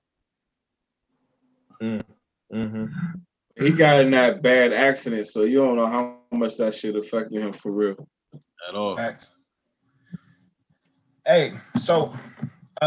Mm-hmm. 1.81 2.85
He 3.59 3.71
got 3.71 4.01
in 4.01 4.11
that 4.11 4.41
bad 4.41 4.73
accident, 4.73 5.27
so 5.27 5.43
you 5.43 5.57
don't 5.57 5.75
know 5.75 5.87
how 5.87 6.19
much 6.31 6.57
that 6.57 6.75
shit 6.75 6.95
affected 6.95 7.41
him 7.41 7.53
for 7.53 7.71
real. 7.71 8.07
At 8.67 8.75
all. 8.75 8.95
Facts. 8.95 9.37
Hey, 11.25 11.53
so 11.75 12.13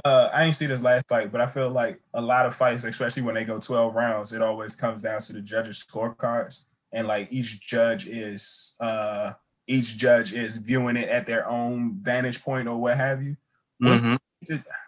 uh 0.04 0.30
I 0.32 0.44
ain't 0.44 0.54
see 0.56 0.66
this 0.66 0.82
last 0.82 1.08
fight, 1.08 1.32
but 1.32 1.40
I 1.40 1.46
feel 1.46 1.70
like 1.70 2.00
a 2.14 2.20
lot 2.20 2.46
of 2.46 2.54
fights, 2.54 2.84
especially 2.84 3.22
when 3.22 3.34
they 3.34 3.44
go 3.44 3.58
12 3.58 3.94
rounds, 3.94 4.32
it 4.32 4.42
always 4.42 4.76
comes 4.76 5.02
down 5.02 5.20
to 5.22 5.32
the 5.32 5.40
judges' 5.40 5.84
scorecards. 5.88 6.64
And 6.92 7.06
like 7.06 7.28
each 7.30 7.60
judge 7.60 8.06
is 8.08 8.74
uh 8.80 9.32
each 9.66 9.96
judge 9.96 10.32
is 10.32 10.56
viewing 10.56 10.96
it 10.96 11.08
at 11.08 11.26
their 11.26 11.48
own 11.48 11.98
vantage 12.02 12.42
point 12.42 12.66
or 12.68 12.76
what 12.80 12.96
have 12.96 13.22
you. 13.22 13.36
What's- 13.78 14.02
Mhm. 14.02 14.18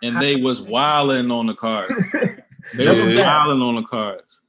And 0.03 0.17
they 0.17 0.37
was 0.37 0.63
wilding 0.77 1.31
on 1.31 1.47
the 1.47 1.55
cards. 1.55 2.11
They 2.75 2.85
That's 2.87 2.99
what 2.99 3.01
I'm 3.01 3.05
was 3.05 3.17
wilding 3.17 3.63
on 3.63 3.75
the 3.77 3.83
cards. 3.83 4.41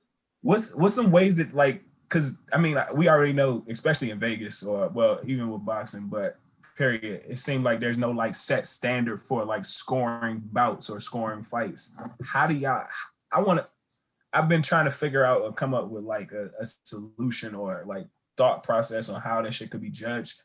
what's 0.41 0.73
what's 0.75 0.95
some 0.95 1.11
ways 1.11 1.37
that 1.37 1.53
like 1.53 1.83
because 2.07 2.41
I 2.53 2.57
mean 2.57 2.77
we 2.93 3.09
already 3.09 3.33
know, 3.33 3.63
especially 3.67 4.11
in 4.11 4.19
Vegas 4.19 4.63
or 4.63 4.87
well 4.89 5.19
even 5.25 5.49
with 5.51 5.65
boxing, 5.65 6.07
but 6.07 6.37
period, 6.75 7.23
it 7.27 7.39
seemed 7.39 7.63
like 7.63 7.79
there's 7.79 7.97
no 7.97 8.11
like 8.11 8.35
set 8.35 8.67
standard 8.67 9.21
for 9.21 9.45
like 9.45 9.65
scoring 9.65 10.41
bouts 10.51 10.89
or 10.89 10.99
scoring 10.99 11.43
fights. 11.43 11.97
How 12.23 12.47
do 12.47 12.53
y'all? 12.53 12.85
I 13.31 13.41
want 13.41 13.59
to. 13.59 13.67
I've 14.31 14.49
been 14.49 14.63
trying 14.63 14.85
to 14.85 14.91
figure 14.91 15.23
out 15.23 15.41
or 15.41 15.53
come 15.53 15.73
up 15.73 15.89
with 15.89 16.03
like 16.03 16.31
a, 16.31 16.49
a 16.59 16.65
solution 16.65 17.53
or 17.53 17.83
like 17.85 18.07
thought 18.35 18.63
process 18.63 19.09
on 19.09 19.21
how 19.21 19.41
that 19.41 19.53
shit 19.53 19.69
could 19.69 19.81
be 19.81 19.91
judged, 19.91 20.41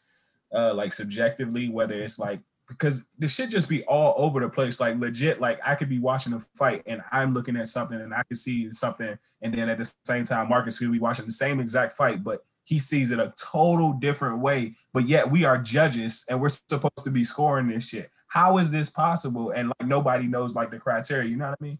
uh, 0.52 0.74
like 0.74 0.92
subjectively, 0.92 1.68
whether 1.68 1.98
it's 1.98 2.18
like 2.18 2.40
because 2.68 3.08
the 3.18 3.26
shit 3.26 3.48
just 3.48 3.68
be 3.68 3.82
all 3.84 4.14
over 4.18 4.40
the 4.40 4.48
place. 4.48 4.78
Like 4.78 4.98
legit, 4.98 5.40
like 5.40 5.58
I 5.64 5.74
could 5.74 5.88
be 5.88 5.98
watching 5.98 6.34
a 6.34 6.40
fight 6.56 6.82
and 6.86 7.02
I'm 7.10 7.32
looking 7.32 7.56
at 7.56 7.68
something 7.68 8.00
and 8.00 8.12
I 8.12 8.22
could 8.24 8.36
see 8.36 8.70
something, 8.72 9.18
and 9.40 9.54
then 9.54 9.68
at 9.68 9.78
the 9.78 9.90
same 10.04 10.24
time, 10.24 10.48
Marcus 10.48 10.78
could 10.78 10.92
be 10.92 10.98
watching 10.98 11.26
the 11.26 11.32
same 11.32 11.60
exact 11.60 11.94
fight, 11.94 12.22
but 12.22 12.44
he 12.68 12.78
sees 12.78 13.10
it 13.10 13.18
a 13.18 13.32
total 13.38 13.94
different 13.94 14.40
way. 14.40 14.74
But 14.92 15.08
yet 15.08 15.30
we 15.30 15.42
are 15.44 15.56
judges 15.56 16.26
and 16.28 16.38
we're 16.38 16.50
supposed 16.50 17.02
to 17.02 17.10
be 17.10 17.24
scoring 17.24 17.68
this 17.68 17.88
shit. 17.88 18.10
How 18.26 18.58
is 18.58 18.70
this 18.70 18.90
possible? 18.90 19.52
And 19.52 19.68
like 19.68 19.88
nobody 19.88 20.26
knows 20.26 20.54
like 20.54 20.70
the 20.70 20.78
criteria. 20.78 21.30
You 21.30 21.36
know 21.36 21.48
what 21.48 21.58
I 21.58 21.64
mean? 21.64 21.78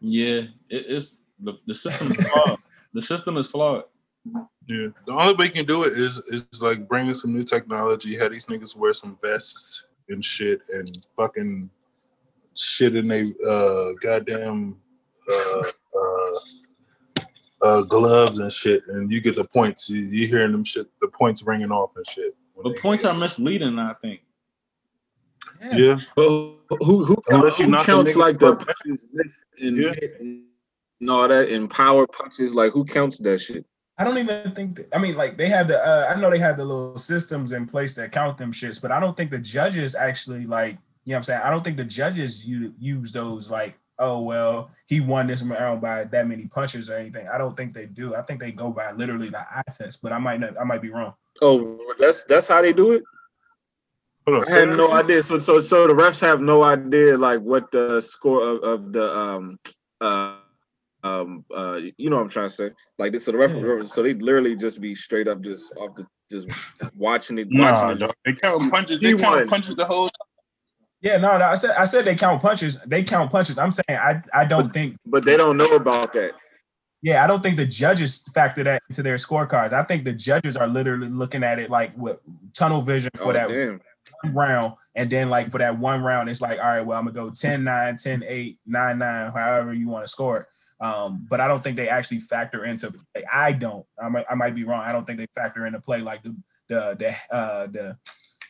Yeah, 0.00 0.46
it, 0.70 0.86
it's 0.88 1.20
the, 1.38 1.52
the 1.66 1.74
system 1.74 2.12
is 2.12 2.26
flawed. 2.26 2.58
the 2.94 3.02
system 3.02 3.36
is 3.36 3.46
flawed. 3.46 3.84
Yeah. 4.66 4.88
The 5.04 5.12
only 5.12 5.34
way 5.34 5.44
you 5.46 5.50
can 5.50 5.66
do 5.66 5.84
it 5.84 5.92
is 5.92 6.16
is 6.28 6.62
like 6.62 6.88
bringing 6.88 7.12
some 7.12 7.34
new 7.34 7.42
technology. 7.42 8.16
Have 8.16 8.32
these 8.32 8.46
niggas 8.46 8.76
wear 8.78 8.94
some 8.94 9.14
vests. 9.22 9.86
and 10.08 10.24
shit 10.24 10.62
and 10.72 10.90
fucking 11.14 11.68
shit 12.56 12.96
in 12.96 13.06
they 13.06 13.26
uh 13.46 13.92
goddamn 14.00 14.76
uh 15.30 15.58
uh 15.60 16.38
uh 17.62 17.82
gloves 17.82 18.38
and 18.38 18.50
shit 18.50 18.82
and 18.88 19.10
you 19.12 19.20
get 19.20 19.36
the 19.36 19.44
points. 19.44 19.88
You, 19.90 20.00
you 20.00 20.26
hearing 20.26 20.52
them 20.52 20.64
shit 20.64 20.86
the 21.00 21.08
points 21.08 21.42
ringing 21.42 21.70
off 21.70 21.90
and 21.96 22.06
shit. 22.06 22.34
when 22.54 22.72
But 22.72 22.80
points 22.82 23.04
are 23.04 23.14
misleading, 23.16 23.78
I 23.78 23.94
think. 24.00 24.20
yeah. 25.72 25.98
But 26.16 26.28
who 26.28 27.04
who, 27.04 27.16
Unless 27.28 27.58
you 27.58 27.66
who 27.66 27.70
knock 27.72 27.86
the 27.86 27.92
counts 27.92 28.12
nigga 28.12 28.16
like 28.16 28.38
the 28.38 28.56
fuck- 28.56 28.66
punches 28.66 29.04
missed 29.12 29.44
and 29.60 29.76
Yeah. 29.76 29.92
hit 29.94 30.20
and 30.20 31.10
all 31.10 31.28
that 31.28 31.48
and 31.50 31.68
power 31.70 32.06
punches? 32.06 32.54
Like 32.54 32.72
who 32.72 32.84
counts 32.84 33.18
that 33.18 33.40
shit? 33.40 33.64
I 33.98 34.04
don't 34.04 34.16
even 34.16 34.52
think. 34.52 34.76
That, 34.76 34.88
I 34.94 34.98
mean, 34.98 35.14
like 35.16 35.36
they 35.36 35.48
have 35.48 35.68
the. 35.68 35.78
Uh, 35.78 36.10
I 36.14 36.18
know 36.18 36.30
they 36.30 36.38
have 36.38 36.56
the 36.56 36.64
little 36.64 36.96
systems 36.96 37.52
in 37.52 37.66
place 37.66 37.94
that 37.96 38.12
count 38.12 38.38
them 38.38 38.50
shits, 38.52 38.80
but 38.80 38.90
I 38.90 38.98
don't 38.98 39.14
think 39.14 39.30
the 39.30 39.38
judges 39.38 39.94
actually 39.94 40.46
like. 40.46 40.78
You 41.04 41.12
know 41.12 41.14
what 41.14 41.16
I'm 41.18 41.22
saying? 41.24 41.40
I 41.44 41.50
don't 41.50 41.62
think 41.62 41.76
the 41.76 41.84
judges 41.84 42.46
you 42.46 42.72
use 42.78 43.12
those 43.12 43.50
like. 43.50 43.74
Oh 44.02 44.20
well, 44.22 44.70
he 44.86 45.00
won 45.00 45.26
this 45.26 45.42
round 45.42 45.82
by 45.82 46.04
that 46.04 46.26
many 46.26 46.46
punches 46.46 46.88
or 46.88 46.96
anything. 46.96 47.28
I 47.28 47.36
don't 47.36 47.54
think 47.54 47.74
they 47.74 47.84
do. 47.84 48.14
I 48.14 48.22
think 48.22 48.40
they 48.40 48.50
go 48.50 48.70
by 48.72 48.92
literally 48.92 49.28
the 49.28 49.38
eye 49.40 49.62
test, 49.70 50.00
but 50.02 50.10
I 50.10 50.18
might 50.18 50.40
not. 50.40 50.58
I 50.58 50.64
might 50.64 50.80
be 50.80 50.88
wrong. 50.90 51.12
Oh, 51.42 51.78
that's 51.98 52.24
that's 52.24 52.48
how 52.48 52.62
they 52.62 52.72
do 52.72 52.92
it. 52.92 53.04
Hold 54.26 54.38
on, 54.38 54.42
I 54.42 54.44
say 54.46 54.60
had 54.60 54.68
that 54.70 54.76
no 54.76 54.86
again? 54.86 54.96
idea. 55.04 55.22
So 55.22 55.38
so 55.38 55.60
so 55.60 55.86
the 55.86 55.92
refs 55.92 56.20
have 56.22 56.40
no 56.40 56.62
idea 56.62 57.16
like 57.18 57.40
what 57.40 57.70
the 57.72 58.00
score 58.00 58.42
of, 58.42 58.62
of 58.62 58.92
the 58.92 59.14
um 59.14 59.58
uh 60.00 60.36
um 61.04 61.44
uh 61.54 61.78
you 61.98 62.08
know 62.08 62.16
what 62.16 62.22
I'm 62.22 62.28
trying 62.30 62.48
to 62.48 62.54
say. 62.54 62.70
Like 62.98 63.12
this 63.12 63.26
so 63.26 63.32
the 63.32 63.38
referee 63.38 63.86
so 63.88 64.02
they 64.02 64.14
literally 64.14 64.56
just 64.56 64.80
be 64.80 64.94
straight 64.94 65.28
up 65.28 65.42
just 65.42 65.72
off 65.76 65.94
the 65.94 66.06
just 66.30 66.48
watching 66.96 67.38
it 67.38 67.48
Nah, 67.50 67.72
watching 67.72 67.90
it. 67.90 67.98
dog. 68.00 68.14
they 68.24 68.32
count 68.32 68.70
punches. 68.70 69.00
They 69.00 69.08
He 69.08 69.14
count 69.14 69.36
won. 69.36 69.48
punches 69.48 69.76
the 69.76 69.84
whole 69.84 70.08
time. 70.08 70.29
Yeah, 71.02 71.16
no, 71.16 71.38
no. 71.38 71.46
I 71.46 71.54
said. 71.54 71.70
I 71.78 71.84
said 71.86 72.04
they 72.04 72.14
count 72.14 72.42
punches. 72.42 72.80
They 72.82 73.02
count 73.02 73.30
punches. 73.30 73.58
I'm 73.58 73.70
saying. 73.70 73.98
I. 73.98 74.22
I 74.34 74.44
don't 74.44 74.64
But- 74.66 74.72
think. 74.74 74.96
But 75.06 75.24
they 75.24 75.36
don't 75.36 75.56
know 75.56 75.74
about 75.74 76.12
that. 76.12 76.32
Yeah, 77.02 77.24
I 77.24 77.26
don't 77.26 77.42
think 77.42 77.56
the 77.56 77.64
judges 77.64 78.28
factor 78.34 78.62
that 78.64 78.82
into 78.90 79.02
their 79.02 79.16
scorecards. 79.16 79.72
I 79.72 79.82
think 79.84 80.04
the 80.04 80.12
judges 80.12 80.54
are 80.54 80.66
literally 80.66 81.08
looking 81.08 81.42
at 81.42 81.58
it 81.58 81.70
like 81.70 81.96
with 81.96 82.18
tunnel 82.52 82.82
vision 82.82 83.10
for 83.16 83.28
Oh, 83.30 83.32
that 83.32 83.48
damn. 83.48 83.80
one 84.22 84.34
round. 84.34 84.74
And 84.94 85.08
then 85.08 85.30
like 85.30 85.50
for 85.50 85.56
that 85.56 85.78
one 85.78 86.02
round, 86.02 86.28
it's 86.28 86.42
like, 86.42 86.58
all 86.58 86.66
right, 86.66 86.82
well, 86.82 86.98
I'm 86.98 87.06
gonna 87.06 87.14
go 87.14 87.30
10, 87.30 87.64
9, 87.64 87.96
10, 87.96 88.22
8, 88.26 88.58
9, 88.66 88.98
9, 88.98 89.32
however 89.32 89.72
you 89.72 89.88
want 89.88 90.04
to 90.04 90.10
score 90.12 90.40
it. 90.40 90.84
Um, 90.84 91.26
but 91.30 91.40
I 91.40 91.48
don't 91.48 91.64
think 91.64 91.76
they 91.78 91.88
actually 91.88 92.20
factor 92.20 92.66
into 92.66 92.90
play. 92.90 93.24
I 93.32 93.52
don't. 93.52 93.86
I 94.02 94.10
might 94.10 94.26
I 94.30 94.34
might 94.34 94.54
be 94.54 94.64
wrong. 94.64 94.82
I 94.84 94.92
don't 94.92 95.06
think 95.06 95.18
they 95.20 95.26
factor 95.34 95.64
into 95.64 95.80
play 95.80 96.02
like 96.02 96.22
the 96.22 96.36
the 96.68 96.96
the 96.98 97.34
uh 97.34 97.66
the 97.68 97.96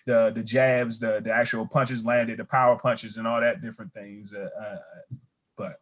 the 0.07 0.31
the 0.35 0.43
jabs, 0.43 0.99
the 1.01 1.21
the 1.23 1.33
actual 1.33 1.67
punches 1.67 2.05
landed, 2.05 2.39
the 2.39 2.45
power 2.45 2.77
punches, 2.77 3.17
and 3.17 3.27
all 3.27 3.41
that 3.41 3.61
different 3.61 3.93
things. 3.93 4.35
Uh, 4.35 4.49
uh, 4.61 4.77
but 5.57 5.81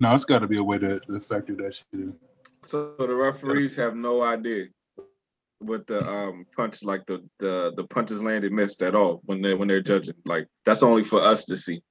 No, 0.00 0.14
it's 0.14 0.24
got 0.24 0.40
to 0.40 0.48
be 0.48 0.58
a 0.58 0.62
way 0.62 0.78
to, 0.78 1.00
to 1.00 1.20
factor 1.20 1.54
that 1.56 1.74
shit 1.74 2.00
in. 2.00 2.16
So 2.62 2.94
the 2.98 3.14
referees 3.14 3.76
have 3.76 3.94
no 3.94 4.22
idea 4.22 4.66
what 5.58 5.86
the 5.86 6.06
um 6.08 6.46
punch 6.56 6.82
like 6.82 7.04
the 7.06 7.22
the 7.38 7.72
the 7.76 7.84
punches 7.84 8.22
landed 8.22 8.52
missed 8.52 8.82
at 8.82 8.94
all 8.94 9.22
when 9.24 9.40
they 9.40 9.54
when 9.54 9.68
they're 9.68 9.82
judging. 9.82 10.14
Like 10.24 10.46
that's 10.64 10.82
only 10.82 11.04
for 11.04 11.20
us 11.20 11.44
to 11.46 11.56
see. 11.56 11.82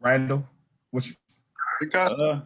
Randall, 0.00 0.46
what 0.90 1.06
you, 1.06 1.14
They 1.80 1.86
got 1.86 2.12
Uh, 2.20 2.40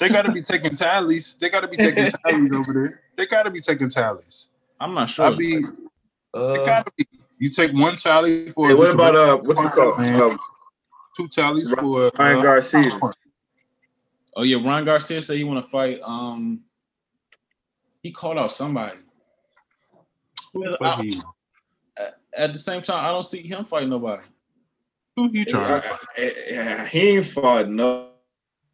they 0.00 0.08
got 0.08 0.22
to 0.22 0.32
be 0.32 0.42
taking 0.42 0.74
tallies. 0.74 1.34
They 1.34 1.50
got 1.50 1.60
to 1.60 1.68
be 1.68 1.76
taking 1.76 2.06
tallies 2.24 2.52
over 2.52 2.72
there. 2.72 3.02
They 3.16 3.26
got 3.26 3.42
to 3.44 3.50
be 3.50 3.60
taking 3.60 3.88
tallies. 3.88 4.48
I'm 4.80 4.94
not 4.94 5.10
sure. 5.10 5.26
I 5.26 5.36
be 5.36 5.62
Uh, 6.34 6.52
they 6.54 6.64
got 6.64 6.86
to 6.86 6.92
be. 6.96 7.06
You 7.38 7.48
take 7.50 7.72
one 7.72 7.96
tally 7.96 8.48
for 8.50 8.68
Hey, 8.68 8.74
what 8.74 8.84
just 8.84 8.94
a 8.94 8.98
about 8.98 9.16
uh 9.16 9.36
what's 9.38 9.60
it 9.60 9.64
punch, 9.64 9.74
called? 9.74 10.00
Um, 10.00 10.38
two 11.16 11.28
tallies 11.28 11.70
for 11.70 12.10
Ryan 12.18 12.38
uh, 12.38 12.42
Garcia. 12.42 13.00
oh 14.36 14.42
yeah, 14.42 14.56
Ron 14.64 14.84
Garcia 14.84 15.20
said 15.20 15.36
he 15.36 15.44
want 15.44 15.64
to 15.64 15.70
fight. 15.70 16.00
Um, 16.02 16.60
he 18.02 18.12
called 18.12 18.38
out 18.38 18.52
somebody. 18.52 18.98
Who 20.54 20.64
the? 20.64 21.22
At 22.34 22.52
the 22.52 22.58
same 22.58 22.80
time, 22.82 23.04
I 23.04 23.10
don't 23.10 23.24
see 23.24 23.42
him 23.42 23.64
fight 23.64 23.88
nobody. 23.88 24.22
Who 25.16 25.28
he 25.28 25.44
trying 25.44 25.82
to 25.82 25.88
fight? 25.88 25.98
I- 26.16 26.82
I- 26.82 26.86
he 26.86 27.00
ain't 27.18 27.26
fought 27.26 27.68
no 27.68 28.10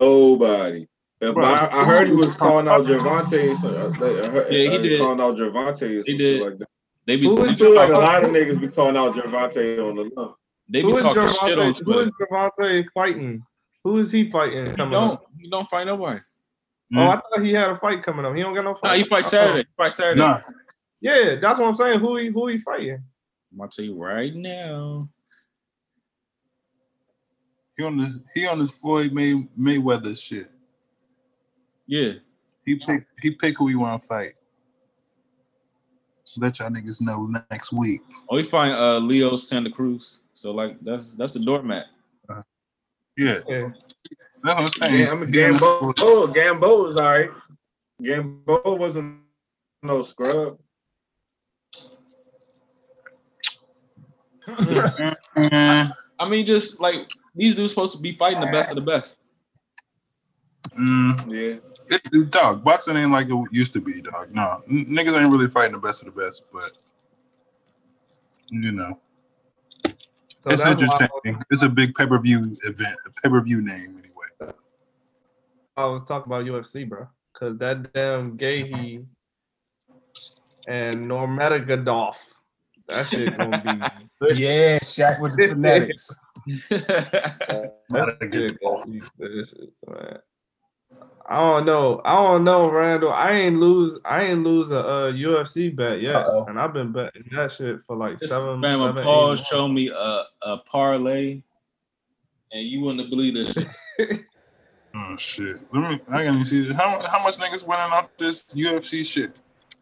nobody. 0.00 0.86
Bro, 1.20 1.32
but 1.32 1.44
I, 1.74 1.80
I 1.80 1.84
heard 1.84 2.06
he 2.06 2.14
was 2.14 2.36
calling 2.36 2.68
out 2.68 2.86
Gervonta. 2.86 3.56
So, 3.56 3.70
uh, 3.76 3.88
I 3.90 4.30
heard, 4.30 4.52
Yeah, 4.52 4.70
he 4.70 4.76
uh, 4.76 4.82
did. 4.82 5.00
calling 5.00 5.20
out 5.20 5.34
Gervonta 5.36 6.00
or 6.00 6.02
He 6.04 6.16
did. 6.16 6.40
like 6.40 6.58
that. 6.58 6.68
They 7.08 7.16
be 7.16 7.26
Who 7.26 7.42
I 7.42 7.54
feel 7.54 7.74
like 7.74 7.88
a 7.88 7.92
lot 7.92 8.22
of 8.22 8.30
niggas 8.32 8.60
be 8.60 8.68
calling 8.68 8.94
out 8.94 9.14
Gervonta 9.14 9.88
on 9.88 9.96
the 9.96 10.10
low. 10.14 10.36
they 10.68 10.82
be 10.82 10.90
who 10.90 10.94
is 10.94 11.00
talking 11.00 11.22
shit 11.48 11.58
on 11.58 11.72
Gervonta? 11.72 11.82
Twitter. 11.82 12.02
is 12.02 12.12
Gervonta 12.20 12.84
fighting? 12.92 13.42
Who 13.82 13.96
is 13.96 14.12
he 14.12 14.30
fighting? 14.30 14.66
He 14.66 14.72
Coming 14.72 14.92
don't. 14.92 15.12
up? 15.12 15.24
He 15.40 15.48
don't 15.48 15.66
fight 15.70 15.86
nobody. 15.86 16.20
Oh, 16.94 17.00
I 17.00 17.14
hmm. 17.14 17.20
thought 17.20 17.44
he 17.46 17.52
had 17.54 17.70
a 17.70 17.76
fight 17.76 18.02
coming 18.02 18.26
up. 18.26 18.34
He 18.36 18.42
don't 18.42 18.54
got 18.54 18.64
no 18.64 18.72
No, 18.72 18.76
fight. 18.76 18.98
he 18.98 19.04
fight 19.08 19.24
Saturday. 19.24 19.60
He 19.60 19.82
fight 19.82 19.92
Saturday. 19.94 20.20
Nah, 20.20 20.40
Yeah, 21.00 21.36
that's 21.36 21.58
what 21.58 21.68
I'm 21.68 21.74
saying. 21.74 21.98
Who 21.98 22.16
he 22.16 22.26
who 22.26 22.46
he 22.48 22.58
fighting? 22.58 23.02
I'm 23.52 23.58
gonna 23.58 23.70
tell 23.70 23.86
you 23.86 23.94
right 23.94 24.34
now. 24.34 25.08
he 27.74 27.84
on 27.84 27.96
the 27.96 28.22
he 28.34 28.46
on 28.46 28.58
this 28.58 28.78
Floyd 28.78 29.14
May, 29.14 29.32
Mayweather 29.58 30.14
shit. 30.14 30.50
Yeah. 31.86 32.12
He 32.66 32.76
pick 32.76 33.06
he 33.22 33.30
pick 33.30 33.56
who 33.56 33.68
he 33.68 33.76
want 33.76 33.98
to 33.98 34.06
fight. 34.06 34.34
Let 36.36 36.58
y'all 36.58 36.70
niggas 36.70 37.00
know 37.00 37.30
next 37.50 37.72
week. 37.72 38.02
Oh, 38.28 38.36
he 38.36 38.44
fight 38.44 38.72
uh 38.72 38.98
Leo 38.98 39.36
Santa 39.36 39.70
Cruz. 39.70 40.18
So 40.34 40.52
like 40.52 40.78
that's 40.82 41.14
that's 41.14 41.32
the 41.34 41.40
doormat. 41.40 41.86
Yeah, 43.16 43.40
Yeah. 43.48 43.60
that's 43.60 43.72
what 44.44 44.58
I'm 44.58 44.68
saying. 44.68 44.98
Yeah, 45.00 45.10
I 45.12 45.14
mean 45.16 45.32
Gambo. 45.32 45.94
Oh, 45.98 46.28
Gambo 46.28 46.84
was 46.84 46.96
all 46.96 47.10
right. 47.10 47.30
Gambo 48.00 48.78
wasn't 48.78 49.20
no 49.82 50.02
scrub. 50.02 50.58
I 56.20 56.28
mean, 56.28 56.46
just 56.46 56.80
like 56.80 57.08
these 57.34 57.54
dudes 57.54 57.72
supposed 57.72 57.96
to 57.96 58.02
be 58.02 58.16
fighting 58.16 58.40
the 58.40 58.46
best 58.48 58.70
of 58.70 58.76
the 58.76 58.82
best. 58.82 59.16
mm. 60.78 61.32
Yeah. 61.32 61.67
It- 61.90 62.30
dog, 62.30 62.62
boxing 62.64 62.96
ain't 62.96 63.12
like 63.12 63.28
it 63.28 63.48
used 63.52 63.72
to 63.74 63.80
be, 63.80 64.00
dog. 64.02 64.34
No, 64.34 64.62
n- 64.68 64.86
niggas 64.86 65.18
ain't 65.20 65.30
really 65.32 65.48
fighting 65.48 65.72
the 65.72 65.78
best 65.78 66.04
of 66.04 66.14
the 66.14 66.20
best, 66.20 66.44
but 66.52 66.78
you 68.50 68.72
know, 68.72 68.98
So 69.84 70.50
it's 70.50 70.62
that's 70.62 70.80
why 70.80 70.98
entertaining. 71.00 71.42
It's 71.50 71.62
a 71.62 71.68
big 71.68 71.94
pay 71.94 72.06
per 72.06 72.18
view 72.18 72.56
event, 72.64 72.96
a 73.06 73.10
pay 73.22 73.28
per 73.28 73.40
view 73.40 73.60
name 73.60 73.98
anyway. 73.98 74.54
I 75.76 75.84
was 75.84 76.04
talking 76.04 76.32
about 76.32 76.44
UFC, 76.44 76.88
bro. 76.88 77.08
Cause 77.34 77.56
that 77.58 77.92
damn 77.92 78.36
Gaethje 78.36 79.06
and 80.66 80.96
Nurmagomedov, 80.96 82.16
that 82.88 83.06
shit 83.06 83.36
gonna 83.36 83.62
be. 83.62 83.70
yeah, 84.34 84.78
Shaq 84.80 85.20
with 85.20 85.36
the 85.36 85.48
fanatics. 85.50 86.16
that 86.70 87.74
Not 87.90 88.08
a 88.20 88.26
good 88.26 88.50
shit 88.50 88.60
gonna 88.60 88.86
be 88.86 89.00
vicious, 89.18 89.70
man. 89.86 90.18
I 91.30 91.36
don't 91.38 91.66
know. 91.66 92.00
I 92.06 92.14
don't 92.24 92.42
know, 92.44 92.70
Randall. 92.70 93.12
I 93.12 93.32
ain't 93.32 93.60
lose. 93.60 93.98
I 94.04 94.22
ain't 94.24 94.44
lose 94.44 94.70
a, 94.70 94.78
uh 94.78 95.12
UFC 95.12 95.74
bet 95.76 96.00
yet, 96.00 96.16
Uh-oh. 96.16 96.46
and 96.46 96.58
I've 96.58 96.72
been 96.72 96.90
betting 96.90 97.24
that 97.32 97.52
shit 97.52 97.80
for 97.86 97.96
like 97.96 98.16
This 98.18 98.30
seven. 98.30 98.60
man, 98.60 98.78
seven 98.78 98.94
when 98.94 99.04
Paul 99.04 99.34
eight 99.34 99.40
showed 99.40 99.68
me 99.68 99.90
a, 99.90 100.22
a 100.42 100.56
parlay, 100.58 101.42
and 102.50 102.66
you 102.66 102.80
wouldn't 102.80 103.10
believe 103.10 103.34
this. 103.34 103.54
Oh 104.94 105.16
shit! 105.18 105.60
Let 105.72 105.90
me. 105.90 106.00
I 106.10 106.24
gotta 106.24 106.44
see 106.46 106.72
how 106.72 107.00
how 107.06 107.22
much 107.22 107.36
niggas 107.36 107.64
winning 107.66 107.92
off 107.92 108.08
this 108.18 108.42
UFC 108.46 109.04
shit. 109.06 109.32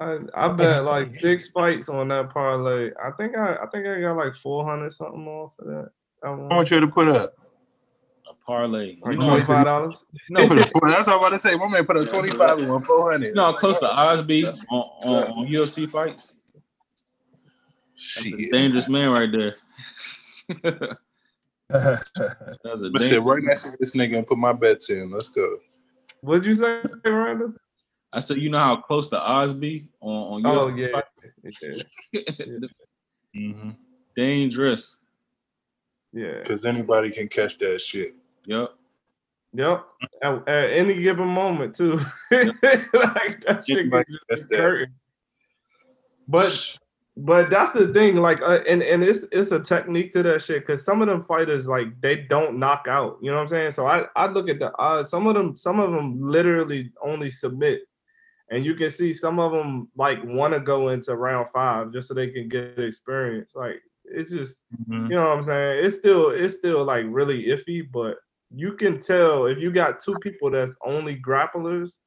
I, 0.01 0.19
I 0.35 0.49
bet 0.49 0.85
like 0.85 1.09
six 1.21 1.49
fights 1.49 1.89
on 1.89 2.09
that 2.09 2.31
parlay. 2.31 2.91
I 3.03 3.13
think 3.13 3.37
I 3.37 3.55
I 3.55 3.67
think 3.73 3.87
I 3.87 4.01
got 4.01 4.17
like 4.17 4.35
four 4.35 4.65
hundred 4.65 4.93
something 4.93 5.27
off 5.27 5.53
of 5.61 5.67
that. 5.69 5.91
that 6.23 6.31
one. 6.31 6.51
How 6.51 6.57
much 6.57 6.71
you 6.71 6.75
had 6.75 6.81
to 6.81 6.89
put 6.93 7.09
up? 7.09 7.35
A 8.47 8.51
parlay. 8.51 8.97
You 9.05 9.17
know, 9.17 9.27
twenty 9.27 9.43
five 9.43 9.65
dollars. 9.65 10.05
no, 10.31 10.47
Put 10.49 10.63
a 10.63 10.65
20 10.65 10.93
that's 10.95 11.07
what 11.07 11.15
I'm 11.15 11.19
about 11.21 11.33
to 11.33 11.39
say. 11.39 11.57
My 11.57 11.69
man 11.69 11.85
put 11.87 11.97
up 11.97 12.07
twenty 12.07 12.31
five 12.31 12.59
and 12.59 12.71
one 12.71 12.83
four 12.83 13.11
hundred. 13.11 13.29
you 13.29 13.35
know 13.35 13.53
how 13.53 13.59
close 13.59 13.79
to 13.79 13.93
Osby 13.93 14.27
be 14.43 14.47
on, 14.47 14.53
That's- 14.53 14.67
on, 14.71 15.39
on 15.39 15.47
UFC 15.49 15.91
fights? 15.91 16.37
That's 16.55 18.17
a 18.27 18.31
Shit. 18.31 18.53
dangerous 18.53 18.89
man 18.89 19.11
right 19.11 19.31
there. 19.33 19.57
That's 21.69 22.11
a 22.21 22.37
Let's 22.63 23.05
sit 23.09 23.11
dangerous. 23.11 23.25
right 23.25 23.43
next 23.43 23.71
to 23.71 23.77
this 23.81 23.95
nigga 23.95 24.19
and 24.19 24.27
put 24.27 24.39
my 24.39 24.53
bets 24.53 24.91
in. 24.91 25.11
Let's 25.11 25.29
go. 25.29 25.59
What'd 26.21 26.47
you 26.47 26.55
say, 26.55 26.83
Randall? 27.05 27.55
I 28.13 28.21
said, 28.21 28.37
you 28.39 28.51
know 28.51 28.59
how 28.59 28.77
close 28.77 29.09
to 29.09 29.21
Osby 29.21 29.61
be 29.61 29.89
on, 30.01 30.45
on 30.45 30.47
Oh 30.47 30.67
UFC 30.67 30.79
yeah. 30.79 30.93
fights? 30.93 31.83
yeah. 32.13 32.69
Mm-hmm. 33.37 33.71
dangerous. 34.17 34.97
Yeah. 36.13 36.39
Because 36.39 36.65
anybody 36.65 37.11
can 37.11 37.29
catch 37.29 37.59
that 37.59 37.81
shit. 37.83 38.15
Yep. 38.47 38.71
Yep. 39.55 39.87
At, 40.23 40.49
at 40.49 40.71
any 40.73 41.03
given 41.03 41.29
moment 41.29 41.75
too. 41.75 41.99
like 42.31 43.41
that 43.43 43.65
shit 43.67 43.79
Anybody 43.79 44.05
could 44.05 44.19
that's 44.29 44.43
just 44.43 44.51
curtain. 44.51 44.95
But 46.29 46.79
But 47.17 47.49
that's 47.49 47.73
the 47.73 47.89
thing, 47.95 48.17
like, 48.17 48.43
uh, 48.43 48.61
and 48.69 48.83
and 48.83 49.03
it's 49.03 49.25
it's 49.33 49.51
a 49.53 49.61
technique 49.61 50.11
to 50.13 50.23
that 50.25 50.43
shit. 50.43 50.67
Cause 50.67 50.85
some 50.85 51.01
of 51.01 51.09
them 51.09 51.25
fighters, 51.25 51.67
like, 51.67 51.99
they 52.01 52.17
don't 52.17 52.59
knock 52.59 52.87
out. 52.91 53.19
You 53.23 53.31
know 53.31 53.37
what 53.37 53.43
I'm 53.43 53.49
saying? 53.49 53.73
So 53.73 53.87
I 53.87 54.05
I 54.15 54.27
look 54.27 54.49
at 54.51 54.59
the 54.59 54.77
odds. 54.79 55.09
Some 55.11 55.27
of 55.27 55.35
them, 55.35 55.57
some 55.57 55.81
of 55.81 55.93
them 55.93 56.19
literally 56.21 56.93
only 57.03 57.31
submit, 57.31 57.83
and 58.51 58.65
you 58.65 58.75
can 58.75 58.91
see 58.91 59.13
some 59.15 59.39
of 59.39 59.53
them 59.53 59.89
like 59.97 60.19
want 60.25 60.53
to 60.53 60.61
go 60.61 60.89
into 60.91 61.17
round 61.17 61.49
five 61.55 61.93
just 61.93 62.09
so 62.09 62.15
they 62.15 62.29
can 62.29 62.49
get 62.51 62.79
experience. 62.79 63.53
Like, 63.55 63.81
it's 64.05 64.31
just 64.31 64.63
Mhm. 64.87 65.09
you 65.09 65.15
know 65.17 65.25
what 65.29 65.37
I'm 65.37 65.43
saying? 65.43 65.85
It's 65.87 65.97
still 65.97 66.31
it's 66.31 66.57
still 66.59 66.85
like 66.85 67.07
really 67.09 67.47
iffy, 67.47 67.81
but 67.91 68.19
you 68.55 68.73
can 68.75 69.01
tell 69.01 69.47
if 69.47 69.59
you 69.59 69.71
got 69.71 70.01
two 70.01 70.15
people 70.21 70.51
that's 70.51 70.77
only 70.85 71.17
grapplers 71.17 71.99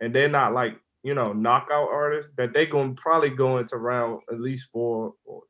and 0.00 0.14
they're 0.14 0.28
not 0.28 0.54
like 0.54 0.76
you 1.02 1.14
know 1.14 1.32
knockout 1.32 1.88
artists 1.88 2.32
that 2.36 2.52
they 2.52 2.66
gonna 2.66 2.94
probably 2.94 3.30
go 3.30 3.58
into 3.58 3.76
round 3.76 4.20
at 4.30 4.40
least 4.40 4.70
four 4.72 5.14
or, 5.24 5.42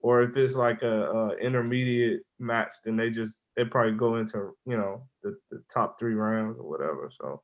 or, 0.00 0.22
if 0.22 0.36
it's 0.36 0.54
like 0.54 0.82
a, 0.82 1.10
a 1.10 1.36
intermediate 1.36 2.20
match 2.38 2.72
then 2.84 2.96
they 2.96 3.10
just 3.10 3.40
they 3.56 3.64
probably 3.64 3.92
go 3.92 4.16
into 4.16 4.52
you 4.64 4.76
know 4.76 5.02
the, 5.22 5.36
the 5.50 5.62
top 5.72 5.98
three 5.98 6.14
rounds 6.14 6.58
or 6.58 6.68
whatever. 6.68 7.10
So 7.12 7.42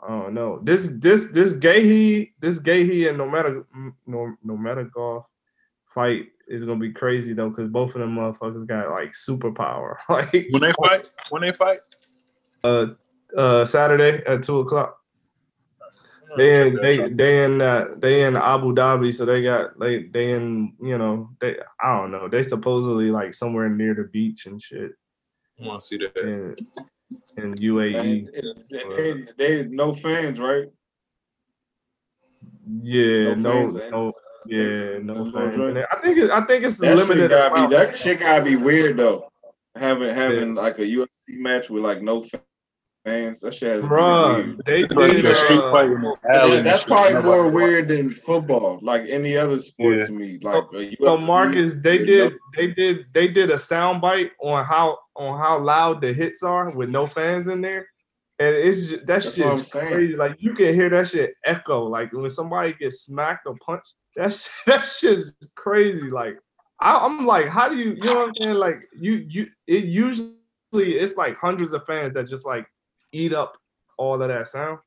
I 0.00 0.08
don't 0.08 0.34
know. 0.34 0.60
This 0.62 0.88
this 0.98 1.30
this 1.30 1.54
Gaethje 1.54 2.32
this 2.40 2.60
Gaethje 2.60 3.08
and 3.08 3.18
no 3.18 3.28
matter 3.28 3.64
mm, 3.76 3.92
no 4.06 4.34
Nurmagomedov 4.44 5.24
fight 5.94 6.26
is 6.48 6.64
gonna 6.64 6.78
be 6.80 6.92
crazy 6.92 7.32
though 7.32 7.50
because 7.50 7.68
both 7.70 7.94
of 7.94 8.00
them 8.00 8.16
motherfuckers 8.16 8.66
got 8.66 8.90
like 8.90 9.12
superpower 9.12 9.96
like 10.08 10.46
When 10.50 10.62
they 10.62 10.72
fight, 10.72 11.08
when 11.30 11.42
they 11.42 11.52
fight, 11.52 11.80
uh 12.64 12.86
uh 13.36 13.64
Saturday 13.64 14.22
at 14.26 14.42
two 14.42 14.60
o'clock. 14.60 14.98
They 16.36 16.66
in 16.66 16.76
they 16.80 17.08
they 17.10 17.44
in 17.44 17.60
uh, 17.60 17.88
they 17.98 18.24
in 18.24 18.36
Abu 18.36 18.74
Dhabi, 18.74 19.12
so 19.12 19.26
they 19.26 19.42
got 19.42 19.78
they 19.78 20.04
they 20.04 20.32
in 20.32 20.74
you 20.80 20.96
know 20.96 21.28
they 21.40 21.58
I 21.78 21.98
don't 21.98 22.10
know 22.10 22.26
they 22.26 22.42
supposedly 22.42 23.10
like 23.10 23.34
somewhere 23.34 23.68
near 23.68 23.94
the 23.94 24.04
beach 24.04 24.46
and 24.46 24.60
shit 24.62 24.92
I 25.62 25.66
want 25.66 25.80
to 25.80 25.86
see 25.86 25.98
that. 25.98 26.16
in 26.18 26.56
in 27.36 27.54
UAE. 27.54 27.94
And 27.94 28.30
it- 28.32 29.26
they, 29.36 29.62
they 29.62 29.68
no 29.68 29.94
fans, 29.94 30.40
right? 30.40 30.68
Yeah, 32.82 33.34
no, 33.34 33.68
fans, 33.68 33.74
no, 33.90 34.06
and- 34.06 34.14
yeah, 34.46 34.98
no 35.02 35.30
fans. 35.32 35.56
joint? 35.56 35.68
in 35.68 35.74
there. 35.74 35.88
I 35.94 36.00
think 36.00 36.18
it, 36.18 36.30
I 36.30 36.40
think 36.42 36.64
it's 36.64 36.78
That 36.78 36.96
limited. 36.96 37.22
shit 37.22 37.30
gotta 37.30 37.68
be 37.68 37.74
that 37.76 37.96
shit 37.96 38.20
gotta 38.20 38.42
be 38.44 38.56
weird 38.56 38.96
though. 38.96 39.28
Having 39.76 40.14
having 40.14 40.54
like 40.54 40.78
a 40.78 40.82
UFC 40.82 41.06
match 41.28 41.70
with 41.70 41.82
like 41.82 42.02
no 42.02 42.24
fans, 43.04 43.40
that 43.40 43.54
shit 43.54 43.68
has 43.68 43.82
to 43.82 43.88
be 43.88 43.94
Bruh, 43.94 44.36
weird. 44.44 44.62
they 44.66 44.80
It's 44.82 44.94
like 44.94 45.12
did. 45.12 45.26
a 45.26 45.34
street 45.34 45.58
uh, 45.58 45.70
fight 45.72 45.86
in 45.86 46.00
the 46.02 46.16
alley. 46.30 46.56
and 46.58 46.66
that's 46.66 46.84
probably 46.84 47.14
Nobody 47.14 47.26
more 47.28 47.48
weird 47.50 47.88
than 47.88 48.10
football, 48.10 48.78
like 48.82 49.02
any 49.08 49.36
other 49.36 49.58
sport 49.60 49.98
Yeah. 50.00 50.06
to 50.06 50.12
me. 50.12 50.38
Like 50.42 50.64
a 50.74 50.96
So 51.00 51.16
UFC 51.16 51.26
Marcus, 51.26 51.74
they 51.82 51.98
did 51.98 52.32
no- 52.32 52.38
they 52.56 52.66
did 52.68 53.06
they 53.14 53.28
did 53.28 53.50
a 53.50 53.58
sound 53.58 54.00
bite 54.00 54.30
on 54.42 54.64
how 54.64 54.98
on 55.16 55.38
how 55.38 55.58
loud 55.58 56.00
the 56.00 56.12
hits 56.12 56.42
are 56.42 56.70
with 56.70 56.88
no 56.90 57.06
fans 57.06 57.48
in 57.48 57.60
there. 57.60 57.86
And 58.38 58.54
it's 58.56 58.88
just, 58.88 59.06
that 59.06 59.06
That's 59.06 59.34
shit 59.34 59.44
what 59.46 59.52
I'm 59.52 59.58
is 59.60 59.70
saying. 59.70 59.92
crazy. 59.92 60.16
Like 60.16 60.36
you 60.42 60.54
can 60.54 60.74
hear 60.74 60.88
that 60.90 61.08
shit 61.08 61.34
echo. 61.44 61.84
Like 61.86 62.12
when 62.12 62.28
somebody 62.30 62.72
gets 62.72 63.02
smacked 63.02 63.46
or 63.46 63.54
punched, 63.64 63.94
that's 64.16 64.44
shit, 64.44 64.52
that 64.66 64.84
shit 64.88 65.18
is 65.20 65.34
crazy. 65.54 66.10
Like 66.10 66.38
I, 66.80 67.04
I'm 67.06 67.26
like, 67.26 67.46
how 67.46 67.68
do 67.68 67.76
you 67.76 67.92
you 67.92 68.04
know 68.08 68.16
what 68.16 68.28
I'm 68.28 68.34
saying? 68.34 68.54
Like 68.56 68.82
you 68.98 69.26
you 69.28 69.46
it 69.66 69.84
usually 69.84 70.34
it's 70.74 71.16
like 71.16 71.36
hundreds 71.38 71.72
of 71.72 71.84
fans 71.86 72.14
that 72.14 72.28
just 72.28 72.46
like 72.46 72.66
eat 73.12 73.32
up 73.32 73.56
all 73.98 74.20
of 74.20 74.28
that 74.28 74.48
sound. 74.48 74.78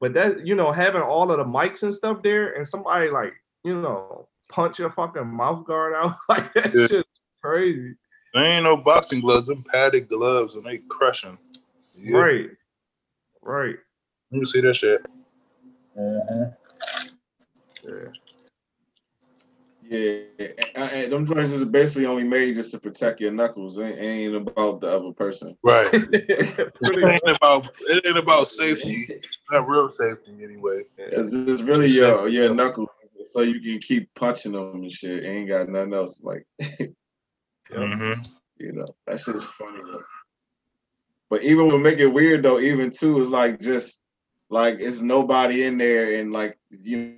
But 0.00 0.12
that 0.14 0.46
you 0.46 0.54
know 0.54 0.70
having 0.72 1.02
all 1.02 1.30
of 1.30 1.38
the 1.38 1.44
mics 1.44 1.82
and 1.82 1.94
stuff 1.94 2.22
there, 2.22 2.54
and 2.54 2.66
somebody 2.66 3.10
like 3.10 3.32
you 3.64 3.80
know 3.80 4.28
punch 4.50 4.78
your 4.78 4.90
fucking 4.90 5.26
mouth 5.26 5.64
guard 5.66 5.94
out 5.94 6.16
like 6.28 6.52
that 6.54 6.74
Yeah. 6.74 6.86
shit 6.86 7.06
crazy. 7.42 7.94
There 8.34 8.44
ain't 8.44 8.64
no 8.64 8.76
boxing 8.76 9.20
gloves. 9.20 9.46
Them 9.46 9.64
padded 9.64 10.08
gloves 10.08 10.56
and 10.56 10.64
they 10.66 10.78
crushing. 10.88 11.38
Yeah. 11.96 12.16
Right, 12.18 12.50
right. 13.42 13.76
Let 14.30 14.38
me 14.38 14.44
see 14.44 14.60
that 14.60 14.74
shit. 14.76 15.00
Yeah. 15.96 16.50
Yeah, 19.90 20.20
and, 20.74 20.90
and 20.90 21.12
them 21.12 21.24
joints 21.26 21.50
is 21.50 21.64
basically 21.64 22.04
only 22.04 22.24
made 22.24 22.56
just 22.56 22.72
to 22.72 22.78
protect 22.78 23.22
your 23.22 23.30
knuckles. 23.32 23.78
It 23.78 23.84
ain't, 23.98 24.34
about 24.34 24.82
the 24.82 24.88
other 24.94 25.12
person. 25.12 25.56
Right. 25.62 25.88
It 26.12 26.74
ain't 26.82 27.36
about 27.36 27.70
it 27.80 28.04
ain't 28.06 28.18
about 28.18 28.48
safety. 28.48 29.22
Not 29.50 29.66
real 29.66 29.90
safety 29.90 30.32
anyway. 30.44 30.82
It's, 30.98 31.34
it's 31.34 31.62
really 31.62 31.86
Just 31.86 32.00
your 32.00 32.26
say- 32.28 32.32
your 32.34 32.52
knuckles, 32.54 32.90
so 33.32 33.40
you 33.40 33.60
can 33.62 33.78
keep 33.80 34.14
punching 34.14 34.52
them 34.52 34.74
and 34.74 34.90
shit. 34.90 35.24
It 35.24 35.26
Ain't 35.28 35.48
got 35.48 35.68
nothing 35.70 35.94
else. 35.94 36.20
Like 36.22 36.46
Mm-hmm. 37.72 38.20
you 38.58 38.72
know, 38.72 38.86
that 39.06 39.20
shit's 39.20 39.44
funny. 39.44 39.80
Though. 39.90 40.02
But 41.30 41.42
even 41.42 41.68
would 41.68 41.80
make 41.80 41.98
it 41.98 42.06
weird 42.06 42.42
though. 42.42 42.60
Even 42.60 42.90
too 42.90 43.20
is 43.20 43.28
like 43.28 43.60
just 43.60 44.00
like 44.50 44.78
it's 44.80 45.00
nobody 45.00 45.64
in 45.64 45.76
there, 45.78 46.18
and 46.18 46.32
like 46.32 46.58
you 46.70 47.16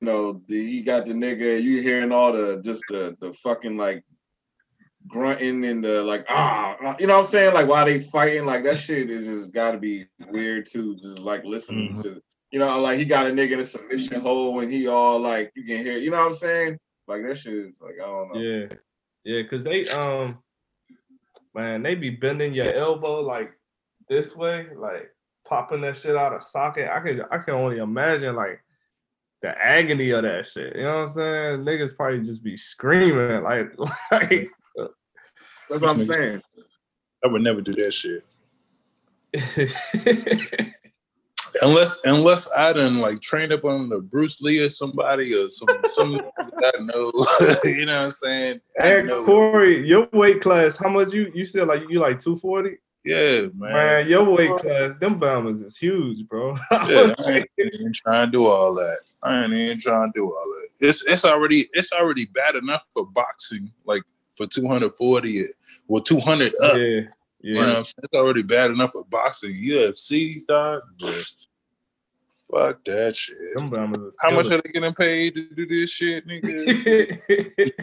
know, 0.00 0.42
the, 0.48 0.56
you 0.56 0.84
got 0.84 1.06
the 1.06 1.12
nigga. 1.12 1.62
You 1.62 1.80
hearing 1.80 2.10
all 2.12 2.32
the 2.32 2.60
just 2.64 2.88
the 2.88 3.16
the 3.20 3.32
fucking 3.34 3.76
like 3.76 4.04
grunting 5.06 5.64
and 5.64 5.82
the 5.84 6.02
like 6.02 6.24
ah, 6.28 6.76
ah, 6.82 6.96
you 6.98 7.06
know 7.06 7.14
what 7.14 7.20
I'm 7.20 7.26
saying? 7.26 7.54
Like 7.54 7.68
why 7.68 7.84
they 7.84 7.98
fighting? 8.00 8.46
Like 8.46 8.64
that 8.64 8.78
shit 8.78 9.10
is 9.10 9.26
just 9.26 9.52
got 9.52 9.72
to 9.72 9.78
be 9.78 10.06
weird 10.30 10.66
too. 10.66 10.96
Just 10.96 11.20
like 11.20 11.44
listening 11.44 11.94
Mhm. 11.94 12.02
to. 12.02 12.22
You 12.50 12.58
know, 12.58 12.80
like 12.80 12.98
he 12.98 13.04
got 13.06 13.26
a 13.26 13.30
nigga 13.30 13.52
in 13.52 13.60
a 13.60 13.64
submission 13.64 14.20
hole 14.20 14.60
and 14.60 14.70
he 14.70 14.86
all 14.86 15.18
like 15.18 15.52
you 15.54 15.64
can 15.64 15.78
hear, 15.78 15.96
you 15.96 16.10
know 16.10 16.18
what 16.18 16.26
I'm 16.26 16.34
saying? 16.34 16.78
Like 17.08 17.22
that 17.22 17.38
shit 17.38 17.54
is 17.54 17.80
like 17.80 17.94
I 17.94 18.04
don't 18.04 18.32
know. 18.32 18.40
Yeah, 18.40 18.66
yeah, 19.24 19.42
because 19.42 19.62
they 19.62 19.88
um, 19.88 20.38
man, 21.54 21.82
they 21.82 21.94
be 21.94 22.10
bending 22.10 22.52
your 22.52 22.72
elbow 22.72 23.20
like 23.20 23.52
this 24.08 24.36
way, 24.36 24.66
like 24.76 25.10
popping 25.46 25.82
that 25.82 25.96
shit 25.96 26.16
out 26.16 26.32
of 26.32 26.42
socket. 26.42 26.88
I 26.90 27.00
could, 27.00 27.24
I 27.30 27.38
can 27.38 27.54
only 27.54 27.78
imagine 27.78 28.34
like 28.34 28.62
the 29.42 29.50
agony 29.50 30.10
of 30.10 30.22
that 30.22 30.46
shit. 30.46 30.76
You 30.76 30.82
know 30.82 30.94
what 30.94 31.00
I'm 31.00 31.08
saying? 31.08 31.64
Niggas 31.64 31.96
probably 31.96 32.20
just 32.20 32.42
be 32.42 32.56
screaming 32.56 33.42
like, 33.42 33.72
like. 34.10 34.50
That's 35.68 35.80
what 35.80 35.90
I'm 35.90 36.04
saying. 36.04 36.42
I 37.24 37.28
would 37.28 37.42
never 37.42 37.60
do 37.60 37.72
that 37.74 37.92
shit. 37.92 38.24
Unless 41.60 41.98
unless 42.04 42.50
I 42.56 42.72
done 42.72 42.98
like 42.98 43.20
trained 43.20 43.52
up 43.52 43.64
on 43.64 43.88
the 43.88 43.98
Bruce 43.98 44.40
Lee 44.40 44.60
or 44.60 44.70
somebody 44.70 45.34
or 45.34 45.48
some 45.48 45.68
some 45.86 46.18
I 46.38 46.72
know. 46.80 47.12
you 47.64 47.86
know 47.86 47.96
what 47.98 48.04
I'm 48.04 48.10
saying? 48.10 48.60
Know. 48.78 49.24
Corey, 49.24 49.86
your 49.86 50.08
weight 50.12 50.40
class, 50.40 50.76
how 50.76 50.88
much 50.88 51.12
you 51.12 51.30
you 51.34 51.44
still 51.44 51.66
like 51.66 51.82
you 51.88 52.00
like 52.00 52.18
240? 52.18 52.78
Yeah, 53.04 53.48
man. 53.56 53.72
Man, 53.72 54.08
your 54.08 54.24
weight 54.24 54.56
class, 54.60 54.96
them 54.98 55.18
bombers 55.18 55.60
is 55.60 55.76
huge, 55.76 56.26
bro. 56.28 56.56
Yeah, 56.70 57.14
I 57.26 57.30
ain't 57.32 57.48
even 57.58 57.92
trying 57.92 58.26
to 58.28 58.32
do 58.32 58.46
all 58.46 58.74
that. 58.74 58.98
I 59.22 59.42
ain't 59.42 59.52
even 59.52 59.78
trying 59.78 60.12
to 60.12 60.18
do 60.18 60.26
all 60.26 60.44
that. 60.46 60.86
It's 60.88 61.04
it's 61.06 61.24
already 61.24 61.68
it's 61.72 61.92
already 61.92 62.26
bad 62.26 62.54
enough 62.54 62.86
for 62.94 63.06
boxing, 63.06 63.70
like 63.84 64.02
for 64.36 64.46
240 64.46 65.44
or 65.88 66.00
200 66.00 66.52
up. 66.62 66.76
yeah, 66.76 67.00
You 67.42 67.54
yeah. 67.56 67.60
know 67.62 67.68
what 67.68 67.76
I'm 67.78 67.84
saying? 67.84 67.94
It's 68.04 68.16
already 68.18 68.42
bad 68.42 68.70
enough 68.70 68.92
for 68.92 69.04
boxing. 69.04 69.54
UFC, 69.54 70.46
dog. 70.46 70.82
but 71.00 71.34
Fuck 72.50 72.84
that 72.84 73.16
shit. 73.16 73.36
Them 73.56 73.68
bombers 73.68 74.08
is 74.08 74.16
How 74.20 74.30
much 74.30 74.46
killer. 74.46 74.58
are 74.58 74.62
they 74.62 74.72
getting 74.72 74.92
paid 74.94 75.34
to 75.36 75.48
do 75.54 75.66
this 75.66 75.90
shit, 75.90 76.26
nigga? 76.26 77.70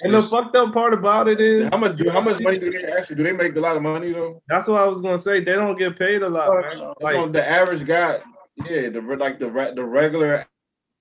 And 0.00 0.14
the 0.14 0.22
fucked 0.22 0.56
up 0.56 0.72
part 0.72 0.94
about 0.94 1.28
it 1.28 1.38
is 1.38 1.68
How 1.68 1.76
much 1.76 1.96
do 1.98 2.08
how 2.08 2.22
much 2.22 2.40
money 2.40 2.58
do 2.58 2.70
they 2.70 2.84
actually 2.84 3.16
do 3.16 3.22
they 3.24 3.32
make 3.32 3.54
a 3.56 3.60
lot 3.60 3.76
of 3.76 3.82
money 3.82 4.10
though? 4.10 4.42
that's 4.48 4.68
what 4.68 4.80
I 4.80 4.86
was 4.86 5.02
gonna 5.02 5.18
say. 5.18 5.40
They 5.40 5.52
don't 5.52 5.78
get 5.78 5.98
paid 5.98 6.22
a 6.22 6.28
lot, 6.28 6.48
man. 6.48 6.78
Like 7.02 7.16
Like 7.16 7.32
the 7.32 7.46
average 7.46 7.84
guy, 7.84 8.18
yeah, 8.64 8.88
the 8.88 9.02
like 9.02 9.38
the 9.38 9.50
the 9.76 9.84
regular 9.84 10.46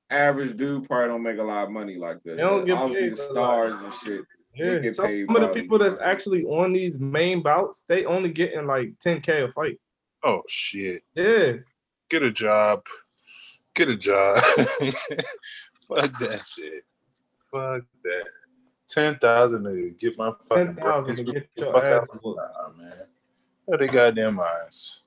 average 0.09 0.57
dude 0.57 0.87
probably 0.89 1.07
don't 1.07 1.23
make 1.23 1.39
a 1.39 1.43
lot 1.43 1.63
of 1.63 1.71
money 1.71 1.95
like 1.95 2.21
that. 2.23 2.35
They 2.35 2.41
don't 2.43 2.59
But 2.61 2.65
get 2.65 2.77
obviously 2.77 3.09
paid 3.09 3.17
the 3.17 3.23
stars 3.23 3.81
and 3.81 3.93
shit. 3.93 4.21
Yeah, 4.55 4.79
get 4.79 4.93
some 4.93 5.05
paid 5.05 5.29
of 5.29 5.35
the 5.35 5.47
people 5.49 5.77
that's 5.77 5.99
actually 6.01 6.43
on 6.45 6.73
these 6.73 6.99
main 6.99 7.41
bouts, 7.41 7.83
they 7.87 8.05
only 8.05 8.29
getting 8.29 8.65
like 8.67 8.93
10k 9.03 9.49
a 9.49 9.51
fight. 9.51 9.79
Oh 10.23 10.41
shit. 10.47 11.03
Yeah, 11.13 11.53
Get 12.09 12.23
a 12.23 12.31
job. 12.31 12.85
Get 13.73 13.89
a 13.89 13.95
job. 13.95 14.37
Fuck 15.87 16.19
that 16.19 16.45
shit. 16.45 16.85
Fuck 17.51 17.83
that. 18.03 18.25
Ten 18.87 19.17
thousand 19.17 19.63
to 19.65 19.91
get 19.97 20.17
my 20.17 20.31
fucking 20.47 20.75
10,000 20.75 21.15
to 21.15 21.33
get 21.33 21.49
your 21.55 21.71
fuck 21.71 21.83
ass 21.83 21.89
out. 21.91 22.09
whooped. 22.23 22.39
Nah, 22.39 22.69
man. 22.77 22.93
What 23.65 23.79
they 23.79 23.87
goddamn 23.87 24.35
minds. 24.35 25.01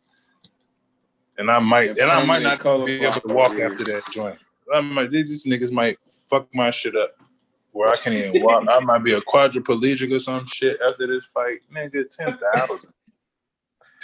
And 1.37 1.51
I 1.51 1.61
might, 1.61 1.97
Yeah, 1.97 2.05
and 2.05 2.11
I 2.13 2.25
might 2.25 2.43
not 2.43 2.59
color 2.59 2.85
be 2.85 3.05
able 3.05 3.21
to 3.21 3.29
walk 3.33 3.53
over 3.53 3.67
after 3.67 3.85
that 3.85 4.11
joint. 4.11 4.37
I 4.75 4.81
might, 4.81 5.13
these 5.13 5.47
niggas 5.47 5.71
might 5.71 5.97
fuck 6.29 6.49
my 6.53 6.71
shit 6.71 6.97
up, 6.97 7.17
where 7.73 7.89
I 7.89 7.97
can't 7.97 8.15
even 8.15 8.43
walk. 8.43 8.65
I 8.69 8.79
might 8.81 9.05
be 9.05 9.13
a 9.13 9.21
quadriplegic 9.21 10.13
or 10.15 10.19
some 10.19 10.47
shit 10.47 10.79
after 10.87 11.07
this 11.07 11.27
fight. 11.27 11.59
Nigga, 11.75 12.05
ten 12.09 12.37
thousand. 12.55 12.93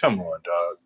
Come 0.01 0.21
on, 0.21 0.41
dog. 0.45 0.77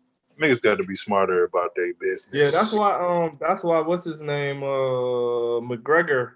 Niggas 0.41 0.61
got 0.61 0.77
to 0.77 0.83
be 0.85 0.95
smarter 0.95 1.43
about 1.43 1.71
their 1.75 1.93
business. 1.99 2.29
yeah. 2.31 2.43
That's 2.43 2.79
why. 2.79 2.95
Um, 3.25 3.37
that's 3.41 3.63
why. 3.63 3.81
What's 3.81 4.05
his 4.05 4.21
name? 4.21 4.63
Uh, 4.63 5.59
McGregor. 5.61 6.33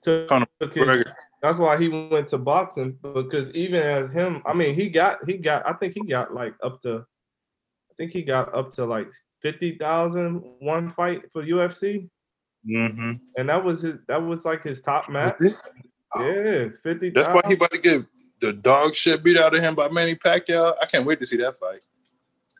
took, 0.00 0.28
Conor 0.28 0.46
took 0.60 0.74
his- 0.74 0.84
McGregor. 0.86 1.12
that's 1.42 1.58
why 1.58 1.76
he 1.76 1.88
went 1.88 2.26
to 2.28 2.38
boxing 2.38 2.96
because 3.14 3.50
even 3.50 3.82
as 3.82 4.10
him, 4.10 4.42
I 4.46 4.54
mean, 4.54 4.74
he 4.74 4.88
got 4.88 5.18
he 5.28 5.36
got 5.36 5.68
I 5.68 5.74
think 5.74 5.94
he 5.94 6.02
got 6.06 6.32
like 6.34 6.54
up 6.62 6.80
to 6.82 7.04
I 7.90 7.94
think 7.98 8.12
he 8.12 8.22
got 8.22 8.54
up 8.54 8.70
to 8.74 8.86
like 8.86 9.10
50,000 9.42 10.42
one 10.60 10.88
fight 10.88 11.22
for 11.32 11.42
UFC 11.44 12.08
Mm-hmm. 12.68 13.12
and 13.38 13.48
that 13.48 13.64
was 13.64 13.82
his 13.82 13.94
that 14.06 14.22
was 14.22 14.44
like 14.44 14.62
his 14.62 14.82
top 14.82 15.08
match. 15.08 15.32
Yeah, 16.18 16.68
50. 16.82 17.10
That's 17.10 17.28
why 17.30 17.40
he 17.46 17.54
about 17.54 17.70
to 17.70 17.78
get 17.78 18.04
the 18.40 18.52
dog 18.52 18.94
shit 18.94 19.22
beat 19.22 19.36
out 19.38 19.54
of 19.54 19.60
him 19.62 19.74
by 19.74 19.88
Manny 19.88 20.14
Pacquiao. 20.14 20.74
I 20.80 20.86
can't 20.86 21.06
wait 21.06 21.20
to 21.20 21.26
see 21.26 21.36
that 21.38 21.56
fight. 21.56 21.84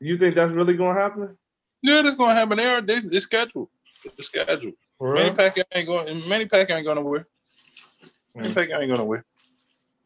You 0.01 0.16
think 0.16 0.34
that's 0.34 0.53
really 0.53 0.76
going 0.76 0.94
to 0.94 1.01
happen? 1.03 1.36
Yeah, 1.82 2.03
that's 2.03 2.16
gonna 2.16 2.34
happen 2.34 2.57
there. 2.59 2.80
They, 2.80 2.94
it's 2.94 3.24
scheduled. 3.24 3.68
It's 4.05 4.26
scheduled. 4.26 4.74
For 4.98 5.14
Manny 5.14 5.30
real? 5.30 5.34
Pacquiao 5.36 5.64
ain't 5.72 5.86
going. 5.86 6.28
Manny 6.28 6.46
Pacquiao 6.46 6.76
ain't 6.76 6.84
going 6.84 6.96
nowhere. 6.96 7.26
Manny 8.34 8.48
Mm. 8.48 8.53
Pacquiao 8.55 8.80
ain't 8.80 8.88
going 8.88 9.01
nowhere. 9.01 9.24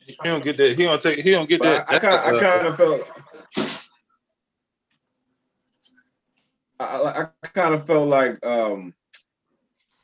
He 0.06 0.14
don't 0.24 0.44
get 0.44 0.56
that. 0.56 0.76
He 0.76 0.84
don't 0.84 1.00
take. 1.00 1.20
He 1.20 1.30
don't 1.30 1.48
get 1.48 1.60
But 1.60 1.86
that. 1.86 1.90
I, 1.90 1.96
I 1.96 1.98
kind 1.98 2.14
I 2.14 2.36
uh, 2.36 2.40
kind 2.40 2.66
of 2.66 2.76
felt 2.76 3.02
I, 6.80 6.84
I 6.84 7.22
I 7.42 7.46
kind 7.48 7.74
of 7.74 7.86
felt 7.86 8.08
like 8.08 8.44
um 8.44 8.94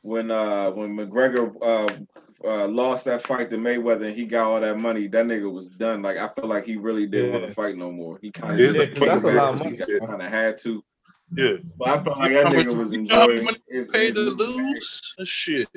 when 0.02 0.30
uh 0.30 0.70
when 0.70 0.96
McGregor 0.96 1.54
uh, 1.60 2.46
uh 2.46 2.66
lost 2.68 3.04
that 3.04 3.22
fight 3.26 3.50
to 3.50 3.56
Mayweather 3.56 4.06
and 4.06 4.16
he 4.16 4.24
got 4.24 4.46
all 4.50 4.60
that 4.60 4.78
money, 4.78 5.06
that 5.08 5.26
nigga 5.26 5.50
was 5.50 5.68
done. 5.68 6.02
Like 6.02 6.16
I 6.16 6.28
feel 6.28 6.46
like 6.48 6.64
he 6.64 6.76
really 6.76 7.06
didn't 7.06 7.32
want 7.32 7.46
to 7.48 7.54
fight 7.54 7.76
no 7.76 7.90
more. 7.90 8.18
He 8.22 8.30
kind 8.30 8.58
Yeah, 8.58 8.68
of 8.68 8.74
Yeah, 8.76 8.86
'cause 8.86 8.98
that's 9.00 9.22
a 9.24 9.26
lot 9.32 9.54
of 9.54 9.64
money. 9.64 9.76
kind 10.06 10.22
of 10.22 10.28
had 10.30 10.58
to. 10.58 10.82
yeah. 11.36 11.56
But 11.78 11.88
I 11.88 12.02
felt 12.04 12.18
like 12.18 12.32
that 12.32 12.46
nigga 12.46 12.76
was 12.76 12.92
you 12.92 13.02
know 13.02 13.14
how 13.14 13.26
much 13.26 13.36
enjoying 13.38 13.56
his, 13.68 13.90
Paid 13.90 14.14
to 14.14 14.24
his- 14.24 14.34
lose. 14.38 15.14
Shit. 15.24 15.68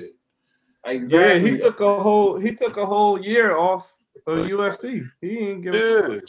Yeah, 0.86 1.38
he 1.40 1.58
took 1.58 1.80
a 1.82 2.00
whole 2.02 2.38
he 2.40 2.54
took 2.56 2.78
a 2.78 2.86
whole 2.86 3.20
year 3.22 3.56
off 3.56 3.94
of 4.28 4.40
UFC. 4.40 5.10
He 5.22 5.38
ain't 5.40 5.62
give 5.64 5.74
a 5.74 5.78
Yeah. 5.78 6.20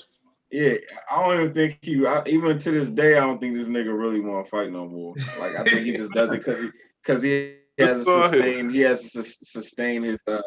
Yeah, 0.51 0.75
I 1.11 1.25
don't 1.25 1.41
even 1.41 1.55
think 1.55 1.79
he. 1.83 2.07
I, 2.07 2.23
even 2.27 2.59
to 2.61 2.71
this 2.71 2.89
day, 2.89 3.17
I 3.17 3.21
don't 3.21 3.41
think 3.41 3.57
this 3.57 3.67
nigga 3.67 3.97
really 3.99 4.21
want 4.21 4.45
to 4.47 4.51
fight 4.51 4.71
no 4.71 4.87
more. 4.87 5.15
Like 5.41 5.57
I 5.59 5.65
think 5.65 5.85
he 5.85 5.97
just 5.97 6.13
does 6.13 6.33
it 6.33 6.45
because 6.45 6.61
he 6.61 6.71
because 7.03 7.23
he 7.25 7.55
has 7.83 8.05
to 8.05 8.23
sustain. 8.23 8.71
He 8.71 8.81
has 8.81 9.03
to 9.03 9.09
sus- 9.09 9.39
sustain 9.43 10.03
his 10.03 10.19
uh, 10.27 10.43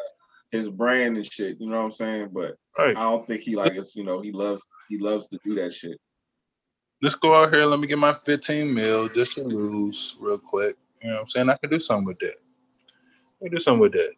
his 0.52 0.70
brand 0.70 1.18
and 1.18 1.32
shit. 1.32 1.58
You 1.60 1.70
know 1.70 1.78
what 1.78 1.86
I'm 1.86 1.92
saying? 1.92 2.30
But 2.32 2.56
Right. 2.78 2.96
I 2.96 3.04
don't 3.04 3.26
think 3.26 3.42
he 3.42 3.56
like 3.56 3.74
it's. 3.74 3.96
You 3.96 4.04
know, 4.04 4.22
he 4.22 4.32
loves 4.32 4.64
he 4.90 4.98
loves 4.98 5.28
to 5.30 5.40
do 5.44 5.56
that 5.56 5.74
shit. 5.74 6.00
Let's 7.02 7.16
go 7.16 7.36
out 7.36 7.54
here. 7.54 7.66
Let 7.66 7.80
me 7.80 7.88
get 7.88 7.98
my 7.98 8.14
15 8.14 8.74
mil 8.74 9.10
just 9.10 9.34
to 9.34 9.44
lose 9.44 10.16
real 10.20 10.38
quick. 10.40 10.78
You 11.02 11.10
know 11.10 11.16
what 11.16 11.22
I'm 11.22 11.28
saying? 11.28 11.50
I 11.50 11.58
can 11.58 11.70
do 11.70 11.80
something 11.80 12.06
with 12.06 12.20
that. 12.20 12.36
I 13.40 13.46
can 13.46 13.52
do 13.52 13.60
something 13.60 13.82
with 13.82 13.92
that. 13.94 14.14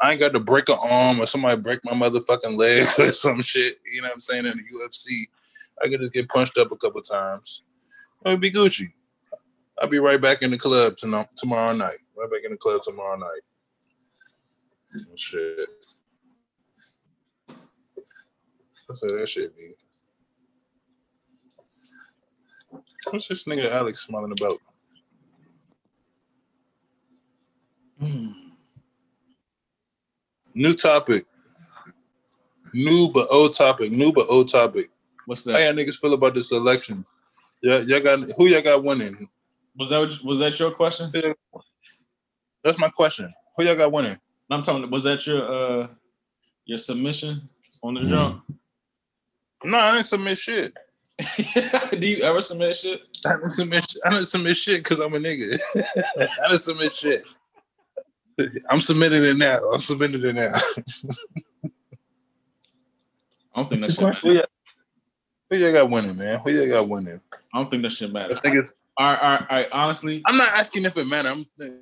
I 0.00 0.12
ain't 0.12 0.20
got 0.20 0.32
to 0.32 0.40
break 0.40 0.68
an 0.68 0.78
arm 0.80 1.20
or 1.20 1.26
somebody 1.26 1.60
break 1.60 1.84
my 1.84 1.92
motherfucking 1.92 2.56
leg 2.56 2.86
or 2.98 3.12
some 3.12 3.42
shit. 3.42 3.78
You 3.92 4.02
know 4.02 4.08
what 4.08 4.14
I'm 4.14 4.20
saying? 4.20 4.46
In 4.46 4.56
the 4.56 4.78
UFC, 4.78 5.28
I 5.82 5.88
could 5.88 6.00
just 6.00 6.12
get 6.12 6.28
punched 6.28 6.56
up 6.58 6.70
a 6.70 6.76
couple 6.76 7.00
times. 7.00 7.64
It 8.24 8.30
would 8.30 8.40
be 8.40 8.50
Gucci. 8.50 8.92
I'll 9.80 9.88
be 9.88 9.98
right 9.98 10.20
back 10.20 10.42
in 10.42 10.50
the 10.50 10.58
club 10.58 10.96
tomorrow 10.96 11.72
night. 11.72 11.98
Right 12.20 12.30
back 12.30 12.40
in 12.44 12.50
the 12.50 12.58
club 12.58 12.82
tomorrow 12.82 13.16
night. 13.16 13.40
Oh, 14.94 15.16
Shit. 15.16 15.70
That's 18.86 19.02
what 19.02 19.12
that 19.12 19.28
shit 19.28 19.56
be. 19.56 19.72
What's 23.10 23.28
this 23.28 23.44
nigga 23.44 23.70
Alex 23.70 24.00
smiling 24.00 24.32
about? 24.38 24.58
Hmm. 27.98 28.32
New 30.54 30.74
topic. 30.74 31.24
New 32.74 33.08
but 33.08 33.28
old 33.30 33.54
topic. 33.54 33.92
New 33.92 34.12
but 34.12 34.26
old 34.28 34.48
topic. 34.48 34.90
What's 35.24 35.42
that? 35.44 35.52
How 35.52 35.58
y'all 35.58 35.72
niggas 35.72 35.96
feel 35.96 36.12
about 36.12 36.34
this 36.34 36.52
election? 36.52 37.06
Yeah, 37.62 37.78
y'all 37.78 38.00
got 38.00 38.30
who 38.36 38.46
y'all 38.46 38.60
got 38.60 38.84
winning? 38.84 39.26
Was 39.78 39.88
that 39.88 40.18
was 40.22 40.38
that 40.40 40.58
your 40.58 40.72
question? 40.72 41.12
That's 42.64 42.78
my 42.78 42.88
question. 42.88 43.32
Who 43.56 43.64
y'all 43.64 43.76
got 43.76 43.92
winning? 43.92 44.18
I'm 44.50 44.62
talking. 44.62 44.88
Was 44.90 45.04
that 45.04 45.26
your 45.26 45.42
uh 45.82 45.88
your 46.64 46.78
submission 46.78 47.48
on 47.82 47.94
the 47.94 48.02
jump? 48.04 48.44
No, 49.64 49.78
I 49.78 49.92
didn't 49.92 50.06
submit 50.06 50.38
shit. 50.38 50.72
Do 51.98 52.06
you 52.06 52.22
ever 52.22 52.40
submit 52.40 52.76
shit? 52.76 53.02
I 53.26 53.32
didn't 53.36 53.50
submit. 53.50 53.84
sh- 53.88 53.96
I 54.04 54.10
didn't 54.10 54.26
submit 54.26 54.56
shit 54.56 54.78
because 54.82 55.00
I'm 55.00 55.14
a 55.14 55.18
nigga. 55.18 55.58
I 55.76 56.48
didn't 56.48 56.62
submit 56.62 56.92
shit. 56.92 57.24
I'm 58.70 58.80
submitting 58.80 59.22
it 59.22 59.36
now. 59.36 59.58
I'm 59.72 59.78
submitting 59.80 60.24
it 60.24 60.34
now. 60.34 60.52
I 63.54 63.60
don't 63.60 63.68
think 63.68 63.80
that 63.82 63.86
The 63.88 63.92
shit. 63.92 63.98
question- 63.98 64.34
Matter. 64.34 64.46
Who 65.50 65.56
y'all 65.56 65.72
got 65.72 65.90
winning, 65.90 66.16
man? 66.16 66.38
Who 66.40 66.50
y'all 66.50 66.68
got 66.68 66.88
winning? 66.88 67.20
I 67.52 67.58
don't 67.58 67.70
think 67.70 67.82
that 67.82 67.90
shit 67.90 68.12
matters. 68.12 68.38
I 68.38 68.40
think 68.40 68.56
it's. 68.56 68.72
All 68.96 69.06
right, 69.12 69.20
all 69.20 69.30
right, 69.30 69.40
all 69.50 69.56
right. 69.58 69.68
Honestly, 69.72 70.22
I'm 70.26 70.36
not 70.36 70.50
asking 70.50 70.84
if 70.84 70.96
it 70.96 71.06
matters. 71.06 71.32
I'm. 71.60 71.80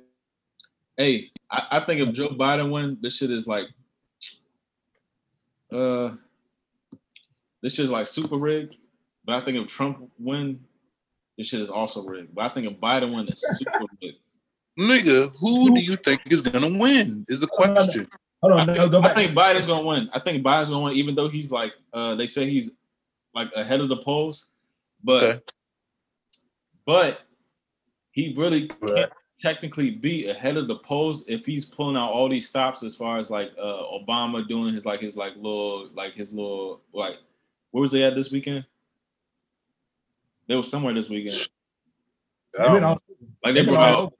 Hey, 0.99 1.31
I, 1.49 1.63
I 1.71 1.79
think 1.79 2.01
if 2.07 2.13
Joe 2.13 2.29
Biden 2.29 2.69
win, 2.69 2.97
this 3.01 3.15
shit 3.15 3.31
is 3.31 3.47
like, 3.47 3.65
uh, 5.71 6.11
this 7.63 7.73
shit 7.73 7.85
is 7.85 7.91
like 7.91 8.05
super 8.05 8.35
rigged. 8.35 8.75
But 9.25 9.35
I 9.35 9.41
think 9.41 9.57
if 9.57 9.67
Trump 9.67 10.09
win, 10.19 10.59
this 11.37 11.47
shit 11.47 11.61
is 11.61 11.69
also 11.69 12.05
rigged. 12.05 12.35
But 12.35 12.51
I 12.51 12.53
think 12.53 12.67
if 12.67 12.79
Biden 12.79 13.15
win, 13.15 13.27
it's 13.27 13.41
super 13.57 13.85
rigged. 14.01 14.17
Nigga, 14.77 15.31
who 15.39 15.73
do 15.73 15.81
you 15.81 15.95
think 15.95 16.21
is 16.31 16.41
gonna 16.41 16.77
win? 16.77 17.25
Is 17.27 17.41
the 17.41 17.47
question. 17.47 18.07
Hold 18.41 18.53
I 18.53 18.61
on, 18.61 18.67
no, 18.67 18.73
think, 18.75 18.91
go 18.91 19.01
I 19.01 19.13
think 19.13 19.31
Biden's 19.33 19.67
gonna 19.67 19.85
win. 19.85 20.09
I 20.13 20.19
think 20.19 20.43
Biden's 20.43 20.69
gonna 20.69 20.85
win, 20.85 20.93
even 20.93 21.15
though 21.15 21.27
he's 21.27 21.51
like, 21.51 21.73
uh, 21.93 22.15
they 22.15 22.27
say 22.27 22.49
he's 22.49 22.71
like 23.33 23.49
ahead 23.55 23.81
of 23.81 23.89
the 23.89 23.97
polls, 23.97 24.47
but 25.03 25.23
Okay. 25.23 25.39
but 26.85 27.21
he 28.11 28.33
really 28.37 28.67
can't 28.67 28.81
Right. 28.81 29.09
Technically 29.41 29.91
be 29.91 30.27
ahead 30.29 30.57
of 30.57 30.67
the 30.67 30.75
polls 30.75 31.23
if 31.27 31.45
he's 31.45 31.65
pulling 31.65 31.95
out 31.95 32.11
all 32.11 32.27
these 32.27 32.47
stops 32.47 32.83
as 32.83 32.95
far 32.95 33.19
as 33.19 33.29
like 33.29 33.51
uh 33.61 33.83
Obama 33.83 34.45
doing 34.47 34.73
his 34.73 34.85
like 34.85 34.99
his 34.99 35.15
like 35.15 35.35
little 35.37 35.89
like 35.93 36.13
his 36.13 36.33
little 36.33 36.81
like 36.93 37.17
where 37.71 37.81
was 37.81 37.91
they 37.91 38.03
at 38.03 38.15
this 38.15 38.31
weekend? 38.31 38.65
They 40.47 40.55
were 40.55 40.63
somewhere 40.63 40.93
this 40.93 41.09
weekend. 41.09 41.47
I 42.59 42.63
They've 42.63 42.71
been 42.73 42.81
don't 42.81 42.83
all- 42.83 43.01
Like 43.43 43.53
they 43.53 43.63
brought 43.63 43.93
out 43.93 44.13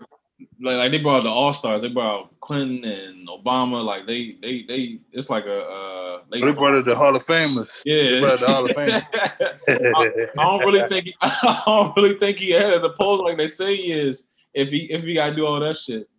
like, 0.61 0.78
like 0.78 0.91
they 0.91 0.99
brought 0.99 1.17
out 1.17 1.24
the 1.24 1.30
all 1.30 1.53
stars. 1.53 1.82
They 1.82 1.88
brought 1.89 2.20
out 2.20 2.39
Clinton 2.39 2.84
and 2.89 3.28
Obama. 3.28 3.84
Like 3.84 4.05
they 4.07 4.38
they 4.41 4.63
they 4.63 4.99
it's 5.11 5.30
like 5.30 5.45
a 5.45 5.61
uh 5.61 6.22
they, 6.32 6.41
They 6.41 6.51
brought 6.51 6.76
it 6.76 6.86
the 6.86 6.95
Hall 6.95 7.15
of 7.15 7.26
Famers. 7.26 7.84
They 7.84 7.91
yeah. 7.91 8.20
brought 8.20 8.34
it 8.36 8.39
the 8.41 8.47
Hall 8.47 8.70
of 8.70 8.76
Fame. 8.76 9.01
I 10.38 10.43
don't 10.43 10.59
really 10.65 10.88
think 10.88 11.09
I 11.22 11.63
don't 11.65 11.95
really 11.95 12.17
think 12.20 12.38
he 12.39 12.53
ahead 12.53 12.74
of 12.74 12.82
the 12.84 12.91
polls 12.91 13.22
like 13.22 13.38
they 13.38 13.47
say 13.47 13.76
he 13.76 13.91
is. 13.91 14.24
If 14.53 14.69
he 14.69 14.91
if 14.91 15.03
he 15.03 15.13
gotta 15.13 15.35
do 15.35 15.45
all 15.45 15.59
that 15.59 15.77
shit. 15.77 16.09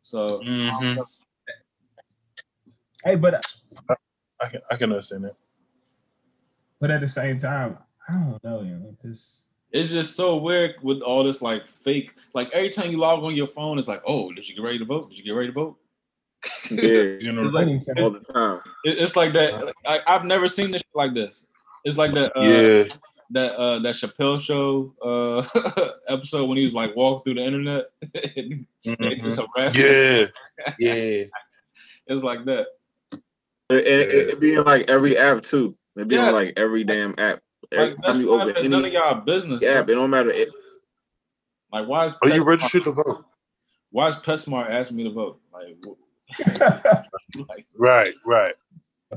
So 0.00 0.40
Mhm. 0.40 1.04
Hey, 3.04 3.16
but 3.16 3.44
I 4.40 4.48
can 4.48 4.60
I 4.70 4.76
can 4.76 4.90
understand 4.92 5.24
that. 5.24 5.36
but 6.80 6.90
at 6.90 7.00
the 7.00 7.08
same 7.08 7.36
time, 7.36 7.78
I 8.08 8.12
don't 8.14 8.44
know, 8.44 8.60
you 8.62 8.76
know, 8.76 8.96
because 9.00 9.48
it's 9.72 9.90
just 9.90 10.14
so 10.16 10.36
weird 10.36 10.74
with 10.82 11.00
all 11.02 11.24
this 11.24 11.42
like 11.42 11.68
fake. 11.68 12.12
Like 12.34 12.50
every 12.52 12.70
time 12.70 12.90
you 12.90 12.98
log 12.98 13.22
on 13.24 13.34
your 13.34 13.46
phone, 13.46 13.78
it's 13.78 13.88
like, 13.88 14.02
oh, 14.06 14.32
did 14.32 14.48
you 14.48 14.54
get 14.54 14.62
ready 14.62 14.78
to 14.78 14.84
vote? 14.84 15.08
Did 15.10 15.18
you 15.18 15.24
get 15.24 15.32
ready 15.32 15.48
to 15.48 15.52
vote? 15.52 15.78
Yeah, 16.70 16.78
You 17.20 17.32
know, 17.32 17.42
It's 17.46 17.54
like, 17.54 17.66
voting 17.66 18.02
all 18.04 18.10
the 18.10 18.20
time. 18.20 18.60
it- 18.84 18.98
it's 18.98 19.16
like 19.16 19.32
that. 19.34 19.72
I, 19.86 20.00
I've 20.06 20.24
never 20.24 20.48
seen 20.48 20.66
this 20.70 20.80
shit 20.82 20.94
like 20.94 21.14
this. 21.14 21.46
It's 21.84 21.96
like 21.96 22.12
that. 22.12 22.36
Uh, 22.36 22.42
yeah. 22.42 22.84
That 23.30 23.56
uh, 23.56 23.78
that 23.80 23.94
Chappelle 23.96 24.40
show 24.40 24.94
uh, 25.02 25.90
episode 26.08 26.46
when 26.48 26.56
he 26.58 26.62
was 26.62 26.74
like 26.74 26.94
walking 26.94 27.34
through 27.34 27.42
the 27.42 27.46
internet. 27.46 27.86
They 28.84 29.16
just 29.16 29.38
Mhm. 29.40 29.48
harassed 29.56 29.76
him. 29.76 30.28
Yeah. 30.60 30.74
Yeah. 30.78 31.24
It's 32.06 32.22
like 32.22 32.44
that. 32.44 32.68
It, 33.68 33.84
it, 33.84 33.86
it, 33.86 34.28
it 34.30 34.40
be 34.40 34.56
like 34.60 34.88
every 34.88 35.18
app 35.18 35.42
too. 35.42 35.76
It 35.96 36.06
being 36.06 36.22
Yeah. 36.22 36.30
like 36.30 36.52
every 36.56 36.84
damn 36.84 37.14
app. 37.18 37.40
Every 37.72 37.86
Like 37.88 37.96
time 37.96 38.02
that's 38.06 38.18
you 38.18 38.30
open 38.32 38.50
even 38.50 38.70
none 38.70 38.80
of 38.80 38.86
any 38.86 38.94
y'all 38.94 39.20
business. 39.22 39.60
app, 39.64 39.86
bro. 39.86 39.92
it 39.92 39.96
don't 39.96 40.10
matter. 40.10 40.30
It, 40.30 40.50
Like 41.72 41.88
why 41.88 42.06
is 42.06 42.16
Are 42.22 42.28
you 42.28 42.44
registered 42.44 42.84
to 42.84 42.92
vote? 42.92 43.24
Why 43.90 44.06
is 44.06 44.14
PetSmart 44.16 44.70
asking 44.70 44.98
me 44.98 45.04
to 45.04 45.10
vote? 45.10 45.40
Like, 45.52 45.76
wh- 45.84 47.48
like 47.48 47.66
Right, 47.76 48.14
right. 48.24 48.54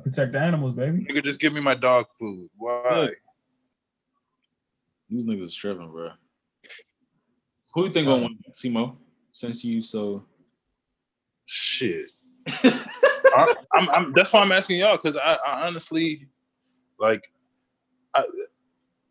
protect 0.01 0.31
the 0.31 0.39
animals, 0.39 0.73
baby. 0.73 1.05
You 1.07 1.13
could 1.13 1.25
just 1.25 1.39
give 1.39 1.53
me 1.53 1.61
my 1.61 1.75
dog 1.75 2.07
food. 2.17 2.49
Why? 2.57 3.09
These 5.09 5.25
niggas 5.25 5.43
is 5.43 5.55
tripping, 5.55 5.91
bro. 5.91 6.11
Who 7.73 7.85
you 7.85 7.91
think 7.91 8.07
gonna 8.07 8.23
win, 8.23 8.37
Simo? 8.53 8.95
Since 9.31 9.63
you 9.63 9.81
so 9.81 10.23
Shit. 11.51 12.05
I, 12.47 13.55
I'm, 13.73 13.89
I'm, 13.89 14.13
that's 14.13 14.31
why 14.31 14.41
I'm 14.41 14.51
asking 14.51 14.77
y'all 14.77 14.97
because 14.97 15.17
I, 15.17 15.35
I 15.43 15.65
honestly, 15.65 16.27
like, 16.99 17.31
I, 18.13 18.23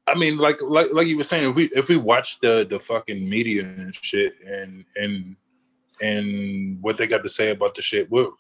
I 0.07 0.15
mean, 0.15 0.39
like, 0.39 0.63
like, 0.63 0.87
like 0.93 1.09
you 1.09 1.17
were 1.17 1.25
saying, 1.25 1.51
if 1.51 1.57
we 1.57 1.65
if 1.75 1.89
we 1.89 1.97
watch 1.97 2.39
the 2.39 2.65
the 2.71 2.79
fucking 2.79 3.29
media 3.29 3.65
and 3.65 3.93
shit, 3.93 4.35
and 4.47 4.85
and 4.95 5.35
and 6.01 6.81
what 6.81 6.97
they 6.97 7.09
got 7.09 7.25
to 7.25 7.29
say 7.29 7.51
about 7.51 7.75
the 7.75 7.83
shit. 7.83 8.09
Well, 8.09 8.37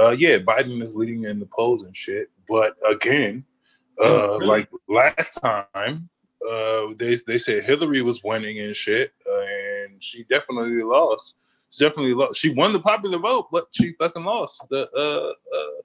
uh, 0.00 0.10
yeah, 0.10 0.38
Biden 0.38 0.80
is 0.80 0.94
leading 0.94 1.24
in 1.24 1.40
the 1.40 1.46
polls 1.46 1.82
and 1.82 1.96
shit, 1.96 2.30
but 2.48 2.76
again, 2.88 3.44
uh, 4.00 4.38
like 4.38 4.68
last 4.88 5.40
time, 5.42 6.08
uh, 6.50 6.92
they 6.96 7.16
they 7.26 7.38
said 7.38 7.64
Hillary 7.64 8.02
was 8.02 8.22
winning 8.24 8.58
and 8.60 8.74
shit, 8.74 9.12
uh, 9.30 9.40
and 9.40 10.02
she 10.02 10.24
definitely 10.24 10.82
lost. 10.82 11.38
She 11.70 11.84
definitely 11.84 12.14
lost. 12.14 12.40
She 12.40 12.50
won 12.50 12.72
the 12.72 12.80
popular 12.80 13.18
vote, 13.18 13.48
but 13.50 13.66
she 13.72 13.92
fucking 13.92 14.24
lost 14.24 14.66
the 14.70 14.88
uh, 14.96 15.56
uh, 15.56 15.82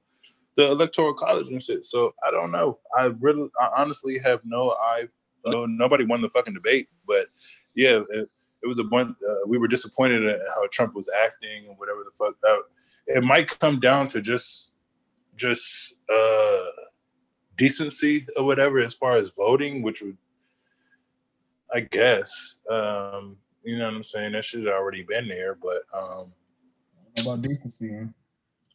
the 0.56 0.72
electoral 0.72 1.14
college 1.14 1.50
and 1.50 1.62
shit. 1.62 1.86
So 1.86 2.14
I 2.28 2.32
don't 2.32 2.52
know. 2.52 2.80
I 2.98 3.04
really, 3.20 3.50
I 3.60 3.70
honestly 3.78 4.20
have 4.20 4.42
no. 4.44 4.72
I 4.72 5.08
no 5.46 5.66
nobody 5.66 6.06
won 6.06 6.22
the 6.22 6.30
fucking 6.30 6.54
debate, 6.54 6.90
but 7.06 7.28
yeah, 7.76 8.02
it, 8.10 8.30
it 8.64 8.68
was 8.68 8.80
a 8.80 8.84
bunch. 8.84 9.16
Uh, 9.28 9.48
we 9.48 9.58
were 9.58 9.68
disappointed 9.68 10.26
at 10.26 10.40
how 10.54 10.68
Trump 10.72 10.96
was 10.96 11.10
acting 11.24 11.68
and 11.70 11.78
whatever 11.78 12.04
the 12.04 12.12
fuck. 12.18 12.36
Uh, 12.48 12.62
it 13.06 13.24
might 13.24 13.60
come 13.60 13.80
down 13.80 14.08
to 14.08 14.22
just 14.22 14.74
just 15.36 16.02
uh 16.10 16.66
decency 17.58 18.26
or 18.38 18.44
whatever 18.44 18.80
as 18.80 18.94
far 18.94 19.18
as 19.18 19.30
voting, 19.30 19.82
which 19.82 20.02
would, 20.02 20.18
I 21.74 21.82
guess, 21.82 22.60
um, 22.70 23.38
you 23.64 23.78
know 23.78 23.86
what 23.86 23.96
I'm 23.96 24.04
saying. 24.04 24.32
That 24.32 24.46
should 24.46 24.66
have 24.66 24.76
already 24.76 25.04
been 25.04 25.28
there, 25.28 25.56
but 25.56 25.84
um, 25.94 26.32
about 27.20 27.42
decency. 27.42 28.08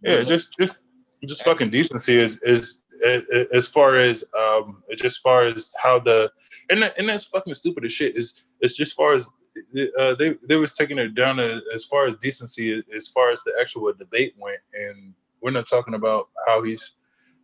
Yeah, 0.02 0.22
just 0.22 0.56
just 0.58 0.84
just 1.26 1.44
fucking 1.44 1.70
decency 1.70 2.18
is 2.20 2.40
is, 2.42 2.82
is 3.02 3.24
as 3.54 3.66
far 3.66 3.98
as 3.98 4.24
um 4.38 4.82
just 4.96 5.20
far 5.20 5.46
as 5.46 5.72
how 5.82 5.98
the 5.98 6.30
and 6.70 6.82
that, 6.82 6.98
and 6.98 7.08
that's 7.08 7.24
fucking 7.26 7.54
stupid 7.54 7.84
as 7.84 7.92
shit. 7.92 8.16
Is 8.16 8.34
it's 8.60 8.76
just 8.76 8.94
far 8.94 9.14
as 9.14 9.30
uh, 9.98 10.14
they 10.14 10.34
they 10.46 10.56
was 10.56 10.72
taking 10.76 10.98
it 10.98 11.14
down 11.14 11.38
as, 11.38 11.62
as 11.74 11.84
far 11.84 12.06
as 12.06 12.16
decency 12.16 12.82
as 12.94 13.08
far 13.08 13.30
as 13.30 13.42
the 13.42 13.52
actual 13.60 13.92
debate 13.92 14.34
went, 14.38 14.60
and 14.74 15.14
we're 15.40 15.50
not 15.50 15.68
talking 15.68 15.94
about 15.94 16.28
how 16.46 16.62
he's 16.62 16.96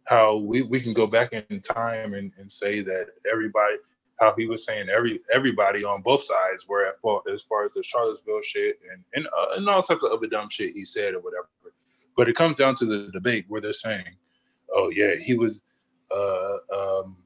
how 0.05 0.36
we, 0.36 0.62
we 0.62 0.80
can 0.80 0.94
go 0.94 1.07
back 1.07 1.32
in 1.32 1.61
time 1.61 2.14
and, 2.14 2.32
and 2.38 2.51
say 2.51 2.80
that 2.80 3.09
everybody 3.30 3.76
how 4.20 4.34
he 4.36 4.46
was 4.46 4.64
saying 4.64 4.88
every 4.88 5.20
everybody 5.32 5.84
on 5.84 6.02
both 6.02 6.22
sides 6.22 6.66
were 6.68 6.86
at 6.86 7.00
fault 7.00 7.26
as 7.32 7.42
far 7.42 7.64
as 7.64 7.72
the 7.74 7.82
Charlottesville 7.82 8.42
shit 8.42 8.78
and 8.90 9.04
and, 9.14 9.26
uh, 9.26 9.56
and 9.56 9.68
all 9.68 9.82
types 9.82 10.02
of 10.02 10.12
other 10.12 10.26
dumb 10.26 10.48
shit 10.50 10.74
he 10.74 10.84
said 10.84 11.14
or 11.14 11.20
whatever. 11.20 11.48
But 12.16 12.28
it 12.28 12.34
comes 12.34 12.56
down 12.56 12.74
to 12.76 12.84
the 12.84 13.10
debate 13.12 13.44
where 13.48 13.60
they're 13.60 13.72
saying, 13.72 14.16
"Oh 14.74 14.90
yeah, 14.90 15.14
he 15.14 15.34
was 15.34 15.62
uh, 16.10 16.56
um, 16.74 17.16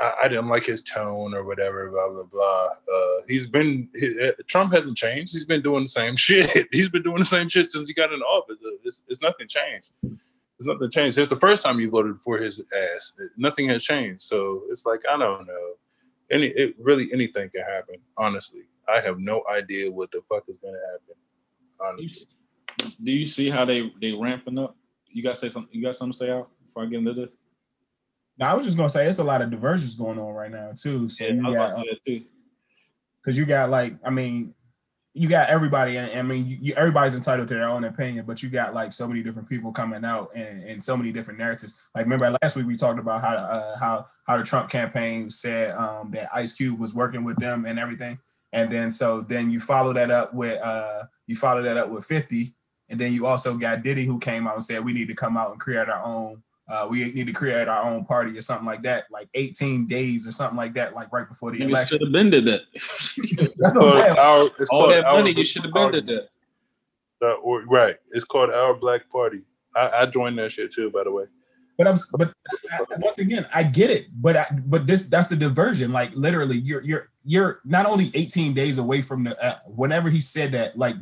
I, 0.00 0.12
I, 0.24 0.28
didn't 0.28 0.48
like 0.48 0.64
his 0.64 0.82
tone 0.82 1.34
or 1.34 1.44
whatever, 1.44 1.90
blah 1.90 2.08
blah 2.08 2.24
blah. 2.24 2.66
Uh, 2.66 3.22
he's 3.28 3.46
been 3.46 3.88
he, 3.94 4.18
uh, 4.20 4.32
Trump 4.48 4.72
hasn't 4.72 4.96
changed. 4.96 5.32
He's 5.32 5.44
been 5.44 5.62
doing 5.62 5.84
the 5.84 5.90
same 5.90 6.16
shit. 6.26 6.68
He's 6.72 6.88
been 6.88 7.02
doing 7.02 7.18
the 7.18 7.24
same 7.24 7.48
shit 7.48 7.72
since 7.72 7.88
he 7.88 7.94
got 7.94 8.12
in 8.12 8.20
office. 8.22 8.58
Uh, 8.64 8.70
it's, 8.84 9.04
it's 9.08 9.22
nothing 9.22 9.48
changed. 9.48 9.92
There's 10.02 10.66
nothing 10.66 10.90
changed. 10.90 11.18
It's 11.18 11.28
the 11.28 11.36
first 11.36 11.64
time 11.64 11.80
you 11.80 11.90
voted 11.90 12.20
for 12.20 12.38
his 12.38 12.62
ass. 12.94 13.18
Nothing 13.36 13.68
has 13.68 13.84
changed. 13.84 14.22
So 14.22 14.62
it's 14.70 14.86
like 14.86 15.00
I 15.10 15.16
don't 15.16 15.46
know. 15.46 15.74
Any 16.32 16.46
it 16.48 16.74
really 16.78 17.10
anything 17.12 17.50
can 17.50 17.62
happen. 17.62 17.96
Honestly, 18.16 18.62
I 18.88 19.00
have 19.00 19.18
no 19.18 19.42
idea 19.50 19.90
what 19.90 20.10
the 20.10 20.22
fuck 20.28 20.44
is 20.48 20.58
gonna 20.58 20.78
happen. 20.92 21.16
Honestly, 21.80 22.26
do 23.02 23.12
you 23.12 23.26
see 23.26 23.50
how 23.50 23.64
they 23.64 23.92
they 24.00 24.12
ramping 24.12 24.58
up? 24.58 24.76
You 25.12 25.22
got 25.22 25.30
to 25.30 25.36
say 25.36 25.48
something. 25.50 25.74
You 25.74 25.82
got 25.82 25.94
something 25.94 26.12
to 26.12 26.18
say 26.18 26.30
out 26.30 26.48
before 26.64 26.84
I 26.84 26.86
get 26.86 26.98
into 26.98 27.12
this? 27.12 27.32
Now, 28.38 28.50
I 28.50 28.54
was 28.54 28.64
just 28.64 28.76
gonna 28.76 28.88
say 28.88 29.06
it's 29.06 29.18
a 29.18 29.24
lot 29.24 29.42
of 29.42 29.50
diversions 29.50 29.94
going 29.94 30.18
on 30.18 30.32
right 30.32 30.50
now 30.50 30.72
too. 30.74 31.08
So 31.08 31.24
yeah, 31.24 31.32
you 31.34 31.42
got 31.54 31.84
because 32.04 33.36
uh, 33.36 33.40
you 33.40 33.44
got 33.44 33.70
like 33.70 33.94
I 34.04 34.10
mean, 34.10 34.54
you 35.14 35.28
got 35.28 35.50
everybody. 35.50 35.98
And 35.98 36.18
I 36.18 36.22
mean, 36.22 36.58
you, 36.60 36.74
everybody's 36.74 37.14
entitled 37.14 37.48
to 37.48 37.54
their 37.54 37.68
own 37.68 37.84
opinion, 37.84 38.24
but 38.24 38.42
you 38.42 38.48
got 38.48 38.72
like 38.72 38.92
so 38.92 39.06
many 39.06 39.22
different 39.22 39.48
people 39.48 39.70
coming 39.72 40.04
out 40.04 40.30
and, 40.34 40.62
and 40.64 40.82
so 40.82 40.96
many 40.96 41.12
different 41.12 41.38
narratives. 41.38 41.88
Like 41.94 42.04
remember 42.04 42.36
last 42.42 42.56
week 42.56 42.66
we 42.66 42.76
talked 42.76 42.98
about 42.98 43.20
how 43.20 43.34
uh, 43.34 43.78
how 43.78 44.06
how 44.26 44.36
the 44.38 44.44
Trump 44.44 44.70
campaign 44.70 45.28
said 45.28 45.72
um, 45.72 46.10
that 46.12 46.28
Ice 46.34 46.54
Cube 46.54 46.80
was 46.80 46.94
working 46.94 47.24
with 47.24 47.36
them 47.36 47.66
and 47.66 47.78
everything, 47.78 48.18
and 48.52 48.70
then 48.70 48.90
so 48.90 49.20
then 49.20 49.50
you 49.50 49.60
follow 49.60 49.92
that 49.92 50.10
up 50.10 50.32
with 50.32 50.58
uh, 50.62 51.04
you 51.26 51.36
follow 51.36 51.62
that 51.62 51.76
up 51.76 51.90
with 51.90 52.06
Fifty, 52.06 52.54
and 52.88 52.98
then 52.98 53.12
you 53.12 53.26
also 53.26 53.56
got 53.56 53.82
Diddy 53.82 54.06
who 54.06 54.18
came 54.18 54.46
out 54.46 54.54
and 54.54 54.64
said 54.64 54.84
we 54.84 54.94
need 54.94 55.08
to 55.08 55.14
come 55.14 55.36
out 55.36 55.50
and 55.50 55.60
create 55.60 55.88
our 55.90 56.02
own 56.04 56.42
uh, 56.68 56.86
we 56.88 57.04
need 57.12 57.26
to 57.26 57.32
create 57.32 57.68
our 57.68 57.84
own 57.90 58.04
party 58.04 58.36
or 58.36 58.40
something 58.40 58.66
like 58.66 58.82
that, 58.82 59.04
like 59.10 59.28
18 59.34 59.86
days 59.86 60.26
or 60.26 60.32
something 60.32 60.56
like 60.56 60.74
that, 60.74 60.94
like 60.94 61.12
right 61.12 61.28
before 61.28 61.50
the 61.50 61.58
Maybe 61.58 61.72
election. 61.72 61.98
Should 61.98 62.06
have 62.06 62.12
been 62.12 62.30
did 62.30 62.44
that. 62.46 62.62
That's 63.58 63.76
what 63.76 63.84
I'm 63.86 63.90
saying. 63.90 64.18
Our, 64.18 64.50
it's 64.58 64.70
All 64.70 64.88
that 64.88 65.04
money, 65.04 65.32
you 65.32 65.44
should 65.44 65.64
have 65.64 65.72
been 65.72 65.92
did 65.92 66.06
that. 66.06 66.28
Uh, 67.22 67.34
or, 67.34 67.62
right. 67.66 67.96
It's 68.12 68.24
called 68.24 68.50
Our 68.50 68.74
Black 68.74 69.10
Party. 69.10 69.42
I, 69.76 69.90
I 70.02 70.06
joined 70.06 70.38
that 70.38 70.52
shit 70.52 70.72
too, 70.72 70.90
by 70.90 71.04
the 71.04 71.10
way. 71.10 71.24
But 71.78 71.88
I'm, 71.88 71.96
but 72.16 72.32
I, 72.70 72.80
once 72.98 73.18
again, 73.18 73.46
I 73.52 73.62
get 73.62 73.90
it. 73.90 74.06
But 74.14 74.36
I, 74.36 74.46
but 74.66 74.86
this 74.86 75.08
that's 75.08 75.28
the 75.28 75.36
diversion. 75.36 75.90
Like 75.90 76.10
literally, 76.14 76.58
you're 76.58 76.82
you're 76.82 77.10
you're 77.24 77.60
not 77.64 77.86
only 77.86 78.10
18 78.14 78.52
days 78.52 78.78
away 78.78 79.02
from 79.02 79.24
the. 79.24 79.42
Uh, 79.42 79.58
whenever 79.66 80.10
he 80.10 80.20
said 80.20 80.52
that, 80.52 80.76
like 80.76 80.96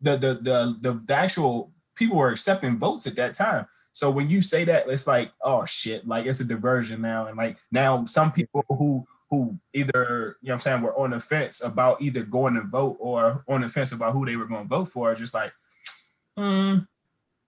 the 0.00 0.16
the 0.16 0.34
the 0.34 0.76
the, 0.80 1.02
the 1.04 1.14
actual 1.14 1.72
people 1.94 2.16
were 2.16 2.30
accepting 2.30 2.76
votes 2.76 3.06
at 3.06 3.16
that 3.16 3.34
time. 3.34 3.66
So 3.96 4.10
when 4.10 4.28
you 4.28 4.42
say 4.42 4.64
that, 4.64 4.86
it's 4.90 5.06
like, 5.06 5.32
oh 5.40 5.64
shit, 5.64 6.06
like 6.06 6.26
it's 6.26 6.40
a 6.40 6.44
diversion 6.44 7.00
now. 7.00 7.28
And 7.28 7.36
like 7.38 7.56
now 7.72 8.04
some 8.04 8.30
people 8.30 8.62
who 8.68 9.06
who 9.30 9.58
either, 9.72 10.36
you 10.42 10.48
know 10.48 10.52
I'm 10.52 10.60
saying, 10.60 10.82
were 10.82 10.94
on 10.98 11.12
the 11.12 11.18
fence 11.18 11.64
about 11.64 12.02
either 12.02 12.22
going 12.22 12.52
to 12.56 12.60
vote 12.60 12.98
or 13.00 13.42
on 13.48 13.62
the 13.62 13.70
fence 13.70 13.92
about 13.92 14.12
who 14.12 14.26
they 14.26 14.36
were 14.36 14.44
going 14.44 14.64
to 14.64 14.68
vote 14.68 14.90
for, 14.90 15.10
are 15.10 15.14
just 15.14 15.32
like, 15.32 15.50
hmm, 16.36 16.76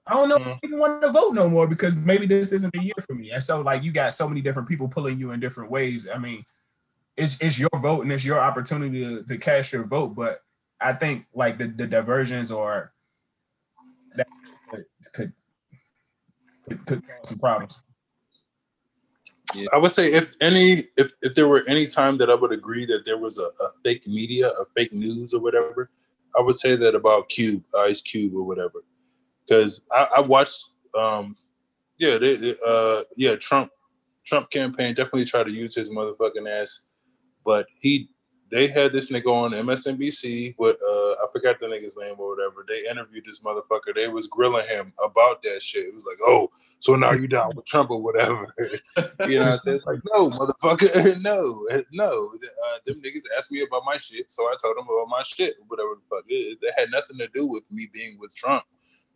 I 0.07 0.15
don't 0.15 0.31
know 0.31 0.39
mm. 0.39 0.47
if 0.47 0.47
I 0.47 0.59
even 0.65 0.79
want 0.79 1.03
to 1.03 1.13
vote 1.13 1.35
no 1.35 1.51
more 1.51 1.67
because 1.67 1.99
maybe 1.99 2.25
this 2.25 2.51
isn't 2.53 2.73
the 2.73 2.83
year 2.83 2.95
for 3.07 3.15
me. 3.15 3.31
And 3.31 3.43
so 3.43 3.61
like 3.61 3.83
you 3.83 3.93
got 3.93 4.15
so 4.15 4.27
many 4.27 4.41
different 4.41 4.71
people 4.71 4.89
pulling 4.89 5.19
you 5.19 5.33
in 5.33 5.41
different 5.41 5.71
ways. 5.71 6.09
I 6.09 6.17
mean, 6.17 6.45
it's 7.15 7.39
it's 7.43 7.59
your 7.59 7.69
vote 7.83 8.05
and 8.05 8.11
it's 8.11 8.25
your 8.25 8.41
opportunity 8.41 9.05
to, 9.05 9.23
to 9.25 9.37
cast 9.37 9.71
your 9.71 9.85
vote. 9.85 10.15
But 10.15 10.41
I 10.81 10.95
think 10.95 11.27
like 11.35 11.59
the, 11.59 11.67
the 11.67 11.87
diversions 11.87 12.51
or 12.51 12.95
that 14.17 14.27
could 15.13 15.35
could 16.87 17.07
cause 17.07 17.29
some 17.29 17.39
problems. 17.39 17.83
Yeah. 19.55 19.67
I 19.73 19.79
would 19.79 19.91
say 19.91 20.13
if 20.13 20.35
any 20.41 20.85
if, 20.97 21.13
if 21.23 21.35
there 21.35 21.49
were 21.49 21.65
any 21.67 21.87
time 21.87 22.19
that 22.19 22.31
I 22.31 22.35
would 22.35 22.53
agree 22.53 22.85
that 22.87 23.05
there 23.05 23.19
was 23.19 23.39
a, 23.39 23.45
a 23.45 23.71
fake 23.83 24.07
media, 24.07 24.51
a 24.51 24.65
fake 24.77 24.93
news 24.93 25.33
or 25.33 25.41
whatever, 25.41 25.91
I 26.39 26.43
would 26.43 26.55
say 26.55 26.77
that 26.77 26.95
about 26.95 27.29
Cube, 27.29 27.65
Ice 27.79 28.03
Cube 28.03 28.35
or 28.35 28.43
whatever. 28.43 28.85
Because 29.47 29.83
I, 29.91 30.09
I, 30.19 30.21
watched 30.21 30.73
um 30.99 31.37
yeah, 31.99 32.19
they, 32.19 32.37
they, 32.37 32.57
uh 32.67 33.05
yeah, 33.17 33.37
Trump 33.37 33.71
Trump 34.27 34.51
campaign 34.51 34.95
definitely 34.95 35.25
tried 35.25 35.47
to 35.47 35.53
use 35.53 35.75
his 35.75 35.89
motherfucking 35.89 36.49
ass, 36.49 36.83
but 37.45 37.67
he 37.81 38.11
they 38.51 38.69
had 38.69 38.93
this 38.93 39.11
nigga 39.11 39.27
on 39.27 39.53
MSNBC 39.53 40.55
with 40.59 40.77
uh 40.77 41.13
I 41.13 41.27
forgot 41.33 41.61
the 41.61 41.67
nigga's 41.67 41.97
name 41.97 42.15
or 42.19 42.35
whatever. 42.35 42.65
They 42.67 42.89
interviewed 42.91 43.25
this 43.25 43.41
motherfucker. 43.41 43.95
They 43.95 44.09
was 44.09 44.27
grilling 44.27 44.67
him 44.67 44.93
about 45.05 45.43
that 45.43 45.63
shit. 45.63 45.87
It 45.87 45.95
was 45.95 46.05
like, 46.05 46.19
oh, 46.27 46.51
so 46.81 46.95
now 46.95 47.13
you 47.13 47.27
down 47.27 47.51
with 47.57 47.67
Trump 47.67 47.91
or 47.91 48.01
whatever. 48.01 48.55
you 49.27 49.39
know 49.39 49.47
what 49.47 49.55
I'm 49.55 49.59
saying? 49.59 49.81
Like, 49.85 49.99
no, 50.15 50.31
motherfucker, 50.31 51.21
no, 51.21 51.67
no. 51.93 52.33
Uh, 52.35 52.79
them 52.87 53.01
niggas 53.01 53.23
asked 53.37 53.51
me 53.51 53.63
about 53.63 53.83
my 53.85 53.99
shit, 53.99 54.31
so 54.31 54.45
I 54.45 54.55
told 54.63 54.77
them 54.77 54.85
about 54.85 55.09
my 55.09 55.23
shit, 55.23 55.57
whatever 55.67 55.91
the 55.97 56.17
fuck. 56.17 56.25
It, 56.29 56.59
it 56.61 56.75
had 56.77 56.91
nothing 56.91 57.19
to 57.19 57.29
do 57.35 57.47
with 57.47 57.65
me 57.71 57.89
being 57.93 58.19
with 58.21 58.35
Trump. 58.35 58.65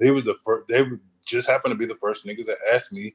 They 0.00 0.10
was 0.10 0.24
the 0.24 0.34
first. 0.44 0.68
They 0.68 0.84
just 1.24 1.48
happened 1.48 1.72
to 1.72 1.78
be 1.78 1.86
the 1.86 1.94
first 1.94 2.26
niggas 2.26 2.46
that 2.46 2.58
asked 2.72 2.92
me 2.92 3.14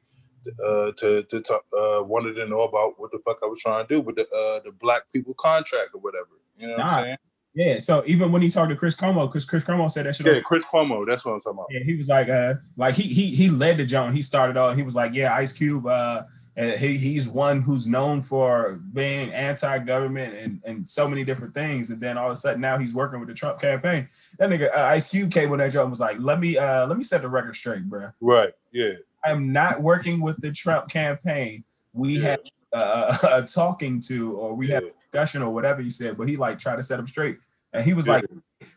uh, 0.66 0.92
to 0.96 1.22
to 1.22 1.40
talk, 1.40 1.64
uh, 1.72 2.02
wanted 2.02 2.34
to 2.36 2.46
know 2.46 2.62
about 2.62 2.98
what 2.98 3.10
the 3.10 3.18
fuck 3.18 3.38
I 3.42 3.46
was 3.46 3.60
trying 3.60 3.86
to 3.86 3.94
do 3.94 4.00
with 4.00 4.16
the 4.16 4.22
uh, 4.22 4.60
the 4.64 4.72
black 4.72 5.02
people 5.12 5.34
contract 5.34 5.90
or 5.94 6.00
whatever. 6.00 6.28
You 6.58 6.68
know 6.68 6.76
what. 6.76 6.82
I'm 6.82 7.04
saying? 7.04 7.16
Yeah. 7.54 7.78
So 7.80 8.04
even 8.06 8.30
when 8.30 8.42
he 8.42 8.50
talked 8.50 8.70
to 8.70 8.76
Chris 8.76 8.94
Cuomo, 8.94 9.26
because 9.28 9.44
Chris 9.44 9.64
Cuomo 9.64 9.90
said 9.90 10.06
that 10.06 10.14
shit. 10.14 10.26
Yeah, 10.26 10.40
Chris 10.42 10.64
Cuomo. 10.64 11.06
That's 11.06 11.24
what 11.24 11.32
I'm 11.32 11.40
talking 11.40 11.58
about. 11.58 11.66
Yeah, 11.70 11.82
he 11.82 11.96
was 11.96 12.08
like, 12.08 12.28
uh, 12.28 12.54
like 12.76 12.94
he 12.94 13.02
he 13.02 13.34
he 13.34 13.48
led 13.48 13.78
the 13.78 13.84
joint. 13.84 14.14
He 14.14 14.22
started 14.22 14.56
off. 14.56 14.76
He 14.76 14.82
was 14.82 14.94
like, 14.94 15.12
yeah, 15.14 15.34
Ice 15.34 15.52
Cube. 15.52 15.86
Uh, 15.86 16.22
and 16.58 16.78
he, 16.78 16.96
he's 16.96 17.28
one 17.28 17.62
who's 17.62 17.86
known 17.86 18.20
for 18.20 18.80
being 18.92 19.32
anti-government 19.32 20.34
and, 20.34 20.60
and 20.64 20.88
so 20.88 21.06
many 21.06 21.22
different 21.22 21.54
things. 21.54 21.90
And 21.90 22.00
then 22.00 22.18
all 22.18 22.26
of 22.26 22.32
a 22.32 22.36
sudden 22.36 22.60
now 22.60 22.78
he's 22.78 22.92
working 22.92 23.20
with 23.20 23.28
the 23.28 23.34
Trump 23.34 23.60
campaign. 23.60 24.08
That 24.40 24.50
nigga 24.50 24.76
uh, 24.76 24.86
Ice 24.86 25.08
Cube 25.08 25.30
came 25.30 25.50
with 25.50 25.60
that 25.60 25.70
joint 25.70 25.88
was 25.88 26.00
like, 26.00 26.16
let 26.18 26.40
me 26.40 26.58
uh 26.58 26.86
let 26.88 26.98
me 26.98 27.04
set 27.04 27.22
the 27.22 27.28
record 27.28 27.54
straight, 27.54 27.84
bro. 27.84 28.10
Right. 28.20 28.52
Yeah. 28.72 28.94
I'm 29.24 29.52
not 29.52 29.82
working 29.82 30.20
with 30.20 30.40
the 30.40 30.52
Trump 30.52 30.88
campaign. 30.88 31.64
We 31.92 32.18
yeah. 32.18 32.30
have 32.30 32.40
uh, 32.72 33.18
a 33.32 33.42
talking 33.42 34.00
to, 34.00 34.36
or 34.36 34.54
we 34.54 34.68
yeah. 34.68 34.74
have 34.76 34.84
a 34.84 34.90
discussion, 35.00 35.42
or 35.42 35.52
whatever 35.52 35.82
he 35.82 35.90
said. 35.90 36.16
But 36.16 36.28
he 36.28 36.36
like 36.36 36.58
tried 36.58 36.76
to 36.76 36.82
set 36.82 36.98
him 36.98 37.06
straight, 37.06 37.38
and 37.72 37.84
he 37.84 37.94
was 37.94 38.06
yeah. 38.06 38.14
like, 38.14 38.24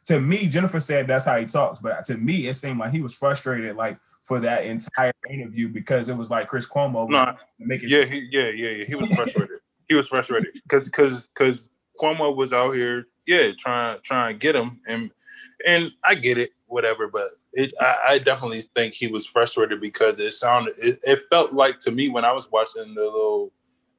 to 0.05 0.19
me, 0.19 0.47
Jennifer 0.47 0.79
said 0.79 1.07
that's 1.07 1.25
how 1.25 1.37
he 1.37 1.45
talks, 1.45 1.79
but 1.79 2.03
to 2.05 2.17
me, 2.17 2.47
it 2.47 2.53
seemed 2.53 2.79
like 2.79 2.91
he 2.91 3.01
was 3.01 3.15
frustrated, 3.15 3.75
like 3.75 3.97
for 4.23 4.39
that 4.39 4.65
entire 4.65 5.13
interview 5.29 5.67
because 5.67 6.09
it 6.09 6.15
was 6.15 6.29
like 6.29 6.47
Chris 6.47 6.67
Cuomo. 6.67 7.09
No, 7.09 7.35
make 7.59 7.83
it 7.83 7.91
yeah, 7.91 8.05
he, 8.05 8.27
yeah, 8.31 8.49
yeah, 8.49 8.69
yeah. 8.69 8.85
He 8.85 8.95
was 8.95 9.09
frustrated. 9.15 9.59
he 9.87 9.95
was 9.95 10.07
frustrated 10.07 10.53
because 10.53 10.87
because 10.87 11.27
because 11.27 11.69
Cuomo 11.99 12.35
was 12.35 12.53
out 12.53 12.71
here, 12.71 13.07
yeah, 13.25 13.51
trying 13.57 13.99
trying 14.03 14.33
to 14.33 14.39
get 14.39 14.55
him, 14.55 14.79
and 14.87 15.11
and 15.65 15.91
I 16.03 16.15
get 16.15 16.37
it 16.37 16.51
whatever. 16.71 17.07
But 17.07 17.29
it, 17.53 17.73
I, 17.79 17.95
I 18.09 18.19
definitely 18.19 18.61
think 18.75 18.93
he 18.93 19.07
was 19.07 19.25
frustrated 19.25 19.79
because 19.81 20.19
it 20.19 20.31
sounded, 20.31 20.75
it, 20.77 20.99
it 21.03 21.23
felt 21.29 21.53
like 21.53 21.79
to 21.79 21.91
me 21.91 22.09
when 22.09 22.25
I 22.25 22.31
was 22.31 22.51
watching 22.51 22.95
the 22.95 23.01
little 23.03 23.51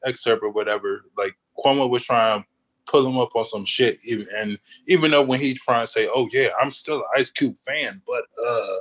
excerpt 0.05 0.43
or 0.43 0.51
whatever, 0.51 1.05
like 1.17 1.35
Cuomo 1.59 1.89
was 1.89 2.05
trying 2.05 2.41
to 2.43 2.47
pull 2.87 3.07
him 3.07 3.19
up 3.19 3.37
on 3.37 3.45
some 3.45 3.65
shit, 3.65 3.99
even 4.05 4.27
and 4.37 4.59
even 4.89 5.11
though 5.11 5.23
when 5.23 5.39
he 5.41 5.55
trying 5.55 5.85
to 5.85 5.87
say, 5.87 6.09
"Oh 6.13 6.29
yeah, 6.33 6.49
I'm 6.61 6.71
still 6.73 6.97
an 6.97 7.05
Ice 7.17 7.31
Cube 7.31 7.57
fan," 7.59 8.03
but 8.07 8.25
uh, 8.45 8.77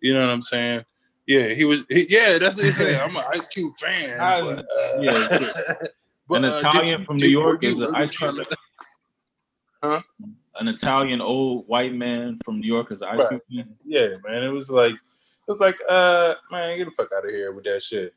you 0.00 0.12
know 0.14 0.20
what 0.20 0.30
I'm 0.32 0.42
saying? 0.42 0.84
Yeah, 1.26 1.48
he 1.48 1.64
was. 1.64 1.82
He, 1.88 2.06
yeah, 2.08 2.38
that's 2.38 2.56
what 2.56 2.64
he 2.66 2.70
said. 2.72 3.00
I'm 3.00 3.16
an 3.16 3.24
Ice 3.32 3.46
Cube 3.48 3.76
fan. 3.76 4.20
I- 4.20 4.42
but, 4.42 4.58
uh, 4.58 5.00
yeah, 5.00 5.74
but, 6.28 6.36
An 6.38 6.44
uh, 6.46 6.56
Italian 6.58 6.98
you- 7.00 7.04
from 7.04 7.16
New 7.18 7.28
York 7.28 7.62
you 7.62 7.74
is 7.74 7.80
an 7.80 7.94
Ice 7.94 8.10
trying 8.12 8.34
Cube 8.34 8.48
to- 9.82 10.04
An 10.60 10.68
Italian 10.68 11.20
old 11.20 11.64
white 11.66 11.94
man 11.94 12.38
from 12.44 12.60
New 12.60 12.66
York 12.66 12.92
is 12.92 13.02
an 13.02 13.16
Right. 13.16 13.40
Yeah, 13.84 14.08
man. 14.24 14.42
It 14.42 14.52
was 14.52 14.70
like 14.70 14.94
it 14.94 15.50
was 15.50 15.60
like, 15.60 15.78
uh, 15.88 16.34
man, 16.50 16.76
get 16.76 16.86
the 16.86 16.90
fuck 16.90 17.12
out 17.16 17.24
of 17.24 17.30
here 17.30 17.52
with 17.52 17.64
that 17.64 17.82
shit. 17.82 18.14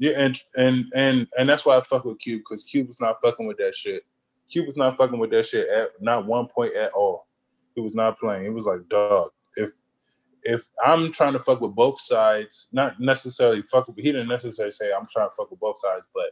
Yeah, 0.00 0.12
and 0.16 0.42
and 0.56 0.86
and 0.94 1.28
and 1.38 1.48
that's 1.48 1.64
why 1.64 1.76
I 1.76 1.80
fuck 1.80 2.04
with 2.04 2.18
Cube 2.18 2.42
because 2.48 2.64
Cube 2.64 2.88
was 2.88 3.00
not 3.00 3.16
fucking 3.22 3.46
with 3.46 3.58
that 3.58 3.74
shit. 3.74 4.04
Cube 4.50 4.66
was 4.66 4.76
not 4.76 4.96
fucking 4.96 5.18
with 5.18 5.30
that 5.30 5.46
shit 5.46 5.68
at 5.68 5.90
not 6.00 6.26
one 6.26 6.48
point 6.48 6.74
at 6.74 6.92
all. 6.92 7.26
He 7.74 7.80
was 7.80 7.94
not 7.94 8.18
playing. 8.18 8.46
It 8.46 8.52
was 8.52 8.66
like, 8.66 8.88
dog, 8.88 9.30
if 9.56 9.70
if 10.42 10.68
I'm 10.84 11.12
trying 11.12 11.32
to 11.34 11.38
fuck 11.38 11.60
with 11.60 11.74
both 11.74 12.00
sides, 12.00 12.68
not 12.72 13.00
necessarily 13.00 13.62
fuck 13.62 13.88
with, 13.88 13.96
he 13.96 14.12
didn't 14.12 14.28
necessarily 14.28 14.72
say 14.72 14.92
I'm 14.92 15.06
trying 15.12 15.28
to 15.28 15.34
fuck 15.36 15.50
with 15.50 15.60
both 15.60 15.78
sides, 15.78 16.06
but 16.12 16.30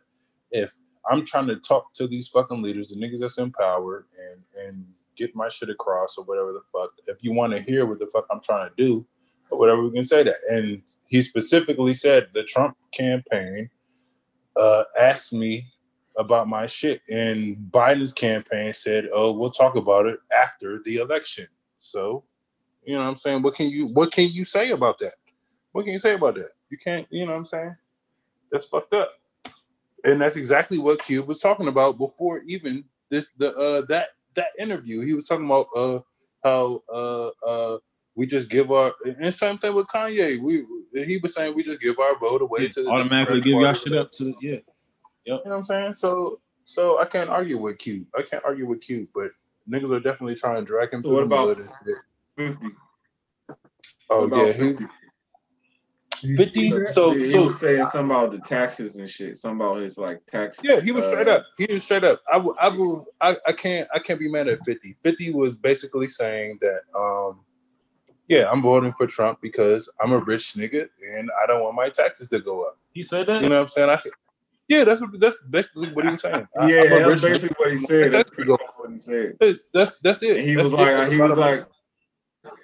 if 0.51 0.73
I'm 1.11 1.25
trying 1.25 1.47
to 1.49 1.57
talk 1.57 1.93
to 1.95 2.07
these 2.07 2.29
fucking 2.29 2.63
leaders, 2.63 2.91
the 2.91 2.97
niggas 2.97 3.21
that's 3.21 3.39
in 3.39 3.53
power, 3.53 4.07
and 4.19 4.67
and 4.67 4.87
get 5.17 5.35
my 5.35 5.49
shit 5.49 5.71
across 5.71 6.17
or 6.19 6.25
whatever 6.25 6.53
the 6.53 6.63
fuck. 6.73 6.91
If 7.07 7.23
you 7.23 7.33
want 7.33 7.53
to 7.53 7.63
hear 7.63 7.87
what 7.87 7.99
the 7.99 8.07
fuck 8.07 8.27
I'm 8.31 8.41
trying 8.41 8.69
to 8.69 8.75
do, 8.77 9.07
or 9.51 9.59
whatever, 9.59 9.83
we 9.83 9.93
can 9.93 10.05
say 10.05 10.23
that. 10.23 10.37
And 10.51 10.83
he 11.09 11.21
specifically 11.21 11.95
said 11.95 12.29
the 12.33 12.43
Trump 12.45 12.77
campaign 12.93 13.69
uh, 14.57 14.85
asked 14.99 15.33
me 15.33 15.67
about 16.17 16.49
my 16.49 16.67
shit, 16.67 17.01
and 17.09 17.57
Biden's 17.71 18.13
campaign 18.13 18.73
said, 18.73 19.09
"Oh, 19.13 19.33
we'll 19.33 19.51
talk 19.51 19.77
about 19.77 20.07
it 20.07 20.19
after 20.37 20.81
the 20.85 20.97
election." 20.97 21.47
So, 21.79 22.25
you 22.85 22.95
know, 22.95 23.01
what 23.01 23.09
I'm 23.09 23.17
saying, 23.17 23.43
what 23.43 23.55
can 23.55 23.71
you 23.71 23.87
what 23.89 24.13
can 24.13 24.29
you 24.29 24.45
say 24.45 24.71
about 24.71 24.99
that? 24.99 25.15
What 25.73 25.85
can 25.85 25.93
you 25.93 25.99
say 25.99 26.15
about 26.15 26.35
that? 26.35 26.51
You 26.71 26.79
can't. 26.79 27.07
You 27.11 27.27
know, 27.27 27.33
what 27.33 27.39
I'm 27.39 27.47
saying, 27.47 27.75
that's 28.51 28.67
fucked 28.67 28.95
up. 28.95 29.11
And 30.05 30.21
that's 30.21 30.37
exactly 30.37 30.79
what 30.79 31.03
Cube 31.03 31.29
was 31.29 31.41
talking 31.41 31.69
about 31.69 31.97
before 31.97 32.41
even 32.47 32.85
this 33.09 33.29
the 33.39 33.55
uh 33.57 33.83
that 33.87 34.09
that 34.35 34.49
interview. 34.59 35.01
He 35.05 35.15
was 35.15 35.27
talking 35.27 35.47
about 35.47 35.67
uh 35.77 36.01
how 36.45 36.83
uh 36.93 37.31
uh 37.47 37.79
we 38.15 38.27
just 38.27 38.49
give 38.51 38.71
our 38.71 38.93
and 39.05 39.33
same 39.33 39.59
thing 39.59 39.75
with 39.75 39.87
Kanye. 39.87 40.41
We 40.41 40.65
he 41.05 41.19
was 41.23 41.35
saying 41.35 41.55
we 41.55 41.63
just 41.63 41.81
give 41.81 41.99
our 41.99 42.19
vote 42.19 42.43
away 42.43 42.69
to 42.69 42.87
automatically 42.89 43.41
give 43.41 43.53
y'all 43.53 43.73
shit 43.75 43.95
up 43.95 44.11
to 44.19 44.25
the 44.25 44.35
yeah. 44.41 44.57
You 45.25 45.35
know 45.35 45.41
what 45.45 45.53
I'm 45.53 45.63
saying? 45.65 45.95
So 45.95 46.41
so 46.65 46.99
I 47.01 47.05
can't 47.07 47.31
argue 47.31 47.59
with 47.59 47.79
Cube. 47.79 48.07
I 48.17 48.23
can't 48.23 48.45
argue 48.45 48.67
with 48.67 48.81
Cube, 48.81 49.09
but 49.15 49.31
niggas 49.71 49.91
are 49.91 50.01
definitely 50.01 50.35
trying 50.35 50.57
to 50.57 50.65
drag 50.65 50.93
him 50.93 51.03
So 51.03 51.09
through 51.09 51.27
what 51.27 51.29
the 51.29 51.35
about- 51.35 51.49
mud 51.49 51.59
and 51.61 51.69
shit. 51.87 51.97
Fifty. 52.37 52.67
Oh 54.11 54.21
What 54.21 54.25
about 54.27 54.47
yeah, 54.47 54.53
he's 54.53 54.89
50? 56.23 56.71
50. 56.71 56.87
So 56.87 57.11
he, 57.13 57.19
he 57.19 57.25
so 57.25 57.45
was 57.47 57.59
saying 57.61 57.87
something 57.87 58.11
about 58.17 58.31
the 58.31 58.39
taxes 58.41 58.97
and 58.97 59.09
shit. 59.09 59.37
Something 59.37 59.61
about 59.67 59.83
his 59.83 59.99
like 59.99 60.25
tax. 60.27 60.59
Yeah, 60.63 60.81
he 60.81 60.93
was 60.93 61.07
straight 61.07 61.29
uh, 61.29 61.37
up. 61.37 61.47
He 61.59 61.73
was 61.73 61.85
straight 61.85 62.05
up. 62.05 62.23
I 62.33 62.37
will, 62.39 62.55
I 62.61 62.69
will, 62.69 63.07
I, 63.21 63.37
I 63.47 63.53
can't, 63.53 63.89
I 63.95 63.99
can't 63.99 64.19
be 64.19 64.29
mad 64.31 64.49
at 64.49 64.65
50. 64.65 64.97
50 65.03 65.33
was 65.35 65.57
basically 65.57 66.09
saying 66.09 66.59
that, 66.61 66.81
um, 66.97 67.41
yeah, 68.29 68.49
I'm 68.51 68.63
voting 68.63 68.93
for 68.97 69.07
Trump 69.07 69.41
because 69.43 69.91
I'm 70.01 70.13
a 70.13 70.19
rich 70.19 70.55
nigga 70.55 70.89
and 71.17 71.31
I 71.43 71.47
don't 71.47 71.63
want 71.63 71.75
my 71.75 71.89
taxes 71.89 72.29
to 72.31 72.41
go 72.41 72.63
up. 72.63 72.79
He 72.93 73.03
said 73.03 73.27
that. 73.27 73.43
You 73.43 73.49
know 73.49 73.57
what 73.57 73.63
I'm 73.63 73.69
saying? 73.69 73.91
I, 73.91 73.99
yeah, 74.69 74.85
that's 74.85 75.01
what, 75.01 75.19
that's 75.21 75.41
basically 75.51 75.93
what 75.93 76.05
he 76.05 76.11
was 76.13 76.23
saying. 76.23 76.47
I- 76.59 76.69
Yeah, 76.69 76.83
I'm 76.83 76.91
that's 76.91 77.23
rich 77.25 77.33
nigga. 77.33 77.35
basically 77.35 77.57
what 77.59 77.73
he 77.73 77.79
said. 77.79 78.13
That's 78.13 78.31
That's 78.31 78.49
what 78.77 78.91
he 78.93 78.99
said. 78.99 79.37
That's 79.75 79.99
that's 79.99 80.23
it. 80.23 80.39
And 80.39 80.49
he 80.49 80.55
That's 80.55 80.71
was 80.71 80.73
it. 80.73 80.77
like, 80.77 81.11
he 81.13 81.19
was 81.19 81.39
like, 81.39 81.67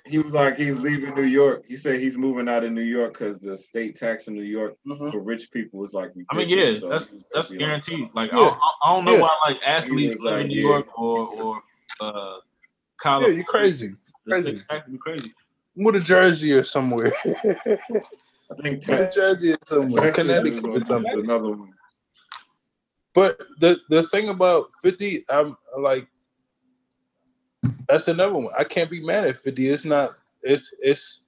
he 0.06 0.18
was 0.18 0.32
like, 0.32 0.58
he's 0.58 0.78
leaving 0.78 1.14
New 1.14 1.22
York. 1.22 1.64
He 1.68 1.76
said 1.76 2.00
he's 2.00 2.16
moving 2.16 2.48
out 2.48 2.64
of 2.64 2.72
New 2.72 2.80
York 2.82 3.12
because 3.16 3.38
the 3.38 3.56
state 3.56 3.94
tax 3.94 4.26
in 4.26 4.34
New 4.34 4.42
York 4.42 4.76
Mhm. 4.86 5.12
for 5.12 5.20
rich 5.20 5.50
people 5.52 5.84
is 5.84 5.92
like. 5.94 6.10
I 6.30 6.36
mean, 6.36 6.48
yeah. 6.48 6.76
So 6.78 6.88
that's 6.88 7.16
that's 7.32 7.50
basically 7.50 7.58
like, 7.58 7.58
guaranteed. 7.58 8.08
Like 8.14 8.32
Yeah. 8.32 8.38
I, 8.38 8.40
don't- 8.40 8.58
I 8.84 8.92
don't 8.94 9.04
know 9.04 9.12
Yeah. 9.12 9.20
why 9.20 9.36
like 9.46 9.62
athletes 9.64 10.14
was 10.14 10.22
live 10.22 10.40
in 10.40 10.48
New 10.48 10.56
yeah. 10.56 10.68
York 10.68 10.98
or 10.98 11.28
or 11.28 11.62
uh 12.00 12.38
Yeah, 13.04 13.26
you're 13.28 13.44
crazy. 13.44 13.94
The 14.26 14.34
state 14.34 14.44
crazy. 14.44 14.62
tax 14.68 14.88
be 14.88 14.98
crazy. 14.98 15.34
With 15.76 15.94
a 15.96 16.00
Jersey 16.00 16.52
or 16.54 16.64
somewhere. 16.64 17.12
I 17.24 18.54
think 18.62 18.78
With 18.80 18.88
a 18.88 18.96
Texas 18.96 19.14
Jersey 19.14 19.52
or 19.52 19.58
somewhere. 19.64 20.02
Texas 20.12 20.24
Connecticut 20.26 20.64
or 20.64 20.80
something. 20.80 21.20
another 21.20 21.50
one. 21.50 21.72
But 23.14 23.38
the 23.60 23.78
the 23.90 24.02
thing 24.04 24.28
about 24.28 24.70
50, 24.82 25.24
I'm 25.28 25.56
like, 25.78 26.08
that's 27.88 28.08
another 28.08 28.34
one. 28.34 28.52
I 28.58 28.64
can't 28.64 28.90
be 28.90 29.04
mad 29.04 29.26
at 29.26 29.36
50. 29.36 29.68
It's 29.68 29.84
not, 29.84 30.16
it's 30.42 30.74
it's 30.80 31.22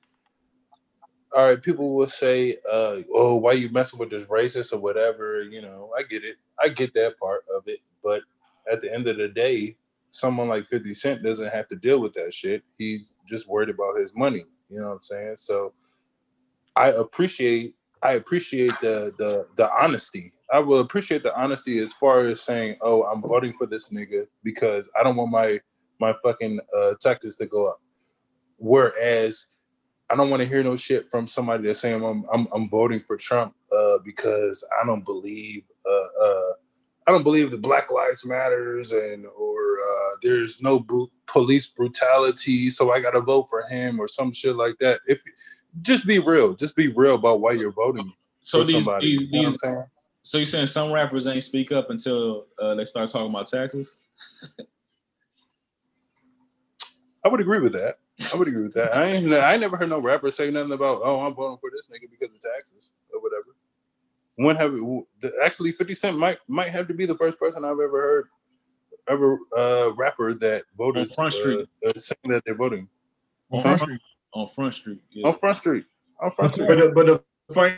all 1.35 1.47
right, 1.47 1.62
people 1.62 1.95
will 1.95 2.07
say, 2.07 2.57
uh, 2.70 2.97
oh, 3.14 3.37
why 3.37 3.53
you 3.53 3.70
messing 3.70 3.99
with 3.99 4.11
this 4.11 4.26
racist 4.26 4.72
or 4.72 4.78
whatever, 4.78 5.43
you 5.43 5.62
know. 5.62 5.91
I 5.97 6.03
get 6.03 6.24
it. 6.24 6.37
I 6.61 6.68
get 6.68 6.93
that 6.95 7.18
part 7.20 7.45
of 7.55 7.62
it. 7.66 7.78
But 8.03 8.22
at 8.70 8.81
the 8.81 8.93
end 8.93 9.07
of 9.07 9.16
the 9.16 9.28
day, 9.28 9.76
someone 10.09 10.49
like 10.49 10.66
50 10.66 10.93
Cent 10.93 11.22
doesn't 11.22 11.53
have 11.53 11.68
to 11.68 11.76
deal 11.76 12.01
with 12.01 12.14
that 12.14 12.35
shit. 12.35 12.64
He's 12.76 13.18
just 13.28 13.49
worried 13.49 13.70
about 13.70 13.99
his 13.99 14.14
money. 14.14 14.45
You 14.68 14.81
know 14.81 14.89
what 14.89 14.95
I'm 14.95 15.03
saying? 15.03 15.37
So 15.37 15.72
I 16.76 16.89
appreciate 16.89 17.74
I 18.03 18.12
appreciate 18.12 18.72
the 18.81 19.12
the 19.18 19.47
the 19.57 19.70
honesty. 19.72 20.33
I 20.53 20.59
will 20.61 20.81
appreciate 20.81 21.22
the 21.22 21.39
honesty 21.39 21.78
as 21.81 21.93
far 21.93 22.24
as 22.24 22.41
saying, 22.41 22.76
"Oh, 22.81 23.03
I'm 23.03 23.20
voting 23.20 23.53
for 23.59 23.66
this 23.66 23.91
nigga 23.91 24.26
because 24.43 24.91
I 24.99 25.03
don't 25.03 25.16
want 25.16 25.31
my 25.31 25.61
my 26.01 26.14
fucking 26.22 26.61
uh, 26.76 26.94
taxes 27.01 27.36
to 27.36 27.46
go 27.46 27.66
up." 27.66 27.80
Whereas 28.59 29.46
I 30.11 30.16
don't 30.16 30.28
want 30.28 30.42
to 30.42 30.48
hear 30.48 30.62
no 30.64 30.76
shit 30.76 31.09
from 31.09 31.26
somebody 31.26 31.66
that's 31.66 31.80
saying 31.80 32.05
I'm 32.05 32.24
I'm, 32.32 32.48
I'm 32.53 32.68
voting 32.68 33.01
for 33.07 33.16
Trump 33.16 33.55
uh, 33.72 33.98
because 34.05 34.66
I 34.80 34.86
don't 34.86 35.05
believe 35.05 35.62
uh, 35.88 36.24
uh, 36.24 36.53
I 37.07 37.12
don't 37.12 37.22
believe 37.22 37.51
the 37.51 37.59
Black 37.59 37.90
Lives 37.90 38.24
Matters 38.24 38.92
and 38.92 39.26
or 39.26 39.61
uh, 39.80 40.16
there's 40.22 40.61
no 40.61 40.86
police 41.26 41.66
brutality, 41.66 42.70
so 42.70 42.92
I 42.92 43.01
got 43.01 43.12
to 43.12 43.20
vote 43.20 43.46
for 43.48 43.62
him 43.68 43.98
or 43.98 44.09
some 44.09 44.32
shit 44.32 44.57
like 44.57 44.78
that. 44.78 45.01
If 45.07 45.22
just 45.82 46.07
be 46.07 46.18
real, 46.18 46.55
just 46.55 46.76
be 46.76 46.88
real 46.88 47.14
about 47.14 47.40
why 47.40 47.53
you're 47.53 47.72
voting 47.72 48.12
So 48.42 48.61
for 48.61 48.66
these, 48.66 48.74
somebody. 48.76 49.16
these, 49.16 49.28
you 49.30 49.42
know 49.42 49.51
these 49.51 49.61
saying? 49.61 49.84
so 50.22 50.38
you 50.38 50.46
saying 50.46 50.66
some 50.66 50.92
rappers 50.92 51.26
ain't 51.26 51.42
speak 51.42 51.72
up 51.72 51.90
until 51.90 52.46
uh, 52.59 52.74
they 52.74 52.84
start 52.84 53.11
talking 53.11 53.30
about 53.30 53.46
taxes? 53.46 53.96
I 57.24 57.28
would 57.28 57.40
agree 57.40 57.60
with 57.60 57.72
that. 57.74 57.96
I 58.32 58.36
would 58.36 58.48
agree 58.48 58.62
with 58.64 58.74
that. 58.74 58.96
I 58.96 59.04
ain't, 59.06 59.32
I 59.32 59.52
ain't 59.52 59.60
never 59.60 59.76
heard 59.76 59.88
no 59.90 60.00
rapper 60.00 60.30
say 60.30 60.50
nothing 60.50 60.72
about, 60.72 61.00
oh, 61.04 61.20
I'm 61.20 61.34
voting 61.34 61.58
for 61.60 61.70
this 61.74 61.88
nigga 61.88 62.08
because 62.10 62.34
of 62.34 62.40
taxes 62.40 62.92
or 63.14 63.20
whatever. 63.20 63.54
When 64.36 64.56
have 64.56 64.72
the- 64.72 65.32
actually 65.44 65.72
50 65.72 65.94
Cent 65.94 66.18
might 66.18 66.38
might 66.48 66.70
have 66.70 66.88
to 66.88 66.94
be 66.94 67.04
the 67.06 67.16
first 67.16 67.38
person 67.38 67.64
I've 67.64 67.72
ever 67.72 68.00
heard 68.00 68.28
ever 69.08 69.38
uh 69.56 69.92
rapper 69.96 70.32
that 70.34 70.64
voters 70.78 71.14
Front 71.14 71.34
Street. 71.34 71.68
uh, 71.84 71.88
uh, 71.88 71.92
saying 71.96 72.18
that 72.32 72.42
they're 72.46 72.54
voting 72.54 72.88
On 73.50 73.58
Huh? 73.58 73.62
Front 73.62 73.80
Street. 73.80 74.00
On 74.32 74.48
Front 74.48 74.74
Street. 74.74 75.02
Yeah. 75.10 75.26
on 75.28 75.34
Front 75.34 75.56
Street. 75.58 75.84
On 76.22 76.30
Front 76.30 76.54
Street. 76.54 76.68
But 76.68 76.78
the, 76.78 76.92
but 76.94 77.06
the 77.48 77.54
funny 77.54 77.74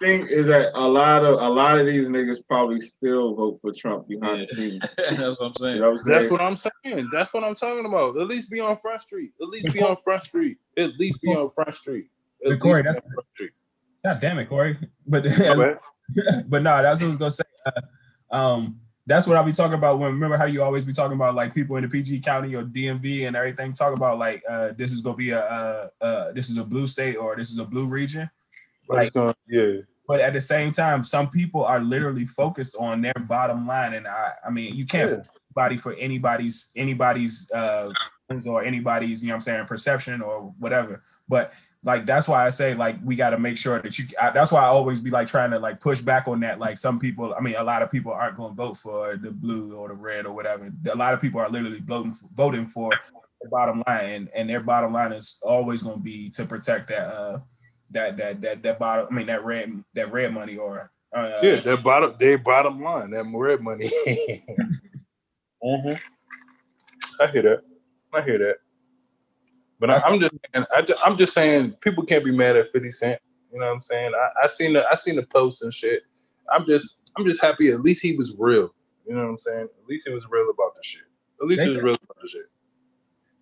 thing 0.00 0.26
is 0.28 0.46
that 0.46 0.70
a 0.74 0.88
lot 0.88 1.24
of 1.24 1.40
a 1.40 1.48
lot 1.48 1.78
of 1.78 1.86
these 1.86 2.08
niggas 2.08 2.38
probably 2.48 2.80
still 2.80 3.34
vote 3.34 3.58
for 3.60 3.72
Trump 3.72 4.08
behind 4.08 4.42
the 4.42 4.46
scenes. 4.46 4.84
That's 4.96 5.20
what 5.20 5.38
I'm 5.40 5.48
You 5.48 5.54
saying. 5.58 5.80
know 5.80 5.90
what 5.90 5.92
I'm 5.92 5.98
saying? 5.98 6.12
That's 6.20 6.30
what 6.30 6.40
I'm 6.40 6.56
saying. 6.56 7.08
That's 7.12 7.34
what 7.34 7.44
I'm 7.44 7.54
talking 7.54 7.86
about. 7.86 8.16
At 8.20 8.28
least 8.28 8.50
be 8.50 8.60
on 8.60 8.76
Front 8.78 9.02
Street. 9.02 9.32
At 9.42 9.48
least 9.48 9.72
be 9.72 9.82
on 9.82 9.96
Front 10.04 10.22
Street. 10.22 10.58
At 10.78 10.96
least 10.98 11.20
be 11.20 11.30
on 11.30 11.50
Front 11.54 11.74
Street. 11.74 12.06
At 12.44 12.50
But 12.50 12.60
Corey, 12.60 12.82
least 12.82 12.84
be 12.84 12.86
that's- 12.88 13.02
on 13.04 13.12
Front 13.14 13.26
Street. 13.34 13.50
God 14.04 14.20
damn 14.20 14.38
it, 14.38 14.48
Corey. 14.48 14.78
But 15.06 15.24
My 15.24 15.74
but 16.48 16.62
no, 16.62 16.82
that's 16.82 17.00
what 17.00 17.06
I 17.06 17.10
was 17.10 17.16
gonna 17.18 17.30
say. 17.30 17.44
Uh, 17.66 18.36
um, 18.36 18.78
that's 19.06 19.26
what 19.26 19.36
I'll 19.36 19.44
be 19.44 19.52
talking 19.52 19.74
about. 19.74 19.98
When 19.98 20.12
remember 20.12 20.36
how 20.36 20.44
you 20.44 20.62
always 20.62 20.84
be 20.84 20.92
talking 20.92 21.16
about 21.16 21.34
like 21.34 21.52
people 21.54 21.76
in 21.76 21.82
the 21.82 21.88
PG 21.88 22.20
County 22.20 22.54
or 22.54 22.62
DMV 22.62 23.26
and 23.26 23.34
everything. 23.36 23.72
Talk 23.72 23.96
about 23.96 24.18
like 24.18 24.42
uh, 24.48 24.72
this 24.76 24.92
is 24.92 25.00
gonna 25.00 25.16
be 25.16 25.30
a 25.30 25.40
uh, 25.40 25.88
uh, 26.00 26.32
this 26.32 26.50
is 26.50 26.56
a 26.58 26.64
blue 26.64 26.86
state 26.86 27.16
or 27.16 27.34
this 27.36 27.50
is 27.50 27.58
a 27.58 27.64
blue 27.64 27.86
region. 27.86 28.30
But 28.92 29.12
gonna- 29.12 29.34
yeah. 29.48 29.72
But 30.08 30.20
at 30.20 30.32
the 30.32 30.40
same 30.40 30.72
time, 30.72 31.04
some 31.04 31.30
people 31.30 31.64
are 31.64 31.80
literally 31.80 32.26
focused 32.26 32.76
on 32.78 33.00
their 33.02 33.14
bottom 33.28 33.66
line, 33.66 33.94
and 33.94 34.06
I, 34.06 34.32
I 34.46 34.50
mean, 34.50 34.74
you 34.74 34.84
can't 34.84 35.10
Yeah. 35.10 35.16
anybody 35.56 35.76
for 35.76 35.94
anybody's 35.94 36.70
anybody's 36.76 37.50
uh 37.52 37.88
or 38.46 38.64
anybody's 38.64 39.22
you 39.22 39.28
know 39.28 39.34
what 39.34 39.36
I'm 39.36 39.40
saying 39.42 39.66
perception 39.66 40.22
or 40.22 40.54
whatever. 40.58 41.02
But 41.28 41.52
like 41.84 42.06
that's 42.06 42.26
why 42.28 42.46
I 42.46 42.48
say 42.48 42.74
like 42.74 42.96
we 43.04 43.14
got 43.16 43.30
to 43.30 43.38
make 43.38 43.56
sure 43.58 43.80
that 43.80 43.98
you. 43.98 44.06
I, 44.20 44.30
that's 44.30 44.50
why 44.52 44.60
I 44.62 44.66
always 44.66 45.00
be 45.00 45.10
like 45.10 45.26
trying 45.28 45.50
to 45.50 45.58
like 45.58 45.80
push 45.80 46.00
back 46.00 46.28
on 46.28 46.40
that. 46.40 46.58
Like 46.58 46.78
some 46.78 46.98
people, 46.98 47.34
I 47.36 47.40
mean, 47.40 47.56
a 47.56 47.62
lot 47.64 47.82
of 47.82 47.90
people 47.90 48.12
aren't 48.12 48.36
going 48.36 48.52
to 48.52 48.56
vote 48.56 48.76
for 48.78 49.16
the 49.16 49.30
blue 49.30 49.74
or 49.76 49.88
the 49.88 49.94
red 49.94 50.24
or 50.26 50.32
whatever. 50.32 50.70
A 50.90 50.96
lot 50.96 51.12
of 51.14 51.20
people 51.20 51.40
are 51.40 51.48
literally 51.50 51.80
voting 51.80 52.14
voting 52.34 52.66
for 52.66 52.90
the 53.42 53.48
bottom 53.50 53.82
line, 53.86 54.04
and, 54.10 54.28
and 54.34 54.48
their 54.48 54.60
bottom 54.60 54.92
line 54.92 55.12
is 55.12 55.38
always 55.42 55.82
going 55.82 55.96
to 55.98 56.02
be 56.02 56.30
to 56.30 56.44
protect 56.46 56.88
that 56.88 57.08
uh 57.08 57.38
that 57.92 58.16
that 58.16 58.40
that 58.40 58.62
that 58.62 58.78
bottom. 58.78 59.06
I 59.10 59.14
mean 59.14 59.26
that 59.26 59.44
red 59.44 59.82
that 59.94 60.12
red 60.12 60.32
money 60.32 60.56
or 60.56 60.90
uh, 61.14 61.38
Yeah, 61.42 61.60
that 61.60 61.82
bottom 61.82 62.14
their 62.18 62.38
bottom 62.38 62.82
line, 62.82 63.10
that 63.10 63.24
red 63.34 63.60
money. 63.60 63.90
hmm 65.62 65.94
I 67.20 67.26
hear 67.28 67.42
that. 67.42 67.62
I 68.12 68.22
hear 68.22 68.38
that. 68.38 68.56
But 69.78 69.90
I, 69.90 70.00
I'm 70.06 70.20
just 70.20 70.34
saying, 70.54 70.66
I, 70.72 70.86
I'm 71.04 71.16
just 71.16 71.34
saying 71.34 71.72
people 71.80 72.04
can't 72.04 72.24
be 72.24 72.32
mad 72.32 72.56
at 72.56 72.70
50 72.72 72.90
Cent. 72.90 73.20
You 73.52 73.58
know 73.58 73.66
what 73.66 73.72
I'm 73.72 73.80
saying? 73.80 74.12
I, 74.14 74.44
I 74.44 74.46
seen 74.46 74.72
the 74.72 74.86
I 74.90 74.94
seen 74.94 75.16
the 75.16 75.24
posts 75.26 75.62
and 75.62 75.72
shit. 75.72 76.02
I'm 76.52 76.64
just 76.66 76.98
I'm 77.18 77.24
just 77.26 77.40
happy 77.42 77.70
at 77.70 77.80
least 77.80 78.02
he 78.02 78.16
was 78.16 78.34
real. 78.38 78.74
You 79.06 79.14
know 79.14 79.24
what 79.24 79.30
I'm 79.30 79.38
saying? 79.38 79.64
At 79.64 79.86
least 79.88 80.06
he 80.06 80.14
was 80.14 80.26
real 80.30 80.48
about 80.50 80.74
the 80.74 80.82
shit. 80.82 81.02
At 81.40 81.46
least 81.48 81.58
They 81.58 81.64
he 81.64 81.68
was 81.70 81.74
said- 81.76 81.84
real 81.84 81.94
about 81.94 82.16
the 82.22 82.28
shit. 82.28 82.42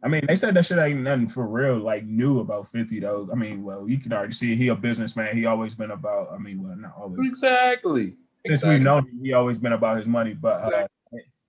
I 0.03 0.09
mean, 0.09 0.23
they 0.27 0.37
said 0.37 0.55
that 0.55 0.65
shit 0.65 0.79
ain't 0.79 1.01
nothing 1.01 1.29
for 1.29 1.47
real, 1.47 1.79
like 1.79 2.05
new 2.05 2.41
about 2.41 2.69
50 2.69 3.01
though. 3.01 3.29
I 3.31 3.35
mean, 3.35 3.63
well, 3.63 3.89
you 3.89 3.99
can 3.99 4.13
already 4.13 4.33
see 4.33 4.57
he 4.57 4.69
a 4.69 4.75
businessman. 4.75 5.37
He 5.37 5.47
always 5.47 5.75
been 5.75 5.91
about, 5.91 6.33
I 6.33 6.39
mean, 6.39 6.63
well, 6.63 6.75
not 6.75 6.95
always. 6.97 7.27
Exactly. 7.27 8.05
Since 8.05 8.17
exactly. 8.47 8.75
we've 8.77 8.83
known 8.83 9.07
him, 9.07 9.21
he 9.23 9.35
always 9.35 9.59
been 9.59 9.75
about 9.75 9.99
his 9.99 10.07
money. 10.07 10.33
But 10.33 10.73
uh, 10.73 10.87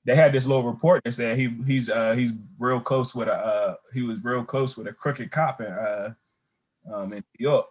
they 0.05 0.15
had 0.15 0.33
this 0.33 0.45
little 0.45 0.69
report 0.69 1.03
that 1.05 1.13
said 1.13 1.37
he 1.37 1.55
he's 1.65 1.89
uh 1.89 2.13
he's 2.13 2.33
real 2.59 2.81
close 2.81 3.15
with 3.15 3.27
a 3.27 3.33
uh 3.33 3.75
he 3.93 4.01
was 4.01 4.25
real 4.25 4.43
close 4.43 4.75
with 4.75 4.87
a 4.87 4.93
crooked 4.93 5.31
cop 5.31 5.61
in 5.61 5.67
uh 5.67 6.13
um 6.91 7.13
in 7.13 7.23
New 7.39 7.43
York, 7.45 7.67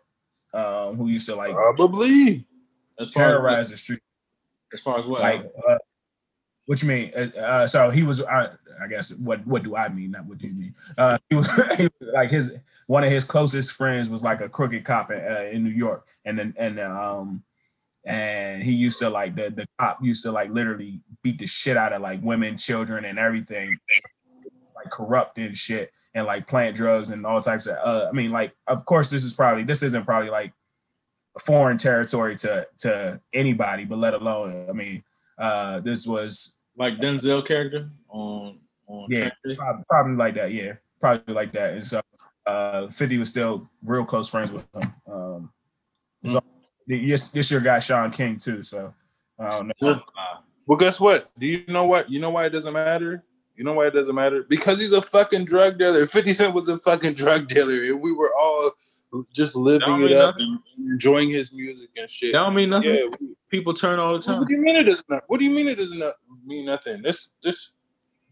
um, 0.55 0.97
who 0.97 1.09
used 1.09 1.27
to 1.27 1.37
like 1.37 1.53
Probably. 1.53 2.47
As 2.99 3.13
far 3.13 3.25
as, 3.25 3.31
terrorize 3.31 3.71
the 3.71 3.77
street. 3.77 4.01
as 4.75 4.81
far 4.81 4.99
as 4.99 5.07
what? 5.07 5.23
Like, 5.23 5.51
uh, 5.69 5.79
what 6.71 6.83
you 6.83 6.89
mean? 6.89 7.11
Uh, 7.17 7.41
uh, 7.41 7.67
so 7.67 7.91
he 7.91 8.05
was. 8.05 8.23
I, 8.23 8.51
I 8.81 8.87
guess 8.87 9.13
what 9.15 9.45
what 9.45 9.65
do 9.65 9.75
I 9.75 9.89
mean? 9.89 10.13
Not 10.13 10.27
what 10.27 10.39
do 10.39 10.47
you 10.47 10.55
mean? 10.55 10.73
Uh, 10.97 11.19
he 11.29 11.35
was, 11.35 11.47
he 11.77 11.89
was 11.99 12.11
like 12.15 12.31
his 12.31 12.61
one 12.87 13.03
of 13.03 13.11
his 13.11 13.25
closest 13.25 13.73
friends 13.73 14.09
was 14.09 14.23
like 14.23 14.41
a 14.41 14.49
crooked 14.49 14.85
cop 14.85 15.11
in, 15.11 15.19
uh, 15.19 15.49
in 15.51 15.65
New 15.65 15.71
York, 15.71 16.07
and 16.25 16.39
then 16.39 16.55
and 16.57 16.79
um 16.79 17.43
and 18.05 18.63
he 18.63 18.71
used 18.71 19.01
to 19.01 19.11
like 19.11 19.35
the 19.35 19.51
the 19.51 19.67
cop 19.81 19.99
used 20.01 20.23
to 20.23 20.31
like 20.31 20.49
literally 20.51 21.01
beat 21.25 21.41
the 21.41 21.47
shit 21.49 21.77
out 21.77 21.93
of 21.93 22.03
like 22.03 22.23
women, 22.23 22.57
children, 22.57 23.05
and 23.05 23.19
everything, 23.19 23.77
like 24.77 24.91
corrupt 24.93 25.39
and 25.39 25.57
shit, 25.57 25.91
and 26.15 26.25
like 26.25 26.47
plant 26.47 26.77
drugs 26.77 27.11
and 27.11 27.27
all 27.27 27.41
types 27.41 27.67
of. 27.67 27.79
Uh, 27.83 28.07
I 28.09 28.13
mean, 28.13 28.31
like 28.31 28.55
of 28.69 28.85
course 28.85 29.11
this 29.11 29.25
is 29.25 29.35
probably 29.35 29.65
this 29.65 29.83
isn't 29.83 30.05
probably 30.05 30.31
like 30.31 30.53
foreign 31.41 31.79
territory 31.79 32.37
to 32.37 32.69
to 32.79 33.21
anybody, 33.35 33.87
but 33.87 33.99
let 33.99 34.15
alone 34.15 34.67
I 34.69 34.73
mean, 34.73 35.03
uh, 35.37 35.81
this 35.81 36.07
was 36.07 36.59
like 36.81 36.99
Denzel 36.99 37.47
character 37.47 37.89
on 38.09 38.59
on 38.89 39.07
Yeah. 39.11 39.19
Training 39.19 39.33
Day? 39.47 39.55
Prob- 39.57 39.87
Probably 39.89 40.17
like 40.17 40.35
that, 40.35 40.53
yeah. 40.53 40.73
Probably 41.01 41.35
like 41.35 41.53
that. 41.53 41.75
And 41.75 41.87
so 41.87 42.01
uh 42.47 42.89
50 42.89 43.19
was 43.19 43.29
still 43.31 43.69
real 43.85 44.05
close 44.05 44.29
friends 44.29 44.51
with 44.53 44.67
him. 44.75 44.93
Um 45.13 45.53
so 46.27 46.41
this 46.87 47.31
this 47.31 47.51
your 47.51 47.61
guy 47.61 47.79
Shaun 47.79 48.11
King 48.11 48.37
too. 48.37 48.63
So 48.63 48.93
I 49.39 49.49
don't 49.51 49.67
know. 49.69 49.73
Well, 49.81 50.05
well, 50.67 50.79
guess 50.79 50.99
what? 51.01 51.31
Do 51.39 51.47
you 51.47 51.65
know 51.69 51.85
what? 51.85 52.11
You 52.11 52.21
know 52.21 52.31
why 52.31 52.47
it 52.47 52.51
doesn't 52.51 52.73
matter? 52.73 53.25
You 53.57 53.65
know 53.65 53.73
why 53.75 53.87
it 53.87 53.95
doesn't 53.95 54.15
matter? 54.15 54.45
Because 54.49 54.81
he's 54.81 54.93
a 54.93 55.03
fucking 55.03 55.45
drug 55.45 55.79
dealer. 55.79 56.07
50 56.07 56.33
Cent 56.33 56.55
was 56.55 56.69
a 56.69 56.79
fucking 56.79 57.15
drug 57.15 57.47
dealer, 57.49 57.85
and 57.93 58.01
we 58.01 58.13
were 58.13 58.33
all 58.39 58.71
just 59.35 59.57
living 59.57 60.03
it 60.03 60.13
up 60.13 60.37
nothing. 60.37 60.59
and 60.79 60.93
enjoying 60.93 61.29
his 61.29 61.53
music 61.53 61.89
and 61.97 62.09
shit. 62.09 62.33
That 62.33 62.39
don't 62.41 62.55
mean 62.55 62.71
nothing. 62.71 62.91
Yeah. 62.95 63.07
we- 63.21 63.35
People 63.51 63.75
turn 63.75 63.99
all 63.99 64.13
the 64.13 64.21
time. 64.23 64.39
What 64.39 64.47
do 64.49 64.55
you 64.55 64.63
mean 64.63 64.77
it 64.77 64.85
does 64.85 65.03
not? 65.09 65.25
What 65.27 65.41
do 65.41 65.45
you 65.45 65.51
mean 65.51 65.67
it 65.67 65.77
does 65.77 65.93
not 65.93 66.15
mean 66.51 66.67
nothing? 66.67 67.01
This 67.03 67.29
this 67.43 67.73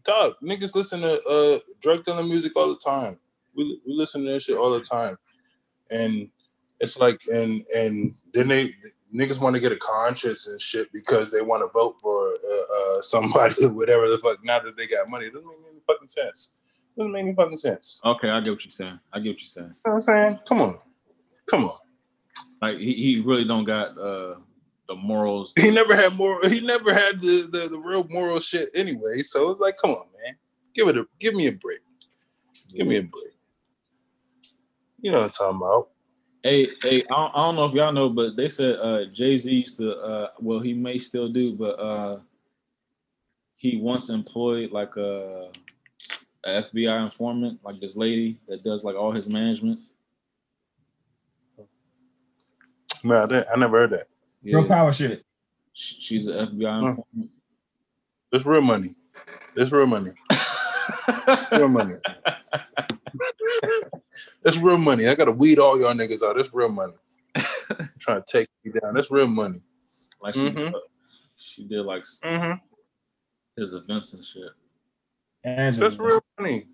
dog 0.03 0.33
niggas 0.43 0.75
listen 0.75 1.01
to 1.01 1.23
uh 1.23 1.59
drug 1.81 2.03
dealer 2.03 2.23
music 2.23 2.55
all 2.55 2.69
the 2.69 2.79
time. 2.79 3.17
We 3.55 3.79
we 3.85 3.93
listen 3.95 4.25
to 4.25 4.31
that 4.31 4.41
shit 4.41 4.57
all 4.57 4.71
the 4.71 4.81
time, 4.81 5.17
and 5.89 6.29
it's 6.79 6.99
like 6.99 7.21
and 7.31 7.61
and 7.75 8.13
then 8.33 8.47
they 8.49 8.75
niggas 9.15 9.41
want 9.41 9.55
to 9.55 9.59
get 9.59 9.71
a 9.71 9.77
conscience 9.77 10.47
and 10.47 10.61
shit 10.61 10.91
because 10.93 11.31
they 11.31 11.41
want 11.41 11.63
to 11.63 11.67
vote 11.67 11.95
for 12.01 12.29
uh, 12.29 12.97
uh 12.97 13.01
somebody 13.01 13.65
or 13.65 13.73
whatever 13.73 14.09
the 14.09 14.17
fuck. 14.17 14.43
Now 14.43 14.59
that 14.59 14.77
they 14.77 14.87
got 14.87 15.09
money, 15.09 15.25
it 15.25 15.33
doesn't 15.33 15.47
make 15.47 15.71
any 15.71 15.81
fucking 15.87 16.07
sense. 16.07 16.53
Doesn't 16.97 17.11
make 17.11 17.23
any 17.23 17.33
fucking 17.33 17.57
sense. 17.57 18.01
Okay, 18.05 18.29
I 18.29 18.41
get 18.41 18.51
what 18.51 18.65
you're 18.65 18.71
saying. 18.71 18.99
I 19.13 19.19
get 19.19 19.29
what 19.29 19.41
you're 19.41 19.47
saying. 19.47 19.73
You 19.85 19.91
know 19.91 19.93
what 19.93 19.93
I'm 19.95 20.01
saying? 20.01 20.39
Come 20.47 20.61
on, 20.61 20.77
come 21.49 21.65
on. 21.65 21.77
Like 22.61 22.77
he, 22.77 22.93
he 22.93 23.21
really 23.21 23.45
don't 23.45 23.63
got 23.63 23.97
uh 23.97 24.35
the 24.89 24.95
morals. 24.95 25.53
he 25.57 25.71
never 25.71 25.95
had 25.95 26.15
more. 26.17 26.41
He 26.49 26.59
never 26.59 26.93
had 26.93 27.21
the, 27.21 27.47
the 27.49 27.69
the 27.69 27.79
real 27.79 28.05
moral 28.09 28.41
shit 28.41 28.69
anyway. 28.75 29.21
So 29.21 29.49
it's 29.51 29.61
like, 29.61 29.77
come 29.77 29.91
on, 29.91 30.07
man, 30.25 30.35
give 30.73 30.89
it 30.89 30.97
a 30.97 31.07
give 31.19 31.35
me 31.35 31.47
a 31.47 31.53
break. 31.53 31.79
Give 32.75 32.87
me 32.87 32.97
a 32.97 33.03
break. 33.03 33.33
You 34.99 35.11
know 35.11 35.19
what 35.19 35.25
I'm 35.25 35.29
talking 35.29 35.57
about? 35.57 35.89
Hey, 36.43 36.67
hey, 36.81 37.03
I 37.03 37.15
don't, 37.15 37.31
I 37.35 37.37
don't 37.37 37.55
know 37.55 37.65
if 37.65 37.73
y'all 37.73 37.91
know, 37.91 38.09
but 38.09 38.35
they 38.35 38.49
said 38.49 38.77
uh 38.79 39.05
Jay 39.05 39.37
Z 39.37 39.49
used 39.49 39.77
to 39.77 39.95
uh 39.97 40.29
well 40.39 40.59
he 40.59 40.73
may 40.73 40.97
still 40.97 41.29
do, 41.29 41.53
but 41.53 41.79
uh 41.79 42.19
he 43.55 43.77
once 43.77 44.09
employed 44.09 44.71
like 44.71 44.95
a, 44.95 45.51
a 46.45 46.63
FBI 46.63 47.03
informant, 47.03 47.59
like 47.63 47.79
this 47.81 47.95
lady 47.95 48.39
that 48.47 48.63
does 48.63 48.83
like 48.83 48.95
all 48.95 49.11
his 49.11 49.27
management. 49.27 49.79
Man, 53.03 53.33
I, 53.33 53.45
I 53.53 53.57
never 53.57 53.79
heard 53.79 53.91
that. 53.91 54.08
Real 54.43 54.65
power 54.67 54.91
shit. 54.93 55.23
she's 55.73 56.27
an 56.27 56.33
FBI 56.57 56.81
Huh. 56.81 56.87
informant. 56.89 57.31
That's 58.31 58.45
real 58.45 58.61
money. 58.61 58.95
That's 59.55 59.71
real 59.71 59.87
money. 59.87 60.11
Real 61.51 61.67
money. 61.79 61.95
That's 64.43 64.57
real 64.59 64.77
money. 64.77 65.07
I 65.07 65.15
gotta 65.15 65.31
weed 65.31 65.59
all 65.59 65.79
y'all 65.79 65.93
niggas 65.93 66.23
out. 66.23 66.35
That's 66.37 66.53
real 66.53 66.69
money. 66.69 66.93
trying 67.99 68.21
to 68.21 68.25
take 68.27 68.47
me 68.63 68.71
down. 68.81 68.93
That's 68.93 69.11
real 69.11 69.27
money. 69.27 69.59
like 70.21 70.33
she, 70.33 70.49
Mhm. 70.49 70.73
she 71.37 71.63
did 71.67 71.81
like 71.85 72.03
Mm-hmm. 72.03 72.57
his 73.57 73.73
events 73.73 74.13
and 74.13 74.23
shit. 74.25 74.51
Angela. 75.43 75.85
That's 75.89 75.99
real 75.99 76.21
money. 76.37 76.67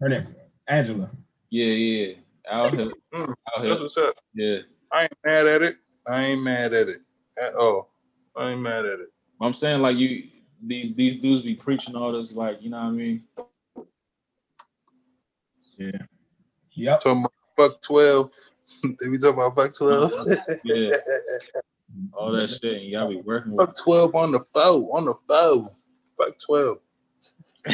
Her 0.00 0.08
name 0.08 0.34
Angela. 0.66 1.10
Yeah, 1.50 1.66
yeah. 1.66 2.14
Out 2.50 2.74
here, 2.74 2.90
Mm, 3.14 3.28
out 3.30 3.36
That's 3.56 3.64
here. 3.64 3.80
what's 3.80 3.96
up. 3.98 4.14
Yeah. 4.34 4.58
I 4.90 5.02
ain't 5.02 5.12
mad 5.24 5.46
at 5.46 5.62
it. 5.62 5.76
I 6.08 6.22
ain't 6.22 6.42
mad 6.42 6.72
at 6.72 6.88
it 6.88 7.00
at 7.40 7.54
all. 7.54 7.90
I 8.36 8.50
ain't 8.50 8.60
mad 8.60 8.86
at 8.86 9.00
it. 9.00 9.12
I'm 9.40 9.52
saying 9.52 9.82
like 9.82 9.96
you 9.96 10.28
these 10.62 10.94
these 10.94 11.16
dudes 11.16 11.42
be 11.42 11.54
preaching 11.54 11.94
all 11.94 12.12
this 12.12 12.32
like 12.32 12.62
you 12.62 12.70
know 12.70 12.78
what 12.78 12.84
I 12.84 12.90
mean. 12.90 13.24
Yeah. 15.76 15.98
Yep. 16.74 17.00
Talking 17.00 17.20
about 17.20 17.32
fuck 17.56 17.80
twelve. 17.82 18.32
they 18.82 19.10
be 19.10 19.18
talking 19.18 19.34
about 19.34 19.56
fuck 19.56 19.76
twelve. 19.76 20.12
Yeah, 20.64 20.96
all 22.12 22.32
that 22.32 22.50
shit, 22.50 22.64
and 22.64 22.82
y'all 22.84 23.08
be 23.08 23.22
working 23.24 23.52
with. 23.52 23.66
fuck 23.66 23.76
twelve 23.76 24.14
on 24.14 24.32
the 24.32 24.40
foe, 24.52 24.90
On 24.92 25.04
the 25.04 25.14
foe. 25.26 25.74
Fuck 26.16 26.38
twelve. 26.38 26.78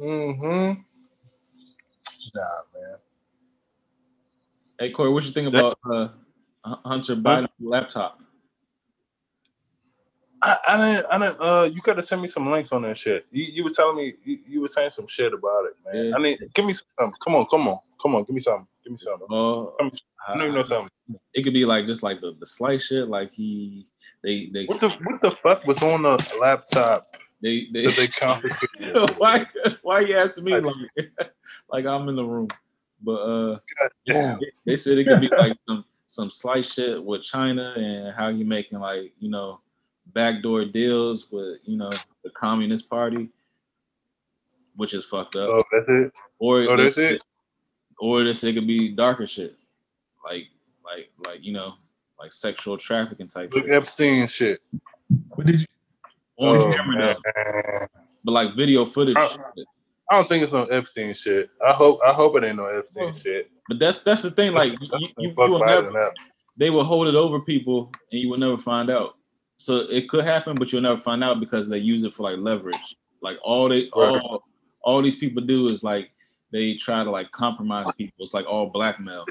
mm-hmm. 0.00 0.80
Nah, 2.34 2.42
man. 2.74 2.96
Hey 4.78 4.90
Corey, 4.90 5.10
what 5.10 5.24
you 5.24 5.30
think 5.30 5.48
about 5.48 5.78
uh, 5.90 6.08
H- 6.66 6.78
Hunter 6.84 7.16
Biden 7.16 7.48
laptop? 7.60 8.20
I, 10.42 10.56
I 10.68 10.76
didn't. 10.76 11.06
I 11.10 11.18
didn't. 11.18 11.40
Uh, 11.40 11.70
you 11.72 11.80
gotta 11.80 12.02
send 12.02 12.20
me 12.20 12.28
some 12.28 12.50
links 12.50 12.72
on 12.72 12.82
that 12.82 12.96
shit. 12.98 13.24
You, 13.30 13.44
you 13.44 13.64
were 13.64 13.70
telling 13.70 13.96
me 13.96 14.14
you, 14.24 14.38
you 14.46 14.60
were 14.60 14.68
saying 14.68 14.90
some 14.90 15.06
shit 15.06 15.32
about 15.32 15.66
it, 15.66 15.76
man. 15.86 16.04
Yeah. 16.06 16.16
I 16.16 16.18
mean, 16.18 16.36
give 16.54 16.64
me 16.66 16.74
some. 16.74 17.12
Come 17.24 17.36
on, 17.36 17.46
come 17.46 17.68
on, 17.68 17.78
come 18.02 18.14
on. 18.16 18.24
Give 18.24 18.34
me 18.34 18.40
something. 18.40 18.66
Give 18.82 18.92
me 18.92 18.98
something. 18.98 19.26
Uh, 19.30 19.66
Come- 19.78 19.90
I 20.26 20.38
know 20.38 20.44
you 20.46 20.52
know 20.52 20.62
something. 20.62 20.90
it 21.34 21.42
could 21.42 21.52
be 21.52 21.64
like 21.66 21.86
just 21.86 22.02
like 22.02 22.20
the, 22.20 22.34
the 22.40 22.46
slight 22.46 22.80
shit, 22.82 23.08
like 23.08 23.30
he 23.30 23.86
they 24.22 24.46
they 24.52 24.64
What 24.64 24.80
the 24.80 24.88
what 24.88 25.20
the 25.20 25.30
fuck 25.30 25.66
was 25.66 25.82
on 25.82 26.02
the 26.02 26.18
laptop 26.40 27.16
they 27.44 27.68
they, 27.72 27.82
that 27.86 27.96
they 27.96 28.08
confiscated? 28.08 29.10
why 29.18 29.46
why 29.82 30.00
you 30.00 30.16
asking 30.16 30.44
me 30.44 30.58
like 30.58 30.74
like 31.68 31.86
I'm 31.92 32.08
in 32.08 32.16
the 32.16 32.24
room? 32.24 32.48
But 33.02 33.12
uh 33.20 33.58
Damn. 34.06 34.38
they 34.64 34.76
said 34.76 34.98
it 34.98 35.04
could 35.06 35.20
be 35.20 35.28
like 35.28 35.56
some 35.68 35.84
some 36.08 36.30
slight 36.30 36.64
shit 36.64 37.02
with 37.02 37.22
China 37.22 37.74
and 37.76 38.14
how 38.14 38.28
you 38.28 38.44
making 38.44 38.78
like 38.80 39.12
you 39.18 39.28
know 39.30 39.60
backdoor 40.14 40.64
deals 40.64 41.30
with 41.30 41.58
you 41.64 41.76
know 41.76 41.90
the 42.24 42.30
Communist 42.30 42.88
Party, 42.88 43.28
which 44.76 44.94
is 44.94 45.04
fucked 45.04 45.36
up. 45.36 45.48
Oh, 45.48 45.62
that's 45.70 45.88
it. 45.88 46.12
Or 46.38 46.60
Oh, 46.60 46.76
that's 46.76 46.96
they- 46.96 47.14
it? 47.16 47.24
Or 48.00 48.24
this 48.24 48.42
it 48.42 48.54
could 48.54 48.66
be 48.66 48.88
darker 48.88 49.26
shit, 49.26 49.56
like 50.24 50.46
like 50.84 51.10
like 51.26 51.44
you 51.44 51.52
know 51.52 51.74
like 52.18 52.32
sexual 52.32 52.76
trafficking 52.76 53.28
type. 53.28 53.52
Look 53.54 53.66
shit. 53.66 53.72
Epstein 53.72 54.26
shit. 54.26 54.60
What 55.28 55.46
did 55.46 55.60
you 55.60 55.66
On 56.38 56.56
Oh, 56.56 56.72
camera 56.72 56.96
though, 56.98 57.42
man. 57.42 57.86
but 58.24 58.32
like 58.32 58.56
video 58.56 58.84
footage. 58.86 59.16
Shit. 59.18 59.66
I 60.10 60.16
don't 60.16 60.28
think 60.28 60.42
it's 60.42 60.52
no 60.52 60.64
Epstein 60.64 61.14
shit. 61.14 61.48
I 61.66 61.72
hope 61.72 62.00
I 62.06 62.12
hope 62.12 62.36
it 62.36 62.44
ain't 62.44 62.56
no 62.56 62.66
Epstein 62.66 63.04
Well, 63.04 63.12
shit. 63.12 63.50
But 63.68 63.78
that's 63.78 64.02
that's 64.02 64.22
the 64.22 64.30
thing. 64.30 64.52
Like 64.52 64.72
you, 64.80 64.88
you, 64.98 65.08
you 65.18 65.32
will 65.36 65.64
never, 65.64 66.10
they 66.56 66.70
will 66.70 66.84
hold 66.84 67.06
it 67.08 67.14
over 67.14 67.40
people, 67.40 67.90
and 68.12 68.20
you 68.20 68.28
will 68.28 68.38
never 68.38 68.58
find 68.58 68.90
out. 68.90 69.14
So 69.56 69.86
it 69.88 70.08
could 70.08 70.24
happen, 70.24 70.56
but 70.58 70.72
you'll 70.72 70.82
never 70.82 71.00
find 71.00 71.22
out 71.24 71.40
because 71.40 71.68
they 71.68 71.78
use 71.78 72.02
it 72.04 72.12
for 72.14 72.24
like 72.24 72.38
leverage. 72.38 72.96
Like 73.22 73.38
all 73.42 73.68
they 73.68 73.88
Right. 73.94 74.20
all 74.20 74.42
all 74.82 75.00
these 75.00 75.16
people 75.16 75.42
do 75.42 75.66
is 75.66 75.82
like 75.82 76.10
they 76.52 76.74
try 76.74 77.02
to 77.04 77.10
like 77.10 77.30
compromise 77.30 77.90
people. 77.92 78.24
It's 78.24 78.34
like 78.34 78.46
all 78.46 78.66
blackmail. 78.70 79.24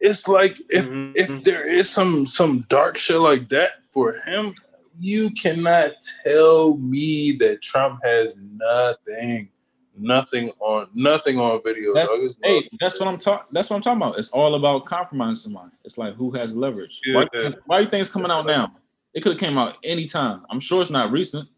It's 0.00 0.28
like 0.28 0.58
if 0.70 0.86
Mhm. 0.88 1.12
if 1.16 1.42
there 1.44 1.66
is 1.66 1.90
some 1.90 2.24
some 2.26 2.64
dark 2.68 2.96
shit 2.96 3.18
like 3.20 3.48
that 3.50 3.72
for 3.92 4.12
him, 4.14 4.54
you 4.98 5.30
cannot 5.30 5.92
tell 6.24 6.76
me 6.76 7.32
that 7.32 7.62
Trump 7.62 8.00
has 8.04 8.34
nothing, 8.36 9.48
nothing 9.96 10.50
on 10.60 10.88
nothing 10.94 11.38
on 11.38 11.60
video. 11.64 11.94
That's, 11.94 12.08
dog. 12.10 12.30
Hey, 12.42 12.54
not- 12.60 12.64
that's 12.80 12.98
what 13.00 13.08
I'm 13.08 13.18
talking. 13.18 13.46
That's 13.52 13.70
what 13.70 13.76
I'm 13.76 13.82
talking 13.82 14.02
about. 14.02 14.18
It's 14.18 14.30
all 14.30 14.54
about 14.56 14.84
compromising 14.86 15.36
somebody. 15.36 15.70
It's 15.84 15.98
like 15.98 16.14
who 16.14 16.30
has 16.32 16.56
leverage. 16.56 17.00
Why, 17.12 17.26
Yeah. 17.32 17.50
why 17.66 17.80
you 17.80 17.88
think 17.88 18.00
it's 18.02 18.10
coming 18.10 18.30
out 18.30 18.46
now? 18.46 18.74
It 19.14 19.22
could 19.22 19.32
have 19.32 19.40
came 19.40 19.56
out 19.56 19.76
anytime. 19.84 20.44
I'm 20.50 20.60
sure 20.60 20.82
it's 20.82 20.90
not 20.90 21.10
recent. 21.12 21.48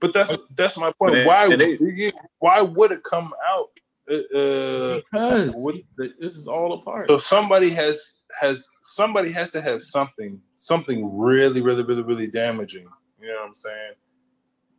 But 0.00 0.12
that's 0.12 0.36
that's 0.56 0.76
my 0.76 0.92
point. 0.98 1.24
Why 1.26 1.46
and 1.46 1.60
they- 1.60 2.12
why 2.38 2.60
would 2.62 2.90
it 2.90 3.04
come 3.04 3.32
out? 3.48 3.68
Uh, 4.10 4.14
uh, 4.36 5.00
Because 5.12 5.50
what- 5.54 5.76
this 6.18 6.36
is 6.36 6.46
all 6.48 6.72
a 6.74 6.82
part. 6.82 7.08
so 7.08 7.18
somebody 7.18 7.70
has 7.70 8.12
has 8.40 8.66
somebody 8.82 9.30
has 9.30 9.50
to 9.50 9.60
have 9.62 9.82
something 9.82 10.40
something 10.54 11.16
really 11.16 11.60
really 11.62 11.82
really 11.84 12.02
really 12.02 12.26
damaging. 12.26 12.86
You 13.20 13.28
know 13.28 13.34
what 13.40 13.46
I'm 13.48 13.54
saying? 13.54 13.92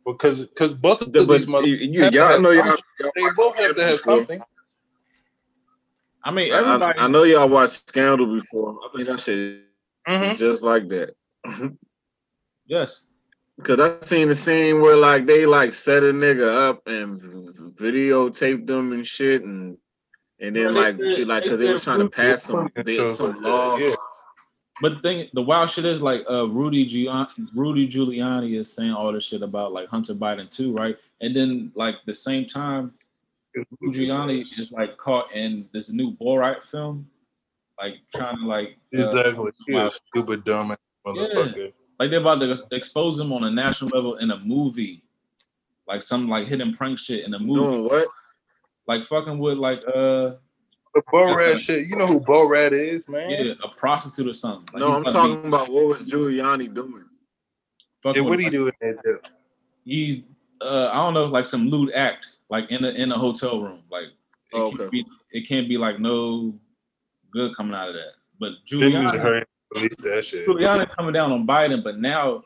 Because 0.04 0.44
because 0.44 0.74
both 0.74 1.00
of 1.00 1.12
But 1.12 1.26
these 1.28 1.46
you, 1.46 1.52
mother 1.52 1.66
you, 1.68 2.10
y'all 2.10 2.38
know 2.40 2.50
y'all, 2.50 2.76
y'all 3.00 3.12
they 3.14 3.22
both 3.36 3.56
have 3.56 3.76
to 3.76 3.84
have 3.86 3.98
Scandal 4.00 4.18
something. 4.20 4.42
I 6.24 6.30
mean. 6.30 6.52
I, 6.52 6.58
everybody. 6.58 6.98
I, 6.98 7.04
I 7.04 7.08
know 7.08 7.22
y'all 7.22 7.48
watched 7.48 7.88
Scandal 7.88 8.26
before. 8.40 8.78
I 8.84 8.88
think 8.94 9.08
that 9.08 9.20
shit 9.20 9.38
is 9.38 9.60
Mhm. 10.06 10.36
just 10.36 10.62
like 10.62 10.88
that. 10.88 11.14
yes. 12.66 13.06
Because 13.56 13.78
I 13.80 14.04
seen 14.04 14.28
the 14.28 14.34
scene 14.34 14.80
where 14.80 14.96
like 14.96 15.26
they 15.26 15.46
like 15.46 15.72
set 15.72 16.02
a 16.02 16.06
nigga 16.06 16.68
up 16.70 16.86
and 16.86 17.20
videotaped 17.76 18.66
them 18.66 18.92
and 18.92 19.06
shit, 19.06 19.42
and 19.44 19.78
and 20.40 20.56
then 20.56 20.74
Well, 20.74 20.74
like 20.74 20.98
said- 20.98 21.28
like 21.28 21.44
they 21.44 21.50
because 21.50 21.58
they 21.58 21.72
was 21.72 21.82
trying 21.84 22.00
to 22.00 22.08
pass 22.08 22.42
some 22.44 22.68
Yeah, 22.86 22.96
so- 22.96 23.14
some 23.14 23.42
law. 23.42 23.76
yeah. 23.76 23.94
But 24.82 24.94
the 24.96 25.00
thing, 25.02 25.28
the 25.34 25.42
wild 25.42 25.70
shit 25.70 25.84
is 25.84 26.02
like 26.02 26.24
uh 26.28 26.48
Rudy 26.48 26.84
Giuliani, 26.84 27.28
Rudy 27.54 27.86
Giuliani 27.88 28.58
is 28.58 28.72
saying 28.72 28.90
all 28.92 29.12
this 29.12 29.22
shit 29.24 29.42
about 29.42 29.72
like 29.72 29.88
Hunter 29.88 30.14
Biden 30.14 30.50
too, 30.50 30.72
right? 30.72 30.96
And 31.20 31.34
then 31.34 31.70
like 31.76 31.94
the 32.06 32.12
same 32.12 32.46
time, 32.46 32.92
Rudy 33.80 34.00
Giuliani 34.08 34.40
is 34.40 34.72
like 34.72 34.96
caught 34.96 35.30
in 35.32 35.68
this 35.72 35.92
new 35.92 36.10
Borat 36.16 36.64
film, 36.64 37.08
like 37.80 37.98
trying 38.16 38.36
to 38.38 38.46
like 38.46 38.70
uh, 38.96 39.00
Exactly. 39.00 39.52
You're 39.68 39.78
wow. 39.78 39.86
a 39.86 39.90
stupid 39.90 40.42
dumb 40.44 40.72
ass 40.72 40.78
motherfucker. 41.06 41.72
Like 41.98 42.10
they're 42.10 42.20
about 42.20 42.40
to 42.40 42.56
expose 42.72 43.18
him 43.20 43.32
on 43.32 43.44
a 43.44 43.50
national 43.50 43.90
level 43.94 44.16
in 44.16 44.30
a 44.30 44.38
movie, 44.40 45.02
like 45.86 46.02
some 46.02 46.28
like 46.28 46.46
hidden 46.46 46.74
prank 46.74 46.98
shit 46.98 47.24
in 47.24 47.34
a 47.34 47.38
movie, 47.38 47.60
Doing 47.60 47.84
what? 47.84 48.08
like 48.86 49.04
fucking 49.04 49.38
with 49.38 49.58
like 49.58 49.78
uh 49.86 50.34
The 50.94 51.02
Borat 51.12 51.58
shit. 51.58 51.86
You 51.86 51.96
know 51.96 52.06
who 52.06 52.20
Borat 52.20 52.72
is, 52.72 53.08
man? 53.08 53.30
yeah 53.30 53.52
a 53.62 53.68
prostitute 53.68 54.28
or 54.28 54.32
something. 54.32 54.68
Like, 54.72 54.80
No, 54.80 54.92
I'm 54.92 55.00
about 55.02 55.12
to 55.12 55.28
be 55.28 55.34
talking 55.34 55.46
about 55.48 55.68
what 55.70 55.86
was 55.86 56.04
Giuliani 56.04 56.72
doing? 56.72 57.04
fucking 58.02 58.22
Yeah, 58.22 58.28
what 58.28 58.38
with, 58.38 58.50
do 58.52 58.56
you 58.56 58.64
like, 58.66 58.72
do 58.80 58.86
in 58.88 58.96
that 58.96 59.20
he's 59.84 60.22
uh 60.60 60.88
I 60.92 60.96
don't 60.96 61.14
know, 61.14 61.26
like 61.26 61.44
some 61.44 61.68
lewd 61.68 61.92
act, 61.94 62.36
like 62.48 62.70
in 62.70 62.84
a 62.84 62.88
in 62.90 63.12
a 63.12 63.18
hotel 63.18 63.62
room. 63.62 63.82
Like 63.90 64.04
it 64.52 64.56
Oh, 64.56 64.70
can't 64.70 64.90
be 64.90 65.04
it 65.32 65.48
can't 65.48 65.68
be 65.68 65.76
like 65.78 65.98
no 66.00 66.54
good 67.30 67.54
coming 67.56 67.74
out 67.74 67.88
of 67.88 67.94
that. 67.94 68.12
But 68.38 68.52
They 68.70 68.78
need 68.88 68.92
to 68.92 69.18
Giuliani, 69.18 69.44
hurry 69.74 69.82
release 69.82 69.96
that 69.96 70.24
shit. 70.24 70.46
Giuliani 70.46 70.94
coming 70.96 71.12
down 71.12 71.32
on 71.32 71.46
Biden, 71.46 71.82
but 71.82 71.98
now 71.98 72.44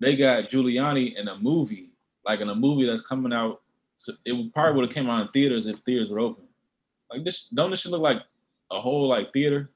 they 0.00 0.16
got 0.16 0.44
Giuliani 0.50 1.16
in 1.16 1.28
a 1.28 1.38
movie, 1.38 1.90
like 2.24 2.40
in 2.40 2.48
a 2.48 2.54
movie 2.54 2.86
that's 2.86 3.02
coming 3.02 3.32
out. 3.32 3.62
So 3.96 4.12
it 4.24 4.32
would 4.32 4.52
probably 4.52 4.74
would 4.74 4.86
have 4.86 4.94
came 4.94 5.08
out 5.08 5.22
in 5.22 5.28
theaters 5.28 5.66
if 5.66 5.78
theaters 5.80 6.10
were 6.10 6.18
open. 6.18 6.44
Like 7.10 7.24
this, 7.24 7.48
don't 7.48 7.70
this 7.70 7.80
shit 7.80 7.92
look 7.92 8.02
like 8.02 8.22
a 8.70 8.80
whole 8.80 9.08
like 9.08 9.32
theater? 9.32 9.70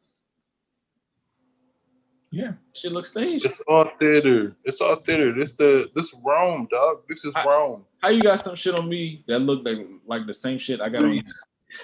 Yeah. 2.31 2.53
Shit 2.75 2.93
looks 2.93 3.11
staged. 3.11 3.45
It's 3.45 3.61
all 3.63 3.91
theater. 3.99 4.55
It's 4.65 4.81
all 4.81 4.97
theater. 4.97 5.33
This 5.33 5.53
the 5.53 5.91
this 5.95 6.15
Rome, 6.23 6.69
dog. 6.71 7.03
This 7.09 7.25
is 7.25 7.35
I- 7.37 7.45
Rome. 7.45 7.85
How 8.03 8.09
you 8.11 8.21
got 8.23 8.41
some 8.41 8.55
shit 8.55 8.79
on 8.79 8.89
me 8.89 9.25
that 9.27 9.39
look 9.41 9.65
like 9.65 9.79
like 10.07 10.27
the 10.27 10.35
same 10.35 10.59
shit 10.59 10.81
I 10.81 10.89
got 10.89 11.05
on 11.05 11.15
you? 11.15 11.23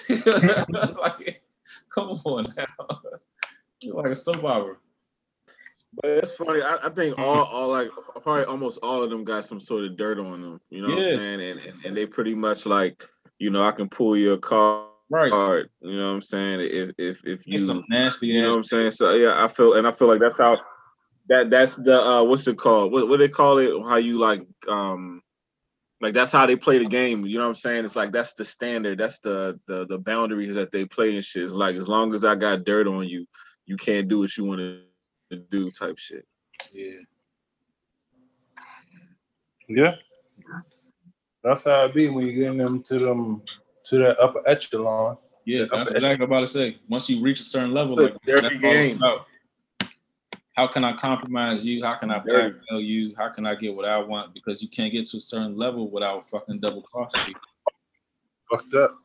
like, 1.01 1.41
come 1.93 2.09
on 2.25 2.53
now. 2.55 2.99
You're 3.81 3.95
like 3.95 4.11
a 4.11 4.15
soap 4.15 4.43
opera. 4.43 4.75
But 6.01 6.11
it's 6.11 6.33
funny. 6.33 6.61
I, 6.61 6.77
I 6.83 6.89
think 6.89 7.17
all, 7.17 7.43
all 7.51 7.69
like 7.69 7.89
probably 8.21 8.45
almost 8.45 8.79
all 8.83 9.03
of 9.03 9.09
them 9.09 9.23
got 9.23 9.45
some 9.45 9.59
sort 9.59 9.85
of 9.85 9.97
dirt 9.97 10.19
on 10.19 10.41
them. 10.41 10.61
You 10.69 10.81
know 10.81 10.89
what 10.89 10.99
I'm 10.99 11.05
saying? 11.05 11.41
And, 11.41 11.59
and 11.59 11.85
and 11.85 11.97
they 11.97 12.05
pretty 12.05 12.35
much 12.35 12.65
like, 12.65 13.07
you 13.39 13.49
know, 13.49 13.63
I 13.63 13.71
can 13.71 13.89
pull 13.89 14.17
your 14.17 14.37
car 14.37 14.89
Right. 15.09 15.31
card. 15.31 15.69
You 15.81 15.97
know 15.97 16.07
what 16.07 16.15
I'm 16.15 16.21
saying? 16.21 16.61
If 16.61 16.91
if 16.97 17.23
if 17.25 17.47
you 17.47 17.57
It's 17.57 17.67
some 17.67 17.85
nasty 17.89 18.27
you 18.27 18.41
know 18.41 18.49
what 18.49 18.57
I'm 18.57 18.63
saying? 18.63 18.91
So 18.91 19.13
yeah, 19.13 19.43
I 19.43 19.47
feel 19.47 19.73
and 19.75 19.87
I 19.87 19.91
feel 19.91 20.07
like 20.07 20.19
that's 20.19 20.37
how 20.37 20.59
that 21.29 21.49
that's 21.49 21.75
the 21.75 22.01
uh 22.01 22.23
what's 22.23 22.47
it 22.47 22.57
called? 22.57 22.91
What 22.91 23.07
what 23.07 23.19
they 23.19 23.27
call 23.27 23.59
it? 23.59 23.69
How 23.87 23.97
you 23.97 24.17
like 24.17 24.41
um 24.67 25.21
like 26.01 26.13
that's 26.13 26.31
how 26.31 26.45
they 26.45 26.55
play 26.55 26.79
the 26.79 26.85
game. 26.85 27.25
You 27.25 27.37
know 27.37 27.43
what 27.43 27.49
I'm 27.49 27.55
saying? 27.55 27.85
It's 27.85 27.95
like 27.95 28.11
that's 28.11 28.33
the 28.33 28.45
standard. 28.45 28.97
That's 28.97 29.19
the 29.19 29.59
the 29.67 29.85
the 29.85 29.99
boundaries 29.99 30.55
that 30.55 30.71
they 30.71 30.85
play 30.85 31.13
and 31.13 31.23
shit. 31.23 31.43
It's 31.43 31.53
like 31.53 31.75
as 31.75 31.87
long 31.87 32.13
as 32.15 32.25
I 32.25 32.33
got 32.33 32.63
dirt 32.63 32.87
on 32.87 33.07
you, 33.07 33.27
you 33.67 33.77
can't 33.77 34.07
do 34.07 34.19
what 34.19 34.35
you 34.35 34.45
want 34.45 34.59
to 34.59 34.79
do 35.31 35.69
type 35.71 35.97
shit. 35.97 36.25
Yeah. 36.73 36.99
Yeah. 39.67 39.95
That's 41.43 41.65
how 41.65 41.85
it 41.85 41.93
be 41.93 42.09
when 42.09 42.25
you're 42.25 42.35
getting 42.35 42.57
them 42.57 42.81
to 42.83 42.99
them 42.99 43.43
to 43.85 43.97
that 43.99 44.19
upper 44.19 44.47
echelon. 44.47 45.17
Yeah, 45.45 45.59
Yeah, 45.61 45.65
that's 45.71 45.91
exactly 45.91 46.07
what 46.09 46.15
I'm 46.15 46.21
about 46.23 46.39
to 46.41 46.47
say. 46.47 46.77
Once 46.89 47.09
you 47.09 47.21
reach 47.21 47.39
a 47.39 47.43
certain 47.43 47.73
level, 47.73 47.99
It's 47.99 48.13
like 48.13 48.21
that's 48.25 48.41
dirty 48.41 48.55
all 48.67 48.73
game. 48.73 48.97
about. 48.97 49.27
How 50.53 50.67
can 50.67 50.83
I 50.85 50.95
compromise 50.95 51.65
you? 51.65 51.83
How 51.83 51.95
can 51.95 52.09
I 52.09 52.19
blackmail 52.19 52.79
you? 52.79 53.13
How 53.17 53.27
can 53.29 53.45
I 53.45 53.55
get 53.55 53.75
what 53.75 53.85
I 53.85 53.97
want? 53.99 54.33
Because 54.33 54.61
you 54.61 54.69
can't 54.69 54.91
get 54.91 55.05
to 55.07 55.17
a 55.17 55.19
certain 55.19 55.57
level 55.57 55.89
without 55.91 56.29
fucking 56.29 56.59
double 56.59 56.81
crossing 56.81 57.25
people. 57.25 57.41
Fucked 58.49 58.73
up. 58.75 58.95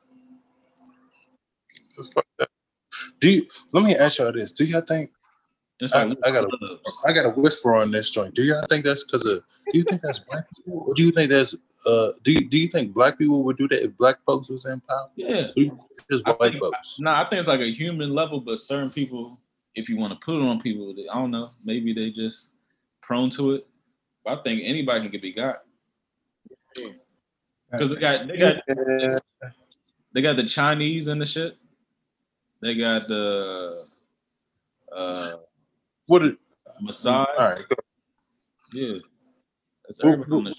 Just 1.96 2.14
fucked 2.14 2.28
up. 2.40 2.48
Do 3.20 3.30
you 3.30 3.46
let 3.72 3.82
me 3.84 3.96
ask 3.96 4.18
y'all 4.18 4.32
this. 4.32 4.52
Do 4.52 4.64
y'all 4.64 4.80
think 4.82 5.10
It's 5.80 5.94
I- 5.94 6.04
like 6.04 6.18
I 6.24 6.30
gotta- 6.30 6.46
clubs. 6.58 7.02
I 7.06 7.12
got 7.12 7.26
a 7.26 7.30
whisper 7.30 7.74
on 7.74 7.90
this 7.90 8.10
joint. 8.10 8.34
Do 8.34 8.42
y'all 8.42 8.64
think 8.68 8.84
that's 8.84 9.04
because 9.04 9.24
of? 9.24 9.42
Do 9.72 9.78
you 9.78 9.84
think 9.84 10.02
that's 10.02 10.18
black 10.18 10.44
people, 10.54 10.84
or 10.88 10.94
do 10.94 11.02
you 11.04 11.12
think 11.12 11.30
that's? 11.30 11.54
Uh, 11.86 12.12
do 12.22 12.32
you, 12.32 12.46
do 12.48 12.58
you 12.58 12.68
think 12.68 12.92
black 12.92 13.16
people 13.16 13.42
would 13.42 13.56
do 13.56 13.66
that 13.68 13.82
if 13.82 13.96
black 13.96 14.20
folks 14.20 14.50
was 14.50 14.66
in 14.66 14.80
power? 14.80 15.08
Yeah. 15.16 15.28
Or 15.28 15.52
do 15.56 15.62
you 15.62 15.70
think 15.70 15.80
it's 15.90 16.04
just 16.10 16.26
I 16.28 16.32
white 16.32 16.52
think- 16.52 16.62
folks? 16.64 16.98
No, 17.00 17.12
I 17.12 17.24
think 17.24 17.38
it's 17.38 17.48
like 17.48 17.60
a 17.60 17.70
human 17.72 18.12
level, 18.12 18.40
but 18.40 18.58
certain 18.58 18.90
people, 18.90 19.38
if 19.74 19.88
you 19.88 19.96
want 19.96 20.12
to 20.12 20.18
put 20.24 20.36
it 20.36 20.42
on 20.42 20.60
people, 20.60 20.94
they, 20.94 21.08
I 21.08 21.14
don't 21.14 21.30
know, 21.30 21.52
maybe 21.64 21.94
they 21.94 22.10
just 22.10 22.50
prone 23.00 23.30
to 23.30 23.52
it. 23.54 23.66
But 24.24 24.40
I 24.40 24.42
think 24.42 24.60
anybody 24.64 25.08
can 25.08 25.20
be 25.20 25.32
got 25.32 25.62
because 27.70 27.90
they 27.90 27.96
got 27.96 28.26
they 28.28 28.36
got 28.36 28.60
they 30.12 30.20
got 30.22 30.36
the 30.36 30.44
Chinese 30.44 31.08
and 31.08 31.20
the 31.20 31.26
shit. 31.26 31.56
They 32.60 32.74
got 32.74 33.08
the 33.08 33.86
uh 34.94 35.32
What? 36.10 36.24
It, 36.24 36.38
Maasai. 36.82 37.24
all 37.38 37.50
right. 37.50 37.62
Yeah, 38.72 38.94
that's 39.84 40.02
everybody 40.02 40.52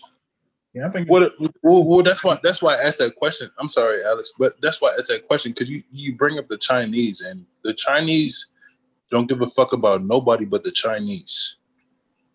Yeah, 0.74 0.88
I 0.88 0.92
think 0.92 1.10
What? 1.10 1.34
Well, 1.62 1.84
well, 1.90 2.04
that's 2.04 2.24
why. 2.24 2.40
That's 2.42 2.62
why 2.62 2.76
I 2.76 2.84
asked 2.84 3.00
that 3.00 3.18
question. 3.18 3.52
I'm 3.60 3.68
sorry, 3.68 4.02
Alex, 4.06 4.32
but 4.40 4.56
that's 4.62 4.80
why 4.82 4.92
I 4.92 4.94
asked 4.96 5.10
that 5.10 5.28
question 5.28 5.52
because 5.52 5.70
you 5.70 5.84
you 5.92 6.16
bring 6.16 6.40
up 6.40 6.48
the 6.48 6.58
Chinese 6.58 7.20
and 7.20 7.46
the 7.66 7.74
Chinese 7.74 8.48
don't 9.10 9.28
give 9.28 9.42
a 9.42 9.48
fuck 9.48 9.74
about 9.74 10.06
nobody 10.06 10.46
but 10.46 10.64
the 10.64 10.72
Chinese. 10.72 11.58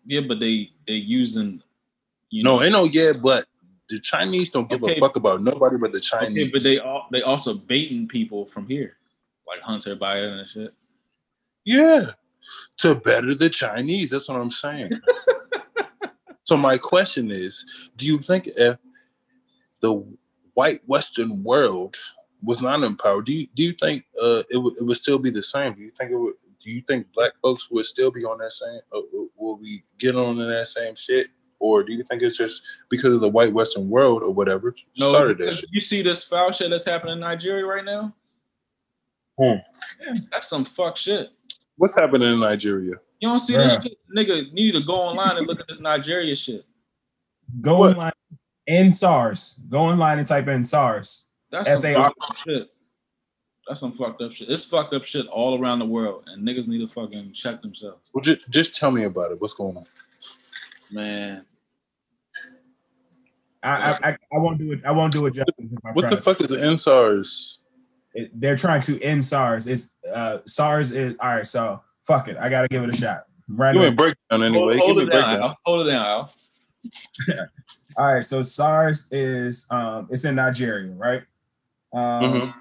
Yeah, 0.05 0.21
but 0.27 0.39
they 0.39 0.69
they 0.85 0.93
using 0.93 1.63
you 2.29 2.43
No, 2.43 2.57
know 2.57 2.63
ain't 2.65 2.73
no 2.73 2.83
yeah, 2.83 3.13
but 3.19 3.47
the 3.89 3.99
Chinese 3.99 4.51
don't 4.51 4.69
give 4.69 4.83
Okay. 4.83 4.97
a 4.97 4.99
fuck 4.99 5.15
about 5.15 5.41
nobody 5.41 5.77
but 5.77 5.91
the 5.91 5.99
Chinese. 5.99 6.43
okay, 6.43 6.51
but 6.51 6.61
they 6.61 6.77
all 6.77 7.07
they 7.11 7.23
also 7.23 7.55
baiting 7.55 8.07
people 8.07 8.45
from 8.45 8.67
here, 8.67 8.97
like 9.47 9.61
Hunter 9.61 9.95
Biden 9.95 10.37
and 10.41 10.47
shit. 10.47 10.71
Yeah, 11.65 12.11
to 12.77 12.95
better 12.95 13.33
the 13.33 13.49
Chinese. 13.49 14.11
That's 14.11 14.29
what 14.29 14.39
I'm 14.39 14.51
saying. 14.51 14.91
so 16.43 16.57
my 16.57 16.77
question 16.77 17.31
is, 17.31 17.65
do 17.95 18.05
you 18.05 18.19
think 18.19 18.47
if 18.47 18.77
the 19.81 20.03
white 20.53 20.81
Western 20.87 21.43
world 21.43 21.95
was 22.43 22.61
not 22.61 22.83
in 22.83 22.95
power, 22.95 23.21
do 23.21 23.33
you 23.33 23.47
do 23.55 23.63
you 23.63 23.73
think 23.73 24.05
uh, 24.21 24.43
it 24.49 24.57
would 24.57 24.73
it 24.77 24.83
would 24.83 24.97
still 24.97 25.19
be 25.19 25.29
the 25.29 25.41
same? 25.41 25.73
Do 25.73 25.81
you 25.81 25.91
think 25.97 26.11
it 26.11 26.17
would? 26.17 26.35
Do 26.59 26.71
you 26.71 26.81
think 26.81 27.11
black 27.13 27.37
folks 27.37 27.69
would 27.69 27.85
still 27.85 28.11
be 28.11 28.25
on 28.25 28.39
that 28.39 28.51
same? 28.51 28.79
Uh, 28.91 28.99
uh, 28.99 29.25
will 29.35 29.57
we 29.57 29.81
get 29.99 30.15
on 30.15 30.39
in 30.39 30.49
that 30.49 30.67
same 30.67 30.95
shit? 30.95 31.27
Or 31.59 31.83
do 31.83 31.93
you 31.93 32.03
think 32.03 32.21
it's 32.21 32.37
just 32.37 32.61
because 32.89 33.13
of 33.13 33.21
the 33.21 33.29
white 33.29 33.53
Western 33.53 33.89
world 33.89 34.21
or 34.21 34.31
whatever 34.31 34.75
No, 34.97 35.09
started 35.09 35.39
that 35.39 35.63
you 35.71 35.81
see 35.81 36.01
this 36.01 36.23
foul 36.23 36.51
shit 36.51 36.69
that's 36.69 36.85
happening 36.85 37.13
in 37.13 37.19
Nigeria 37.19 37.65
right 37.65 37.85
now. 37.85 38.13
Hmm. 39.39 39.57
Yeah, 40.01 40.19
that's 40.31 40.47
some 40.47 40.65
fuck 40.65 40.97
shit. 40.97 41.29
What's 41.77 41.95
happening 41.95 42.33
in 42.33 42.39
Nigeria? 42.39 42.93
You 43.19 43.29
don't 43.29 43.39
see 43.39 43.53
this 43.55 43.73
shit, 43.81 43.97
nigga. 44.15 44.45
You 44.47 44.53
need 44.53 44.71
to 44.73 44.81
go 44.83 44.95
online 44.95 45.37
and 45.37 45.47
look 45.47 45.59
at 45.59 45.67
this 45.67 45.79
Nigeria 45.79 46.35
shit. 46.35 46.65
Go 47.61 47.79
What? 47.79 47.95
online 47.95 48.11
in 48.67 48.91
SARS. 48.91 49.59
Go 49.69 49.79
online 49.79 50.17
and 50.19 50.27
type 50.27 50.47
in 50.47 50.63
SARS. 50.63 51.29
That's 51.51 51.67
some 51.69 51.73
S.A.R.. 51.91 52.03
fucked 52.03 52.21
up 52.31 52.37
shit. 52.37 52.69
That's 53.67 53.79
some 53.79 53.91
fucked 53.93 54.21
up 54.21 54.31
shit. 54.31 54.49
It's 54.49 54.63
fucked 54.63 54.93
up 54.93 55.03
shit 55.03 55.27
all 55.27 55.59
around 55.61 55.79
the 55.79 55.85
world, 55.85 56.25
and 56.27 56.45
niggas 56.47 56.67
need 56.67 56.79
to 56.79 56.87
fucking 56.87 57.33
check 57.33 57.61
themselves, 57.61 58.09
Well, 58.13 58.21
just, 58.23 58.49
just 58.51 58.75
tell 58.75 58.91
me 58.91 59.03
about 59.03 59.31
it. 59.31 59.39
What's 59.41 59.53
going 59.53 59.77
on? 59.77 59.85
man. 60.91 61.45
I 63.63 63.69
I, 63.91 64.09
I, 64.09 64.17
I 64.33 64.37
won't 64.37 64.57
do 64.59 64.71
it. 64.71 64.81
I 64.85 64.91
won't 64.91 65.11
do 65.11 65.25
it 65.25 65.33
justice. 65.33 65.53
What 65.93 66.09
the 66.09 66.15
to- 66.15 66.21
fuck 66.21 66.39
is 66.41 66.51
EndSARS? 66.51 67.57
It- 68.13 68.31
they're 68.39 68.55
trying 68.55 68.81
to 68.81 69.01
end 69.01 69.23
SARS. 69.25 69.67
It's 69.67 69.97
uh 70.13 70.39
SARS 70.45 70.91
is 70.91 71.15
all 71.19 71.35
right. 71.35 71.45
So 71.47 71.81
fuck 72.05 72.27
it. 72.27 72.37
I 72.37 72.49
gotta 72.49 72.67
give 72.67 72.83
it 72.83 72.89
a 72.89 72.95
shot. 72.95 73.25
Give 73.49 73.59
Random. 73.59 73.81
me 73.83 73.87
a 73.89 73.91
breakdown 73.91 74.43
anyway. 74.43 74.77
hold, 74.77 74.97
hold 74.97 74.99
it 74.99 75.05
down, 75.05 75.11
breakdown. 75.11 75.41
Al. 75.41 75.57
Hold 75.65 75.87
it 75.87 75.91
down, 75.91 76.05
Al. 76.05 76.33
All 77.97 78.13
right. 78.13 78.23
So 78.23 78.41
SARS 78.41 79.07
is 79.11 79.65
um 79.71 80.07
it's 80.11 80.25
in 80.25 80.35
Nigeria, 80.35 80.91
right? 80.93 81.23
Um, 81.93 82.23
Mhm. 82.23 82.53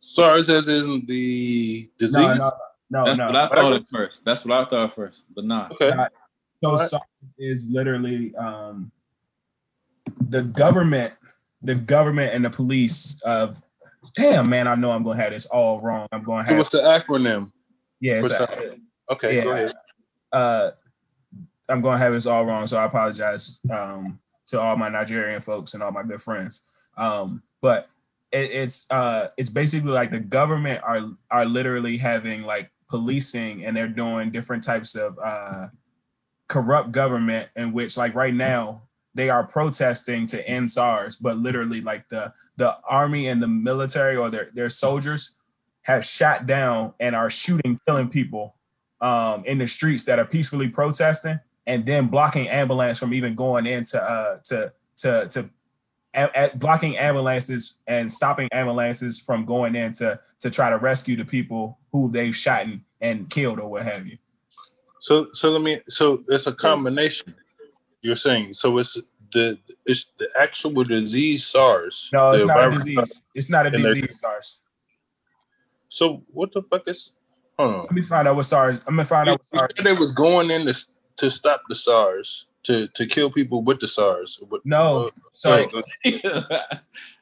SARS 0.00 0.48
as 0.50 0.68
in 0.68 1.04
the 1.06 1.90
disease. 1.98 2.16
No, 2.16 2.34
no, 2.38 2.50
no, 2.90 3.04
That's 3.04 3.18
no. 3.18 3.26
what 3.26 3.36
I 3.36 3.48
thought 3.48 3.72
at 3.74 3.84
first. 3.84 4.16
That's 4.24 4.44
what 4.46 4.58
I 4.66 4.70
thought 4.70 4.88
at 4.90 4.94
first, 4.94 5.24
but 5.34 5.44
nah. 5.44 5.68
Okay. 5.72 5.90
Not- 5.90 6.12
So 6.62 6.70
Alright. 6.70 6.88
SARS 6.90 7.02
is 7.38 7.70
literally 7.70 8.34
um, 8.36 8.90
the 10.28 10.42
government, 10.42 11.14
the 11.62 11.74
government 11.74 12.34
and 12.34 12.44
the 12.44 12.50
police 12.50 13.20
of. 13.22 13.62
Damn 14.14 14.48
man, 14.48 14.66
I 14.66 14.74
know 14.74 14.90
I'm 14.92 15.02
gonna 15.02 15.20
have 15.22 15.32
this 15.32 15.46
all 15.46 15.80
wrong. 15.80 16.06
I'm 16.12 16.22
gonna 16.22 16.46
So 16.46 16.56
what's 16.56 16.70
the 16.70 16.78
acronym? 16.78 17.52
yeah, 18.00 18.14
it's 18.20 18.34
for 18.36 18.44
a- 18.44 18.76
Okay, 19.12 19.36
Yeah. 19.36 19.44
go 19.44 19.50
ahead. 19.52 19.72
uh, 20.32 20.70
I'm 21.68 21.80
gonna 21.82 21.98
have 21.98 22.12
this 22.12 22.26
all 22.26 22.44
wrong, 22.46 22.66
so 22.66 22.78
I 22.78 22.84
apologize 22.84 23.60
um, 23.70 24.18
to 24.46 24.60
all 24.60 24.76
my 24.76 24.88
Nigerian 24.88 25.40
folks 25.40 25.74
and 25.74 25.82
all 25.82 25.92
my 25.92 26.02
good 26.02 26.20
friends. 26.22 26.62
Um, 26.96 27.42
but 27.60 27.88
it, 28.32 28.50
it's 28.50 28.86
uh, 28.90 29.28
it's 29.36 29.50
basically 29.50 29.90
like 29.92 30.10
the 30.10 30.20
government 30.20 30.82
are 30.84 31.02
are 31.30 31.44
literally 31.44 31.98
having 31.98 32.42
like 32.42 32.70
policing, 32.88 33.64
and 33.64 33.76
they're 33.76 33.86
doing 33.88 34.30
different 34.30 34.62
types 34.64 34.94
of 34.94 35.18
uh, 35.22 35.68
corrupt 36.48 36.90
government 36.92 37.48
in 37.56 37.72
which, 37.72 37.96
like 37.96 38.14
right 38.14 38.34
now, 38.34 38.82
they 39.14 39.28
are 39.30 39.44
protesting 39.44 40.26
to 40.26 40.48
end 40.48 40.70
SARS, 40.70 41.16
but 41.16 41.36
literally 41.36 41.80
like 41.80 42.08
the 42.08 42.32
the 42.60 42.76
army 42.86 43.26
and 43.26 43.42
the 43.42 43.48
military 43.48 44.16
or 44.16 44.28
their 44.30 44.50
their 44.52 44.68
soldiers 44.68 45.34
have 45.82 46.04
shot 46.04 46.46
down 46.46 46.92
and 47.00 47.16
are 47.16 47.30
shooting, 47.30 47.80
killing 47.86 48.10
people 48.10 48.54
um, 49.00 49.42
in 49.46 49.56
the 49.56 49.66
streets 49.66 50.04
that 50.04 50.18
are 50.18 50.26
peacefully 50.26 50.68
protesting, 50.68 51.40
and 51.66 51.86
then 51.86 52.06
blocking 52.06 52.48
ambulance 52.48 52.98
from 52.98 53.14
even 53.14 53.34
going 53.34 53.66
into 53.66 54.00
uh, 54.00 54.38
to 54.44 54.70
to 54.98 55.26
to 55.28 55.50
a- 56.14 56.30
a- 56.34 56.56
blocking 56.56 56.98
ambulances 56.98 57.78
and 57.86 58.12
stopping 58.12 58.46
ambulances 58.52 59.18
from 59.18 59.46
going 59.46 59.74
in 59.74 59.92
to 59.92 60.20
to 60.40 60.50
try 60.50 60.68
to 60.68 60.76
rescue 60.76 61.16
the 61.16 61.24
people 61.24 61.78
who 61.92 62.10
they've 62.10 62.36
shot 62.36 62.66
and, 62.66 62.82
and 63.00 63.30
killed 63.30 63.58
or 63.58 63.70
what 63.70 63.84
have 63.84 64.06
you. 64.06 64.18
So 65.00 65.28
so 65.32 65.50
let 65.50 65.62
me 65.62 65.80
so 65.88 66.22
it's 66.28 66.46
a 66.46 66.52
combination. 66.52 67.34
You're 68.02 68.16
saying 68.16 68.52
so 68.52 68.76
it's 68.76 68.98
the 69.32 69.58
it's 69.86 70.06
the 70.18 70.28
actual 70.38 70.84
disease 70.84 71.46
SARS. 71.46 72.10
No, 72.12 72.32
it's 72.32 72.42
the 72.42 72.48
not 72.48 72.64
a 72.66 72.70
disease. 72.70 73.24
It's 73.34 73.50
not 73.50 73.66
a 73.66 73.70
disease, 73.70 74.20
SARS. 74.20 74.62
So 75.88 76.22
what 76.32 76.52
the 76.52 76.62
fuck 76.62 76.86
is? 76.88 77.12
Hold 77.58 77.74
on. 77.74 77.80
Let 77.82 77.92
me 77.92 78.02
find 78.02 78.28
out 78.28 78.36
what 78.36 78.46
SARS. 78.46 78.78
I'm 78.86 78.94
gonna 78.94 79.04
find 79.04 79.26
You 79.26 79.32
out 79.34 79.40
what 79.50 79.60
SARS. 79.60 79.72
said 79.76 79.86
they 79.86 79.92
was 79.92 80.12
going 80.12 80.50
in 80.50 80.66
to, 80.66 80.74
to 81.16 81.30
stop 81.30 81.62
the 81.68 81.74
SARS 81.74 82.46
to 82.64 82.86
to 82.88 83.06
kill 83.06 83.30
people 83.30 83.62
with 83.62 83.80
the 83.80 83.88
SARS. 83.88 84.40
What- 84.48 84.64
No, 84.64 85.06
uh, 85.06 85.10
so 85.32 85.68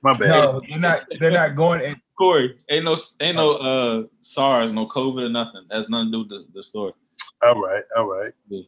my 0.03 0.13
bad. 0.15 0.29
no, 0.29 0.61
they're 0.69 0.79
not. 0.79 1.05
They're 1.19 1.31
not 1.31 1.55
going. 1.55 1.81
In, 1.83 2.01
Corey, 2.19 2.59
ain't 2.69 2.85
no 2.85 2.97
ain't 3.21 3.37
no 3.37 3.53
uh 3.57 4.03
SARS, 4.21 4.73
no 4.73 4.87
COVID 4.87 5.23
or 5.27 5.29
nothing. 5.29 5.65
That's 5.71 5.89
nothing 5.89 6.11
to 6.11 6.13
do 6.13 6.19
with 6.21 6.29
the, 6.29 6.47
the 6.53 6.63
story. 6.63 6.93
All 7.43 7.61
right, 7.61 7.85
all 7.97 8.07
right. 8.07 8.33
Yeah. 8.49 8.63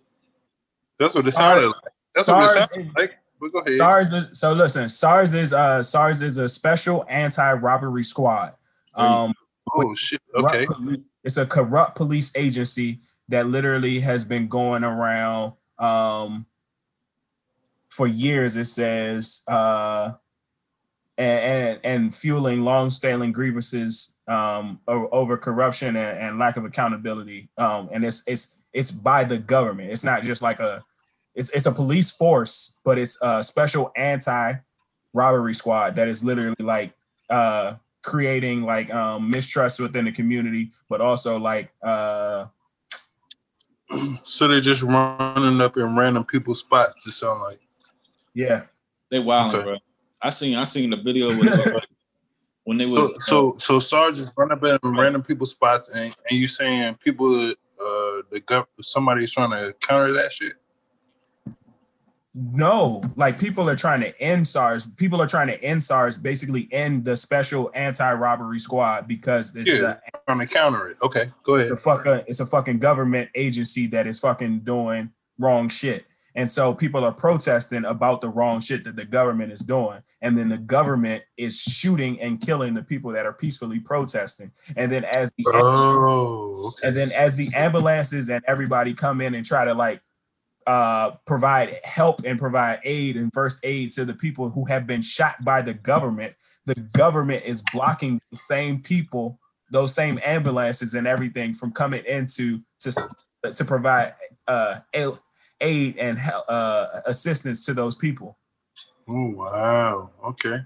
That's 0.99 1.15
what 1.15 1.27
it 1.27 1.33
sounded 1.33 1.67
like. 1.67 1.75
That's 2.15 2.29
what 2.29 2.57
it 2.57 2.69
sounded 2.69 2.93
like. 2.97 3.19
But 3.41 3.53
go 3.53 3.59
ahead. 3.61 3.79
SARS. 3.79 4.13
Is, 4.13 4.39
so 4.39 4.53
listen, 4.53 4.89
SARS 4.89 5.35
is 5.35 5.53
uh 5.53 5.83
SARS 5.83 6.23
is 6.23 6.37
a 6.37 6.49
special 6.49 7.05
anti-robbery 7.09 8.05
squad. 8.05 8.55
Um, 8.95 9.33
oh 9.75 9.95
shit. 9.95 10.21
Okay. 10.35 10.67
police- 10.67 11.09
it's 11.25 11.37
a 11.37 11.47
corrupt 11.47 11.97
police 11.97 12.33
agency 12.37 13.01
that 13.29 13.47
literally 13.47 14.01
has 14.01 14.25
been 14.25 14.49
going 14.49 14.85
around 14.85 15.55
um 15.79 16.47
for 17.89 18.07
years. 18.07 18.57
It 18.57 18.67
says 18.67 19.43
uh 19.49 20.13
and 21.17 21.41
and, 21.41 21.81
and 21.85 22.15
fueling 22.15 22.63
long-standing 22.63 23.33
grievances 23.33 24.15
um 24.29 24.81
over 24.87 25.37
corruption 25.37 25.97
and, 25.97 26.19
and 26.19 26.39
lack 26.39 26.57
of 26.57 26.65
accountability. 26.65 27.49
Um, 27.57 27.89
and 27.93 28.05
it's 28.05 28.23
it's 28.27 28.59
it's 28.73 28.91
by 28.91 29.25
the 29.25 29.39
government. 29.39 29.91
It's 29.91 30.05
not 30.05 30.23
just 30.23 30.43
like 30.43 30.61
a 30.61 30.85
it's 31.35 31.51
it's 31.51 31.67
a 31.67 31.73
police 31.73 32.11
force, 32.11 32.75
but 32.85 32.99
it's 32.99 33.19
a 33.23 33.43
special 33.43 33.93
anti 33.97 34.55
robbery 35.13 35.55
squad 35.55 35.97
that 35.97 36.09
is 36.09 36.23
literally 36.25 36.55
like 36.61 36.93
uh 37.29 37.75
creating 38.03 38.63
like 38.63 38.93
um 38.93 39.31
mistrust 39.31 39.81
within 39.81 40.05
the 40.05 40.13
community, 40.13 40.71
but 40.89 41.01
also 41.01 41.39
like 41.39 41.73
uh 41.83 42.47
So 44.23 44.49
they're 44.49 44.61
just 44.61 44.83
running 44.83 45.61
up 45.61 45.77
in 45.77 45.97
random 45.97 46.25
people's 46.25 46.61
spots. 46.61 47.07
It 47.07 47.13
sound 47.13 47.41
like. 47.43 47.61
yeah. 48.35 48.63
They 49.11 49.19
wild, 49.19 49.55
Okay. 49.55 49.65
bro. 49.65 49.79
I 50.23 50.31
seen 50.31 50.57
I 50.57 50.65
seen 50.65 50.91
the 50.91 50.97
video 50.97 51.35
with 51.37 51.59
when 52.65 52.79
they 52.79 52.85
So 52.85 52.91
was 52.91 53.25
so, 53.25 53.57
so 53.59 53.79
sergeants 53.81 54.21
just 54.21 54.39
run 54.39 54.53
up 54.53 54.63
in 54.63 54.79
random 54.85 55.23
people's 55.23 55.51
spots, 55.51 55.89
and 55.89 56.15
and 56.31 56.39
you 56.39 56.47
saying 56.47 56.95
people, 56.97 57.51
uh, 57.51 57.55
the 58.31 58.41
gov, 58.47 58.67
somebody's 58.81 59.33
trying 59.33 59.51
to 59.51 59.73
counter 59.81 60.13
that 60.13 60.31
shit. 60.31 60.53
No, 62.53 63.03
like 63.17 63.39
people 63.39 63.69
are 63.69 63.77
trying 63.77 64.01
to 64.01 64.19
end 64.21 64.49
SARS. 64.49 64.87
People 64.87 65.21
are 65.21 65.27
trying 65.27 65.49
to 65.49 65.63
end 65.63 65.83
SARS, 65.83 66.17
basically 66.17 66.69
end 66.73 67.05
the 67.05 67.15
special 67.17 67.71
anti-robbery 67.75 68.59
squad 68.59 69.07
because 69.07 69.55
it's 69.57 69.69
Yeah. 69.69 69.97
a, 70.15 70.19
Trying 70.27 70.47
to 70.47 70.47
counter 70.47 70.89
it. 70.89 70.97
Okay, 71.03 71.31
go 71.45 71.55
ahead. 71.57 71.67
it's 71.67 71.73
a 71.73 71.77
fucking 71.77 72.23
it's 72.29 72.41
a 72.41 72.47
fucking 72.47 72.79
government 72.79 73.29
agency 73.35 73.87
that 73.89 74.07
is 74.07 74.19
fucking 74.19 74.61
doing 74.61 75.11
wrong 75.39 75.69
shit. 75.69 76.07
And 76.37 76.49
so 76.49 76.73
people 76.73 77.05
are 77.05 77.13
protesting 77.13 77.85
about 77.85 78.21
the 78.21 78.29
wrong 78.29 78.61
shit 78.61 78.85
that 78.85 78.95
the 78.95 79.05
government 79.05 79.51
is 79.53 79.61
doing. 79.61 79.99
And 80.23 80.39
then 80.39 80.49
the 80.49 80.59
government 80.59 81.25
is 81.37 81.61
shooting 81.61 82.21
and 82.21 82.41
killing 82.41 82.73
the 82.73 82.85
people 82.85 83.11
that 83.11 83.27
are 83.27 83.33
peacefully 83.33 83.81
protesting. 83.81 84.53
And 84.77 84.91
then 84.93 85.05
as 85.05 85.33
the 85.37 85.45
Oh, 85.49 86.69
okay. 86.69 86.87
and 86.89 86.97
then 86.97 87.11
as 87.13 87.35
the 87.35 87.53
ambulances 87.55 88.29
and 88.31 88.45
everybody 88.47 88.95
come 88.95 89.21
in 89.21 89.35
and 89.35 89.45
try 89.45 89.65
to 89.65 89.75
like 89.75 90.01
uh 90.67 91.13
provide 91.27 91.79
help 91.85 92.23
and 92.25 92.39
provide 92.39 92.81
aid 92.85 93.17
and 93.17 93.33
first 93.33 93.61
aid 93.65 93.93
to 93.93 94.05
the 94.05 94.15
people 94.15 94.51
who 94.51 94.65
have 94.65 94.87
been 94.87 95.03
shot 95.03 95.43
by 95.45 95.63
the 95.63 95.75
government 95.75 96.35
the 96.67 96.75
government 96.75 97.45
is 97.45 97.63
blocking 97.73 98.21
the 98.31 98.37
same 98.37 98.81
people 98.81 99.39
those 99.73 99.95
same 99.95 100.21
ambulances 100.25 100.95
and 100.95 101.07
everything 101.07 101.55
from 101.55 101.73
coming 101.73 102.05
into 102.05 102.61
to 102.79 102.93
to 103.55 103.65
provide 103.65 104.15
uh 104.49 104.81
aid 105.61 105.97
and 105.99 106.19
uh 106.49 106.87
assistance 107.07 107.65
to 107.65 107.73
those 107.73 107.95
people 107.95 108.37
Oh 109.13 109.31
wow. 109.31 110.11
Okay. 110.25 110.61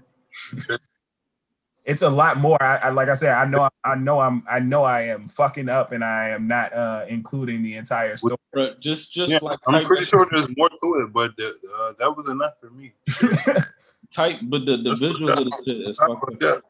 It's 1.85 2.01
a 2.01 2.09
lot 2.09 2.37
more. 2.37 2.61
I, 2.61 2.77
I 2.77 2.89
like 2.89 3.09
I 3.09 3.13
said, 3.13 3.33
I 3.33 3.45
know, 3.45 3.69
I 3.83 3.95
know, 3.95 4.19
I'm, 4.19 4.43
I 4.49 4.59
know, 4.59 4.83
I 4.83 5.03
am 5.03 5.29
fucking 5.29 5.69
up, 5.69 5.91
and 5.91 6.03
I 6.03 6.29
am 6.29 6.47
not 6.47 6.73
uh 6.73 7.05
including 7.07 7.61
the 7.61 7.75
entire 7.75 8.17
story. 8.17 8.37
bro, 8.51 8.73
just 8.79 9.13
just 9.13 9.31
Yeah, 9.31 9.39
like 9.41 9.59
I'm 9.67 9.85
pretty 9.85 10.05
sure 10.05 10.27
there's 10.31 10.49
more 10.57 10.69
to 10.69 11.01
it, 11.01 11.13
but 11.13 11.35
the, 11.37 11.53
uh, 11.77 11.93
that 11.99 12.15
was 12.15 12.27
enough 12.27 12.53
for 12.59 12.71
me. 12.71 12.91
type, 14.11 14.39
but 14.43 14.65
the, 14.65 14.77
the 14.77 14.93
visuals 14.93 15.37
of 15.37 15.45
the 15.45 15.63
shit 15.67 15.89
is 15.89 15.97
fucked 15.97 16.43
up. 16.43 16.63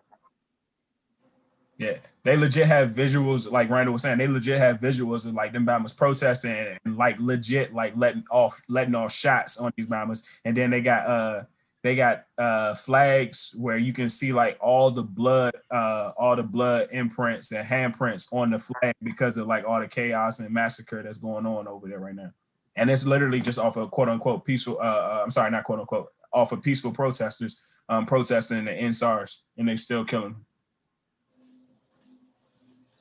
Yeah, 1.78 1.98
they 2.24 2.38
legit 2.38 2.68
have 2.68 2.92
visuals, 2.92 3.52
like 3.52 3.70
Randall 3.70 3.94
was 3.94 4.02
saying, 4.02 4.18
they 4.18 4.28
legit 4.28 4.60
have 4.60 4.80
visuals 4.80 5.26
of 5.26 5.34
like 5.34 5.52
them 5.52 5.66
bombers 5.66 5.92
protesting 5.92 6.52
and, 6.52 6.80
and, 6.86 6.98
like 6.98 7.18
legit 7.20 7.74
like 7.74 7.94
letting 7.98 8.24
off 8.32 8.62
letting 8.70 8.96
off 8.96 9.14
shots 9.14 9.58
on 9.58 9.74
these 9.76 9.88
bombers, 9.88 10.24
and 10.46 10.56
then 10.56 10.70
they 10.70 10.82
got 10.82 11.06
uh 11.06 11.44
they 11.86 11.96
got 11.96 12.24
uh 12.40 12.74
flags 12.74 13.54
where 13.60 13.78
you 13.78 13.94
can 13.94 14.10
see 14.10 14.34
like 14.34 14.58
all 14.60 14.90
the 14.90 15.04
blood 15.04 15.54
uh 15.70 16.12
all 16.18 16.36
the 16.36 16.42
blood 16.42 16.88
imprints 16.92 17.52
and 17.52 17.64
handprints 17.64 18.34
on 18.34 18.50
the 18.50 18.58
flag 18.58 18.96
because 19.04 19.38
of 19.38 19.46
like 19.46 19.66
all 19.66 19.80
the 19.80 19.88
chaos 19.88 20.40
and 20.40 20.50
massacre 20.50 21.04
that's 21.04 21.20
going 21.20 21.46
on 21.46 21.68
over 21.68 21.88
there 21.88 22.00
right 22.00 22.16
now, 22.16 22.32
and 22.76 22.90
it's 22.90 23.06
literally 23.06 23.40
just 23.40 23.60
off 23.60 23.78
of 23.78 23.92
quote 23.92 24.10
unquote 24.10 24.44
peaceful. 24.44 24.80
Uh, 24.80 24.82
uh 24.82 25.22
I'm 25.24 25.30
sorry, 25.30 25.52
not 25.52 25.64
quote 25.64 25.80
unquote, 25.80 26.08
off 26.34 26.52
of 26.52 26.64
peaceful 26.64 26.92
protesters 26.92 27.62
um 27.88 28.08
protesting 28.08 28.66
the 28.66 28.72
EndSARS, 28.72 29.42
and 29.60 29.70
they 29.70 29.76
still 29.76 30.04
killing. 30.04 30.32
them. 30.34 30.46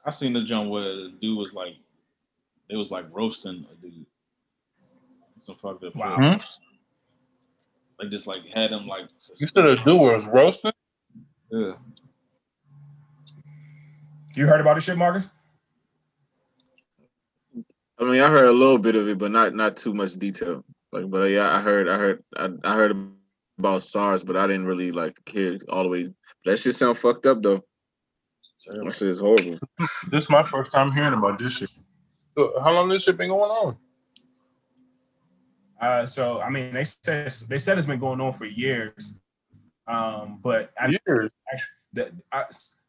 I 0.04 0.10
seen 0.10 0.34
the 0.34 0.44
jump 0.44 0.68
where 0.68 0.82
the 0.82 1.14
dude 1.22 1.38
was 1.38 1.54
like 1.54 1.76
It 2.68 2.76
was 2.76 2.90
like 2.90 3.06
roasting 3.10 3.64
a 3.72 3.74
dude. 3.80 4.04
Some 5.38 5.56
fucked 5.56 5.84
up. 5.84 5.96
Wow. 5.96 6.36
shit. 6.36 6.73
Like 8.00 8.10
just 8.10 8.26
like 8.26 8.42
had 8.54 8.72
him 8.72 8.86
like. 8.86 9.08
You 9.40 9.46
said 9.46 9.66
a 9.66 9.76
dude 9.76 10.00
was 10.00 10.26
roasting. 10.28 10.72
Yeah. 11.50 11.72
You 14.34 14.46
heard 14.46 14.60
about 14.60 14.74
this 14.74 14.84
shit, 14.84 14.96
Marcus? 14.96 15.30
I 17.98 18.04
mean, 18.04 18.20
I 18.20 18.28
heard 18.28 18.46
a 18.48 18.52
little 18.52 18.78
bit 18.78 18.96
of 18.96 19.08
it, 19.08 19.18
but 19.18 19.30
not 19.30 19.54
not 19.54 19.76
too 19.76 19.94
much 19.94 20.14
detail. 20.14 20.64
Like, 20.92 21.10
but 21.10 21.30
yeah, 21.30 21.54
I 21.54 21.60
heard, 21.60 21.88
I 21.88 21.96
heard, 21.96 22.24
I, 22.36 22.48
I 22.64 22.74
heard 22.74 22.96
about 23.58 23.82
SARS, 23.82 24.22
but 24.22 24.36
I 24.36 24.46
didn't 24.46 24.66
really 24.66 24.92
like 24.92 25.16
care 25.24 25.58
all 25.68 25.84
the 25.84 25.88
way. 25.88 26.10
That 26.44 26.58
shit 26.58 26.74
sound 26.74 26.98
fucked 26.98 27.26
up 27.26 27.42
though. 27.42 27.64
That 28.66 28.92
shit 28.92 29.08
is 29.08 29.20
horrible. 29.20 29.58
This 30.10 30.24
is 30.24 30.30
my 30.30 30.42
first 30.42 30.72
time 30.72 30.90
hearing 30.90 31.12
about 31.12 31.38
this 31.38 31.58
shit. 31.58 31.70
How 32.36 32.72
long 32.72 32.88
this 32.88 33.04
shit 33.04 33.16
been 33.16 33.28
going 33.28 33.50
on? 33.50 33.76
Uh, 35.80 36.06
so 36.06 36.40
I 36.40 36.50
mean, 36.50 36.72
they 36.72 36.84
said 36.84 37.30
they 37.48 37.58
said 37.58 37.78
it's 37.78 37.86
been 37.86 38.00
going 38.00 38.20
on 38.20 38.32
for 38.32 38.46
years, 38.46 39.20
um, 39.86 40.40
but 40.42 40.70
I, 40.80 40.96
Years. 41.06 41.30
the, 41.92 42.12
I, 42.32 42.44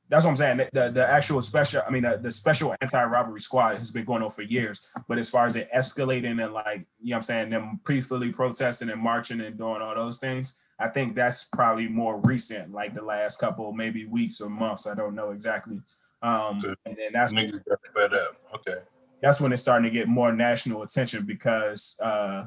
that's 0.07 0.24
what 0.24 0.32
I'm 0.32 0.38
saying. 0.38 0.57
The, 0.72 0.91
the, 0.91 1.07
actual 1.07 1.41
special, 1.41 1.82
I 1.86 1.90
mean, 1.90 2.03
the, 2.03 2.18
the 2.18 2.32
special 2.32 2.76
anti-robbery 2.80 3.41
squad 3.41 3.78
has 3.80 3.90
been 3.90 4.06
going 4.06 4.22
on 4.22 4.30
for 4.30 4.44
years. 4.44 4.82
But 5.07 5.18
as 5.18 5.30
far 5.30 5.48
as 5.48 5.56
it 5.56 5.68
escalating 5.76 6.44
and 6.44 6.53
like, 6.53 6.86
you 7.02 7.10
know 7.10 7.16
what 7.16 7.18
I'm 7.18 7.22
saying, 7.24 7.49
them 7.49 7.80
peacefully 7.88 8.32
protesting 8.32 8.90
and 8.90 9.02
marching 9.02 9.41
and 9.41 9.57
doing 9.57 9.82
all 9.82 9.95
those 9.95 10.20
things, 10.20 10.57
I 10.80 10.90
think 10.90 11.16
that's 11.16 11.45
probably 11.45 11.88
more 11.88 12.20
recent, 12.22 12.72
like 12.72 12.94
the 12.94 13.02
last 13.02 13.40
couple, 13.40 13.74
maybe 13.74 14.06
weeks 14.06 14.40
or 14.41 14.49
months. 14.49 14.86
I 14.86 14.94
don't 14.94 15.16
know 15.16 15.32
exactly. 15.32 15.82
Um, 16.22 16.57
Okay. 16.64 16.76
and 16.86 16.95
then 16.98 17.12
that's 17.14 17.34
Niggas 17.34 17.66
got 17.68 17.80
fed 17.95 18.14
up. 18.14 18.36
Okay. 18.53 18.82
that's 19.22 19.41
when 19.41 19.52
it's 19.53 19.62
starting 19.64 19.84
to 19.84 19.90
get 19.90 20.07
more 20.07 20.32
national 20.32 20.84
attention 20.84 21.26
because 21.26 21.98
uh 22.02 22.45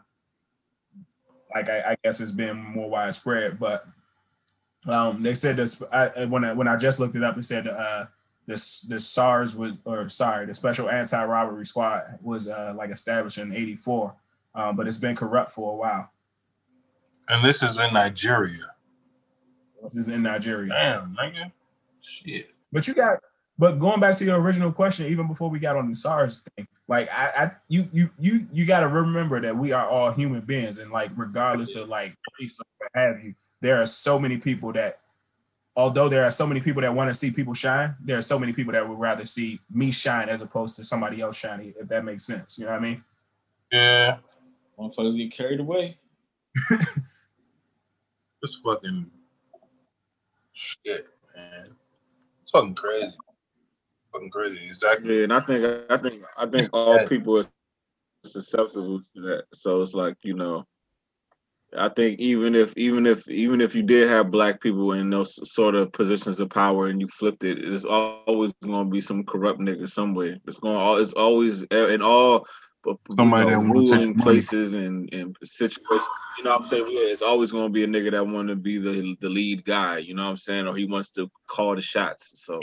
like 1.54 1.68
I, 1.68 1.92
I 1.92 1.96
guess 2.04 2.20
it's 2.20 2.32
been 2.32 2.56
more 2.56 2.88
widespread 2.90 3.58
but 3.58 3.86
um 4.86 5.22
they 5.22 5.34
said 5.34 5.56
this 5.56 5.82
I, 5.92 6.24
when 6.26 6.44
I 6.44 6.52
when 6.52 6.68
I 6.68 6.76
just 6.76 7.00
looked 7.00 7.16
it 7.16 7.22
up 7.24 7.36
it 7.38 7.44
said 7.44 7.66
uh 7.68 8.06
this 8.46 8.80
this 8.82 9.06
SARS 9.06 9.56
was 9.56 9.72
or 9.84 10.08
sorry 10.08 10.46
the 10.46 10.54
special 10.54 10.88
anti-robbery 10.88 11.66
squad 11.66 12.18
was 12.22 12.48
uh 12.48 12.72
like 12.76 12.90
established 12.90 13.38
in 13.38 13.52
84 13.52 14.14
um 14.54 14.76
but 14.76 14.86
it's 14.88 14.98
been 14.98 15.16
corrupt 15.16 15.50
for 15.50 15.72
a 15.72 15.76
while 15.76 16.10
And 17.28 17.44
this 17.44 17.62
is 17.62 17.78
in 17.80 17.92
Nigeria. 17.92 18.64
this 19.82 19.96
is 19.96 20.08
in 20.08 20.22
Nigeria 20.22 20.68
Damn, 20.70 21.16
nigga. 21.16 21.52
Shit. 22.00 22.52
But 22.72 22.86
you 22.86 22.94
got, 22.94 23.18
but 23.58 23.78
going 23.78 24.00
back 24.00 24.16
to 24.16 24.24
your 24.24 24.40
original 24.40 24.72
question, 24.72 25.06
even 25.06 25.26
before 25.26 25.50
we 25.50 25.58
got 25.58 25.76
on 25.76 25.88
the 25.88 25.94
SARS 25.94 26.42
thing, 26.56 26.66
like 26.86 27.08
I, 27.10 27.26
I 27.36 27.50
you, 27.68 27.88
you, 27.92 28.10
you, 28.18 28.46
you 28.52 28.64
got 28.66 28.80
to 28.80 28.88
remember 28.88 29.40
that 29.40 29.56
we 29.56 29.72
are 29.72 29.88
all 29.88 30.10
human 30.12 30.42
beings, 30.42 30.78
and 30.78 30.90
like 30.90 31.10
regardless 31.16 31.76
of 31.76 31.88
like 31.88 32.14
race 32.40 32.58
or 32.60 32.66
what 32.78 32.90
have 32.94 33.24
you, 33.24 33.34
there 33.60 33.80
are 33.82 33.86
so 33.86 34.18
many 34.18 34.38
people 34.38 34.72
that, 34.72 35.00
although 35.76 36.08
there 36.08 36.24
are 36.24 36.30
so 36.30 36.46
many 36.46 36.60
people 36.60 36.82
that 36.82 36.94
want 36.94 37.08
to 37.08 37.14
see 37.14 37.30
people 37.30 37.54
shine, 37.54 37.96
there 38.00 38.18
are 38.18 38.22
so 38.22 38.38
many 38.38 38.52
people 38.52 38.72
that 38.72 38.88
would 38.88 38.98
rather 38.98 39.24
see 39.24 39.60
me 39.70 39.90
shine 39.90 40.28
as 40.28 40.40
opposed 40.40 40.76
to 40.76 40.84
somebody 40.84 41.20
else 41.20 41.36
shining. 41.36 41.74
If 41.78 41.88
that 41.88 42.04
makes 42.04 42.24
sense, 42.24 42.58
you 42.58 42.64
know 42.64 42.70
what 42.70 42.80
I 42.80 42.82
mean? 42.82 43.04
Yeah. 43.72 44.18
Motherfuckers 44.78 45.16
get 45.16 45.32
carried 45.32 45.60
away. 45.60 45.98
It's 48.42 48.60
fucking 48.64 49.10
shit, 50.52 51.08
man. 51.34 51.70
It's 52.42 52.52
fucking 52.52 52.74
crazy. 52.74 53.12
Fucking 54.18 54.30
crazy. 54.30 54.66
Exactly. 54.66 55.18
Yeah, 55.18 55.24
and 55.24 55.32
I 55.32 55.40
think 55.40 55.64
I 55.90 55.96
think 55.96 56.22
I 56.36 56.42
think 56.42 56.54
It's 56.54 56.70
all 56.72 56.96
bad. 56.96 57.08
people 57.08 57.38
are 57.38 57.46
susceptible 58.24 59.00
to 59.00 59.20
that. 59.22 59.44
So 59.54 59.80
it's 59.80 59.94
like 59.94 60.16
you 60.24 60.34
know, 60.34 60.66
I 61.76 61.88
think 61.88 62.20
even 62.20 62.54
if 62.54 62.76
even 62.76 63.06
if 63.06 63.28
even 63.28 63.60
if 63.60 63.74
you 63.74 63.82
did 63.82 64.08
have 64.08 64.30
black 64.30 64.60
people 64.60 64.92
in 64.92 65.10
those 65.10 65.38
sort 65.52 65.74
of 65.76 65.92
positions 65.92 66.40
of 66.40 66.50
power 66.50 66.88
and 66.88 67.00
you 67.00 67.06
flipped 67.08 67.44
it, 67.44 67.58
it's 67.58 67.84
always 67.84 68.52
going 68.62 68.86
to 68.86 68.90
be 68.90 69.00
some 69.00 69.24
corrupt 69.24 69.60
nigga 69.60 69.88
somewhere. 69.88 70.36
It's 70.46 70.58
going. 70.58 70.76
to 70.76 71.02
It's 71.02 71.12
always 71.12 71.62
in 71.62 72.02
all. 72.02 72.46
you 72.86 72.98
Somebody 73.16 73.50
know, 73.50 73.60
that 73.60 73.68
ruling 73.68 74.14
places 74.14 74.72
and, 74.72 75.12
and 75.12 75.36
situations, 75.44 76.08
you 76.38 76.44
know 76.44 76.50
what 76.50 76.60
I'm 76.62 76.66
saying? 76.66 76.86
Yeah, 76.88 77.12
it's 77.12 77.22
always 77.22 77.52
gonna 77.52 77.68
be 77.68 77.84
a 77.84 77.86
nigga 77.86 78.12
that 78.12 78.26
wanna 78.26 78.56
be 78.56 78.78
the 78.78 79.16
the 79.20 79.28
lead 79.28 79.64
guy, 79.64 79.98
you 79.98 80.14
know 80.14 80.24
what 80.24 80.30
I'm 80.30 80.36
saying? 80.36 80.66
Or 80.66 80.74
he 80.74 80.86
wants 80.86 81.10
to 81.10 81.30
call 81.48 81.74
the 81.74 81.82
shots. 81.82 82.44
So 82.46 82.60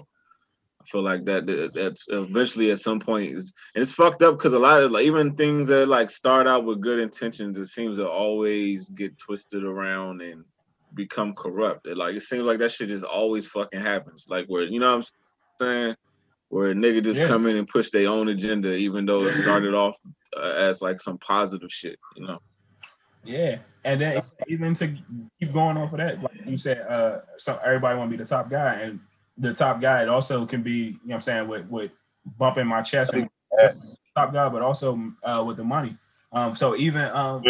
I 0.86 0.92
feel 0.92 1.02
like 1.02 1.26
that 1.26 1.46
that- 1.48 1.74
that's 1.74 2.06
eventually 2.10 2.72
at 2.72 2.80
some 2.80 3.00
point 3.00 3.36
is 3.36 3.54
and 3.74 3.82
it's 3.82 3.92
fucked 3.92 4.22
up 4.22 4.38
because 4.38 4.54
a 4.54 4.60
lot 4.60 4.84
of 4.84 4.92
like 4.92 5.06
even 5.06 5.36
things 5.36 5.68
that 5.70 5.88
like 5.88 6.10
start 6.10 6.48
out 6.48 6.66
with 6.66 6.82
good 6.82 7.00
intentions, 7.00 7.58
it 7.58 7.68
seems 7.68 7.98
to 7.98 8.08
always 8.08 8.90
get 8.90 9.18
twisted 9.18 9.64
around 9.64 10.22
and 10.22 10.44
become 10.94 11.34
corrupt. 11.34 11.88
It, 11.88 11.98
like 11.98 12.16
it 12.16 12.22
seems 12.22 12.44
like 12.44 12.60
that 12.60 12.72
shit 12.72 12.90
just 12.90 13.04
always 13.04 13.48
fucking 13.48 13.82
happens. 13.82 14.28
Like 14.30 14.46
where 14.48 14.64
you 14.64 14.80
know 14.80 14.98
what 14.98 15.12
I'm 15.60 15.66
saying? 15.66 15.96
Where 16.50 16.70
a 16.72 16.74
nigga 16.76 17.04
just 17.04 17.20
Yeah. 17.20 17.28
come 17.28 17.48
in 17.48 17.56
and 17.56 17.68
push 17.68 17.90
their 17.90 18.08
own 18.08 18.30
agenda, 18.30 18.74
even 18.76 19.06
though 19.06 19.26
it 19.26 19.34
started 19.34 19.74
off 19.74 19.98
uh, 20.38 20.54
as 20.56 20.82
like 20.82 21.00
some 21.00 21.18
positive 21.18 21.72
shit, 21.72 21.98
you 22.16 22.28
know. 22.28 22.40
Yeah, 23.24 23.58
and 23.84 24.00
then 24.00 24.22
even 24.48 24.76
to 24.76 24.96
keep 25.40 25.52
going 25.52 25.78
off 25.78 25.94
of 25.94 25.98
that, 25.98 26.22
like 26.22 26.46
you 26.46 26.58
said, 26.58 26.82
uh, 26.88 27.22
so 27.38 27.60
everybody 27.66 27.98
want 27.98 28.12
to 28.12 28.18
be 28.18 28.22
the 28.24 28.30
top 28.30 28.52
guy, 28.52 28.76
and 28.76 29.00
the 29.38 29.54
top 29.54 29.82
guy 29.82 30.02
it 30.04 30.10
also 30.10 30.46
can 30.46 30.64
be, 30.64 30.72
you 30.72 30.92
know, 30.92 30.98
what 31.04 31.16
I'm 31.16 31.22
saying, 31.22 31.48
with 31.48 31.66
with 31.68 31.92
bumping 32.38 32.68
my 32.68 32.82
chest 32.82 33.14
and 33.14 33.30
top 34.16 34.34
guy, 34.34 34.50
but 34.50 34.62
also 34.62 35.12
uh, 35.24 35.44
with 35.46 35.58
the 35.58 35.64
money. 35.64 35.96
Um, 36.32 36.56
so 36.56 36.76
even 36.76 37.02
um, 37.02 37.44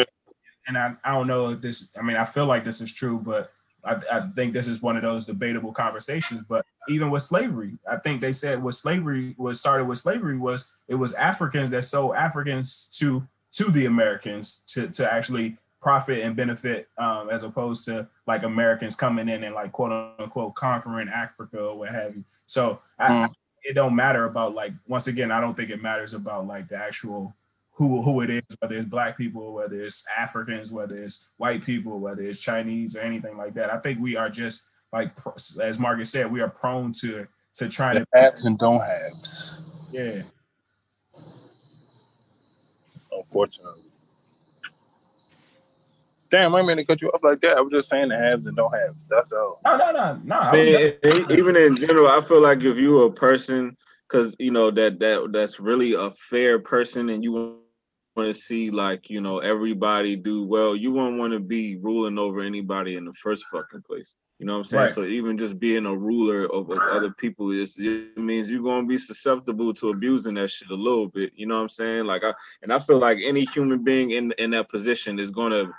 and 0.68 0.78
I, 0.78 0.96
I 1.04 1.14
don't 1.14 1.28
know 1.28 1.52
if 1.52 1.62
this, 1.62 1.90
I 1.98 2.02
mean, 2.02 2.18
I 2.18 2.26
feel 2.26 2.46
like 2.46 2.64
this 2.64 2.82
is 2.82 2.92
true, 2.92 3.20
but 3.20 3.52
I, 3.84 3.98
I 4.12 4.20
think 4.22 4.54
this 4.54 4.68
is 4.68 4.82
one 4.82 4.96
of 4.96 5.04
those 5.04 5.26
debatable 5.26 5.72
conversations. 5.72 6.42
But 6.42 6.66
even 6.90 7.12
with 7.12 7.22
slavery, 7.22 7.78
I 7.90 7.98
think 7.98 8.22
they 8.22 8.34
said 8.34 8.62
what 8.62 8.74
slavery 8.74 9.36
was 9.38 9.60
started 9.60 9.86
with 9.86 10.00
slavery 10.00 10.38
was 10.38 10.72
it 10.88 10.96
was 10.96 11.14
Africans 11.14 11.72
that 11.72 11.84
sold 11.84 12.16
Africans 12.16 12.88
to 13.00 13.28
to 13.54 13.72
the 13.72 13.86
Americans 13.86 14.64
to 14.68 14.88
to 14.90 15.12
actually 15.12 15.58
profit 15.86 16.24
and 16.24 16.36
benefit 16.36 16.90
um, 16.98 17.30
as 17.30 17.44
opposed 17.44 17.86
to 17.86 18.10
like 18.26 18.42
Americans 18.42 18.96
coming 18.96 19.30
in 19.30 19.44
and 19.44 19.54
like 19.54 19.72
quote 19.72 19.92
unquote 20.18 20.56
conquering 20.56 21.08
Africa 21.08 21.60
or 21.60 21.78
what 21.78 21.90
have 21.90 22.16
you. 22.16 22.24
So 22.48 22.80
I, 22.98 23.28
it 23.62 23.74
don't 23.74 23.96
matter 23.96 24.26
about 24.26 24.56
like 24.56 24.74
once 24.88 25.06
again, 25.06 25.30
I 25.30 25.40
don't 25.40 25.54
think 25.54 25.70
it 25.70 25.84
matters 25.84 26.16
about 26.16 26.48
like 26.48 26.70
the 26.70 26.76
actual 26.76 27.36
who 27.74 28.02
who 28.02 28.22
it 28.22 28.32
is, 28.32 28.42
whether 28.60 28.76
it's 28.76 28.88
black 28.88 29.16
people, 29.16 29.54
whether 29.54 29.80
it's 29.80 30.04
Africans, 30.18 30.72
whether 30.72 30.98
it's 31.04 31.30
white 31.38 31.64
people, 31.64 32.00
whether 32.00 32.24
it's 32.24 32.42
Chinese 32.42 32.96
or 32.96 33.02
anything 33.02 33.38
like 33.38 33.54
that. 33.54 33.72
I 33.72 33.78
think 33.78 34.00
we 34.00 34.16
are 34.16 34.30
just 34.30 34.68
like 34.92 35.16
as 35.62 35.78
Margaret 35.78 36.08
said, 36.08 36.32
we 36.32 36.42
are 36.42 36.50
prone 36.50 36.94
to 36.94 37.28
to 37.54 37.70
trying 37.70 37.94
The 37.94 38.00
to 38.00 38.08
haves 38.12 38.46
and 38.46 38.58
don't 38.58 38.82
haves. 38.82 39.62
yeah. 39.92 40.24
Unfortunately. 43.12 43.85
Damn, 46.30 46.56
I 46.56 46.60
didn't 46.60 46.68
mean 46.68 46.78
to 46.78 46.86
cut 46.86 47.02
you 47.02 47.10
off 47.10 47.24
like 47.24 47.42
that. 47.42 47.58
I 47.58 47.62
was 47.62 47.72
just 47.72 47.90
saying 47.90 48.10
the 48.10 48.18
haves 48.18 48.48
and 48.48 48.56
don't 48.58 48.74
haves. 48.74 49.06
That's 49.06 49.32
all. 49.32 49.62
No, 49.64 49.78
no, 49.78 49.92
no, 49.92 50.20
no. 50.24 50.36
I 50.36 50.50
I 50.50 50.58
was 50.58 50.70
mean, 50.70 50.80
e- 50.80 51.38
even 51.38 51.56
in 51.56 51.78
general, 51.78 52.08
I 52.08 52.22
feel 52.22 52.42
like 52.42 52.64
if 52.64 52.78
you 52.78 53.02
are 53.02 53.08
a 53.08 53.12
person, 53.12 53.78
because 54.08 54.36
you 54.40 54.52
know 54.52 54.72
that 54.72 55.00
that 55.00 55.32
that's 55.32 55.60
really 55.60 55.94
a 55.94 56.12
fair 56.30 56.60
person, 56.60 57.10
and 57.10 57.24
you 57.24 57.32
want 57.32 57.58
to 58.18 58.34
see 58.34 58.72
like 58.72 59.10
you 59.10 59.22
know 59.22 59.40
everybody 59.40 60.16
do 60.16 60.46
well, 60.46 60.76
you 60.76 60.92
won't 60.92 61.20
want 61.20 61.34
to 61.34 61.40
be 61.40 61.78
ruling 61.78 62.18
over 62.18 62.42
anybody 62.42 62.96
in 62.96 63.06
the 63.06 63.14
first 63.14 63.46
fucking 63.52 63.84
place. 63.84 64.16
You 64.40 64.46
know 64.46 64.54
what 64.54 64.60
I'm 64.60 64.64
saying? 64.66 64.84
Right. 64.84 64.94
So 64.94 65.06
even 65.06 65.38
just 65.38 65.60
being 65.60 65.86
a 65.86 65.96
ruler 65.96 66.46
of, 66.46 66.70
of 66.70 66.80
other 66.92 67.12
people 67.12 67.52
is 67.52 67.78
it 67.80 68.18
means 68.18 68.50
you're 68.50 68.64
gonna 68.64 68.86
be 68.86 68.98
susceptible 68.98 69.74
to 69.76 69.90
abusing 69.92 70.34
that 70.34 70.50
shit 70.50 70.72
a 70.72 70.76
little 70.76 71.08
bit. 71.08 71.32
You 71.36 71.46
know 71.46 71.56
what 71.56 71.62
I'm 71.62 71.70
saying? 71.70 72.06
Like 72.06 72.24
I 72.24 72.34
and 72.62 72.74
I 72.74 72.80
feel 72.80 72.98
like 72.98 73.20
any 73.24 73.46
human 73.46 73.84
being 73.84 74.12
in 74.12 74.34
in 74.38 74.50
that 74.52 74.70
position 74.70 75.20
is 75.20 75.32
gonna 75.32 75.72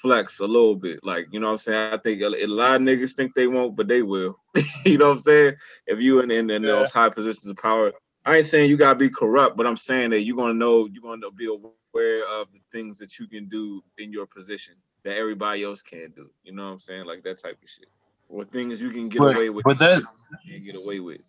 flex 0.00 0.40
a 0.40 0.46
little 0.46 0.74
bit. 0.76 1.00
Like, 1.02 1.26
you 1.30 1.40
know 1.40 1.46
what 1.48 1.52
I'm 1.52 1.58
saying? 1.58 1.92
I 1.92 1.96
think 1.98 2.22
a, 2.22 2.26
a 2.26 2.46
lot 2.46 2.76
of 2.76 2.82
niggas 2.82 3.14
think 3.14 3.34
they 3.34 3.46
won't, 3.46 3.76
but 3.76 3.88
they 3.88 4.02
will. 4.02 4.38
you 4.84 4.98
know 4.98 5.06
what 5.08 5.12
I'm 5.12 5.18
saying? 5.18 5.54
If 5.86 6.00
you 6.00 6.20
in, 6.20 6.30
in, 6.30 6.50
in 6.50 6.62
Yeah. 6.62 6.68
those 6.70 6.90
high 6.90 7.08
positions 7.10 7.50
of 7.50 7.56
power, 7.56 7.92
I 8.26 8.36
ain't 8.38 8.46
saying 8.46 8.68
you 8.70 8.76
gotta 8.76 8.98
be 8.98 9.08
corrupt, 9.08 9.56
but 9.56 9.66
I'm 9.66 9.76
saying 9.76 10.10
that 10.10 10.22
you're 10.22 10.36
gonna 10.36 10.54
know, 10.54 10.82
you're 10.92 11.02
gonna 11.02 11.30
be 11.30 11.46
aware 11.46 12.24
of 12.28 12.48
the 12.52 12.60
things 12.72 12.98
that 12.98 13.18
you 13.18 13.26
can 13.26 13.48
do 13.48 13.82
in 13.98 14.12
your 14.12 14.26
position 14.26 14.74
that 15.04 15.16
everybody 15.16 15.64
else 15.64 15.80
can't 15.82 16.14
do. 16.14 16.30
You 16.44 16.52
know 16.52 16.64
what 16.66 16.72
I'm 16.72 16.78
saying? 16.78 17.06
Like 17.06 17.22
that 17.24 17.42
type 17.42 17.58
of 17.62 17.68
shit. 17.68 17.88
Or 18.28 18.44
things 18.44 18.80
you 18.80 18.90
can 18.90 19.08
get 19.08 19.18
But- 19.20 19.36
away 19.36 19.50
with, 19.50 19.64
but 19.64 19.78
that- 19.78 20.02
you 20.44 20.52
can't 20.52 20.64
get 20.64 20.76
away 20.76 21.00
with. 21.00 21.20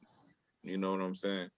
You 0.63 0.77
know 0.77 0.91
what 0.91 1.01
I'm 1.01 1.15
saying? 1.15 1.49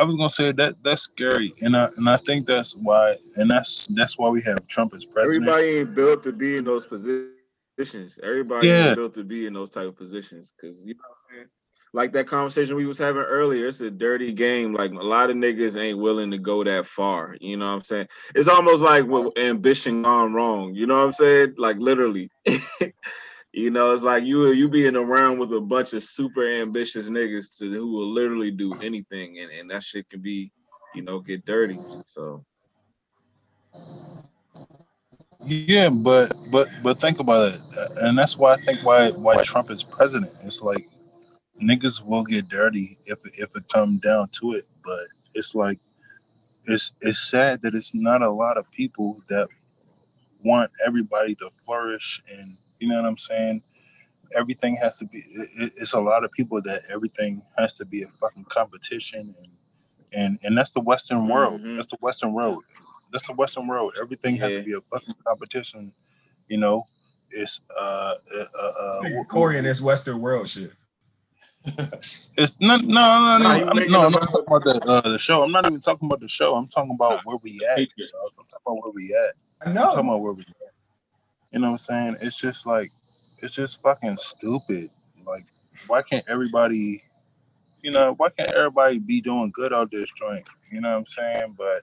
I 0.00 0.04
was 0.04 0.14
gonna 0.14 0.30
say 0.30 0.50
that 0.52 0.76
that's 0.82 1.02
scary, 1.02 1.52
and 1.60 1.76
I 1.76 1.90
and 1.98 2.08
I 2.08 2.16
think 2.16 2.46
that's 2.46 2.74
why, 2.74 3.16
and 3.36 3.50
that's 3.50 3.86
that's 3.90 4.18
why 4.18 4.30
we 4.30 4.40
have 4.42 4.66
Trump 4.66 4.94
as 4.94 5.04
president. 5.04 5.46
Everybody 5.46 5.78
ain't 5.78 5.94
built 5.94 6.22
to 6.22 6.32
be 6.32 6.56
in 6.56 6.64
those 6.64 6.86
positions. 6.86 8.18
Everybody 8.22 8.68
Yeah. 8.68 8.86
ain't 8.86 8.96
built 8.96 9.14
to 9.14 9.24
be 9.24 9.44
in 9.44 9.52
those 9.52 9.68
type 9.68 9.86
of 9.86 9.96
positions. 9.96 10.54
Cause 10.58 10.82
you 10.86 10.94
know 10.94 11.00
what 11.06 11.16
I'm 11.30 11.36
saying? 11.36 11.48
like 11.92 12.12
that 12.12 12.28
conversation 12.28 12.76
we 12.76 12.86
was 12.86 12.98
having 12.98 13.22
earlier. 13.22 13.66
It's 13.68 13.80
a 13.80 13.90
dirty 13.90 14.32
game. 14.32 14.72
Like 14.72 14.92
a 14.92 14.94
lot 14.94 15.28
of 15.28 15.36
niggas 15.36 15.78
ain't 15.78 15.98
willing 15.98 16.30
to 16.30 16.38
go 16.38 16.62
that 16.64 16.86
far. 16.86 17.36
You 17.40 17.56
know 17.56 17.66
what 17.66 17.74
I'm 17.74 17.84
saying? 17.84 18.08
It's 18.34 18.48
almost 18.48 18.80
like 18.80 19.06
with 19.06 19.36
ambition 19.36 20.02
gone 20.02 20.32
wrong. 20.32 20.74
You 20.74 20.86
know 20.86 20.98
what 20.98 21.06
I'm 21.06 21.12
saying? 21.12 21.54
Like 21.58 21.76
literally. 21.78 22.30
you 23.52 23.70
know, 23.70 23.92
it's 23.92 24.04
like 24.04 24.24
you 24.24 24.48
you 24.52 24.68
being 24.68 24.96
around 24.96 25.38
with 25.38 25.52
a 25.52 25.60
bunch 25.60 25.92
of 25.92 26.02
super 26.02 26.46
ambitious 26.46 27.08
niggas 27.08 27.58
to, 27.58 27.70
who 27.70 27.90
will 27.92 28.08
literally 28.08 28.50
do 28.50 28.74
anything, 28.80 29.38
and, 29.40 29.50
and 29.50 29.70
that 29.70 29.82
shit 29.82 30.08
can 30.08 30.20
be, 30.20 30.52
you 30.94 31.02
know, 31.02 31.18
get 31.20 31.44
dirty. 31.44 31.80
So 32.04 32.44
Yeah, 35.44 35.88
but 35.88 36.36
but 36.50 36.68
but 36.82 37.00
think 37.00 37.18
about 37.18 37.54
it, 37.54 37.60
and 37.96 38.16
that's 38.16 38.36
why 38.38 38.52
I 38.52 38.56
think 38.62 38.84
why 38.84 39.10
why 39.10 39.42
Trump 39.42 39.70
is 39.70 39.82
president. 39.82 40.32
It's 40.44 40.62
like 40.62 40.86
niggas 41.60 42.04
will 42.04 42.24
get 42.24 42.48
dirty 42.48 42.98
if 43.04 43.18
if 43.36 43.56
it 43.56 43.68
come 43.68 43.98
down 43.98 44.28
to 44.40 44.52
it, 44.52 44.68
but 44.84 45.06
it's 45.34 45.56
like 45.56 45.78
it's 46.66 46.92
it's 47.00 47.18
sad 47.18 47.62
that 47.62 47.74
it's 47.74 47.94
not 47.94 48.22
a 48.22 48.30
lot 48.30 48.56
of 48.56 48.70
people 48.70 49.22
that 49.28 49.48
want 50.44 50.70
everybody 50.86 51.34
to 51.34 51.50
flourish 51.50 52.22
and 52.30 52.56
you 52.80 52.88
know 52.88 52.96
what 52.96 53.06
I'm 53.06 53.18
saying. 53.18 53.62
Everything 54.34 54.76
has 54.76 54.98
to 54.98 55.06
be. 55.06 55.18
It, 55.18 55.72
it's 55.76 55.92
a 55.92 56.00
lot 56.00 56.24
of 56.24 56.30
people 56.32 56.60
that 56.62 56.82
everything 56.90 57.42
has 57.58 57.76
to 57.78 57.84
be 57.84 58.02
a 58.02 58.08
fucking 58.20 58.44
competition 58.44 59.34
and 59.38 59.50
and 60.12 60.38
and 60.42 60.56
that's 60.56 60.72
the 60.72 60.80
Western 60.80 61.28
world. 61.28 61.60
Mhm. 61.60 61.76
That's 61.76 61.90
the 61.90 61.98
Western 62.00 62.32
world. 62.32 62.64
That's 63.12 63.26
the 63.26 63.34
Western 63.34 63.66
world. 63.66 63.96
Everything 64.00 64.36
has 64.36 64.54
to 64.54 64.62
be 64.62 64.72
a 64.72 64.80
fucking 64.80 65.14
competition. 65.26 65.92
You 66.48 66.58
know, 66.58 66.86
it's 67.30 67.60
uh, 67.78 68.14
uh, 68.34 68.44
uh, 68.60 68.66
uh 68.66 69.24
Corey 69.24 69.58
and 69.58 69.66
this 69.66 69.80
Western 69.80 70.20
world 70.20 70.48
shit. 70.48 70.72
it's 72.38 72.58
no, 72.60 72.76
no, 72.76 72.78
no, 72.78 73.38
no, 73.38 73.48
I'm, 73.48 73.90
no. 73.90 74.06
I'm 74.06 74.12
not 74.12 74.30
talking 74.30 74.44
about 74.46 74.64
the 74.64 74.80
uh, 74.90 75.08
the 75.10 75.18
show. 75.18 75.42
I'm 75.42 75.52
not 75.52 75.66
even 75.66 75.80
talking 75.80 76.06
about 76.06 76.20
the 76.20 76.28
show. 76.28 76.54
I'm 76.54 76.68
talking 76.68 76.92
about 76.92 77.20
where 77.24 77.36
we 77.42 77.60
at. 77.68 77.76
Patriots. 77.76 78.12
dog. 78.12 78.32
I'm 78.38 78.46
talking 78.46 78.62
about 78.66 78.82
where 78.82 78.92
we 78.92 79.14
at. 79.14 79.34
I 79.60 79.68
I'm 79.68 79.74
talking 79.74 80.08
about 80.08 80.20
where 80.20 80.32
we 80.32 80.40
at. 80.40 80.69
You 81.52 81.58
know 81.60 81.68
what 81.68 81.72
I'm 81.72 81.78
saying? 81.78 82.16
It's 82.20 82.38
just 82.38 82.66
like 82.66 82.90
it's 83.42 83.54
just 83.54 83.82
fucking 83.82 84.16
stupid. 84.18 84.90
Like, 85.26 85.44
why 85.86 86.02
can't 86.02 86.24
everybody? 86.28 87.02
You 87.82 87.90
know, 87.90 88.14
why 88.14 88.28
can't 88.30 88.50
everybody 88.52 88.98
be 88.98 89.20
doing 89.20 89.50
good 89.52 89.72
out 89.72 89.90
this 89.90 90.10
joint? 90.12 90.46
You 90.70 90.80
know 90.80 90.90
what 90.90 90.98
I'm 90.98 91.06
saying? 91.06 91.54
But 91.58 91.82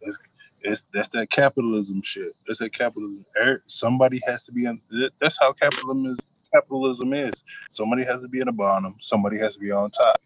it's 0.00 0.18
it's 0.62 0.84
that's 0.92 1.08
that 1.10 1.30
capitalism 1.30 2.02
shit. 2.02 2.32
That's 2.46 2.58
that 2.58 2.72
capitalism. 2.72 3.24
Er- 3.40 3.62
Somebody 3.66 4.20
has 4.26 4.44
to 4.46 4.52
be 4.52 4.66
in. 4.66 4.80
that- 4.90 5.12
That's 5.20 5.38
how 5.40 5.52
capitalism 5.52 6.06
is. 6.06 6.18
Capitalism 6.52 7.12
is. 7.12 7.44
Somebody 7.70 8.04
has 8.04 8.22
to 8.22 8.28
be 8.28 8.40
in 8.40 8.46
the 8.46 8.52
bottom. 8.52 8.96
Somebody 9.00 9.38
has 9.38 9.54
to 9.54 9.60
be 9.60 9.70
on 9.70 9.90
top. 9.90 10.20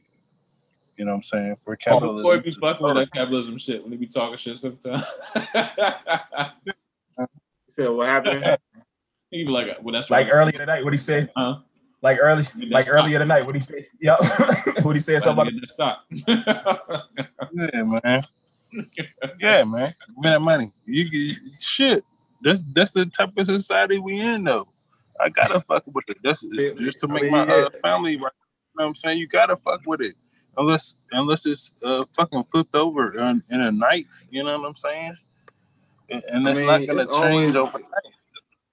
You 0.96 1.04
know 1.04 1.12
what 1.12 1.16
I'm 1.16 1.22
saying? 1.22 1.56
For 1.56 1.74
capitalism. 1.74 2.42
be 2.42 2.50
to 2.50 2.60
fucking 2.60 2.86
with 2.86 2.96
that 2.96 3.12
capitalism 3.12 3.58
shit 3.58 3.82
when 3.82 3.90
he 3.92 3.98
be 3.98 4.06
talking 4.06 4.36
shit 4.36 4.58
sometimes. 4.58 5.02
you 7.76 7.84
said 7.84 7.90
what 7.90 8.06
happened? 8.08 8.58
He'd 9.30 9.44
be 9.46 9.52
like, 9.52 9.78
well, 9.82 9.94
that's 9.94 10.10
Like 10.10 10.26
right. 10.26 10.32
earlier 10.32 10.58
tonight, 10.58 10.84
what 10.84 10.92
he 10.92 10.98
say? 10.98 11.26
Huh? 11.36 11.56
Like 12.02 12.18
early, 12.20 12.44
like 12.68 12.84
stock. 12.84 12.96
earlier 12.96 13.18
tonight, 13.18 13.46
what 13.46 13.54
he 13.54 13.60
say? 13.60 13.84
Yep. 14.00 14.18
what 14.82 14.94
he 14.96 15.00
said 15.00 15.22
something 15.22 15.48
about 15.48 15.60
Get 15.60 15.70
stock. 15.70 16.04
Yeah, 17.54 17.82
man. 17.82 18.22
yeah, 19.40 19.64
man. 19.64 19.94
Give 20.08 20.18
me 20.18 20.28
that 20.30 20.42
money. 20.42 20.72
You, 20.84 21.04
you 21.04 21.34
shit. 21.60 22.04
That's 22.42 22.60
that's 22.74 22.92
the 22.92 23.06
type 23.06 23.30
of 23.36 23.46
society 23.46 23.98
we 24.00 24.20
in 24.20 24.44
though. 24.44 24.68
I 25.20 25.28
gotta 25.28 25.60
fuck 25.60 25.84
with 25.94 26.10
it. 26.10 26.18
That's 26.24 26.44
it's 26.44 26.80
just 26.80 26.98
to 27.00 27.08
I 27.08 27.12
make 27.12 27.22
mean, 27.24 27.32
my 27.32 27.46
yeah. 27.46 27.52
uh, 27.54 27.70
family 27.82 28.16
right. 28.16 28.32
You 28.74 28.78
know 28.78 28.84
what 28.84 28.86
I'm 28.88 28.94
saying? 28.96 29.18
You 29.18 29.28
gotta 29.28 29.56
fuck 29.56 29.80
with 29.86 30.00
it. 30.00 30.14
Unless 30.56 30.96
unless 31.12 31.46
it's 31.46 31.72
uh 31.84 32.04
fucking 32.16 32.44
flipped 32.50 32.74
over 32.74 33.16
in, 33.16 33.42
in 33.50 33.60
a 33.60 33.70
night, 33.70 34.06
you 34.30 34.42
know 34.42 34.58
what 34.58 34.68
I'm 34.68 34.76
saying? 34.76 35.16
And, 36.12 36.22
and 36.30 36.48
I 36.48 36.50
that's 36.52 36.58
mean, 36.58 36.66
not 36.66 36.86
gonna 36.86 37.02
it's 37.02 37.16
change 37.20 37.56
always- 37.56 37.74
overnight. 37.74 37.92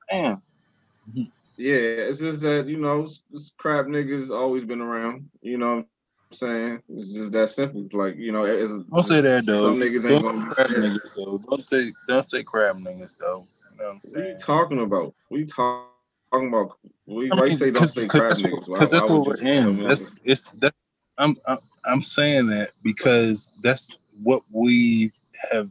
Damn. 0.09 0.41
Yeah, 1.61 1.73
it's 1.75 2.19
just 2.19 2.41
that 2.43 2.67
you 2.67 2.77
know, 2.77 3.05
this, 3.31 3.51
crap 3.57 3.87
niggas 3.87 4.29
always 4.29 4.63
been 4.63 4.79
around. 4.79 5.29
You 5.41 5.57
know 5.57 5.75
what 5.75 5.79
I'm 5.79 5.87
saying? 6.31 6.81
It's 6.87 7.13
just 7.13 7.33
that 7.33 7.49
simple. 7.49 7.85
Like 7.91 8.15
you 8.15 8.31
know, 8.31 8.45
it's, 8.45 8.71
Don't 8.71 9.03
say 9.03 9.19
that 9.19 9.45
though. 9.45 9.63
Some 9.63 9.75
niggas 9.75 10.09
ain't 10.09 10.25
Don't 10.25 10.39
gonna 10.39 10.41
say 10.41 10.47
be 10.47 10.55
crab 10.55 10.69
scared. 10.69 10.83
niggas 10.85 11.15
though. 11.17 11.37
Don't 11.49 11.69
say 11.69 11.93
don't 12.07 12.23
say 12.23 12.43
crab 12.43 12.77
niggas 12.77 13.15
though. 13.19 13.45
You 13.73 13.77
know 13.77 13.89
what 13.89 13.91
I'm 13.91 13.99
What 14.13 14.15
are 14.23 14.29
you 14.29 14.37
talking 14.37 14.79
about? 14.79 15.13
We 15.29 15.43
talk, 15.43 15.89
talking 16.31 16.47
about? 16.47 16.77
What, 17.03 17.25
I 17.29 17.35
why 17.35 17.45
you 17.47 17.53
say 17.57 17.71
don't 17.71 17.89
say 17.89 18.07
crab 18.07 18.37
niggas? 18.37 18.51
what, 18.53 18.67
Why, 18.69 18.79
'cause 18.79 18.91
that's 18.91 19.09
what 19.09 19.25
we're 19.27 19.45
in. 19.45 19.83
That's 19.83 20.11
it's 20.23 20.51
that's 20.51 20.77
I'm, 21.17 21.35
I'm 21.45 21.57
I'm 21.83 22.03
saying 22.03 22.47
that 22.47 22.69
because 22.83 23.51
that's 23.61 23.91
what 24.23 24.43
we 24.49 25.11
have 25.51 25.69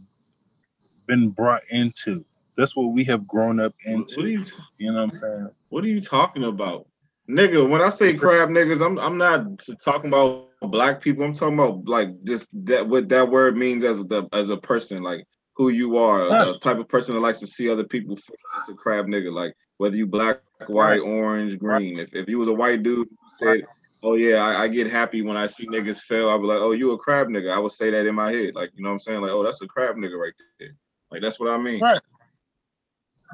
been 1.08 1.30
brought 1.30 1.62
into. 1.70 2.24
That's 2.56 2.76
what 2.76 2.92
we 2.92 3.02
have 3.04 3.26
grown 3.26 3.58
up 3.58 3.74
into. 3.84 4.28
You, 4.28 4.44
you 4.78 4.86
know 4.88 4.98
what 4.98 5.02
I'm 5.02 5.10
saying? 5.10 5.50
What 5.70 5.82
are 5.84 5.88
you 5.88 6.00
talking 6.00 6.44
about, 6.44 6.86
nigga? 7.28 7.68
When 7.68 7.80
I 7.80 7.88
say 7.88 8.14
crab 8.14 8.50
niggas, 8.50 8.84
I'm 8.84 8.98
I'm 8.98 9.18
not 9.18 9.60
talking 9.82 10.08
about 10.08 10.48
black 10.62 11.00
people. 11.00 11.24
I'm 11.24 11.34
talking 11.34 11.54
about 11.54 11.88
like 11.88 12.10
just 12.24 12.48
that 12.66 12.86
what 12.86 13.08
that 13.08 13.28
word 13.28 13.56
means 13.56 13.84
as 13.84 14.00
a 14.00 14.28
as 14.32 14.50
a 14.50 14.56
person, 14.56 15.02
like 15.02 15.24
who 15.54 15.70
you 15.70 15.96
are, 15.96 16.28
the 16.28 16.58
type 16.60 16.78
of 16.78 16.88
person 16.88 17.14
that 17.14 17.20
likes 17.20 17.40
to 17.40 17.46
see 17.46 17.68
other 17.68 17.84
people 17.84 18.16
feel 18.16 18.36
as 18.60 18.68
a 18.68 18.74
crab 18.74 19.06
nigga. 19.06 19.32
Like 19.32 19.54
whether 19.78 19.96
you 19.96 20.06
black, 20.06 20.40
white, 20.66 21.00
orange, 21.00 21.58
green. 21.58 21.98
If 21.98 22.14
if 22.14 22.28
you 22.28 22.38
was 22.38 22.48
a 22.48 22.54
white 22.54 22.82
dude 22.82 23.08
said, 23.28 23.62
"Oh 24.02 24.14
yeah, 24.14 24.38
I, 24.38 24.64
I 24.64 24.68
get 24.68 24.90
happy 24.90 25.22
when 25.22 25.36
I 25.36 25.46
see 25.46 25.66
niggas 25.66 26.00
fail," 26.00 26.30
I'd 26.30 26.38
be 26.40 26.46
like, 26.46 26.60
"Oh, 26.60 26.72
you 26.72 26.90
a 26.92 26.98
crab 26.98 27.28
nigga." 27.28 27.52
I 27.52 27.58
would 27.58 27.72
say 27.72 27.90
that 27.90 28.06
in 28.06 28.14
my 28.14 28.32
head, 28.32 28.54
like 28.54 28.70
you 28.74 28.82
know 28.82 28.90
what 28.90 28.94
I'm 28.94 29.00
saying? 29.00 29.20
Like, 29.20 29.30
"Oh, 29.30 29.44
that's 29.44 29.62
a 29.62 29.66
crab 29.66 29.96
nigga 29.96 30.18
right 30.18 30.32
there." 30.58 30.74
Like 31.10 31.22
that's 31.22 31.40
what 31.40 31.50
I 31.50 31.56
mean. 31.58 31.80
Right. 31.80 32.00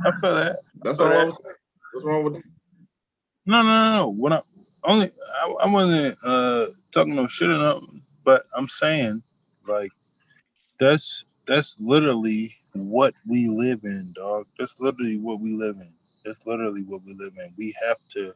I 0.05 0.13
feel 0.21 0.35
that. 0.35 0.61
That's 0.83 0.99
feel 0.99 1.09
all 1.09 1.13
I 1.13 1.25
was 1.25 1.39
saying. 1.43 1.55
What's 1.93 2.07
wrong 2.07 2.25
with 2.25 2.35
that? 2.35 2.43
No, 3.47 3.63
no, 3.63 3.69
no, 3.69 3.97
no. 3.97 4.09
When 4.11 4.33
I 4.33 4.41
only 4.85 5.07
I, 5.07 5.55
I 5.63 5.69
wasn't 5.69 6.19
uh 6.25 6.67
talking 6.93 7.15
no 7.15 7.27
shit 7.27 7.51
or 7.51 7.59
nothing, 7.59 8.03
but 8.25 8.45
I'm 8.57 8.69
saying 8.69 9.23
like 9.67 9.93
that's 10.79 11.25
that's 11.47 11.79
literally 11.81 12.57
what 12.73 13.15
we 13.27 13.49
live 13.49 13.85
in, 13.85 14.13
dog. 14.15 14.47
That's 14.59 14.77
literally 14.81 15.19
what 15.19 15.41
we 15.41 15.55
live 15.55 15.77
in. 15.77 15.93
That's 16.25 16.45
literally 16.47 16.83
what 16.83 17.05
we 17.05 17.15
live 17.15 17.35
in. 17.39 17.53
We 17.57 17.75
have 17.87 17.99
to 18.11 18.35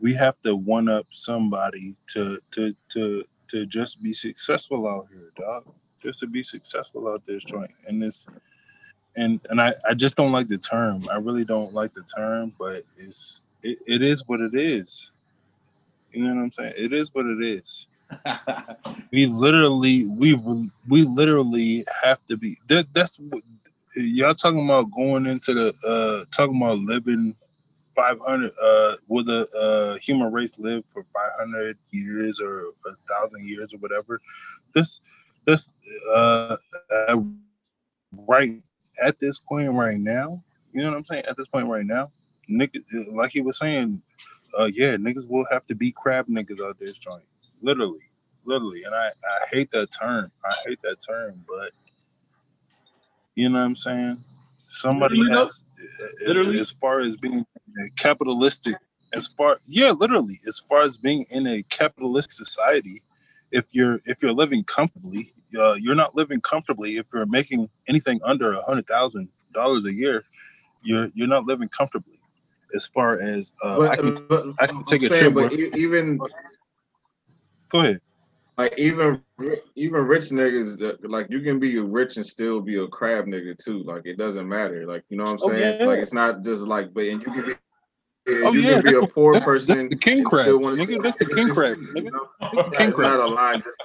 we 0.00 0.14
have 0.14 0.40
to 0.42 0.54
one 0.54 0.88
up 0.88 1.06
somebody 1.10 1.96
to 2.14 2.38
to 2.52 2.74
to 2.90 3.24
to 3.48 3.66
just 3.66 4.02
be 4.02 4.12
successful 4.12 4.86
out 4.88 5.08
here, 5.12 5.30
dog. 5.36 5.64
Just 6.02 6.20
to 6.20 6.26
be 6.26 6.42
successful 6.42 7.08
out 7.08 7.26
this 7.26 7.44
joint. 7.44 7.72
And 7.86 8.00
this 8.00 8.26
and 9.18 9.40
and 9.50 9.60
I, 9.60 9.74
I 9.88 9.94
just 9.94 10.16
don't 10.16 10.32
like 10.32 10.48
the 10.48 10.58
term. 10.58 11.08
I 11.10 11.16
really 11.16 11.44
don't 11.44 11.74
like 11.74 11.92
the 11.92 12.02
term, 12.02 12.52
but 12.58 12.84
it's 12.96 13.42
it, 13.62 13.78
it 13.86 14.02
is 14.02 14.26
what 14.28 14.40
it 14.40 14.54
is. 14.54 15.10
You 16.12 16.24
know 16.24 16.34
what 16.34 16.42
I'm 16.42 16.52
saying? 16.52 16.74
It 16.76 16.92
is 16.92 17.14
what 17.14 17.26
it 17.26 17.42
is. 17.42 17.86
We 19.12 19.26
literally 19.26 20.06
we 20.06 20.34
we 20.88 21.02
literally 21.02 21.84
have 22.02 22.24
to 22.28 22.36
be 22.36 22.58
that 22.68 22.86
that's 22.94 23.18
what 23.18 23.42
y'all 23.96 24.34
talking 24.34 24.64
about 24.64 24.90
going 24.90 25.26
into 25.26 25.54
the 25.54 25.74
uh 25.86 26.24
talking 26.30 26.56
about 26.60 26.78
living 26.78 27.34
500 27.96 28.52
uh 28.62 28.96
will 29.08 29.24
the 29.24 29.48
uh 29.58 29.98
human 29.98 30.32
race 30.32 30.58
live 30.58 30.84
for 30.92 31.02
500 31.02 31.76
years 31.90 32.40
or 32.40 32.68
a 32.86 32.92
thousand 33.08 33.48
years 33.48 33.74
or 33.74 33.78
whatever 33.78 34.20
this 34.74 35.00
this 35.46 35.68
uh, 36.14 36.56
uh 37.08 37.16
right 38.12 38.62
at 39.02 39.18
this 39.18 39.38
point 39.38 39.70
right 39.72 39.98
now 39.98 40.42
you 40.72 40.82
know 40.82 40.90
what 40.90 40.96
i'm 40.96 41.04
saying? 41.04 41.24
At 41.28 41.36
this 41.36 41.48
point 41.48 41.68
right 41.68 41.86
now 41.86 42.10
nigga 42.50 42.82
like 43.12 43.32
he 43.32 43.40
was 43.42 43.58
saying 43.58 44.02
uh 44.58 44.70
yeah 44.72 44.96
niggas 44.96 45.28
will 45.28 45.46
have 45.50 45.66
to 45.66 45.74
be 45.74 45.92
crab 45.92 46.26
niggas 46.28 46.60
out 46.62 46.78
this 46.78 46.98
joint. 46.98 47.24
Literally 47.62 48.00
literally. 48.44 48.84
And 48.84 48.94
i 48.94 49.08
i 49.08 49.46
hate 49.52 49.70
that 49.72 49.88
term. 49.98 50.30
I 50.44 50.54
hate 50.66 50.80
that 50.82 50.96
term 51.06 51.44
but 51.48 51.72
you 53.34 53.48
know 53.48 53.58
what 53.60 53.64
i'm 53.66 53.76
saying? 53.76 54.18
Somebody 54.68 55.18
Literally, 55.18 55.40
has 55.40 55.64
Literally? 56.26 56.60
as 56.60 56.70
far 56.70 57.00
as 57.00 57.16
being 57.16 57.46
capitalistic 57.96 58.76
as 59.14 59.26
far 59.28 59.58
yeah 59.66 59.90
literally 59.90 60.40
as 60.46 60.58
far 60.58 60.82
as 60.82 60.98
being 60.98 61.24
in 61.30 61.46
a 61.46 61.62
capitalist 61.64 62.32
society 62.32 63.02
if 63.50 63.66
you're 63.72 64.00
if 64.04 64.22
you're 64.22 64.32
living 64.32 64.64
comfortably 64.64 65.32
uh, 65.58 65.74
you're 65.74 65.94
not 65.94 66.14
living 66.16 66.40
comfortably 66.40 66.96
if 66.98 67.06
you're 67.14 67.26
making 67.26 67.68
anything 67.88 68.20
under 68.24 68.52
a 68.54 68.62
hundred 68.62 68.86
thousand 68.86 69.28
dollars 69.54 69.84
a 69.86 69.94
year 69.94 70.24
you're 70.82 71.08
you're 71.14 71.28
not 71.28 71.44
living 71.46 71.68
comfortably 71.68 72.20
as 72.74 72.86
far 72.86 73.20
as 73.20 73.52
uh, 73.62 73.78
I 73.80 73.96
can, 73.96 74.16
but 74.28 74.46
I 74.60 74.66
can 74.66 74.78
I'm 74.78 74.84
take 74.84 75.02
a 75.04 75.08
saying, 75.08 75.32
trip 75.32 75.34
But 75.34 75.52
where- 75.52 75.60
even 75.76 76.18
go 77.70 77.80
ahead 77.80 78.00
like 78.58 78.74
even 78.78 79.22
even 79.76 80.06
rich 80.06 80.26
niggas, 80.30 80.82
uh, 80.82 80.96
like 81.08 81.26
you 81.30 81.40
can 81.40 81.58
be 81.60 81.78
rich 81.78 82.16
and 82.16 82.26
still 82.26 82.60
be 82.60 82.76
a 82.78 82.86
crab 82.88 83.26
nigga 83.26 83.56
too. 83.56 83.82
Like 83.84 84.02
it 84.04 84.18
doesn't 84.18 84.48
matter. 84.48 84.86
Like 84.86 85.04
you 85.10 85.16
know 85.16 85.24
what 85.24 85.32
I'm 85.32 85.38
Oh, 85.42 85.48
saying? 85.50 85.78
yeah. 85.80 85.86
Like 85.86 86.00
it's 86.00 86.12
not 86.12 86.42
just 86.42 86.62
like, 86.62 86.92
but 86.92 87.04
and 87.06 87.22
you 87.22 87.30
can 87.32 87.46
be 87.46 87.54
Oh, 88.44 88.52
you 88.52 88.62
yeah. 88.62 88.74
can 88.74 88.82
be 88.82 88.94
a 88.94 89.02
poor 89.02 89.38
person. 89.40 89.88
the 89.88 89.96
king 89.96 90.18
and 90.18 90.28
still 90.28 90.58
crabs, 90.60 90.80
nigga. 90.80 91.02
That's 91.02 91.18
the 91.18 91.26
king 91.34 91.48
crabs, 91.50 91.94
you 91.94 92.02
nigga. 92.02 92.12
know? 92.12 92.28
It's 92.52 92.66
the 92.68 92.76
king 92.76 92.90
It's 92.90 92.98
not 92.98 93.20
a 93.20 93.26
line. 93.28 93.62
Just 93.62 93.78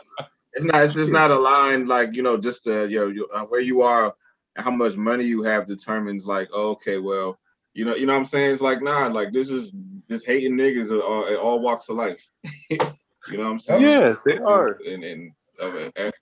it's 0.53 0.65
not. 0.65 0.84
It's 0.84 0.93
just 0.93 1.11
not 1.11 1.31
a 1.31 1.39
line. 1.39 1.88
Like 1.88 2.15
you 2.15 2.21
know, 2.23 2.38
just 2.38 2.67
uh, 2.67 2.84
yo, 2.84 3.07
you, 3.07 3.27
uh, 3.34 3.43
where 3.43 3.61
you 3.61 3.81
are 3.81 4.13
and 4.55 4.63
how 4.63 4.71
much 4.71 4.95
money 4.97 5.23
you 5.23 5.41
have 5.43 5.67
determines. 5.67 6.25
Like, 6.25 6.49
oh, 6.53 6.71
okay, 6.71 6.99
well, 6.99 7.39
you 7.73 7.85
know, 7.85 7.95
you 7.95 8.05
know 8.05 8.13
what 8.13 8.19
I'm 8.19 8.25
saying. 8.25 8.51
It's 8.51 8.61
like, 8.61 8.81
nah, 8.81 9.07
like 9.07 9.31
this 9.34 9.49
is 9.49 9.71
this 10.07 10.23
hating 10.23 10.53
niggas 10.55 10.91
are 10.91 11.01
all, 11.01 11.25
at 11.27 11.38
all 11.38 11.59
walks 11.59 11.89
of 11.89 11.95
life. 11.95 12.30
you 12.69 12.77
know 13.31 13.43
what 13.43 13.45
I'm 13.47 13.59
saying? 13.59 13.81
Yes, 13.81 14.17
they 14.25 14.38
are. 14.38 14.77
And 14.88 15.03
and 15.03 15.31
of 15.59 15.75
it, 15.75 15.93
and- 15.95 16.13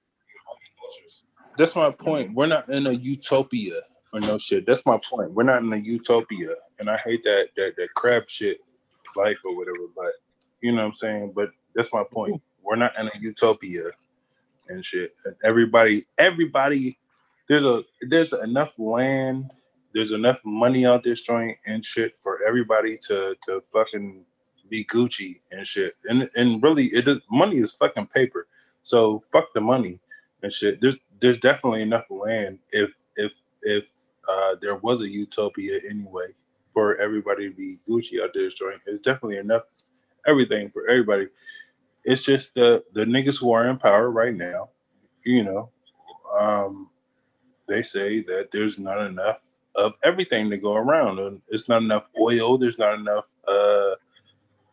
That's 1.57 1.75
my 1.75 1.91
point. 1.91 2.33
We're 2.33 2.47
not 2.47 2.69
in 2.69 2.87
a 2.87 2.91
utopia 2.91 3.81
or 4.13 4.19
no 4.21 4.37
shit. 4.37 4.65
That's 4.65 4.85
my 4.85 4.99
point. 5.09 5.31
We're 5.31 5.43
not 5.43 5.61
in 5.63 5.71
a 5.73 5.77
utopia, 5.77 6.55
and 6.79 6.89
I 6.89 6.97
hate 7.03 7.23
that 7.23 7.49
that 7.57 7.75
that 7.77 7.89
crab 7.95 8.29
shit 8.29 8.59
life 9.15 9.39
or 9.45 9.55
whatever. 9.57 9.87
But 9.95 10.11
you 10.61 10.71
know 10.71 10.77
what 10.79 10.87
I'm 10.87 10.93
saying. 10.93 11.33
But 11.35 11.49
that's 11.75 11.91
my 11.91 12.03
point. 12.09 12.41
We're 12.63 12.75
not 12.77 12.97
in 12.97 13.07
a 13.07 13.11
utopia 13.19 13.83
and 14.72 14.85
shit. 14.85 15.14
And 15.26 15.35
everybody, 15.43 16.06
everybody, 16.18 16.99
there's 17.49 17.65
a 17.65 17.84
there's 18.10 18.34
enough 18.34 18.80
land, 18.80 19.52
there's 19.93 20.14
enough 20.14 20.41
money 20.45 20.85
out 20.85 21.03
there 21.03 21.15
joint 21.15 21.57
and 21.68 21.85
shit 21.85 22.18
for 22.18 22.39
everybody 22.48 22.98
to 23.07 23.35
to 23.45 23.61
fucking 23.61 24.26
be 24.69 24.85
Gucci 24.85 25.41
and 25.52 25.68
shit. 25.68 25.95
And 26.06 26.30
and 26.35 26.64
really, 26.64 26.88
it 26.88 27.07
is 27.07 27.19
money 27.31 27.57
is 27.57 27.73
fucking 27.73 28.07
paper. 28.07 28.48
So 28.84 29.22
fuck 29.31 29.53
the 29.56 29.61
money 29.61 29.99
and 30.43 30.53
shit. 30.53 30.81
There's 30.81 30.98
there's 31.22 31.39
definitely 31.39 31.84
enough 31.84 32.06
land 32.11 32.60
if 32.72 32.93
if 33.18 33.34
if 33.64 33.89
uh, 34.30 34.56
there 34.61 34.76
was 34.77 35.02
a 35.02 35.10
utopia 35.10 35.80
anyway 35.89 36.27
for 36.73 36.98
everybody 36.98 37.49
to 37.49 37.56
be 37.56 37.77
Gucci 37.89 38.23
out 38.23 38.31
there 38.34 38.49
joint. 38.49 38.81
There's 38.85 38.99
definitely 39.02 39.38
enough 39.38 39.64
everything 40.27 40.69
for 40.72 40.88
everybody. 40.89 41.27
It's 42.03 42.23
just 42.23 42.55
the 42.55 42.83
the 42.93 43.05
niggas 43.05 43.39
who 43.39 43.51
are 43.51 43.67
in 43.67 43.77
power 43.77 44.09
right 44.09 44.33
now, 44.33 44.69
you 45.23 45.43
know, 45.43 45.69
um, 46.39 46.89
they 47.67 47.81
say 47.81 48.21
that 48.21 48.49
there's 48.51 48.79
not 48.79 49.01
enough 49.01 49.41
of 49.75 49.97
everything 50.03 50.49
to 50.49 50.57
go 50.57 50.73
around. 50.73 51.19
And 51.19 51.41
it's 51.49 51.69
not 51.69 51.81
enough 51.81 52.09
oil. 52.19 52.57
There's 52.57 52.77
not 52.77 52.95
enough 52.95 53.33
uh, 53.47 53.91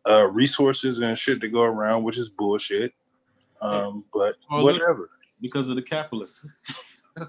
uh, 0.09 0.25
resources 0.25 1.01
and 1.01 1.17
shit 1.17 1.41
to 1.41 1.49
go 1.49 1.63
around, 1.63 2.03
which 2.03 2.19
is 2.19 2.29
bullshit. 2.29 2.93
Um, 3.61 4.05
but 4.13 4.37
Well, 4.51 4.65
whatever. 4.65 5.11
because 5.41 5.69
of 5.69 5.77
the 5.77 5.83
capitalists. 5.83 6.47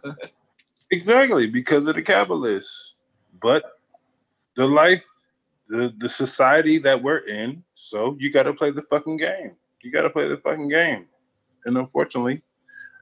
Exactly, 0.91 1.45
because 1.45 1.85
of 1.85 1.95
the 1.95 2.01
capitalists. 2.01 2.95
But 3.41 3.63
the 4.55 4.65
life, 4.65 5.05
the 5.67 5.93
the 5.97 6.09
society 6.09 6.79
that 6.79 7.01
we're 7.01 7.19
in, 7.19 7.63
so 7.75 8.17
you 8.19 8.31
gotta 8.31 8.53
play 8.53 8.71
the 8.71 8.81
fucking 8.81 9.17
game. 9.17 9.51
You 9.81 9.91
gotta 9.91 10.09
play 10.09 10.27
the 10.27 10.37
fucking 10.37 10.67
game. 10.69 11.05
And 11.65 11.77
unfortunately, 11.77 12.41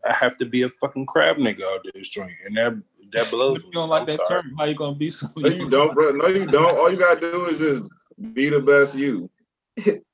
I 0.08 0.14
have 0.14 0.38
to 0.38 0.46
be 0.46 0.64
a 0.64 0.70
fucking 0.70 1.06
crab 1.06 1.38
nigga 1.38 1.64
out 1.64 1.86
this 1.94 2.10
joint. 2.10 2.32
And 2.46 2.56
that 2.58 2.82
that 3.14 3.32
blows 3.32 3.58
If 3.60 3.66
you 3.66 3.72
don't 3.72 3.90
like 3.90 4.02
I'm 4.02 4.08
that 4.08 4.28
sorry. 4.28 4.42
term, 4.44 4.56
how 4.58 4.66
you 4.66 4.76
gonna 4.76 4.96
be 4.96 5.10
so? 5.10 5.28
no, 5.38 5.50
you 5.50 5.70
don't, 5.70 5.94
bro. 5.94 6.12
No, 6.12 6.28
you 6.28 6.46
don't. 6.46 6.76
All 6.78 6.92
you 6.92 6.98
gotta 6.98 7.20
do 7.20 7.46
is 7.48 7.60
just 7.60 8.34
be 8.34 8.50
the 8.50 8.60
best 8.60 8.96
you. 8.96 9.30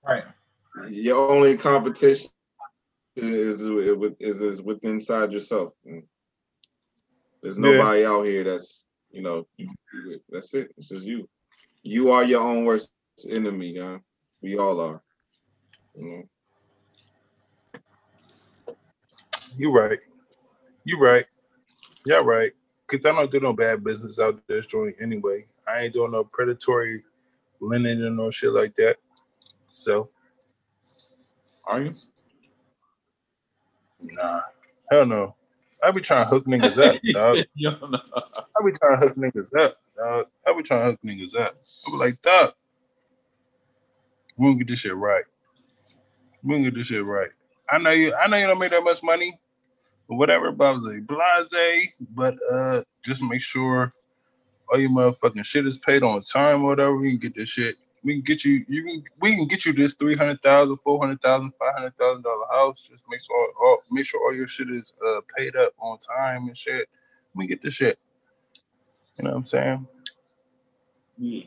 Right. 0.06 0.24
Your 0.90 1.30
only 1.30 1.58
competition 1.58 2.30
is 3.16 3.62
with 3.62 4.16
is, 4.20 4.42
is 4.42 4.62
with 4.62 4.84
inside 4.84 5.32
yourself. 5.32 5.74
There's 7.42 7.58
Yeah. 7.58 7.62
nobody 7.62 8.06
out 8.06 8.24
here 8.26 8.44
that's 8.44 8.86
you 9.12 9.22
know 9.22 9.48
you 9.58 9.68
can 9.68 9.76
do 10.06 10.12
it. 10.12 10.22
that's 10.30 10.54
it. 10.54 10.74
It's 10.78 10.90
just 10.90 11.06
you. 11.06 11.30
You 11.84 12.12
are 12.12 12.24
your 12.24 12.42
own 12.42 12.66
worst 12.66 12.92
enemy, 13.30 13.74
yeah. 13.76 13.98
We 14.42 14.58
all 14.58 14.80
are. 14.80 15.02
You 15.96 16.04
know? 16.10 16.24
You 19.58 19.72
right. 19.72 20.00
You 20.86 21.00
right. 21.00 21.26
Yeah, 22.06 22.18
right. 22.18 22.52
Cause 22.88 23.06
I 23.06 23.12
don't 23.14 23.32
do 23.32 23.40
no 23.40 23.54
bad 23.54 23.84
business 23.84 24.20
out 24.20 24.42
this 24.48 24.66
joint 24.68 24.96
anyway. 25.02 25.46
I 25.68 25.82
ain't 25.84 25.94
doing 25.94 26.12
no 26.12 26.26
predatory 26.26 27.04
lending 27.62 28.04
and 28.06 28.18
no 28.18 28.32
shit 28.32 28.52
like 28.52 28.76
that. 28.76 28.98
So 29.68 30.10
Are 31.66 31.82
you? 31.84 31.94
nah. 34.02 34.42
Hell 34.92 35.06
no. 35.06 35.36
I 35.84 35.92
be 35.92 36.02
trying 36.02 36.26
to 36.26 36.30
hook 36.30 36.46
niggas 36.46 36.82
up, 36.84 37.02
dog. 37.14 37.40
said 37.40 37.48
you 37.56 37.72
don't 37.72 37.92
know. 37.92 38.02
I 38.60 38.66
be 38.66 38.72
trying 38.74 39.02
to 39.02 39.08
hook 39.08 39.18
niggas 39.18 39.58
up, 39.60 39.78
dog. 39.98 40.28
I 40.48 40.58
be 40.58 40.64
trying 40.64 40.82
to 40.82 40.86
hook 40.92 41.00
niggas 41.06 41.36
up. 41.40 41.58
I 41.88 41.92
be 41.92 41.98
like, 41.98 42.22
dog, 42.22 42.54
we 44.38 44.48
gonna 44.48 44.60
get 44.60 44.68
this 44.70 44.80
shit 44.80 44.96
right. 44.96 45.26
We 46.44 46.56
gonna 46.56 46.66
get 46.66 46.76
this 46.76 46.88
shit 46.88 47.06
right. 47.06 47.30
I 47.70 47.80
know 47.80 47.92
you. 47.92 48.14
I 48.16 48.28
know 48.28 48.38
you 48.38 48.48
don't 48.48 48.60
make 48.60 48.72
that 48.72 48.84
much 48.84 49.04
money, 49.04 49.34
or 50.10 50.18
whatever. 50.18 50.52
Blase, 50.52 50.84
blase. 51.08 51.94
But 52.16 52.36
uh, 52.52 52.84
just 53.06 53.24
make 53.24 53.42
sure 53.42 53.94
all 54.72 54.80
your 54.80 54.92
motherfucking 54.92 55.46
shit 55.46 55.68
is 55.68 55.78
paid 55.78 56.04
on 56.04 56.22
time, 56.22 56.64
or 56.64 56.70
whatever. 56.70 56.98
We 56.98 57.12
can 57.12 57.20
get 57.20 57.36
this 57.36 57.50
shit. 57.50 57.76
We 58.04 58.16
can 58.16 58.24
get 58.24 58.46
you. 58.46 58.66
You 58.68 58.84
can. 58.86 59.04
We 59.22 59.36
can 59.36 59.48
get 59.48 59.66
you 59.66 59.74
this 59.74 59.94
three 59.94 60.16
hundred 60.16 60.42
thousand, 60.42 60.78
four 60.78 61.00
hundred 61.00 61.22
thousand, 61.22 61.54
five 61.60 61.76
hundred 61.76 61.98
thousand 61.98 62.24
dollar 62.24 62.46
house. 62.52 62.88
Just 62.90 63.06
make 63.10 63.22
sure 63.22 63.50
all 63.62 63.80
make 63.92 64.06
sure 64.06 64.22
all 64.22 64.36
your 64.36 64.48
shit 64.48 64.70
is 64.72 64.94
uh 65.08 65.22
paid 65.38 65.56
up 65.56 65.74
on 65.80 65.98
time 66.00 66.48
and 66.48 66.58
shit. 66.58 66.90
We 67.36 67.48
get 67.48 67.62
this 67.62 67.76
shit. 67.76 68.00
You 69.18 69.26
know 69.26 69.32
what 69.32 69.38
I'm 69.38 69.44
saying? 69.44 69.88
Yeah. 71.18 71.44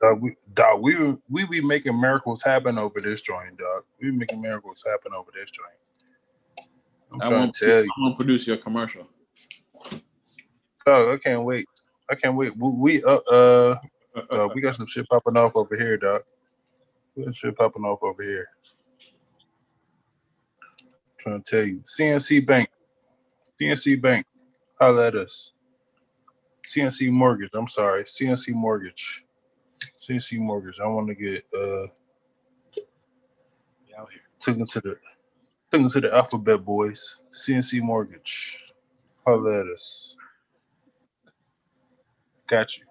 Dog, 0.00 0.22
we, 0.22 0.36
dog, 0.54 0.82
we 0.82 1.16
we 1.30 1.46
be 1.46 1.62
making 1.62 2.00
miracles 2.00 2.42
happen 2.42 2.78
over 2.78 3.00
this 3.00 3.22
joint, 3.22 3.58
dog. 3.58 3.84
We 4.00 4.10
be 4.12 4.18
making 4.18 4.42
miracles 4.42 4.84
happen 4.86 5.12
over 5.14 5.30
this 5.34 5.50
joint. 5.50 5.74
I'm 7.12 7.20
I 7.22 7.28
trying 7.28 7.40
want 7.40 7.54
to 7.54 7.66
tell 7.66 7.84
you, 7.84 7.90
I'm 7.96 8.04
gonna 8.04 8.16
produce 8.16 8.46
your 8.46 8.56
commercial. 8.56 9.06
Oh, 10.86 11.12
I 11.12 11.16
can't 11.18 11.44
wait. 11.44 11.66
I 12.10 12.14
can't 12.14 12.36
wait. 12.36 12.56
We, 12.56 12.70
we 12.70 13.04
uh 13.04 13.16
uh 13.30 13.76
dog, 14.30 14.52
we 14.54 14.60
got 14.60 14.74
some 14.76 14.86
shit 14.86 15.08
popping 15.08 15.36
off 15.36 15.52
over 15.56 15.76
here, 15.76 15.96
dog. 15.96 16.22
We 17.16 17.24
got 17.24 17.34
shit 17.34 17.56
popping 17.56 17.84
off 17.84 18.02
over 18.02 18.22
here. 18.22 18.48
trying 21.18 21.42
to 21.42 21.50
tell 21.50 21.66
you, 21.66 21.80
CNC 21.80 22.46
Bank, 22.46 22.68
CNC 23.60 24.00
Bank, 24.02 24.26
holla 24.80 25.06
at 25.08 25.14
us. 25.16 25.54
CNC 26.66 27.10
Mortgage. 27.10 27.50
I'm 27.54 27.68
sorry, 27.68 28.04
CNC 28.04 28.54
Mortgage. 28.54 29.24
CNC 30.00 30.38
Mortgage. 30.38 30.80
I 30.80 30.86
want 30.86 31.08
to 31.08 31.14
get 31.14 31.44
uh 31.54 31.86
Yeah, 33.88 34.00
out 34.00 34.08
here. 34.10 34.22
took 34.40 34.56
into 34.58 34.80
the 34.80 34.96
took 35.72 35.80
into 35.80 36.00
the 36.02 36.14
alphabet 36.14 36.62
boys. 36.64 37.16
CNC 37.32 37.80
Mortgage. 37.80 38.58
Holla 39.26 39.60
at 39.60 39.66
us. 39.66 40.16
Got 42.46 42.76
you. 42.76 42.84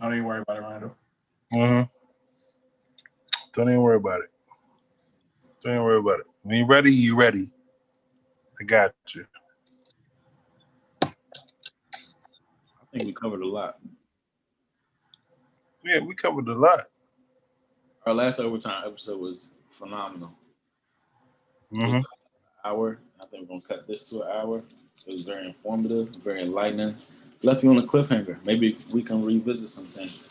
Don't 0.00 0.12
even 0.12 0.24
worry 0.24 0.40
about 0.40 0.56
it, 0.56 0.60
Randall. 0.60 0.96
Mm-hmm. 1.52 1.82
Don't 3.52 3.68
even 3.68 3.80
worry 3.80 3.96
about 3.96 4.20
it. 4.20 4.30
Don't 5.62 5.74
even 5.74 5.84
worry 5.84 6.00
about 6.00 6.20
it. 6.20 6.26
When 6.42 6.56
you're 6.58 6.66
ready, 6.66 6.92
you're 6.92 7.16
ready. 7.16 7.48
I 8.60 8.64
got 8.64 8.92
you. 9.14 9.24
I 11.02 11.12
think 12.92 13.04
we 13.04 13.12
covered 13.12 13.42
a 13.42 13.46
lot. 13.46 13.78
Yeah, 15.84 16.00
we 16.00 16.14
covered 16.16 16.48
a 16.48 16.54
lot. 16.54 16.86
Our 18.04 18.14
last 18.14 18.40
overtime 18.40 18.82
episode 18.84 19.20
was 19.20 19.52
phenomenal. 19.68 20.32
Mm-hmm. 21.74 22.00
Hour. 22.64 22.98
I 23.20 23.26
think 23.26 23.42
we're 23.42 23.48
gonna 23.48 23.60
cut 23.60 23.86
this 23.88 24.08
to 24.10 24.22
an 24.22 24.28
hour. 24.30 24.62
It 25.06 25.12
was 25.12 25.24
very 25.24 25.46
informative, 25.46 26.08
very 26.16 26.42
enlightening. 26.42 26.96
Left 27.42 27.62
you 27.62 27.70
on 27.70 27.78
a 27.78 27.82
cliffhanger. 27.82 28.38
Maybe 28.44 28.78
we 28.90 29.02
can 29.02 29.24
revisit 29.24 29.68
some 29.68 29.86
things. 29.86 30.30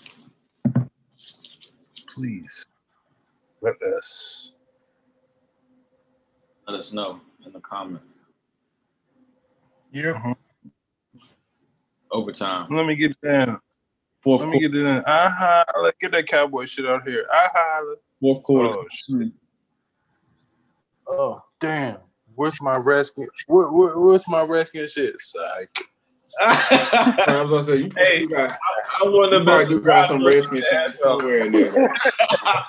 Please 2.08 2.68
let 3.62 3.76
us. 3.82 4.54
Let 6.68 6.80
us 6.80 6.94
know 6.94 7.20
in 7.46 7.52
the 7.52 7.60
comments. 7.60 8.06
Yeah. 9.92 10.34
Overtime. 12.10 12.68
Let 12.72 12.86
me 12.86 12.96
get 12.96 13.12
it 13.12 13.18
in. 13.28 13.58
Fourth 14.22 14.42
Let 14.42 14.50
me 14.50 14.60
quarter. 14.60 14.70
get 14.70 14.76
it 14.76 14.86
in. 14.86 15.04
Aha. 15.06 15.66
Let's 15.84 15.98
get 16.00 16.12
that 16.14 16.26
cowboy 16.28 16.66
shit 16.66 16.86
out 16.86 17.04
here. 17.04 17.26
Aha. 17.32 17.82
Fourth 18.22 18.44
quarter. 18.44 18.70
Oh, 18.70 18.86
shit. 18.90 19.32
Oh, 21.08 21.42
damn. 21.60 21.98
Where's 22.36 22.60
my 22.62 22.78
Redskin? 22.78 23.28
Where, 23.48 23.68
where, 23.70 24.00
where's 24.00 24.28
my 24.28 24.42
Redskin 24.42 24.88
shit? 24.88 25.20
Psych. 25.20 25.70
I 26.40 27.42
was 27.44 27.52
gonna 27.52 27.64
say 27.64 27.76
you, 27.78 27.92
Hey, 27.96 28.22
you 28.22 28.30
got, 28.30 28.52
I 28.52 29.08
want 29.08 29.32
you 29.32 29.44
probably 29.44 29.66
do 29.68 29.82
got 29.82 30.08
some 30.08 30.26
Redskins 30.26 30.66
shit 30.66 30.74
asshole. 30.74 31.20
somewhere 31.20 31.38
in 31.38 31.52
there. 31.52 31.94
I 32.32 32.66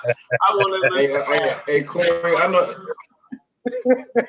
want 0.53 0.93
hey, 0.99 1.07
hey, 1.07 1.55
hey, 1.67 1.83
Corey, 1.83 2.35
I 2.37 2.47
know. 2.47 2.75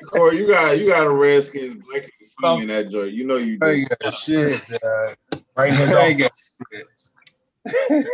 Corey, 0.07 0.37
you 0.37 0.47
got 0.47 0.79
you 0.79 0.87
got 0.87 1.05
a 1.05 1.09
Redskins 1.09 1.83
blanket 1.85 2.11
sling 2.23 2.63
in 2.63 2.67
that 2.69 2.89
joint. 2.89 3.13
You 3.13 3.25
know 3.25 3.37
you 3.37 3.59
I 3.61 3.65
do. 3.65 3.71
ain't 3.71 3.99
got 3.99 4.13
shit, 4.13 4.61
dog. 4.67 5.15
Right 5.55 5.69
in 5.69 5.75
his 5.75 5.93
I 5.93 6.01
ain't 6.07 6.19
got 6.19 6.31
shit. 6.33 6.87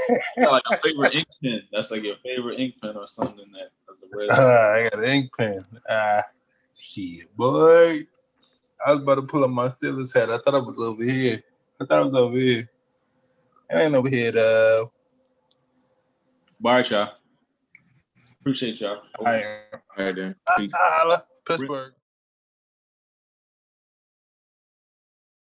got 0.44 0.52
like 0.52 0.64
a 0.72 0.78
favorite 0.82 1.16
ink 1.16 1.28
pen. 1.42 1.62
That's 1.72 1.92
like 1.92 2.04
your 2.04 2.16
favorite 2.24 2.60
ink 2.60 2.76
pen 2.82 2.98
or 2.98 3.08
something 3.08 3.46
that 3.54 3.70
that's 3.94 4.04
a 4.04 4.18
red. 4.18 4.30
Ah, 4.32 4.72
I 4.74 4.84
got 4.90 5.04
an 5.04 5.10
ink 5.10 5.32
pen. 5.38 5.66
Ah, 5.90 6.24
shit, 6.74 7.36
boy. 7.36 8.08
I 8.86 8.92
was 8.92 9.00
about 9.00 9.16
to 9.16 9.22
pull 9.24 9.44
up 9.44 9.50
my 9.50 9.68
Steelers 9.68 10.14
hat. 10.14 10.30
I 10.30 10.40
thought 10.40 10.56
I 10.56 10.60
was 10.60 10.80
over 10.80 11.04
here. 11.04 11.42
I 11.80 11.86
thought 11.86 12.00
I 12.00 12.06
was 12.06 12.16
over 12.16 12.38
here. 12.38 12.70
I 13.72 13.84
ain't 13.84 13.96
over 13.96 14.10
here 14.10 14.32
though. 14.32 14.92
All 16.64 16.72
right, 16.72 16.90
y'all. 16.90 17.14
Appreciate 18.42 18.82
y'all. 18.82 19.02
I 19.26 19.36
am. 19.36 19.58
All 19.98 20.06
right 20.06 20.16
then. 20.16 20.36
Peace. 20.58 20.74
Pittsburgh. 21.46 21.94